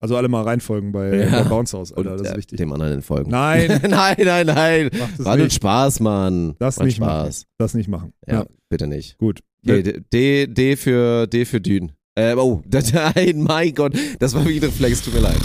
Also 0.00 0.16
alle 0.16 0.28
mal 0.28 0.42
reinfolgen 0.42 0.90
bei, 0.92 1.16
Ja. 1.24 1.42
bei 1.42 1.48
Bounce 1.48 1.76
House, 1.76 1.92
Und 1.92 2.06
Alter, 2.06 2.16
das 2.18 2.28
ist 2.28 2.34
äh, 2.34 2.38
wichtig. 2.38 2.58
dem 2.58 2.72
anderen 2.72 2.92
entfolgen. 2.92 3.30
Nein, 3.30 3.80
nein, 3.88 4.16
nein, 4.18 4.46
nein. 4.46 4.90
War 5.18 5.36
nur. 5.36 5.48
Spaß, 5.50 6.00
Mann. 6.00 6.54
Das 6.58 6.78
War 6.78 6.86
nicht 6.86 6.96
Spaß. 6.96 7.46
Das 7.58 7.74
nicht 7.74 7.88
machen. 7.88 8.12
Ja, 8.26 8.46
bitte 8.68 8.86
nicht. 8.88 9.16
Gut. 9.18 9.40
Okay, 9.64 9.82
D, 9.82 10.00
D, 10.12 10.46
D 10.48 10.76
für, 10.76 11.26
D 11.28 11.44
für 11.44 11.60
Dün. 11.60 11.92
Äh, 12.16 12.34
oh, 12.34 12.62
nein, 12.92 13.42
mein 13.42 13.74
Gott, 13.74 13.94
das 14.18 14.34
war 14.34 14.44
wieder 14.46 14.66
Reflex, 14.68 15.02
tut 15.02 15.14
mir 15.14 15.20
leid. 15.20 15.38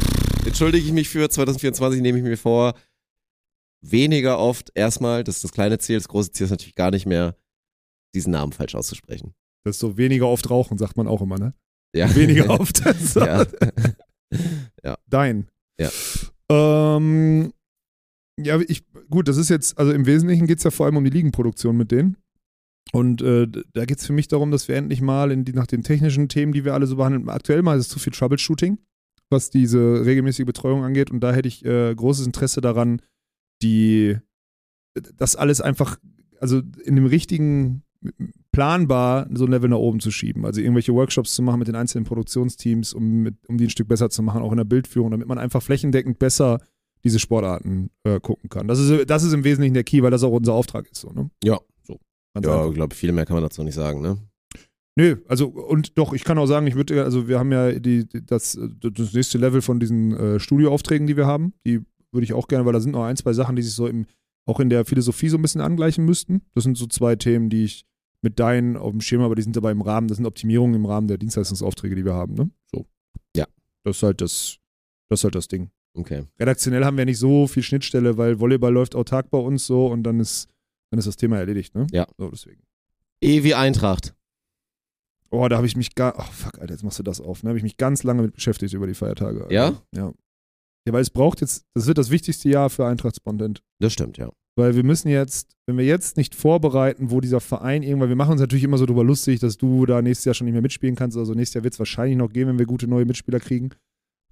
Entschuldige 0.46 0.86
ich 0.86 0.92
mich 0.92 1.08
für 1.08 1.30
2024, 1.30 2.02
nehme 2.02 2.18
ich 2.18 2.24
mir 2.24 2.38
vor, 2.38 2.74
weniger 3.82 4.40
oft 4.40 4.72
erstmal, 4.76 5.24
das 5.24 5.38
ist 5.38 5.44
das 5.44 5.52
kleine 5.52 5.78
Ziel, 5.80 5.98
das 5.98 6.08
große 6.08 6.32
Ziel 6.32 6.46
ist 6.46 6.52
natürlich 6.52 6.76
gar 6.76 6.92
nicht 6.92 7.06
mehr, 7.06 7.36
diesen 8.16 8.32
Namen 8.32 8.52
falsch 8.52 8.76
auszusprechen. 8.76 9.34
Das 9.64 9.76
ist 9.76 9.80
so 9.80 9.98
weniger 9.98 10.28
oft 10.28 10.50
rauchen, 10.50 10.78
sagt 10.78 10.98
man 10.98 11.08
auch 11.08 11.22
immer, 11.22 11.38
ne? 11.38 11.54
Ja. 11.94 12.14
Weniger 12.16 12.50
oft. 12.50 12.82
So. 13.00 13.22
ja. 13.22 14.98
Dein. 15.08 15.48
Ja. 15.80 15.90
Ähm, 16.50 17.54
ja, 18.40 18.60
ich, 18.60 18.84
gut, 19.10 19.28
das 19.28 19.38
ist 19.38 19.50
jetzt, 19.50 19.78
also 19.78 19.92
im 19.92 20.06
Wesentlichen 20.06 20.48
geht 20.48 20.58
es 20.58 20.64
ja 20.64 20.72
vor 20.72 20.86
allem 20.86 20.98
um 20.98 21.04
die 21.04 21.10
Ligenproduktion 21.10 21.78
mit 21.78 21.92
denen. 21.92 22.18
Und 22.94 23.22
äh, 23.22 23.48
da 23.74 23.86
geht 23.86 24.00
es 24.00 24.06
für 24.06 24.14
mich 24.14 24.28
darum, 24.28 24.52
dass 24.52 24.68
wir 24.68 24.76
endlich 24.76 25.02
mal 25.02 25.32
in 25.32 25.44
die, 25.44 25.54
nach 25.54 25.68
den 25.68 25.84
technischen 25.84 26.30
Themen, 26.30 26.54
die 26.54 26.66
wir 26.66 26.74
alle 26.74 26.88
so 26.88 26.96
behandeln, 26.96 27.30
aktuell 27.30 27.62
mal 27.62 27.78
ist 27.78 27.88
es 27.88 27.90
zu 27.90 28.00
viel 28.00 28.14
Troubleshooting, 28.14 28.80
was 29.30 29.50
diese 29.50 30.06
regelmäßige 30.06 30.46
Betreuung 30.46 30.84
angeht. 30.84 31.12
Und 31.12 31.20
da 31.22 31.34
hätte 31.34 31.48
ich 31.48 31.66
äh, 31.66 31.94
großes 31.94 32.26
Interesse 32.26 32.62
daran, 32.62 33.02
die 33.62 34.18
das 35.16 35.36
alles 35.36 35.62
einfach, 35.62 35.98
also 36.40 36.62
in 36.84 36.96
dem 36.96 37.06
richtigen 37.06 37.84
planbar 38.52 39.28
so 39.34 39.46
ein 39.46 39.52
Level 39.52 39.70
nach 39.70 39.78
oben 39.78 40.00
zu 40.00 40.12
schieben. 40.12 40.46
Also 40.46 40.62
irgendwelche 40.62 40.94
Workshops 40.94 41.34
zu 41.34 41.42
machen 41.42 41.60
mit 41.60 41.68
den 41.68 41.76
einzelnen 41.76 42.06
Produktionsteams, 42.06 42.94
um, 42.94 43.22
mit, 43.24 43.36
um 43.48 43.58
die 43.58 43.66
ein 43.66 43.70
Stück 43.70 43.88
besser 43.88 44.10
zu 44.10 44.24
machen, 44.24 44.42
auch 44.42 44.52
in 44.52 44.58
der 44.58 44.64
Bildführung, 44.66 45.12
damit 45.12 45.28
man 45.28 45.38
einfach 45.38 45.62
flächendeckend 45.62 46.20
besser 46.20 46.60
diese 47.04 47.20
Sportarten 47.20 47.90
äh, 48.04 48.20
gucken 48.20 48.50
kann. 48.50 48.68
Das 48.68 48.80
ist, 48.80 49.10
das 49.10 49.24
ist 49.24 49.34
im 49.34 49.44
Wesentlichen 49.44 49.74
der 49.76 49.84
Key, 49.84 50.02
weil 50.02 50.12
das 50.12 50.24
auch 50.24 50.32
unser 50.32 50.54
Auftrag 50.54 50.90
ist. 50.92 51.02
So, 51.02 51.12
ne? 51.12 51.30
Ja. 51.44 51.60
So. 51.84 52.00
Ja, 52.42 52.68
ich 52.68 52.74
glaube, 52.74 52.96
viel 52.96 53.12
mehr 53.12 53.26
kann 53.26 53.36
man 53.36 53.44
dazu 53.44 53.64
nicht 53.64 53.76
sagen, 53.76 54.02
ne? 54.02 54.18
Nö, 54.96 55.18
also 55.28 55.48
und 55.48 55.96
doch, 56.00 56.14
ich 56.14 56.24
kann 56.24 56.40
auch 56.40 56.48
sagen, 56.48 56.66
ich 56.66 56.74
würde, 56.76 57.04
also 57.04 57.28
wir 57.28 57.38
haben 57.38 57.52
ja 57.52 57.72
die, 57.74 58.08
die- 58.10 58.26
das, 58.26 58.58
das 58.82 59.14
nächste 59.14 59.38
Level 59.38 59.62
von 59.62 59.80
diesen 59.80 60.12
äh, 60.16 60.40
Studioaufträgen, 60.40 61.06
die 61.06 61.16
wir 61.16 61.28
haben, 61.28 61.54
die 61.68 61.82
würde 62.12 62.26
ich 62.26 62.34
auch 62.34 62.48
gerne, 62.48 62.66
weil 62.66 62.74
da 62.74 62.80
sind 62.80 62.92
noch 62.92 63.04
ein, 63.04 63.18
zwei 63.18 63.34
Sachen, 63.34 63.56
die 63.56 63.62
sich 63.62 63.74
so 63.74 63.88
im, 63.88 64.06
auch 64.46 64.60
in 64.60 64.70
der 64.70 64.86
Philosophie 64.86 65.30
so 65.30 65.38
ein 65.38 65.42
bisschen 65.42 65.62
angleichen 65.62 66.06
müssten. 66.06 66.42
Das 66.54 66.64
sind 66.64 66.78
so 66.78 66.88
zwei 66.88 67.16
Themen, 67.16 67.50
die 67.50 67.66
ich 67.66 67.86
mit 68.22 68.40
deinen 68.40 68.78
auf 68.78 68.92
dem 68.92 69.02
Schirm, 69.02 69.22
aber 69.22 69.36
die 69.36 69.42
sind 69.42 69.56
dabei 69.56 69.72
im 69.72 69.82
Rahmen, 69.82 70.08
das 70.08 70.18
sind 70.18 70.26
Optimierungen 70.26 70.76
im 70.76 70.86
Rahmen 70.86 71.08
der 71.08 71.18
Dienstleistungsaufträge, 71.18 71.96
die 71.96 72.06
wir 72.06 72.14
haben, 72.14 72.34
ne? 72.34 72.50
So. 72.72 72.86
Ja. 73.36 73.46
Das 73.84 73.98
ist 73.98 74.04
halt 74.04 74.22
das, 74.22 74.58
das 75.10 75.20
ist 75.20 75.24
halt 75.24 75.36
das 75.36 75.48
Ding. 75.48 75.70
Okay. 75.94 76.26
Redaktionell 76.40 76.86
haben 76.86 76.98
wir 76.98 77.06
nicht 77.06 77.20
so 77.20 77.48
viel 77.48 77.64
Schnittstelle, 77.64 78.18
weil 78.18 78.40
Volleyball 78.40 78.74
läuft 78.74 78.96
autark 78.96 79.30
bei 79.30 79.38
uns 79.38 79.66
so 79.66 79.88
und 79.88 80.04
dann 80.04 80.20
ist, 80.20 80.48
dann 80.92 81.00
ist 81.00 81.08
das 81.08 81.16
Thema 81.16 81.38
erledigt, 81.38 81.76
ne? 81.76 81.88
Ja. 81.92 82.08
So, 82.18 82.30
deswegen. 82.30 82.62
E 83.22 83.44
wie 83.44 83.56
Eintracht. 83.56 84.14
Oh, 85.30 85.48
da 85.48 85.58
habe 85.58 85.68
ich 85.68 85.76
mich 85.76 85.96
gar. 85.96 86.16
Oh, 86.18 86.32
fuck, 86.32 86.60
Alter, 86.60 86.74
jetzt 86.74 86.84
machst 86.84 87.00
du 87.00 87.04
das 87.04 87.20
auf. 87.20 87.42
Da 87.42 87.50
habe 87.50 87.58
ich 87.58 87.64
mich 87.64 87.78
ganz 87.78 88.04
lange 88.04 88.22
mit 88.22 88.34
beschäftigt 88.34 88.74
über 88.74 88.88
die 88.88 88.94
Feiertage. 88.94 89.42
Alter. 89.42 89.54
Ja? 89.54 89.82
Ja. 89.94 90.14
Ja, 90.88 90.94
weil 90.94 91.02
es 91.02 91.10
braucht 91.10 91.42
jetzt, 91.42 91.66
das 91.74 91.86
wird 91.88 91.98
das 91.98 92.10
wichtigste 92.10 92.50
Jahr 92.50 92.70
für 92.70 92.86
Eintracht 92.86 93.16
Spondent. 93.16 93.62
Das 93.80 93.94
stimmt, 93.94 94.18
ja. 94.18 94.30
Weil 94.56 94.76
wir 94.76 94.84
müssen 94.84 95.10
jetzt, 95.10 95.56
wenn 95.68 95.78
wir 95.78 95.86
jetzt 95.86 96.18
nicht 96.18 96.34
vorbereiten, 96.34 97.12
wo 97.12 97.22
dieser 97.22 97.42
Verein 97.42 97.84
irgendwann, 97.84 98.10
wir 98.10 98.16
machen 98.16 98.32
uns 98.32 98.42
natürlich 98.42 98.64
immer 98.64 98.80
so 98.80 98.88
drüber 98.88 99.04
lustig, 99.04 99.40
dass 99.40 99.58
du 99.58 99.86
da 99.86 100.02
nächstes 100.02 100.26
Jahr 100.26 100.34
schon 100.34 100.46
nicht 100.46 100.54
mehr 100.54 100.64
mitspielen 100.64 100.96
kannst. 100.96 101.16
Also 101.16 101.34
nächstes 101.34 101.54
Jahr 101.56 101.64
wird 101.64 101.74
es 101.74 101.80
wahrscheinlich 101.80 102.18
noch 102.18 102.32
gehen, 102.32 102.48
wenn 102.48 102.58
wir 102.58 102.66
gute 102.66 102.88
neue 102.88 103.06
Mitspieler 103.06 103.40
kriegen. 103.40 103.70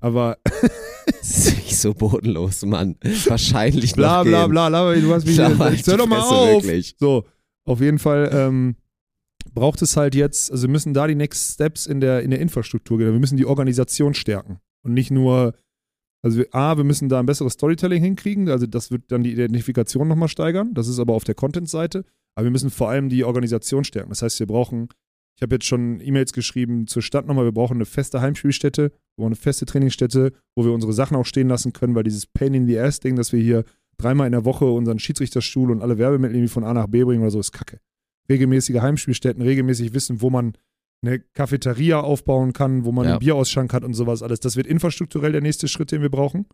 Aber 0.01 0.37
Das 1.05 1.37
ist 1.37 1.57
nicht 1.57 1.77
so 1.77 1.93
bodenlos, 1.93 2.65
Mann. 2.65 2.95
Wahrscheinlich 3.27 3.93
bla 3.93 4.19
noch 4.19 4.29
bla 4.29 4.41
gehen. 4.43 4.51
bla, 4.51 4.69
bla, 4.69 4.95
du 4.95 5.13
hast 5.13 5.25
mich. 5.25 5.35
Schau, 5.35 5.69
Jetzt 5.69 5.87
hör 5.87 5.97
doch 5.97 6.07
mal 6.07 6.19
auf. 6.19 6.63
Wirklich. 6.63 6.95
So, 6.99 7.25
auf 7.65 7.81
jeden 7.81 7.99
Fall 7.99 8.29
ähm, 8.33 8.75
braucht 9.53 9.81
es 9.81 9.97
halt 9.97 10.15
jetzt, 10.15 10.51
also 10.51 10.67
wir 10.67 10.71
müssen 10.71 10.93
da 10.93 11.07
die 11.07 11.15
Next 11.15 11.53
Steps 11.53 11.85
in 11.85 11.99
der, 11.99 12.21
in 12.21 12.31
der 12.31 12.39
Infrastruktur 12.39 12.97
gehen. 12.97 13.11
Wir 13.11 13.19
müssen 13.19 13.37
die 13.37 13.45
Organisation 13.45 14.13
stärken 14.13 14.59
und 14.83 14.93
nicht 14.93 15.11
nur, 15.11 15.53
also 16.25 16.43
A, 16.53 16.75
wir 16.75 16.83
müssen 16.83 17.07
da 17.07 17.19
ein 17.19 17.27
besseres 17.27 17.53
Storytelling 17.53 18.01
hinkriegen, 18.01 18.49
also 18.49 18.65
das 18.65 18.89
wird 18.89 19.11
dann 19.11 19.21
die 19.21 19.31
Identifikation 19.31 20.07
nochmal 20.07 20.27
steigern, 20.27 20.73
das 20.73 20.87
ist 20.87 20.97
aber 20.97 21.13
auf 21.13 21.23
der 21.23 21.35
Content-Seite, 21.35 22.03
aber 22.33 22.45
wir 22.45 22.51
müssen 22.51 22.71
vor 22.71 22.89
allem 22.89 23.09
die 23.09 23.23
Organisation 23.23 23.83
stärken. 23.83 24.09
Das 24.09 24.23
heißt, 24.23 24.39
wir 24.39 24.47
brauchen, 24.47 24.89
ich 25.35 25.43
habe 25.43 25.53
jetzt 25.53 25.65
schon 25.65 26.01
E-Mails 26.01 26.33
geschrieben 26.33 26.87
zur 26.87 27.03
Stadt 27.03 27.27
nochmal, 27.27 27.45
wir 27.45 27.51
brauchen 27.51 27.75
eine 27.77 27.85
feste 27.85 28.21
Heimspielstätte, 28.21 28.85
wir 28.85 29.15
brauchen 29.17 29.27
eine 29.27 29.35
feste 29.35 29.67
Trainingsstätte, 29.67 30.31
wo 30.55 30.65
wir 30.65 30.71
unsere 30.71 30.93
Sachen 30.93 31.15
auch 31.15 31.27
stehen 31.27 31.47
lassen 31.47 31.73
können, 31.73 31.93
weil 31.93 32.03
dieses 32.03 32.25
Pain 32.25 32.55
in 32.55 32.65
the 32.65 32.79
Ass-Ding, 32.79 33.17
dass 33.17 33.31
wir 33.31 33.39
hier 33.39 33.63
dreimal 33.99 34.25
in 34.25 34.31
der 34.31 34.45
Woche 34.45 34.65
unseren 34.65 34.97
Schiedsrichterstuhl 34.97 35.69
und 35.69 35.83
alle 35.83 35.99
Werbemittel 35.99 36.37
irgendwie 36.37 36.51
von 36.51 36.63
A 36.63 36.73
nach 36.73 36.87
B 36.87 37.03
bringen 37.03 37.21
oder 37.21 37.29
so, 37.29 37.39
ist 37.39 37.51
kacke. 37.51 37.79
Regelmäßige 38.29 38.81
Heimspielstätten, 38.81 39.43
regelmäßig 39.43 39.93
wissen, 39.93 40.23
wo 40.23 40.31
man 40.31 40.53
eine 41.03 41.19
Cafeteria 41.19 41.99
aufbauen 41.99 42.53
kann, 42.53 42.85
wo 42.85 42.91
man 42.91 43.05
Ja. 43.05 43.11
einen 43.11 43.19
Bierausschank 43.19 43.73
hat 43.73 43.83
und 43.83 43.93
sowas 43.93 44.23
alles. 44.23 44.39
Das 44.39 44.55
wird 44.55 44.67
infrastrukturell 44.67 45.31
der 45.31 45.41
nächste 45.41 45.67
Schritt, 45.67 45.91
den 45.91 46.01
wir 46.01 46.09
brauchen. 46.09 46.47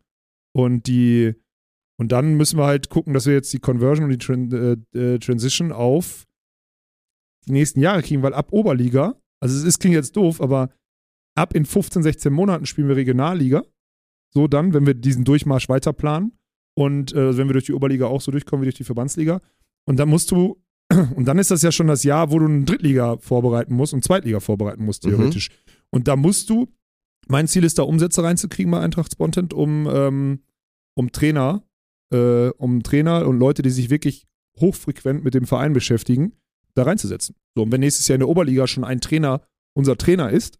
Und 0.53 0.87
die 0.87 1.33
und 1.97 2.11
dann 2.11 2.35
müssen 2.35 2.57
wir 2.57 2.65
halt 2.65 2.89
gucken, 2.89 3.13
dass 3.13 3.27
wir 3.27 3.33
jetzt 3.33 3.53
die 3.53 3.59
Conversion 3.59 4.05
und 4.05 4.09
die 4.11 4.17
Tran 4.17 4.51
äh, 4.93 4.97
äh, 4.97 5.19
Transition 5.19 5.71
auf 5.71 6.25
die 7.47 7.51
nächsten 7.53 7.79
Jahre 7.79 8.01
kriegen, 8.01 8.23
weil 8.23 8.33
ab 8.33 8.51
Oberliga, 8.51 9.15
also 9.39 9.55
es 9.55 9.63
ist, 9.63 9.79
klingt 9.79 9.95
jetzt 9.95 10.15
doof, 10.15 10.41
aber 10.41 10.69
ab 11.35 11.53
in 11.55 11.65
15, 11.65 12.01
16 12.03 12.33
Monaten 12.33 12.65
spielen 12.65 12.87
wir 12.87 12.95
Regionalliga. 12.95 13.63
So 14.33 14.47
dann, 14.47 14.73
wenn 14.73 14.85
wir 14.87 14.93
diesen 14.95 15.25
Durchmarsch 15.25 15.69
weiter 15.69 15.93
planen 15.93 16.31
und 16.75 17.13
äh, 17.13 17.37
wenn 17.37 17.47
wir 17.47 17.53
durch 17.53 17.65
die 17.65 17.73
Oberliga 17.73 18.07
auch 18.07 18.21
so 18.21 18.31
durchkommen 18.31 18.61
wie 18.63 18.65
durch 18.67 18.77
die 18.77 18.83
Verbandsliga. 18.83 19.39
Und 19.85 19.97
dann 19.99 20.09
musst 20.09 20.31
du, 20.31 20.61
und 21.15 21.25
dann 21.25 21.39
ist 21.39 21.51
das 21.51 21.61
ja 21.61 21.71
schon 21.71 21.87
das 21.87 22.03
Jahr, 22.03 22.31
wo 22.31 22.39
du 22.39 22.45
eine 22.45 22.63
Drittliga 22.65 23.17
vorbereiten 23.17 23.73
musst 23.75 23.93
und 23.93 24.03
Zweitliga 24.03 24.39
vorbereiten 24.39 24.83
musst, 24.85 25.05
Mhm. 25.05 25.09
theoretisch. 25.09 25.49
Und 25.89 26.07
da 26.07 26.15
musst 26.15 26.49
du, 26.49 26.67
mein 27.27 27.47
Ziel 27.47 27.63
ist 27.63 27.79
da 27.79 27.83
Umsätze 27.83 28.23
reinzukriegen 28.23 28.71
bei 28.71 28.79
Eintracht 28.79 29.11
Spontent, 29.11 29.53
um, 29.53 29.87
ähm, 29.91 30.39
um 30.95 31.11
Trainer, 31.11 31.63
äh, 32.11 32.49
um 32.49 32.83
Trainer 32.83 33.27
und 33.27 33.39
Leute, 33.39 33.61
die 33.61 33.69
sich 33.69 33.89
wirklich 33.89 34.25
hochfrequent 34.59 35.23
mit 35.23 35.33
dem 35.33 35.45
Verein 35.45 35.73
beschäftigen, 35.73 36.33
da 36.73 36.83
reinzusetzen. 36.83 37.35
So, 37.55 37.63
und 37.63 37.71
wenn 37.71 37.79
nächstes 37.81 38.07
Jahr 38.07 38.15
in 38.15 38.19
der 38.21 38.29
Oberliga 38.29 38.67
schon 38.67 38.83
ein 38.83 39.01
Trainer 39.01 39.41
unser 39.73 39.97
Trainer 39.97 40.29
ist, 40.29 40.57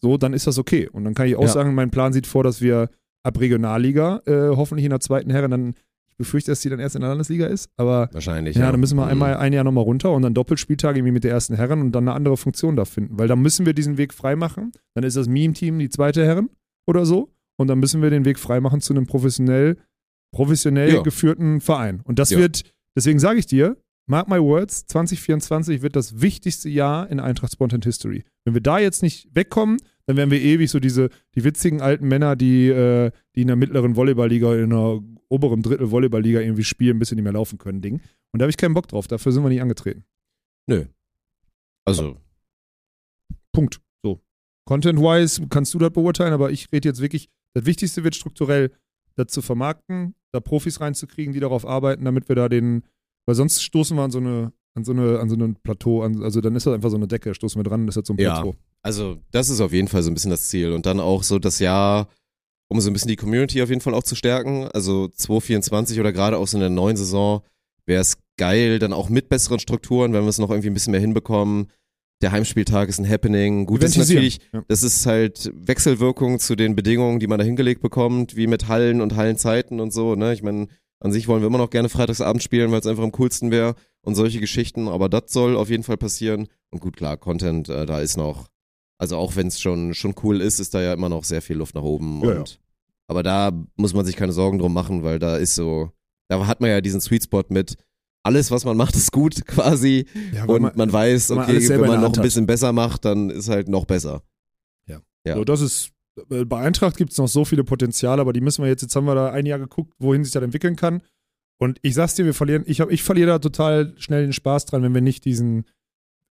so, 0.00 0.16
dann 0.16 0.32
ist 0.32 0.46
das 0.48 0.58
okay. 0.58 0.88
Und 0.88 1.04
dann 1.04 1.14
kann 1.14 1.28
ich 1.28 1.36
auch 1.36 1.42
Ja. 1.42 1.48
sagen, 1.48 1.74
mein 1.74 1.90
Plan 1.90 2.12
sieht 2.12 2.26
vor, 2.26 2.42
dass 2.42 2.60
wir 2.60 2.90
ab 3.22 3.38
Regionalliga, 3.38 4.22
äh, 4.26 4.48
hoffentlich 4.56 4.84
in 4.84 4.90
der 4.90 4.98
zweiten 5.00 5.30
Herren, 5.30 5.50
dann, 5.52 5.74
befürchte, 6.22 6.50
dass 6.50 6.60
die 6.60 6.68
dann 6.68 6.80
erst 6.80 6.94
in 6.94 7.00
der 7.02 7.10
Landesliga 7.10 7.46
ist, 7.46 7.68
aber 7.76 8.08
Wahrscheinlich. 8.12 8.56
ja, 8.56 8.70
dann 8.70 8.80
müssen 8.80 8.96
wir 8.96 9.04
Mhm. 9.04 9.10
einmal 9.10 9.36
ein 9.36 9.52
Jahr 9.52 9.64
nochmal 9.64 9.84
runter 9.84 10.12
und 10.12 10.22
dann 10.22 10.34
Doppelspieltage 10.34 10.98
irgendwie 10.98 11.12
mit 11.12 11.24
der 11.24 11.30
ersten 11.32 11.54
Herren 11.54 11.80
und 11.80 11.92
dann 11.92 12.08
eine 12.08 12.14
andere 12.16 12.36
Funktion 12.36 12.76
da 12.76 12.84
finden. 12.84 13.18
Weil 13.18 13.28
dann 13.28 13.40
müssen 13.40 13.66
wir 13.66 13.74
diesen 13.74 13.98
Weg 13.98 14.14
freimachen. 14.14 14.72
Dann 14.94 15.04
ist 15.04 15.16
das 15.16 15.28
Meme-Team 15.28 15.78
die 15.78 15.88
zweite 15.90 16.24
Herren 16.24 16.48
oder 16.86 17.04
so. 17.06 17.30
Und 17.58 17.68
dann 17.68 17.78
müssen 17.78 18.00
wir 18.02 18.10
den 18.10 18.24
Weg 18.24 18.38
freimachen 18.38 18.80
zu 18.80 18.92
einem 18.94 19.06
professionell, 19.06 19.76
professionell 20.34 20.94
Ja. 20.94 21.02
geführten 21.02 21.60
Verein. 21.60 22.00
Und 22.04 22.18
das 22.18 22.30
Ja. 22.30 22.38
wird, 22.38 22.62
deswegen 22.96 23.18
sage 23.18 23.38
ich 23.38 23.46
dir, 23.46 23.76
mark 24.08 24.28
my 24.28 24.40
words, 24.40 24.86
2024 24.86 25.82
wird 25.82 25.94
das 25.96 26.20
wichtigste 26.20 26.68
Jahr 26.68 27.08
in 27.10 27.20
Eintracht 27.20 27.52
Spontan 27.52 27.82
History. 27.82 28.24
Wenn 28.44 28.54
wir 28.54 28.60
da 28.62 28.78
jetzt 28.78 29.02
nicht 29.02 29.28
wegkommen, 29.34 29.78
dann 30.06 30.16
werden 30.16 30.30
wir 30.30 30.40
ewig 30.40 30.70
so 30.70 30.80
diese, 30.80 31.10
die 31.34 31.44
witzigen 31.44 31.80
alten 31.80 32.08
Männer, 32.08 32.36
die, 32.36 32.68
äh, 32.68 33.10
die 33.36 33.42
in 33.42 33.46
der 33.46 33.56
mittleren 33.56 33.96
Volleyballliga, 33.96 34.54
in 34.56 34.70
der 34.70 35.00
oberen 35.28 35.62
Drittel 35.62 35.90
Volleyballliga 35.90 36.40
irgendwie 36.40 36.64
spielen, 36.64 36.98
bis 36.98 37.08
sie 37.08 37.14
nicht 37.14 37.24
mehr 37.24 37.32
laufen 37.32 37.58
können, 37.58 37.80
Ding. 37.80 38.00
Und 38.32 38.40
da 38.40 38.44
habe 38.44 38.50
ich 38.50 38.56
keinen 38.56 38.74
Bock 38.74 38.88
drauf. 38.88 39.06
Dafür 39.06 39.32
sind 39.32 39.42
wir 39.42 39.48
nicht 39.48 39.62
angetreten. 39.62 40.04
Nö. 40.66 40.86
Also, 41.84 42.16
Punkt. 43.52 43.80
So. 44.02 44.20
Content-wise 44.66 45.46
kannst 45.48 45.74
du 45.74 45.78
das 45.78 45.90
beurteilen, 45.90 46.32
aber 46.32 46.50
ich 46.50 46.72
rede 46.72 46.88
jetzt 46.88 47.00
wirklich, 47.00 47.28
das 47.54 47.66
Wichtigste 47.66 48.04
wird 48.04 48.14
strukturell, 48.14 48.72
das 49.16 49.28
zu 49.28 49.42
vermarkten, 49.42 50.14
da 50.32 50.40
Profis 50.40 50.80
reinzukriegen, 50.80 51.32
die 51.32 51.40
darauf 51.40 51.66
arbeiten, 51.66 52.04
damit 52.04 52.28
wir 52.28 52.36
da 52.36 52.48
den, 52.48 52.82
weil 53.26 53.34
sonst 53.34 53.62
stoßen 53.62 53.96
wir 53.96 54.02
an 54.02 54.10
so 54.10 54.18
eine, 54.18 54.52
an 54.74 54.84
so 54.84 54.92
eine, 54.92 55.20
an 55.20 55.28
so 55.28 55.36
ein 55.36 55.56
Plateau, 55.56 56.02
an, 56.02 56.22
also 56.22 56.40
dann 56.40 56.56
ist 56.56 56.66
das 56.66 56.74
einfach 56.74 56.90
so 56.90 56.96
eine 56.96 57.08
Decke, 57.08 57.34
stoßen 57.34 57.58
wir 57.58 57.64
dran, 57.64 57.86
das 57.86 57.94
ist 57.96 58.00
jetzt 58.00 58.06
so 58.08 58.14
ein 58.14 58.18
Ja. 58.18 58.42
Also 58.82 59.18
das 59.30 59.48
ist 59.48 59.60
auf 59.60 59.72
jeden 59.72 59.88
Fall 59.88 60.02
so 60.02 60.10
ein 60.10 60.14
bisschen 60.14 60.30
das 60.30 60.48
Ziel. 60.48 60.72
Und 60.72 60.86
dann 60.86 61.00
auch 61.00 61.22
so 61.22 61.38
das 61.38 61.58
Jahr, 61.58 62.08
um 62.68 62.80
so 62.80 62.90
ein 62.90 62.92
bisschen 62.92 63.08
die 63.08 63.16
Community 63.16 63.62
auf 63.62 63.68
jeden 63.68 63.80
Fall 63.80 63.94
auch 63.94 64.02
zu 64.02 64.14
stärken. 64.16 64.66
Also 64.72 65.08
2024 65.08 66.00
oder 66.00 66.12
gerade 66.12 66.38
auch 66.38 66.46
so 66.48 66.56
in 66.56 66.62
der 66.62 66.70
neuen 66.70 66.96
Saison 66.96 67.42
wäre 67.86 68.00
es 68.00 68.16
geil, 68.38 68.78
dann 68.78 68.92
auch 68.92 69.08
mit 69.08 69.28
besseren 69.28 69.58
Strukturen, 69.58 70.12
wenn 70.12 70.22
wir 70.22 70.28
es 70.28 70.38
noch 70.38 70.50
irgendwie 70.50 70.70
ein 70.70 70.74
bisschen 70.74 70.92
mehr 70.92 71.00
hinbekommen. 71.00 71.68
Der 72.22 72.30
Heimspieltag 72.32 72.88
ist 72.88 72.98
ein 73.00 73.08
Happening. 73.08 73.66
Gut, 73.66 73.82
das 73.82 73.92
ist 73.96 74.08
natürlich, 74.08 74.38
Ja. 74.52 74.62
das 74.68 74.84
ist 74.84 75.06
halt 75.06 75.50
Wechselwirkung 75.54 76.38
zu 76.38 76.54
den 76.54 76.76
Bedingungen, 76.76 77.18
die 77.18 77.26
man 77.26 77.38
da 77.40 77.44
hingelegt 77.44 77.82
bekommt, 77.82 78.36
wie 78.36 78.46
mit 78.46 78.68
Hallen 78.68 79.00
und 79.00 79.16
Hallenzeiten 79.16 79.80
und 79.80 79.92
so. 79.92 80.14
Ne? 80.14 80.32
Ich 80.32 80.42
meine, 80.42 80.68
an 81.00 81.10
sich 81.12 81.26
wollen 81.26 81.42
wir 81.42 81.48
immer 81.48 81.58
noch 81.58 81.70
gerne 81.70 81.88
Freitagsabend 81.88 82.42
spielen, 82.42 82.70
weil 82.70 82.78
es 82.78 82.86
einfach 82.86 83.02
am 83.02 83.10
coolsten 83.12 83.50
wäre 83.50 83.74
und 84.02 84.14
solche 84.14 84.38
Geschichten. 84.38 84.86
Aber 84.86 85.08
das 85.08 85.24
soll 85.32 85.56
auf 85.56 85.68
jeden 85.68 85.82
Fall 85.82 85.96
passieren. 85.96 86.46
Und 86.70 86.80
gut, 86.80 86.96
klar, 86.96 87.16
Content, 87.16 87.68
äh, 87.68 87.86
da 87.86 87.98
ist 88.00 88.16
noch, 88.16 88.46
also 89.02 89.16
auch 89.16 89.34
wenn 89.34 89.48
es 89.48 89.60
schon, 89.60 89.94
schon 89.94 90.14
cool 90.22 90.40
ist, 90.40 90.60
ist 90.60 90.74
da 90.74 90.80
ja 90.80 90.92
immer 90.92 91.08
noch 91.08 91.24
sehr 91.24 91.42
viel 91.42 91.56
Luft 91.56 91.74
nach 91.74 91.82
oben. 91.82 92.22
Ja, 92.22 92.38
und, 92.38 92.60
Aber 93.08 93.24
da 93.24 93.50
muss 93.74 93.94
man 93.94 94.06
sich 94.06 94.14
keine 94.14 94.32
Sorgen 94.32 94.60
drum 94.60 94.72
machen, 94.72 95.02
weil 95.02 95.18
da 95.18 95.38
ist 95.38 95.56
so, 95.56 95.90
da 96.28 96.46
hat 96.46 96.60
man 96.60 96.70
ja 96.70 96.80
diesen 96.80 97.00
Sweet 97.00 97.24
Spot 97.24 97.42
mit, 97.48 97.76
alles, 98.22 98.52
was 98.52 98.64
man 98.64 98.76
macht, 98.76 98.94
ist 98.94 99.10
gut 99.10 99.44
quasi. 99.46 100.06
Ja, 100.32 100.44
Und 100.44 100.76
man, 100.76 100.92
weiß, 100.92 101.30
man 101.30 101.38
okay, 101.40 101.50
alles 101.50 101.68
wenn 101.68 101.80
man 101.80 102.00
noch 102.00 102.10
ein 102.10 102.16
hat. 102.16 102.22
bisschen 102.22 102.46
besser 102.46 102.72
macht, 102.72 103.04
dann 103.04 103.28
ist 103.30 103.48
halt 103.48 103.68
noch 103.68 103.86
besser. 103.86 104.22
Ja. 105.24 105.36
So, 105.36 105.44
das 105.44 105.60
ist, 105.60 105.92
äh, 106.30 106.44
bei 106.44 106.60
Eintracht 106.60 106.96
gibt 106.96 107.12
es 107.12 107.18
noch 107.18 107.28
so 107.28 107.44
viele 107.44 107.64
Potenziale, 107.64 108.20
aber 108.20 108.32
die 108.32 108.40
müssen 108.40 108.62
wir 108.62 108.68
jetzt, 108.68 108.82
jetzt 108.82 108.96
haben 108.96 109.06
wir 109.06 109.14
da 109.14 109.30
ein 109.30 109.46
Jahr 109.46 109.58
geguckt, 109.58 109.94
wohin 109.98 110.24
sich 110.24 110.32
das 110.32 110.42
entwickeln 110.42 110.76
kann. 110.76 111.02
Und 111.58 111.78
ich 111.82 111.94
sag's 111.94 112.14
dir, 112.14 112.24
wir 112.24 112.34
verlieren, 112.34 112.64
ich, 112.66 112.80
hab, 112.80 112.90
ich 112.90 113.02
verliere 113.02 113.28
da 113.28 113.38
total 113.38 113.94
schnell 113.98 114.22
den 114.22 114.32
Spaß 114.32 114.66
dran, 114.66 114.82
wenn 114.82 114.94
wir 114.94 115.00
nicht 115.00 115.24
diesen, 115.24 115.64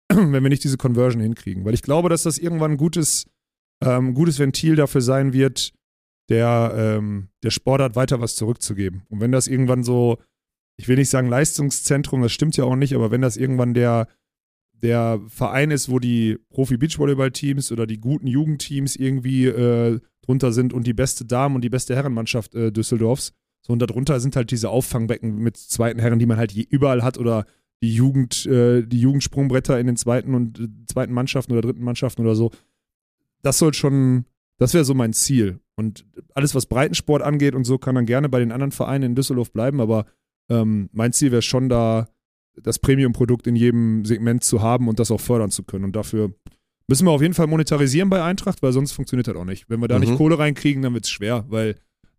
wenn 0.14 0.44
wir 0.44 0.50
nicht 0.50 0.64
diese 0.64 0.78
Conversion 0.78 1.22
hinkriegen. 1.22 1.66
Weil 1.66 1.74
ich 1.74 1.84
glaube, 1.84 2.10
dass 2.10 2.24
das 2.24 2.38
irgendwann 2.38 2.72
ein 2.72 2.78
gutes, 2.78 3.26
ähm, 3.84 4.14
gutes 4.14 4.40
Ventil 4.40 4.76
dafür 4.76 5.02
sein 5.02 5.34
wird, 5.34 5.74
der, 6.30 6.74
ähm, 6.76 7.30
der 7.44 7.52
Sportart 7.52 7.96
weiter 7.96 8.22
was 8.22 8.36
zurückzugeben. 8.36 9.04
Und 9.10 9.20
wenn 9.20 9.32
das 9.32 9.48
irgendwann 9.48 9.84
so, 9.84 10.18
ich 10.78 10.88
will 10.88 10.98
nicht 10.98 11.10
sagen 11.10 11.28
Leistungszentrum, 11.28 12.22
das 12.22 12.32
stimmt 12.32 12.58
ja 12.58 12.64
auch 12.64 12.76
nicht, 12.76 12.94
aber 12.94 13.12
wenn 13.12 13.22
das 13.22 13.38
irgendwann 13.38 13.74
der, 13.74 14.08
der 14.74 15.20
Verein 15.28 15.72
ist, 15.72 15.90
wo 15.90 16.00
die 16.00 16.38
Profi-Beachvolleyball-Teams 16.50 17.72
oder 17.72 17.86
die 17.86 18.00
guten 18.00 18.28
Jugendteams 18.28 18.96
irgendwie 18.96 19.46
äh, 19.46 20.00
drunter 20.22 20.54
sind 20.54 20.74
und 20.74 20.86
die 20.88 20.94
beste 20.94 21.26
Damen- 21.26 21.56
und 21.56 21.64
die 21.64 21.70
beste 21.70 21.96
Herrenmannschaft 21.96 22.56
äh, 22.56 22.72
Düsseldorfs. 22.72 23.34
So, 23.62 23.74
und 23.74 23.80
darunter 23.80 24.20
sind 24.20 24.36
halt 24.36 24.52
diese 24.52 24.70
Auffangbecken 24.70 25.36
mit 25.36 25.58
zweiten 25.58 26.00
Herren, 26.00 26.20
die 26.20 26.26
man 26.26 26.38
halt 26.38 26.56
überall 26.56 27.04
hat 27.04 27.18
oder 27.18 27.46
die 27.82 27.94
Jugend, 27.94 28.46
äh, 28.46 28.84
die 28.86 29.00
Jugendsprungbretter 29.00 29.80
in 29.80 29.88
den 29.88 29.96
zweiten 29.96 30.34
und 30.36 30.60
äh, 30.60 30.68
zweiten 30.88 31.14
Mannschaften 31.14 31.52
oder 31.54 31.62
dritten 31.62 31.84
Mannschaften 31.84 32.22
oder 32.22 32.36
so. 32.36 32.52
Das 33.42 33.58
soll 33.58 33.74
schon, 33.74 34.26
das 34.58 34.74
wäre 34.74 34.84
so 34.86 34.94
mein 34.94 35.14
Ziel. 35.14 35.60
Und 35.76 36.06
alles, 36.34 36.56
was 36.56 36.66
Breitensport 36.66 37.22
angeht 37.22 37.56
und 37.56 37.64
so, 37.64 37.78
kann 37.78 37.96
dann 37.96 38.06
gerne 38.06 38.28
bei 38.28 38.40
den 38.40 38.52
anderen 38.52 38.72
Vereinen 38.72 39.04
in 39.12 39.16
Düsseldorf 39.16 39.54
bleiben, 39.54 39.80
aber 39.80 40.06
ähm, 40.50 40.90
mein 40.92 41.14
Ziel 41.14 41.32
wäre 41.32 41.42
schon 41.42 41.70
da, 41.70 42.10
das 42.62 42.80
Premium-Produkt 42.80 43.48
in 43.48 43.56
jedem 43.56 44.04
Segment 44.04 44.44
zu 44.44 44.62
haben 44.62 44.90
und 44.90 45.00
das 45.00 45.12
auch 45.12 45.22
fördern 45.22 45.52
zu 45.52 45.64
können. 45.64 45.86
Und 45.86 45.96
dafür 45.96 46.34
müssen 46.88 47.06
wir 47.06 47.12
auf 47.12 47.22
jeden 47.22 47.34
Fall 47.34 47.48
monetarisieren 47.48 48.10
bei 48.10 48.22
Eintracht, 48.22 48.62
weil 48.62 48.74
sonst 48.74 48.92
funktioniert 48.92 49.28
das 49.28 49.36
auch 49.38 49.46
nicht. 49.46 49.70
Wenn 49.70 49.80
wir 49.80 49.88
da 49.88 49.96
Mhm. 49.96 50.02
nicht 50.02 50.18
Kohle 50.18 50.38
reinkriegen, 50.38 50.82
dann 50.82 50.94
wird 50.94 51.06
es 51.06 51.12
schwer, 51.12 51.46
weil 51.48 51.76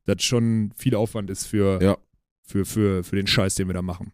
das 0.07 0.23
schon 0.23 0.73
viel 0.75 0.95
Aufwand 0.95 1.29
ist 1.29 1.45
für, 1.47 1.83
Ja. 1.83 1.99
für, 2.43 2.65
für, 2.65 3.05
für 3.05 3.17
den 3.17 3.27
Scheiß, 3.27 3.57
den 3.57 3.67
wir 3.69 3.75
da 3.75 3.83
machen. 3.83 4.13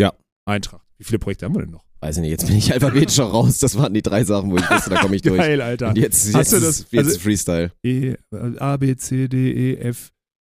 Ja. 0.00 0.12
Eintracht. 0.46 0.86
Wie 0.98 1.04
viele 1.04 1.18
Projekte 1.18 1.46
haben 1.46 1.54
wir 1.54 1.62
denn 1.62 1.70
noch? 1.70 1.84
Weiß 2.00 2.16
ich 2.16 2.22
nicht, 2.22 2.30
jetzt 2.30 2.46
bin 2.46 2.56
ich 2.56 2.72
alphabetisch 2.72 3.18
auch 3.20 3.32
raus. 3.32 3.58
Das 3.58 3.76
waren 3.76 3.92
die 3.94 4.02
drei 4.02 4.24
Sachen, 4.24 4.50
wo 4.50 4.56
ich 4.56 4.70
wusste, 4.70 4.90
da 4.90 5.00
komme 5.00 5.16
ich 5.16 5.22
durch. 5.22 5.36
Geil, 5.38 5.60
Alter. 5.60 5.88
Und 5.88 5.98
jetzt, 5.98 6.32
Hast 6.34 6.52
jetzt, 6.52 6.52
du 6.52 6.56
ist, 6.56 6.64
das- 6.84 6.86
jetzt 6.92 7.06
also- 7.06 7.18
Freestyle. 7.20 7.72
E, 7.82 8.14
A, 8.58 8.76
B, 8.76 8.96
C, 8.96 9.28
D, 9.28 9.52
E, 9.52 9.74
F, 9.76 10.12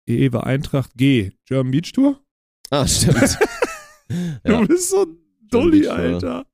E, 0.09 0.26
E 0.26 0.32
war 0.32 0.47
Eintracht, 0.47 0.93
G, 0.97 1.32
German 1.47 1.70
Beach 1.72 1.93
Tour? 1.93 2.20
Ah, 2.70 2.86
stimmt. 2.86 3.38
Ja. 4.45 4.61
Du 4.61 4.66
bist 4.66 4.90
so 4.90 5.07
dulli. 5.51 5.86
Alter. 5.88 6.45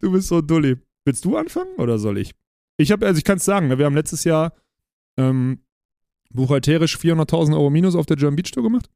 Du 0.00 0.10
bist 0.12 0.28
so 0.28 0.40
dulli. 0.40 0.76
Willst 1.04 1.22
du 1.26 1.36
anfangen 1.36 1.74
oder 1.76 1.98
soll 1.98 2.16
ich? 2.16 2.30
Ich 2.78 2.90
habe, 2.92 3.04
also 3.06 3.18
ich 3.18 3.24
kann 3.24 3.36
es 3.36 3.44
sagen, 3.44 3.68
ne, 3.68 3.76
wir 3.78 3.84
haben 3.84 3.94
letztes 3.94 4.24
Jahr 4.24 4.54
ähm, 5.18 5.58
buchhalterisch 6.30 6.96
400.000 6.96 7.52
Euro 7.52 7.68
Minus 7.68 7.94
auf 7.94 8.06
der 8.06 8.16
German 8.16 8.36
Beach 8.36 8.50
Tour 8.52 8.62
gemacht. 8.62 8.88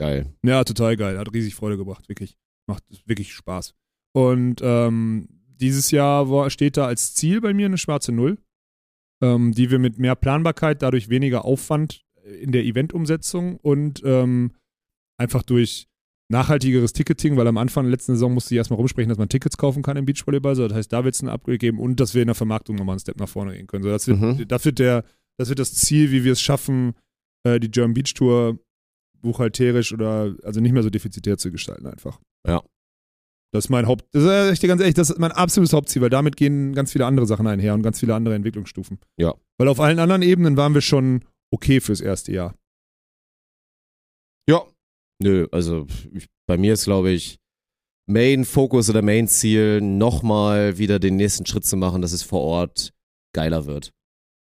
Geil. 0.00 0.32
Ja, 0.42 0.64
total 0.64 0.96
geil. 0.96 1.18
Hat 1.18 1.32
riesig 1.34 1.54
Freude 1.54 1.76
gebracht, 1.76 2.08
wirklich. 2.08 2.38
Macht 2.66 2.82
wirklich 3.04 3.34
Spaß. 3.34 3.74
Und 4.12 4.60
ähm, 4.62 5.28
dieses 5.60 5.90
Jahr 5.90 6.30
war, 6.30 6.48
steht 6.48 6.78
da 6.78 6.86
als 6.86 7.14
Ziel 7.14 7.42
bei 7.42 7.52
mir 7.52 7.66
eine 7.66 7.76
schwarze 7.76 8.10
Null, 8.10 8.38
ähm, 9.22 9.52
die 9.52 9.70
wir 9.70 9.78
mit 9.78 9.98
mehr 9.98 10.14
Planbarkeit, 10.16 10.80
dadurch 10.80 11.10
weniger 11.10 11.44
Aufwand 11.44 12.02
in 12.40 12.50
der 12.52 12.64
Eventumsetzung 12.64 13.56
und 13.56 14.00
ähm, 14.04 14.52
einfach 15.18 15.42
durch 15.42 15.86
nachhaltigeres 16.30 16.94
Ticketing, 16.94 17.36
weil 17.36 17.46
am 17.46 17.58
Anfang 17.58 17.84
der 17.84 17.90
letzten 17.90 18.12
Saison 18.14 18.32
musste 18.32 18.54
ich 18.54 18.58
erstmal 18.58 18.78
rumsprechen, 18.78 19.08
dass 19.10 19.18
man 19.18 19.28
Tickets 19.28 19.58
kaufen 19.58 19.82
kann 19.82 19.98
im 19.98 20.06
Beachvolleyball. 20.06 20.54
So, 20.56 20.66
das 20.66 20.78
heißt, 20.78 20.92
da 20.92 21.04
wird 21.04 21.14
es 21.14 21.22
ein 21.22 21.28
Upgrade 21.28 21.58
geben 21.58 21.78
und 21.78 22.00
dass 22.00 22.14
wir 22.14 22.22
in 22.22 22.28
der 22.28 22.34
Vermarktung 22.34 22.76
nochmal 22.76 22.94
einen 22.94 23.00
Step 23.00 23.18
nach 23.18 23.28
vorne 23.28 23.52
gehen 23.54 23.66
können. 23.66 23.82
So, 23.82 23.90
das, 23.90 24.06
wird, 24.06 24.18
Mhm. 24.20 24.48
das, 24.48 24.64
wird 24.64 24.78
der, 24.78 25.04
das 25.38 25.50
wird 25.50 25.58
das 25.58 25.74
Ziel, 25.74 26.10
wie 26.10 26.24
wir 26.24 26.32
es 26.32 26.40
schaffen, 26.40 26.94
äh, 27.44 27.60
die 27.60 27.70
German 27.70 27.94
Beach 27.94 28.14
Tour 28.14 28.58
buchhalterisch 29.20 29.92
oder 29.92 30.34
also 30.42 30.60
nicht 30.60 30.72
mehr 30.72 30.82
so 30.82 30.90
defizitär 30.90 31.38
zu 31.38 31.50
gestalten 31.50 31.86
einfach. 31.86 32.20
Ja. 32.46 32.62
Das 33.52 33.64
ist 33.64 33.68
mein 33.70 33.86
Haupt, 33.86 34.04
das 34.12 34.22
ist 34.22 34.52
echt 34.52 34.62
ganz 34.62 34.80
ehrlich, 34.80 34.94
das 34.94 35.10
ist 35.10 35.18
mein 35.18 35.32
absolutes 35.32 35.72
Hauptziel, 35.72 36.02
weil 36.02 36.10
damit 36.10 36.36
gehen 36.36 36.72
ganz 36.72 36.92
viele 36.92 37.06
andere 37.06 37.26
Sachen 37.26 37.48
einher 37.48 37.74
und 37.74 37.82
ganz 37.82 37.98
viele 37.98 38.14
andere 38.14 38.34
Entwicklungsstufen. 38.36 38.98
Ja. 39.18 39.34
Weil 39.58 39.68
auf 39.68 39.80
allen 39.80 39.98
anderen 39.98 40.22
Ebenen 40.22 40.56
waren 40.56 40.74
wir 40.74 40.82
schon 40.82 41.24
okay 41.52 41.80
fürs 41.80 42.00
erste 42.00 42.32
Jahr. 42.32 42.54
Ja. 44.48 44.64
Nö, 45.20 45.48
also 45.50 45.86
ich, 46.12 46.28
bei 46.46 46.56
mir 46.56 46.74
ist, 46.74 46.84
glaube 46.84 47.10
ich, 47.10 47.38
Main-Fokus 48.06 48.88
oder 48.88 49.02
Main-Ziel, 49.02 49.80
nochmal 49.80 50.78
wieder 50.78 50.98
den 50.98 51.16
nächsten 51.16 51.46
Schritt 51.46 51.64
zu 51.64 51.76
machen, 51.76 52.02
dass 52.02 52.12
es 52.12 52.22
vor 52.22 52.40
Ort 52.40 52.92
geiler 53.34 53.66
wird. 53.66 53.92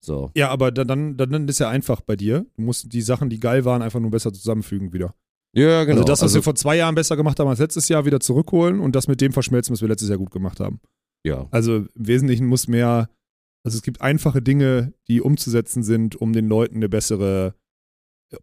So. 0.05 0.31
Ja, 0.35 0.49
aber 0.49 0.71
dann, 0.71 0.87
dann, 0.87 1.17
dann 1.17 1.47
ist 1.47 1.59
ja 1.59 1.69
einfach 1.69 2.01
bei 2.01 2.15
dir. 2.15 2.45
Du 2.55 2.61
musst 2.61 2.93
die 2.93 3.01
Sachen, 3.01 3.29
die 3.29 3.39
geil 3.39 3.65
waren, 3.65 3.81
einfach 3.81 3.99
nur 3.99 4.11
besser 4.11 4.31
zusammenfügen 4.31 4.93
wieder. 4.93 5.15
Ja, 5.55 5.83
genau. 5.85 6.01
Also 6.01 6.03
das, 6.03 6.21
was 6.21 6.33
wir 6.33 6.43
vor 6.43 6.55
zwei 6.55 6.75
Jahren 6.75 6.95
besser 6.95 7.15
gemacht 7.15 7.39
haben 7.39 7.47
als 7.47 7.59
letztes 7.59 7.87
Jahr, 7.87 8.05
wieder 8.05 8.19
zurückholen 8.19 8.79
und 8.79 8.95
das 8.95 9.07
mit 9.07 9.21
dem 9.21 9.31
verschmelzen, 9.31 9.73
was 9.73 9.81
wir 9.81 9.87
letztes 9.87 10.09
Jahr 10.09 10.17
gut 10.17 10.31
gemacht 10.31 10.59
haben. 10.59 10.79
ja. 11.25 11.47
Also 11.51 11.77
im 11.77 11.89
Wesentlichen 11.95 12.45
muss 12.45 12.67
mehr, 12.67 13.09
also 13.63 13.77
es 13.77 13.81
gibt 13.81 14.01
einfache 14.01 14.41
Dinge, 14.41 14.93
die 15.07 15.21
umzusetzen 15.21 15.81
sind, 15.81 16.17
um 16.17 16.33
den 16.33 16.47
Leuten 16.47 16.75
eine 16.75 16.89
bessere, 16.89 17.55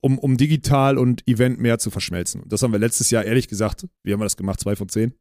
um, 0.00 0.18
um 0.18 0.36
digital 0.36 0.96
und 0.96 1.28
Event 1.28 1.60
mehr 1.60 1.78
zu 1.78 1.90
verschmelzen. 1.90 2.42
Und 2.42 2.52
das 2.52 2.62
haben 2.62 2.72
wir 2.72 2.78
letztes 2.78 3.10
Jahr, 3.10 3.24
ehrlich 3.24 3.46
gesagt, 3.46 3.86
wie 4.04 4.12
haben 4.12 4.20
wir 4.20 4.24
das 4.24 4.38
gemacht? 4.38 4.58
Zwei 4.58 4.74
von 4.74 4.88
zehn? 4.88 5.12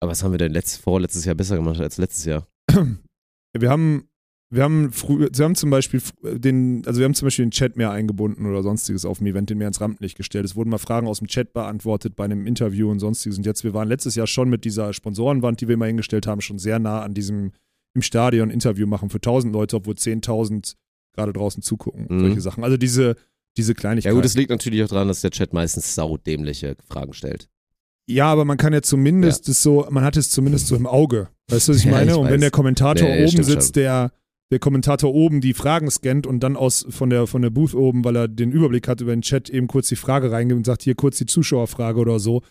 Aber 0.00 0.10
was 0.12 0.22
haben 0.22 0.32
wir 0.32 0.38
denn 0.38 0.52
letzt, 0.52 0.78
vorletztes 0.78 1.24
Jahr 1.24 1.34
besser 1.34 1.56
gemacht 1.56 1.78
als 1.78 1.98
letztes 1.98 2.24
Jahr? 2.24 2.48
Wir 3.56 3.70
haben, 3.70 4.08
wir 4.54 4.62
haben 4.62 4.92
früh, 4.92 5.28
wir 5.32 5.44
haben 5.44 5.54
zum 5.54 5.70
Beispiel 5.70 6.00
den, 6.22 6.82
also 6.86 7.00
wir 7.00 7.04
haben 7.04 7.14
zum 7.14 7.26
Beispiel 7.26 7.44
den 7.46 7.50
Chat 7.50 7.76
mehr 7.76 7.90
eingebunden 7.90 8.46
oder 8.46 8.62
sonstiges 8.62 9.04
auf 9.04 9.18
dem 9.18 9.26
Event, 9.26 9.50
den 9.50 9.58
mehr 9.58 9.68
ins 9.68 9.80
Rampenlicht 9.80 10.16
gestellt. 10.16 10.44
Es 10.44 10.56
wurden 10.56 10.70
mal 10.70 10.78
Fragen 10.78 11.06
aus 11.06 11.18
dem 11.18 11.26
Chat 11.28 11.52
beantwortet 11.52 12.16
bei 12.16 12.24
einem 12.24 12.46
Interview 12.46 12.90
und 12.90 13.00
sonstiges. 13.00 13.36
Und 13.38 13.46
jetzt, 13.46 13.64
wir 13.64 13.74
waren 13.74 13.88
letztes 13.88 14.14
Jahr 14.14 14.26
schon 14.26 14.48
mit 14.48 14.64
dieser 14.64 14.92
Sponsorenwand, 14.92 15.60
die 15.60 15.68
wir 15.68 15.76
mal 15.76 15.86
hingestellt 15.88 16.26
haben, 16.26 16.40
schon 16.40 16.58
sehr 16.58 16.78
nah 16.78 17.02
an 17.02 17.14
diesem 17.14 17.52
im 17.94 18.02
Stadion 18.02 18.50
Interview 18.50 18.86
machen 18.86 19.08
für 19.10 19.18
1000 19.18 19.52
Leute, 19.52 19.76
obwohl 19.76 19.94
10.000 19.94 20.74
gerade 21.14 21.32
draußen 21.32 21.62
zugucken. 21.62 22.06
Mhm. 22.08 22.20
Solche 22.20 22.40
Sachen. 22.40 22.64
Also 22.64 22.76
diese, 22.76 23.14
diese 23.56 23.72
Ja 23.72 23.78
Kleinigkeiten. 23.78 24.16
gut, 24.16 24.24
es 24.24 24.34
liegt 24.34 24.50
natürlich 24.50 24.82
auch 24.82 24.88
daran, 24.88 25.06
dass 25.08 25.20
der 25.20 25.30
Chat 25.30 25.52
meistens 25.52 25.94
saudämliche 25.94 26.76
Fragen 26.88 27.12
stellt. 27.12 27.48
Ja, 28.06 28.26
aber 28.26 28.44
man 28.44 28.56
kann 28.58 28.72
ja 28.72 28.82
zumindest 28.82 29.48
es 29.48 29.62
so, 29.62 29.86
man 29.90 30.04
hat 30.04 30.16
es 30.16 30.30
zumindest 30.30 30.66
so 30.66 30.76
im 30.76 30.86
Auge. 30.86 31.28
Weißt 31.48 31.68
du, 31.68 31.72
was 31.72 31.78
ich 31.78 31.84
Ja, 31.86 31.92
meine? 31.92 32.10
ich 32.10 32.16
und 32.16 32.28
wenn 32.28 32.40
der 32.40 32.50
Kommentator 32.50 33.08
Nee, 33.08 33.24
oben 33.26 33.42
sitzt, 33.44 33.68
schon. 33.76 33.82
der, 33.82 34.12
der 34.50 34.58
Kommentator 34.58 35.12
oben 35.14 35.40
die 35.40 35.54
Fragen 35.54 35.90
scannt 35.90 36.26
und 36.26 36.40
dann 36.40 36.56
aus 36.56 36.86
von 36.90 37.10
der, 37.10 37.26
von 37.26 37.42
der 37.42 37.50
Booth 37.50 37.74
oben, 37.74 38.04
weil 38.04 38.16
er 38.16 38.28
den 38.28 38.52
Überblick 38.52 38.88
hat 38.88 39.00
über 39.00 39.14
den 39.14 39.22
Chat, 39.22 39.48
eben 39.50 39.66
kurz 39.66 39.88
die 39.88 39.96
Frage 39.96 40.30
reingibt 40.30 40.58
und 40.58 40.66
sagt, 40.66 40.82
hier 40.82 40.94
kurz 40.94 41.18
die 41.18 41.26
Zuschauerfrage 41.26 41.98
oder 41.98 42.18
so. 42.18 42.42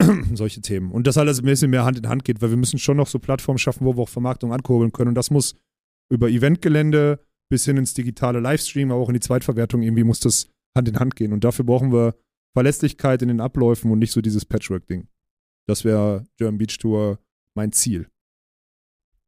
Solche 0.34 0.60
Themen. 0.60 0.90
Und 0.90 1.06
das 1.06 1.18
alles 1.18 1.40
ein 1.40 1.44
bisschen 1.44 1.70
mehr 1.70 1.84
Hand 1.84 1.98
in 1.98 2.08
Hand 2.08 2.24
geht, 2.24 2.40
weil 2.40 2.50
wir 2.50 2.56
müssen 2.56 2.78
schon 2.78 2.96
noch 2.96 3.06
so 3.06 3.18
Plattformen 3.18 3.58
schaffen, 3.58 3.84
wo 3.84 3.96
wir 3.96 4.02
auch 4.02 4.08
Vermarktung 4.08 4.52
ankurbeln 4.52 4.92
können. 4.92 5.08
Und 5.08 5.14
das 5.14 5.30
muss 5.30 5.54
über 6.10 6.28
Eventgelände 6.28 7.20
bis 7.48 7.64
hin 7.64 7.76
ins 7.76 7.94
digitale 7.94 8.40
Livestream, 8.40 8.92
aber 8.92 9.00
auch 9.00 9.08
in 9.08 9.14
die 9.14 9.20
Zweitverwertung 9.20 9.82
irgendwie 9.82 10.04
muss 10.04 10.20
das 10.20 10.48
Hand 10.76 10.88
in 10.88 10.98
Hand 10.98 11.16
gehen. 11.16 11.32
Und 11.32 11.44
dafür 11.44 11.64
brauchen 11.64 11.92
wir 11.92 12.14
Verlässlichkeit 12.52 13.22
in 13.22 13.28
den 13.28 13.40
Abläufen 13.40 13.90
und 13.90 13.98
nicht 13.98 14.12
so 14.12 14.20
dieses 14.20 14.44
Patchwork-Ding. 14.44 15.08
Das 15.66 15.84
wäre 15.84 16.26
German 16.36 16.58
Beach 16.58 16.78
Tour 16.78 17.18
mein 17.54 17.72
Ziel. 17.72 18.08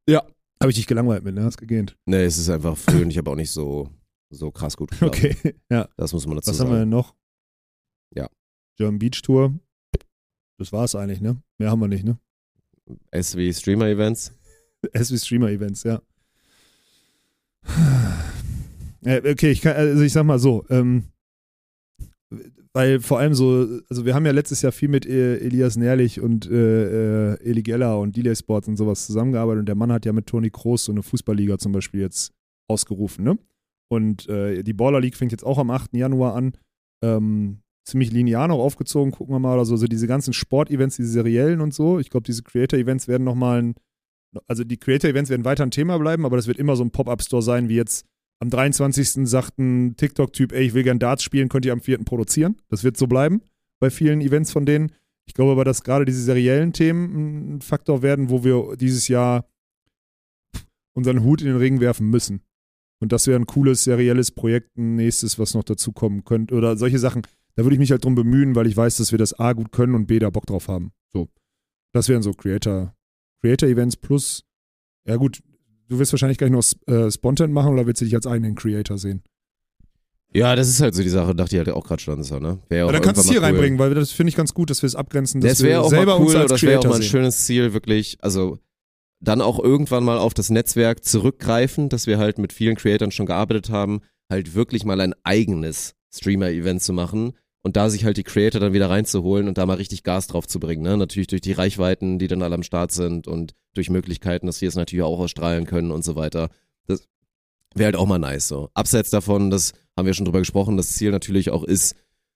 Ja. 0.09 0.25
Habe 0.61 0.71
ich 0.71 0.77
dich 0.77 0.87
gelangweilt 0.87 1.25
mit, 1.25 1.35
ne? 1.35 1.45
Hast 1.45 1.57
gegähnt. 1.57 1.97
Nee, 2.07 2.25
es 2.25 2.37
ist 2.39 2.51
einfach 2.51 2.77
früh 2.77 3.03
und 3.03 3.11
ich 3.11 3.17
habe 3.19 3.31
auch 3.31 3.37
nicht 3.37 3.51
so, 3.51 3.89
so 4.31 4.51
krass 4.51 4.77
gut 4.77 4.91
geschlafen. 4.91 5.15
Okay. 5.15 5.55
Ja. 5.71 5.89
Das 5.97 6.13
muss 6.13 6.27
man 6.27 6.37
dazu 6.37 6.51
Was 6.51 6.61
haben 6.61 6.67
wir 6.69 6.73
sagen. 6.77 6.81
denn 6.83 6.89
noch? 6.91 7.15
Ja. 8.15 8.29
German 8.77 8.99
Beach 8.99 9.23
Tour. 9.23 9.59
Das 10.59 10.73
war's 10.73 10.95
eigentlich, 10.95 11.21
ne? 11.23 11.43
Mehr 11.59 11.71
haben 11.71 11.81
wir 11.81 11.89
nicht, 11.89 12.05
ne? 12.05 12.19
SW 13.19 13.53
Streamer 13.53 13.87
Events. 13.89 14.33
SW 14.95 15.17
Streamer 15.17 15.49
Events, 15.51 15.83
ja. 15.85 16.03
Äh, 19.03 19.31
Okay, 19.33 19.51
ich 19.51 19.63
kann, 19.63 19.77
also 19.77 20.03
ich 20.03 20.13
sag 20.13 20.25
mal 20.25 20.39
so, 20.39 20.67
ähm, 20.69 21.05
weil 22.72 23.01
vor 23.01 23.18
allem 23.18 23.35
so, 23.35 23.81
also 23.89 24.05
wir 24.05 24.14
haben 24.14 24.26
ja 24.26 24.33
letztes 24.33 24.62
Jahr 24.62 24.72
viel 24.72 24.89
mit 24.89 25.05
äh, 25.07 25.39
Elias 25.39 25.76
Nährlich 25.76 26.20
und 26.20 26.49
äh, 26.49 27.33
äh, 27.33 27.41
Eli 27.43 27.62
Geller 27.62 27.99
und 27.99 28.16
Delay 28.16 28.37
Sports 28.37 28.68
und 28.68 28.76
sowas 28.76 29.07
zusammengearbeitet 29.07 29.61
und 29.61 29.66
der 29.66 29.74
Mann 29.74 29.93
hat 29.93 30.07
ja 30.07 30.12
mit 30.12 30.26
Toni 30.26 30.51
Kroos 30.51 30.85
so 30.85 30.93
eine 30.93 31.03
Fußballliga 31.03 31.59
zum 31.59 31.72
Beispiel 31.72 32.01
jetzt 32.01 32.33
ausgerufen, 32.68 33.24
ne? 33.24 33.39
Und 33.93 34.28
äh, 34.28 34.62
die 34.62 34.72
Baller 34.72 35.01
League 35.01 35.16
fängt 35.16 35.33
jetzt 35.33 35.45
auch 35.45 35.59
am 35.59 35.70
8. 35.70 35.95
Januar 35.95 36.37
an. 36.37 36.53
Ähm, 37.03 37.59
ziemlich 37.85 38.12
linear 38.12 38.47
noch 38.47 38.59
aufgezogen, 38.59 39.11
gucken 39.11 39.35
wir 39.35 39.41
mal 39.41 39.55
oder 39.55 39.64
so. 39.64 39.74
Also 39.74 39.87
diese 39.87 40.07
ganzen 40.07 40.33
Sport-Events, 40.33 40.97
diese 40.97 41.11
seriellen 41.11 41.61
und 41.61 41.74
so. 41.74 41.99
Ich 41.99 42.11
glaube, 42.11 42.24
diese 42.24 42.43
Creator-Events 42.43 43.09
werden 43.09 43.24
nochmal 43.24 43.62
ein, 43.62 43.74
also 44.47 44.62
die 44.62 44.76
Creator-Events 44.76 45.31
werden 45.31 45.45
weiter 45.45 45.64
ein 45.64 45.72
Thema 45.72 45.99
bleiben, 45.99 46.24
aber 46.24 46.37
das 46.37 46.47
wird 46.47 46.59
immer 46.59 46.76
so 46.76 46.85
ein 46.85 46.93
Pop-Up-Store 46.93 47.43
sein, 47.43 47.68
wie 47.68 47.74
jetzt 47.74 48.07
am 48.41 48.51
23. 48.51 49.28
sagt 49.28 49.59
ein 49.59 49.97
TikTok-Typ, 49.97 50.53
ey, 50.53 50.64
ich 50.64 50.74
will 50.74 50.82
gern 50.82 50.99
Darts 50.99 51.22
spielen, 51.22 51.49
könnt 51.49 51.66
ihr 51.66 51.72
am 51.72 51.80
4. 51.80 51.99
produzieren. 51.99 52.57
Das 52.68 52.84
wird 52.84 52.97
so 52.97 53.07
bleiben 53.07 53.43
bei 53.80 53.91
vielen 53.91 54.20
Events 54.20 54.51
von 54.51 54.66
denen. 54.66 54.93
Ich 55.26 55.34
glaube 55.34 55.53
aber, 55.53 55.64
dass 55.64 55.82
gerade 55.82 56.05
diese 56.05 56.22
seriellen 56.22 56.72
Themen 56.72 57.57
ein 57.57 57.61
Faktor 57.61 58.03
werden, 58.03 58.30
wo 58.30 58.43
wir 58.43 58.76
dieses 58.76 59.09
Jahr 59.09 59.47
unseren 60.95 61.22
Hut 61.22 61.41
in 61.41 61.49
den 61.49 61.57
Ring 61.57 61.80
werfen 61.80 62.09
müssen. 62.09 62.43
Und 62.99 63.12
das 63.12 63.26
wäre 63.26 63.38
ein 63.38 63.47
cooles, 63.47 63.84
serielles 63.84 64.30
Projekt, 64.30 64.76
ein 64.76 64.97
nächstes, 64.97 65.38
was 65.38 65.55
noch 65.55 65.64
dazukommen 65.64 66.24
könnte. 66.24 66.55
Oder 66.55 66.76
solche 66.76 66.99
Sachen. 66.99 67.22
Da 67.55 67.64
würde 67.64 67.74
ich 67.74 67.80
mich 67.80 67.91
halt 67.91 68.05
drum 68.05 68.14
bemühen, 68.14 68.55
weil 68.55 68.66
ich 68.66 68.76
weiß, 68.76 68.97
dass 68.97 69.12
wir 69.12 69.18
das 69.18 69.38
A 69.38 69.53
gut 69.53 69.72
können 69.72 69.95
und 69.95 70.07
B 70.07 70.18
da 70.18 70.30
Bock 70.30 70.47
drauf 70.47 70.68
haben. 70.68 70.93
So. 71.12 71.28
Das 71.93 72.09
wären 72.09 72.22
so 72.22 72.32
Creator, 72.32 72.95
Creator-Events 73.41 73.97
plus, 73.97 74.45
ja 75.07 75.16
gut, 75.16 75.43
du 75.91 75.99
wirst 75.99 76.12
wahrscheinlich 76.12 76.38
gleich 76.38 76.51
noch 76.51 76.64
äh, 76.86 77.11
Spontan 77.11 77.53
machen 77.53 77.72
oder 77.72 77.86
willst 77.86 78.01
du 78.01 78.05
dich 78.07 78.14
als 78.14 78.26
eigenen 78.26 78.55
Creator 78.55 78.97
sehen? 78.97 79.22
Ja, 80.32 80.55
das 80.55 80.68
ist 80.68 80.80
halt 80.80 80.95
so 80.95 81.03
die 81.03 81.09
Sache, 81.09 81.34
dachte 81.34 81.57
ich 81.57 81.59
halt 81.59 81.74
auch 81.76 81.84
gerade 81.84 82.01
schon 82.01 82.22
so, 82.22 82.38
ne? 82.38 82.59
Aber 82.70 82.84
auch 82.86 82.93
dann 82.93 83.03
kannst 83.03 83.18
du 83.18 83.22
es 83.22 83.30
hier 83.30 83.41
cool. 83.41 83.47
reinbringen, 83.47 83.80
weil 83.80 83.93
das 83.95 84.12
finde 84.12 84.28
ich 84.28 84.36
ganz 84.36 84.55
gut, 84.55 84.70
dass 84.70 84.80
wir 84.80 84.86
es 84.86 84.95
abgrenzen, 84.95 85.41
dass 85.41 85.51
Das 85.51 85.62
wäre 85.62 85.80
wir 85.80 85.82
auch 85.82 85.91
selber 85.91 86.20
cool, 86.20 86.26
uns 86.26 86.36
als 86.36 86.53
das 86.53 86.62
wäre 86.62 86.78
auch 86.78 86.82
Creator 86.82 86.91
mal 86.91 86.97
ein 86.97 87.03
sehen. 87.03 87.11
schönes 87.11 87.45
Ziel, 87.45 87.72
wirklich, 87.72 88.16
also 88.20 88.59
dann 89.18 89.41
auch 89.41 89.59
irgendwann 89.59 90.05
mal 90.05 90.18
auf 90.18 90.32
das 90.32 90.49
Netzwerk 90.49 91.05
zurückgreifen, 91.05 91.88
dass 91.88 92.07
wir 92.07 92.18
halt 92.18 92.38
mit 92.38 92.53
vielen 92.53 92.76
Creatoren 92.76 93.11
schon 93.11 93.26
gearbeitet 93.26 93.70
haben, 93.70 94.03
halt 94.30 94.55
wirklich 94.55 94.84
mal 94.84 95.01
ein 95.01 95.14
eigenes 95.24 95.95
Streamer-Event 96.14 96.80
zu 96.80 96.93
machen 96.93 97.32
und 97.63 97.77
da 97.77 97.91
sich 97.91 98.05
halt 98.05 98.17
die 98.17 98.23
Creator 98.23 98.61
dann 98.61 98.73
wieder 98.73 98.89
reinzuholen 98.89 99.49
und 99.49 99.59
da 99.59 99.67
mal 99.67 99.75
richtig 99.77 100.03
Gas 100.03 100.27
drauf 100.27 100.47
zu 100.47 100.61
bringen, 100.61 100.83
ne? 100.83 100.97
Natürlich 100.97 101.27
durch 101.27 101.43
die 101.43 101.53
Reichweiten, 101.53 102.19
die 102.19 102.29
dann 102.29 102.43
alle 102.43 102.55
am 102.55 102.63
Start 102.63 102.93
sind 102.93 103.27
und 103.27 103.55
durch 103.75 103.91
Möglichkeiten, 103.91 104.47
dass 104.47 104.61
wir 104.61 104.69
es 104.69 104.77
natürlich 104.77 105.03
auch 105.03 105.19
ausstrahlen 105.19 105.67
können 105.67 105.91
und 105.91 106.05
so 106.05 106.17
weiter. 106.17 106.49
Das 106.87 107.07
wäre 107.75 107.87
halt 107.87 107.97
auch 107.97 108.07
mal 108.07 108.19
nice 108.19 108.49
so. 108.49 108.71
Abseits 108.75 109.11
davon, 109.11 109.51
das 109.51 109.73
haben 109.97 110.07
wir 110.07 110.15
schon 110.15 110.25
drüber 110.25 110.39
gesprochen, 110.39 110.77
das 110.77 110.93
Ziel 110.93 111.11
natürlich 111.11 111.51
auch 111.51 111.65
ist, 111.65 111.95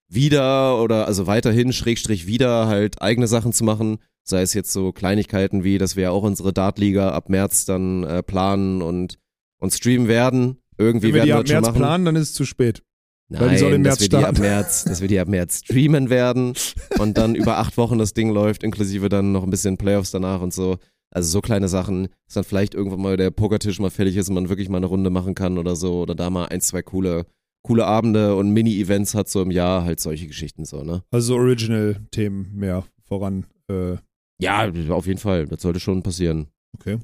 wieder 0.08 0.80
oder 0.82 1.06
also 1.06 1.26
weiterhin 1.26 1.72
Schrägstrich 1.72 2.26
wieder 2.26 2.66
halt 2.66 3.00
eigene 3.00 3.26
Sachen 3.26 3.52
zu 3.52 3.64
machen, 3.64 3.98
sei 4.22 4.42
es 4.42 4.54
jetzt 4.54 4.72
so 4.72 4.92
Kleinigkeiten 4.92 5.64
wie, 5.64 5.78
dass 5.78 5.96
wir 5.96 6.12
auch 6.12 6.22
unsere 6.22 6.52
Dartliga 6.52 7.10
ab 7.10 7.30
März 7.30 7.64
dann 7.64 8.04
äh, 8.04 8.22
planen 8.22 8.82
und, 8.82 9.18
und 9.58 9.72
streamen 9.72 10.06
werden. 10.06 10.58
Irgendwie 10.76 11.08
Wenn 11.08 11.14
wir 11.14 11.26
werden 11.26 11.44
die 11.44 11.50
wir 11.52 11.58
ab 11.58 11.64
März 11.64 11.76
planen, 11.76 12.04
dann 12.04 12.16
ist 12.16 12.30
es 12.30 12.34
zu 12.34 12.44
spät. 12.44 12.82
Nein, 13.28 13.40
weil 13.40 13.50
die 13.50 13.58
soll 13.58 13.72
im 13.72 13.82
dass 13.82 13.98
März 13.98 14.00
wir 14.02 14.08
die 14.10 14.16
ab 14.16 14.22
starten. 14.36 14.40
März, 14.42 14.84
dass 14.84 15.00
wir 15.00 15.08
die 15.08 15.18
ab 15.18 15.28
März 15.28 15.58
streamen 15.64 16.10
werden 16.10 16.52
und 16.98 17.16
dann 17.18 17.34
über 17.34 17.58
acht 17.58 17.76
Wochen 17.78 17.98
das 17.98 18.12
Ding 18.14 18.30
läuft, 18.30 18.62
inklusive 18.62 19.08
dann 19.08 19.32
noch 19.32 19.42
ein 19.44 19.50
bisschen 19.50 19.78
Playoffs 19.78 20.10
danach 20.10 20.40
und 20.42 20.52
so. 20.52 20.76
Also 21.10 21.28
so 21.30 21.40
kleine 21.40 21.68
Sachen, 21.68 22.08
dass 22.26 22.34
dann 22.34 22.44
vielleicht 22.44 22.74
irgendwann 22.74 23.00
mal 23.00 23.16
der 23.16 23.30
Pokertisch 23.30 23.78
mal 23.78 23.90
fertig 23.90 24.16
ist 24.16 24.28
und 24.28 24.34
man 24.34 24.48
wirklich 24.48 24.68
mal 24.68 24.78
eine 24.78 24.86
Runde 24.86 25.10
machen 25.10 25.34
kann 25.34 25.58
oder 25.58 25.76
so 25.76 26.00
oder 26.02 26.14
da 26.14 26.28
mal 26.28 26.46
ein, 26.46 26.60
zwei 26.60 26.82
coole, 26.82 27.24
coole 27.62 27.86
Abende 27.86 28.34
und 28.36 28.50
Mini-Events 28.50 29.14
hat 29.14 29.28
so 29.28 29.40
im 29.40 29.50
Jahr, 29.52 29.84
halt 29.84 30.00
solche 30.00 30.26
Geschichten 30.26 30.64
so, 30.64 30.82
ne? 30.82 31.02
Also 31.10 31.28
so 31.28 31.36
Original-Themen 31.36 32.50
mehr 32.54 32.84
voran. 33.04 33.46
Äh, 33.70 33.96
Ja, 34.40 34.68
auf 34.90 35.06
jeden 35.06 35.20
Fall, 35.20 35.46
das 35.46 35.62
sollte 35.62 35.78
schon 35.80 36.02
passieren. 36.02 36.48
okay. 36.78 36.98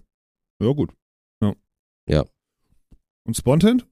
Ja, 0.60 0.72
gut. 0.72 0.92
Ja. 1.42 1.54
Ja. 2.08 2.24
Und 3.26 3.36
Spontan? 3.36 3.82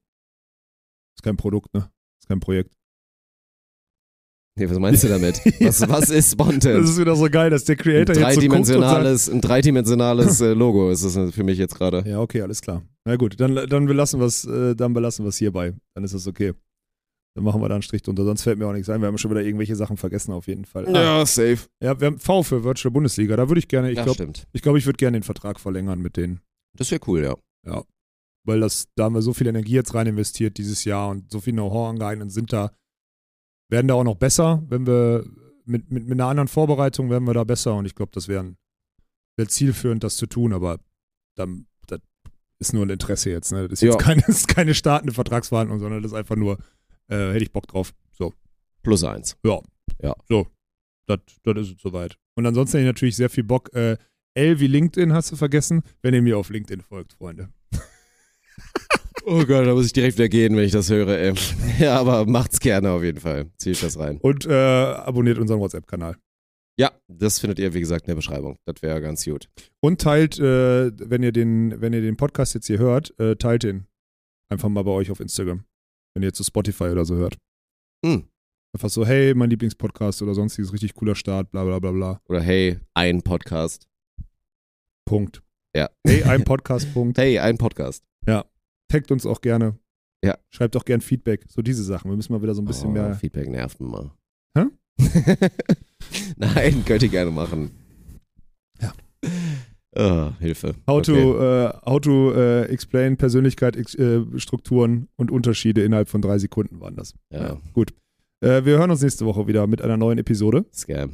Ist 1.17 1.23
kein 1.23 1.37
Produkt, 1.37 1.73
ne? 1.75 1.91
Kein 2.29 2.41
Projekt. 2.41 2.75
Nee, 4.59 4.69
was 4.69 4.79
meinst 4.79 5.05
du 5.05 5.09
damit? 5.09 5.41
Was, 5.61 5.89
was 5.89 6.11
ist 6.11 6.33
Spontan? 6.33 6.81
Das 6.81 6.91
ist 6.91 6.99
wieder 6.99 7.15
so 7.15 7.31
geil, 7.31 7.49
dass 7.49 7.65
der 7.65 7.77
Ein 7.77 7.79
Creator 7.79 8.17
jetzt 8.17 8.19
so 8.19 8.21
und 8.21 8.25
sagt, 8.25 8.37
dreidimensionales, 8.37 9.31
ein 9.31 9.41
dreidimensionales 9.41 10.41
äh, 10.41 10.53
Logo 10.53 10.91
ist 10.91 11.05
das 11.05 11.33
für 11.33 11.45
mich 11.45 11.59
jetzt 11.59 11.77
gerade. 11.77 12.03
Ja, 12.05 12.21
okay, 12.21 12.43
alles 12.43 12.61
klar. 12.61 12.83
Na 13.05 13.15
gut, 13.15 13.39
dann, 13.39 13.55
dann 13.55 13.87
belassen 13.87 14.19
wir 14.19 14.27
es 14.27 14.45
äh, 14.45 14.75
dann 14.75 14.95
belassen 14.95 15.25
wir 15.25 15.29
es 15.29 15.37
hierbei. 15.37 15.75
Dann 15.95 16.03
ist 16.03 16.13
es 16.13 16.27
okay. 16.27 16.55
Dann 17.37 17.45
machen 17.45 17.61
wir 17.61 17.69
da 17.69 17.77
einen 17.77 17.83
Strich 17.83 18.03
drunter, 18.03 18.25
sonst 18.25 18.43
fällt 18.43 18.59
mir 18.59 18.67
auch 18.67 18.73
nichts 18.73 18.91
ein. 18.91 19.01
Wir 19.01 19.07
haben 19.07 19.17
schon 19.17 19.31
wieder 19.31 19.43
irgendwelche 19.43 19.77
Sachen 19.77 19.97
vergessen 19.97 20.33
auf 20.33 20.49
jeden 20.49 20.65
Fall. 20.65 20.89
Ah, 20.89 21.25
safe. 21.25 21.59
ja, 21.81 22.01
wir 22.01 22.09
haben 22.09 22.19
V 22.19 22.43
für 22.43 22.65
Virtual 22.65 22.91
Bundesliga. 22.91 23.37
Da 23.37 23.49
würde 23.49 23.61
ich 23.61 23.69
gerne, 23.69 23.93
ich 23.93 23.97
ja, 23.97 24.03
glaube, 24.03 24.33
ich, 24.53 24.63
glaub, 24.63 24.77
ich 24.77 24.87
würde 24.87 24.97
gerne 24.97 25.19
den 25.19 25.23
Vertrag 25.23 25.61
verlängern 25.61 26.01
mit 26.01 26.17
denen. 26.17 26.41
Das 26.77 26.91
wäre 26.91 27.01
cool, 27.07 27.23
ja. 27.23 27.85
Weil 28.49 28.61
das, 28.61 28.89
da 28.95 29.05
haben 29.05 29.15
wir 29.15 29.21
so 29.21 29.35
viel 29.35 29.47
Energie 29.47 29.75
jetzt 29.75 29.93
rein 29.95 30.07
investiert 30.07 30.57
dieses 30.57 30.85
Jahr 30.85 31.11
und 31.11 31.31
so 31.31 31.39
viel 31.39 31.53
Know-how 31.53 31.91
angeeignet 31.91 32.25
und 32.25 32.31
sind 32.31 32.51
da, 32.51 32.73
werden 33.69 33.89
da 33.89 33.95
auch 33.95 34.05
noch 34.05 34.15
besser, 34.15 34.65
wenn 34.69 34.87
wir 34.87 35.27
mit, 35.67 35.91
mit, 35.91 36.07
mit 36.07 36.13
einer 36.13 36.29
anderen 36.29 36.49
Vorbereitung 36.49 37.11
werden 37.11 37.25
wir 37.25 37.35
da 37.35 37.45
besser 37.45 37.75
und 37.75 37.85
ich 37.85 37.95
glaube, 37.95 38.11
das 38.15 38.27
wäre 38.27 38.57
wär 39.37 39.49
zielführend, 39.49 40.03
das 40.03 40.17
zu 40.17 40.27
tun, 40.27 40.55
aber 40.55 40.81
dann, 41.37 41.67
das 41.87 42.01
ist 42.59 42.73
nur 42.73 42.87
ein 42.87 42.91
Interesse 42.91 43.29
jetzt. 43.31 43.53
Ne? 43.53 43.69
Das 43.69 43.75
ist 43.75 43.83
jetzt 43.83 43.95
Ja. 43.95 43.99
keine, 44.03 44.23
das 44.23 44.39
ist 44.39 44.49
keine 44.49 44.75
startende 44.75 45.13
Vertragsverhandlung, 45.13 45.79
sondern 45.79 46.03
das 46.03 46.13
ist 46.13 46.19
einfach 46.19 46.37
nur, 46.37 46.57
äh, 47.09 47.33
hätte 47.33 47.45
ich 47.45 47.53
Bock 47.53 47.67
drauf. 47.67 47.93
So, 48.13 48.33
Plus 48.83 49.05
eins. 49.05 49.37
das, 51.07 51.21
das 51.43 51.59
ist 51.59 51.77
es 51.77 51.83
soweit. 51.83 52.17
Und 52.35 52.47
ansonsten 52.47 52.79
hätte 52.79 52.87
ich 52.87 52.95
natürlich 52.95 53.17
sehr 53.17 53.29
viel 53.29 53.45
Bock. 53.45 53.75
Äh, 53.75 53.99
L 54.33 54.59
wie 54.59 54.69
LinkedIn 54.69 55.13
hast 55.13 55.33
du 55.33 55.37
vergessen, 55.37 55.83
wenn 56.01 56.15
ihr 56.15 56.23
mir 56.23 56.39
auf 56.39 56.49
LinkedIn 56.49 56.81
folgt, 56.81 57.13
Freunde. 57.13 57.51
Oh 59.31 59.45
Gott, 59.45 59.67
da 59.67 59.75
muss 59.75 59.85
ich 59.85 59.93
direkt 59.93 60.17
wieder 60.17 60.31
gehen, 60.31 60.57
wenn 60.57 60.65
ich 60.65 60.73
das 60.73 60.89
höre, 60.89 61.09
ey. 61.09 61.35
Ja, 61.79 62.01
aber 62.01 62.25
macht's 62.25 62.61
gerne 62.61 62.91
auf 62.91 63.03
jeden 63.03 63.21
Fall. 63.21 63.51
Zieh 63.59 63.73
ich 63.73 63.81
das 63.81 63.99
rein. 63.99 64.17
Und 64.23 64.47
äh, 64.47 64.53
abonniert 64.55 65.37
unseren 65.37 65.61
WhatsApp-Kanal. 65.61 66.17
Ja, 66.79 66.93
das 67.09 67.39
findet 67.39 67.59
ihr, 67.59 67.75
wie 67.75 67.81
gesagt, 67.81 68.07
in 68.07 68.13
der 68.13 68.15
Beschreibung. 68.15 68.57
Das 68.65 68.81
wäre 68.81 69.03
ganz 69.03 69.27
gut. 69.27 69.51
Und 69.81 70.01
teilt, 70.01 70.39
äh, 70.39 70.91
wenn, 71.11 71.23
ihr 71.23 71.33
den, 71.33 71.79
wenn 71.79 71.93
ihr 71.93 72.01
den 72.01 72.17
Podcast 72.17 72.55
jetzt 72.55 72.69
hier 72.69 72.79
hört, 72.79 73.13
äh, 73.21 73.37
teilt 73.37 73.65
den 73.65 73.87
einfach 74.49 74.71
mal 74.71 74.83
bei 74.83 74.93
euch 74.93 75.11
auf 75.11 75.21
Instagram. 75.21 75.63
Wenn 76.15 76.23
ihr 76.23 76.29
jetzt 76.29 76.39
zu 76.39 76.45
Spotify 76.45 76.85
oder 76.85 77.05
so 77.05 77.17
hört. 77.17 77.37
Hm. 78.07 78.29
Einfach 78.75 78.89
so, 78.89 79.07
hey, 79.07 79.35
mein 79.35 79.51
Lieblingspodcast 79.51 80.23
oder 80.23 80.33
sonstiges 80.33 80.73
richtig 80.73 80.95
cooler 80.95 81.15
Start, 81.15 81.51
bla 81.51 81.65
bla 81.65 81.79
bla 81.81 81.93
bla. 81.93 82.21
Oder 82.31 82.41
hey, 82.41 82.79
ein 82.95 83.21
Podcast. 83.21 83.89
Punkt. 85.05 85.43
Ja. 85.77 85.91
Hey, 86.07 86.23
ein 86.23 86.45
Podcast, 86.47 86.95
Punkt. 86.95 87.19
Hey, 87.19 87.39
ein 87.39 87.59
Podcast. 87.59 88.05
Taggt 88.89 89.11
uns 89.11 89.27
auch 89.27 89.41
gerne. 89.41 89.79
Ja. 90.25 90.37
Schreibt 90.51 90.77
auch 90.77 90.85
gern 90.85 91.01
Feedback. 91.01 91.45
So 91.49 91.63
diese 91.63 91.85
Sachen. 91.85 92.11
Wir 92.11 92.17
müssen 92.17 92.33
mal 92.33 92.43
wieder 92.43 92.55
so 92.55 92.63
ein 92.63 92.67
bisschen 92.67 92.91
oh, 92.91 92.93
mehr. 92.93 93.15
Feedback 93.15 93.49
nervt 93.49 93.81
mal. 93.81 94.11
Hä? 94.57 94.65
Nein, 96.37 96.85
könnt 96.85 97.03
ihr 97.03 97.09
gerne 97.09 97.31
machen. 97.31 97.71
Ja. 98.81 98.93
Oh, 99.97 100.31
Hilfe. 100.41 100.75
How 100.87 101.03
to, 101.03 101.13
Okay. 101.13 101.65
äh, 101.67 101.73
how 101.87 102.01
to 102.01 102.33
äh, 102.33 102.63
explain 102.65 103.17
Persönlichkeit, 103.17 103.77
äh, 103.77 104.25
Strukturen 104.39 105.09
und 105.17 105.31
Unterschiede 105.31 105.83
innerhalb 105.83 106.09
von 106.09 106.21
drei 106.23 106.39
Sekunden 106.39 106.81
waren 106.81 106.97
das. 106.97 107.15
Ja, 107.33 107.59
Gut. 107.73 107.95
Äh, 108.41 108.65
wir 108.65 108.79
hören 108.79 108.91
uns 108.91 109.03
nächste 109.03 109.27
Woche 109.27 109.47
wieder 109.47 109.67
mit 109.67 109.83
einer 109.83 109.97
neuen 109.97 110.19
Episode. 110.19 110.65
Scam. 110.73 111.11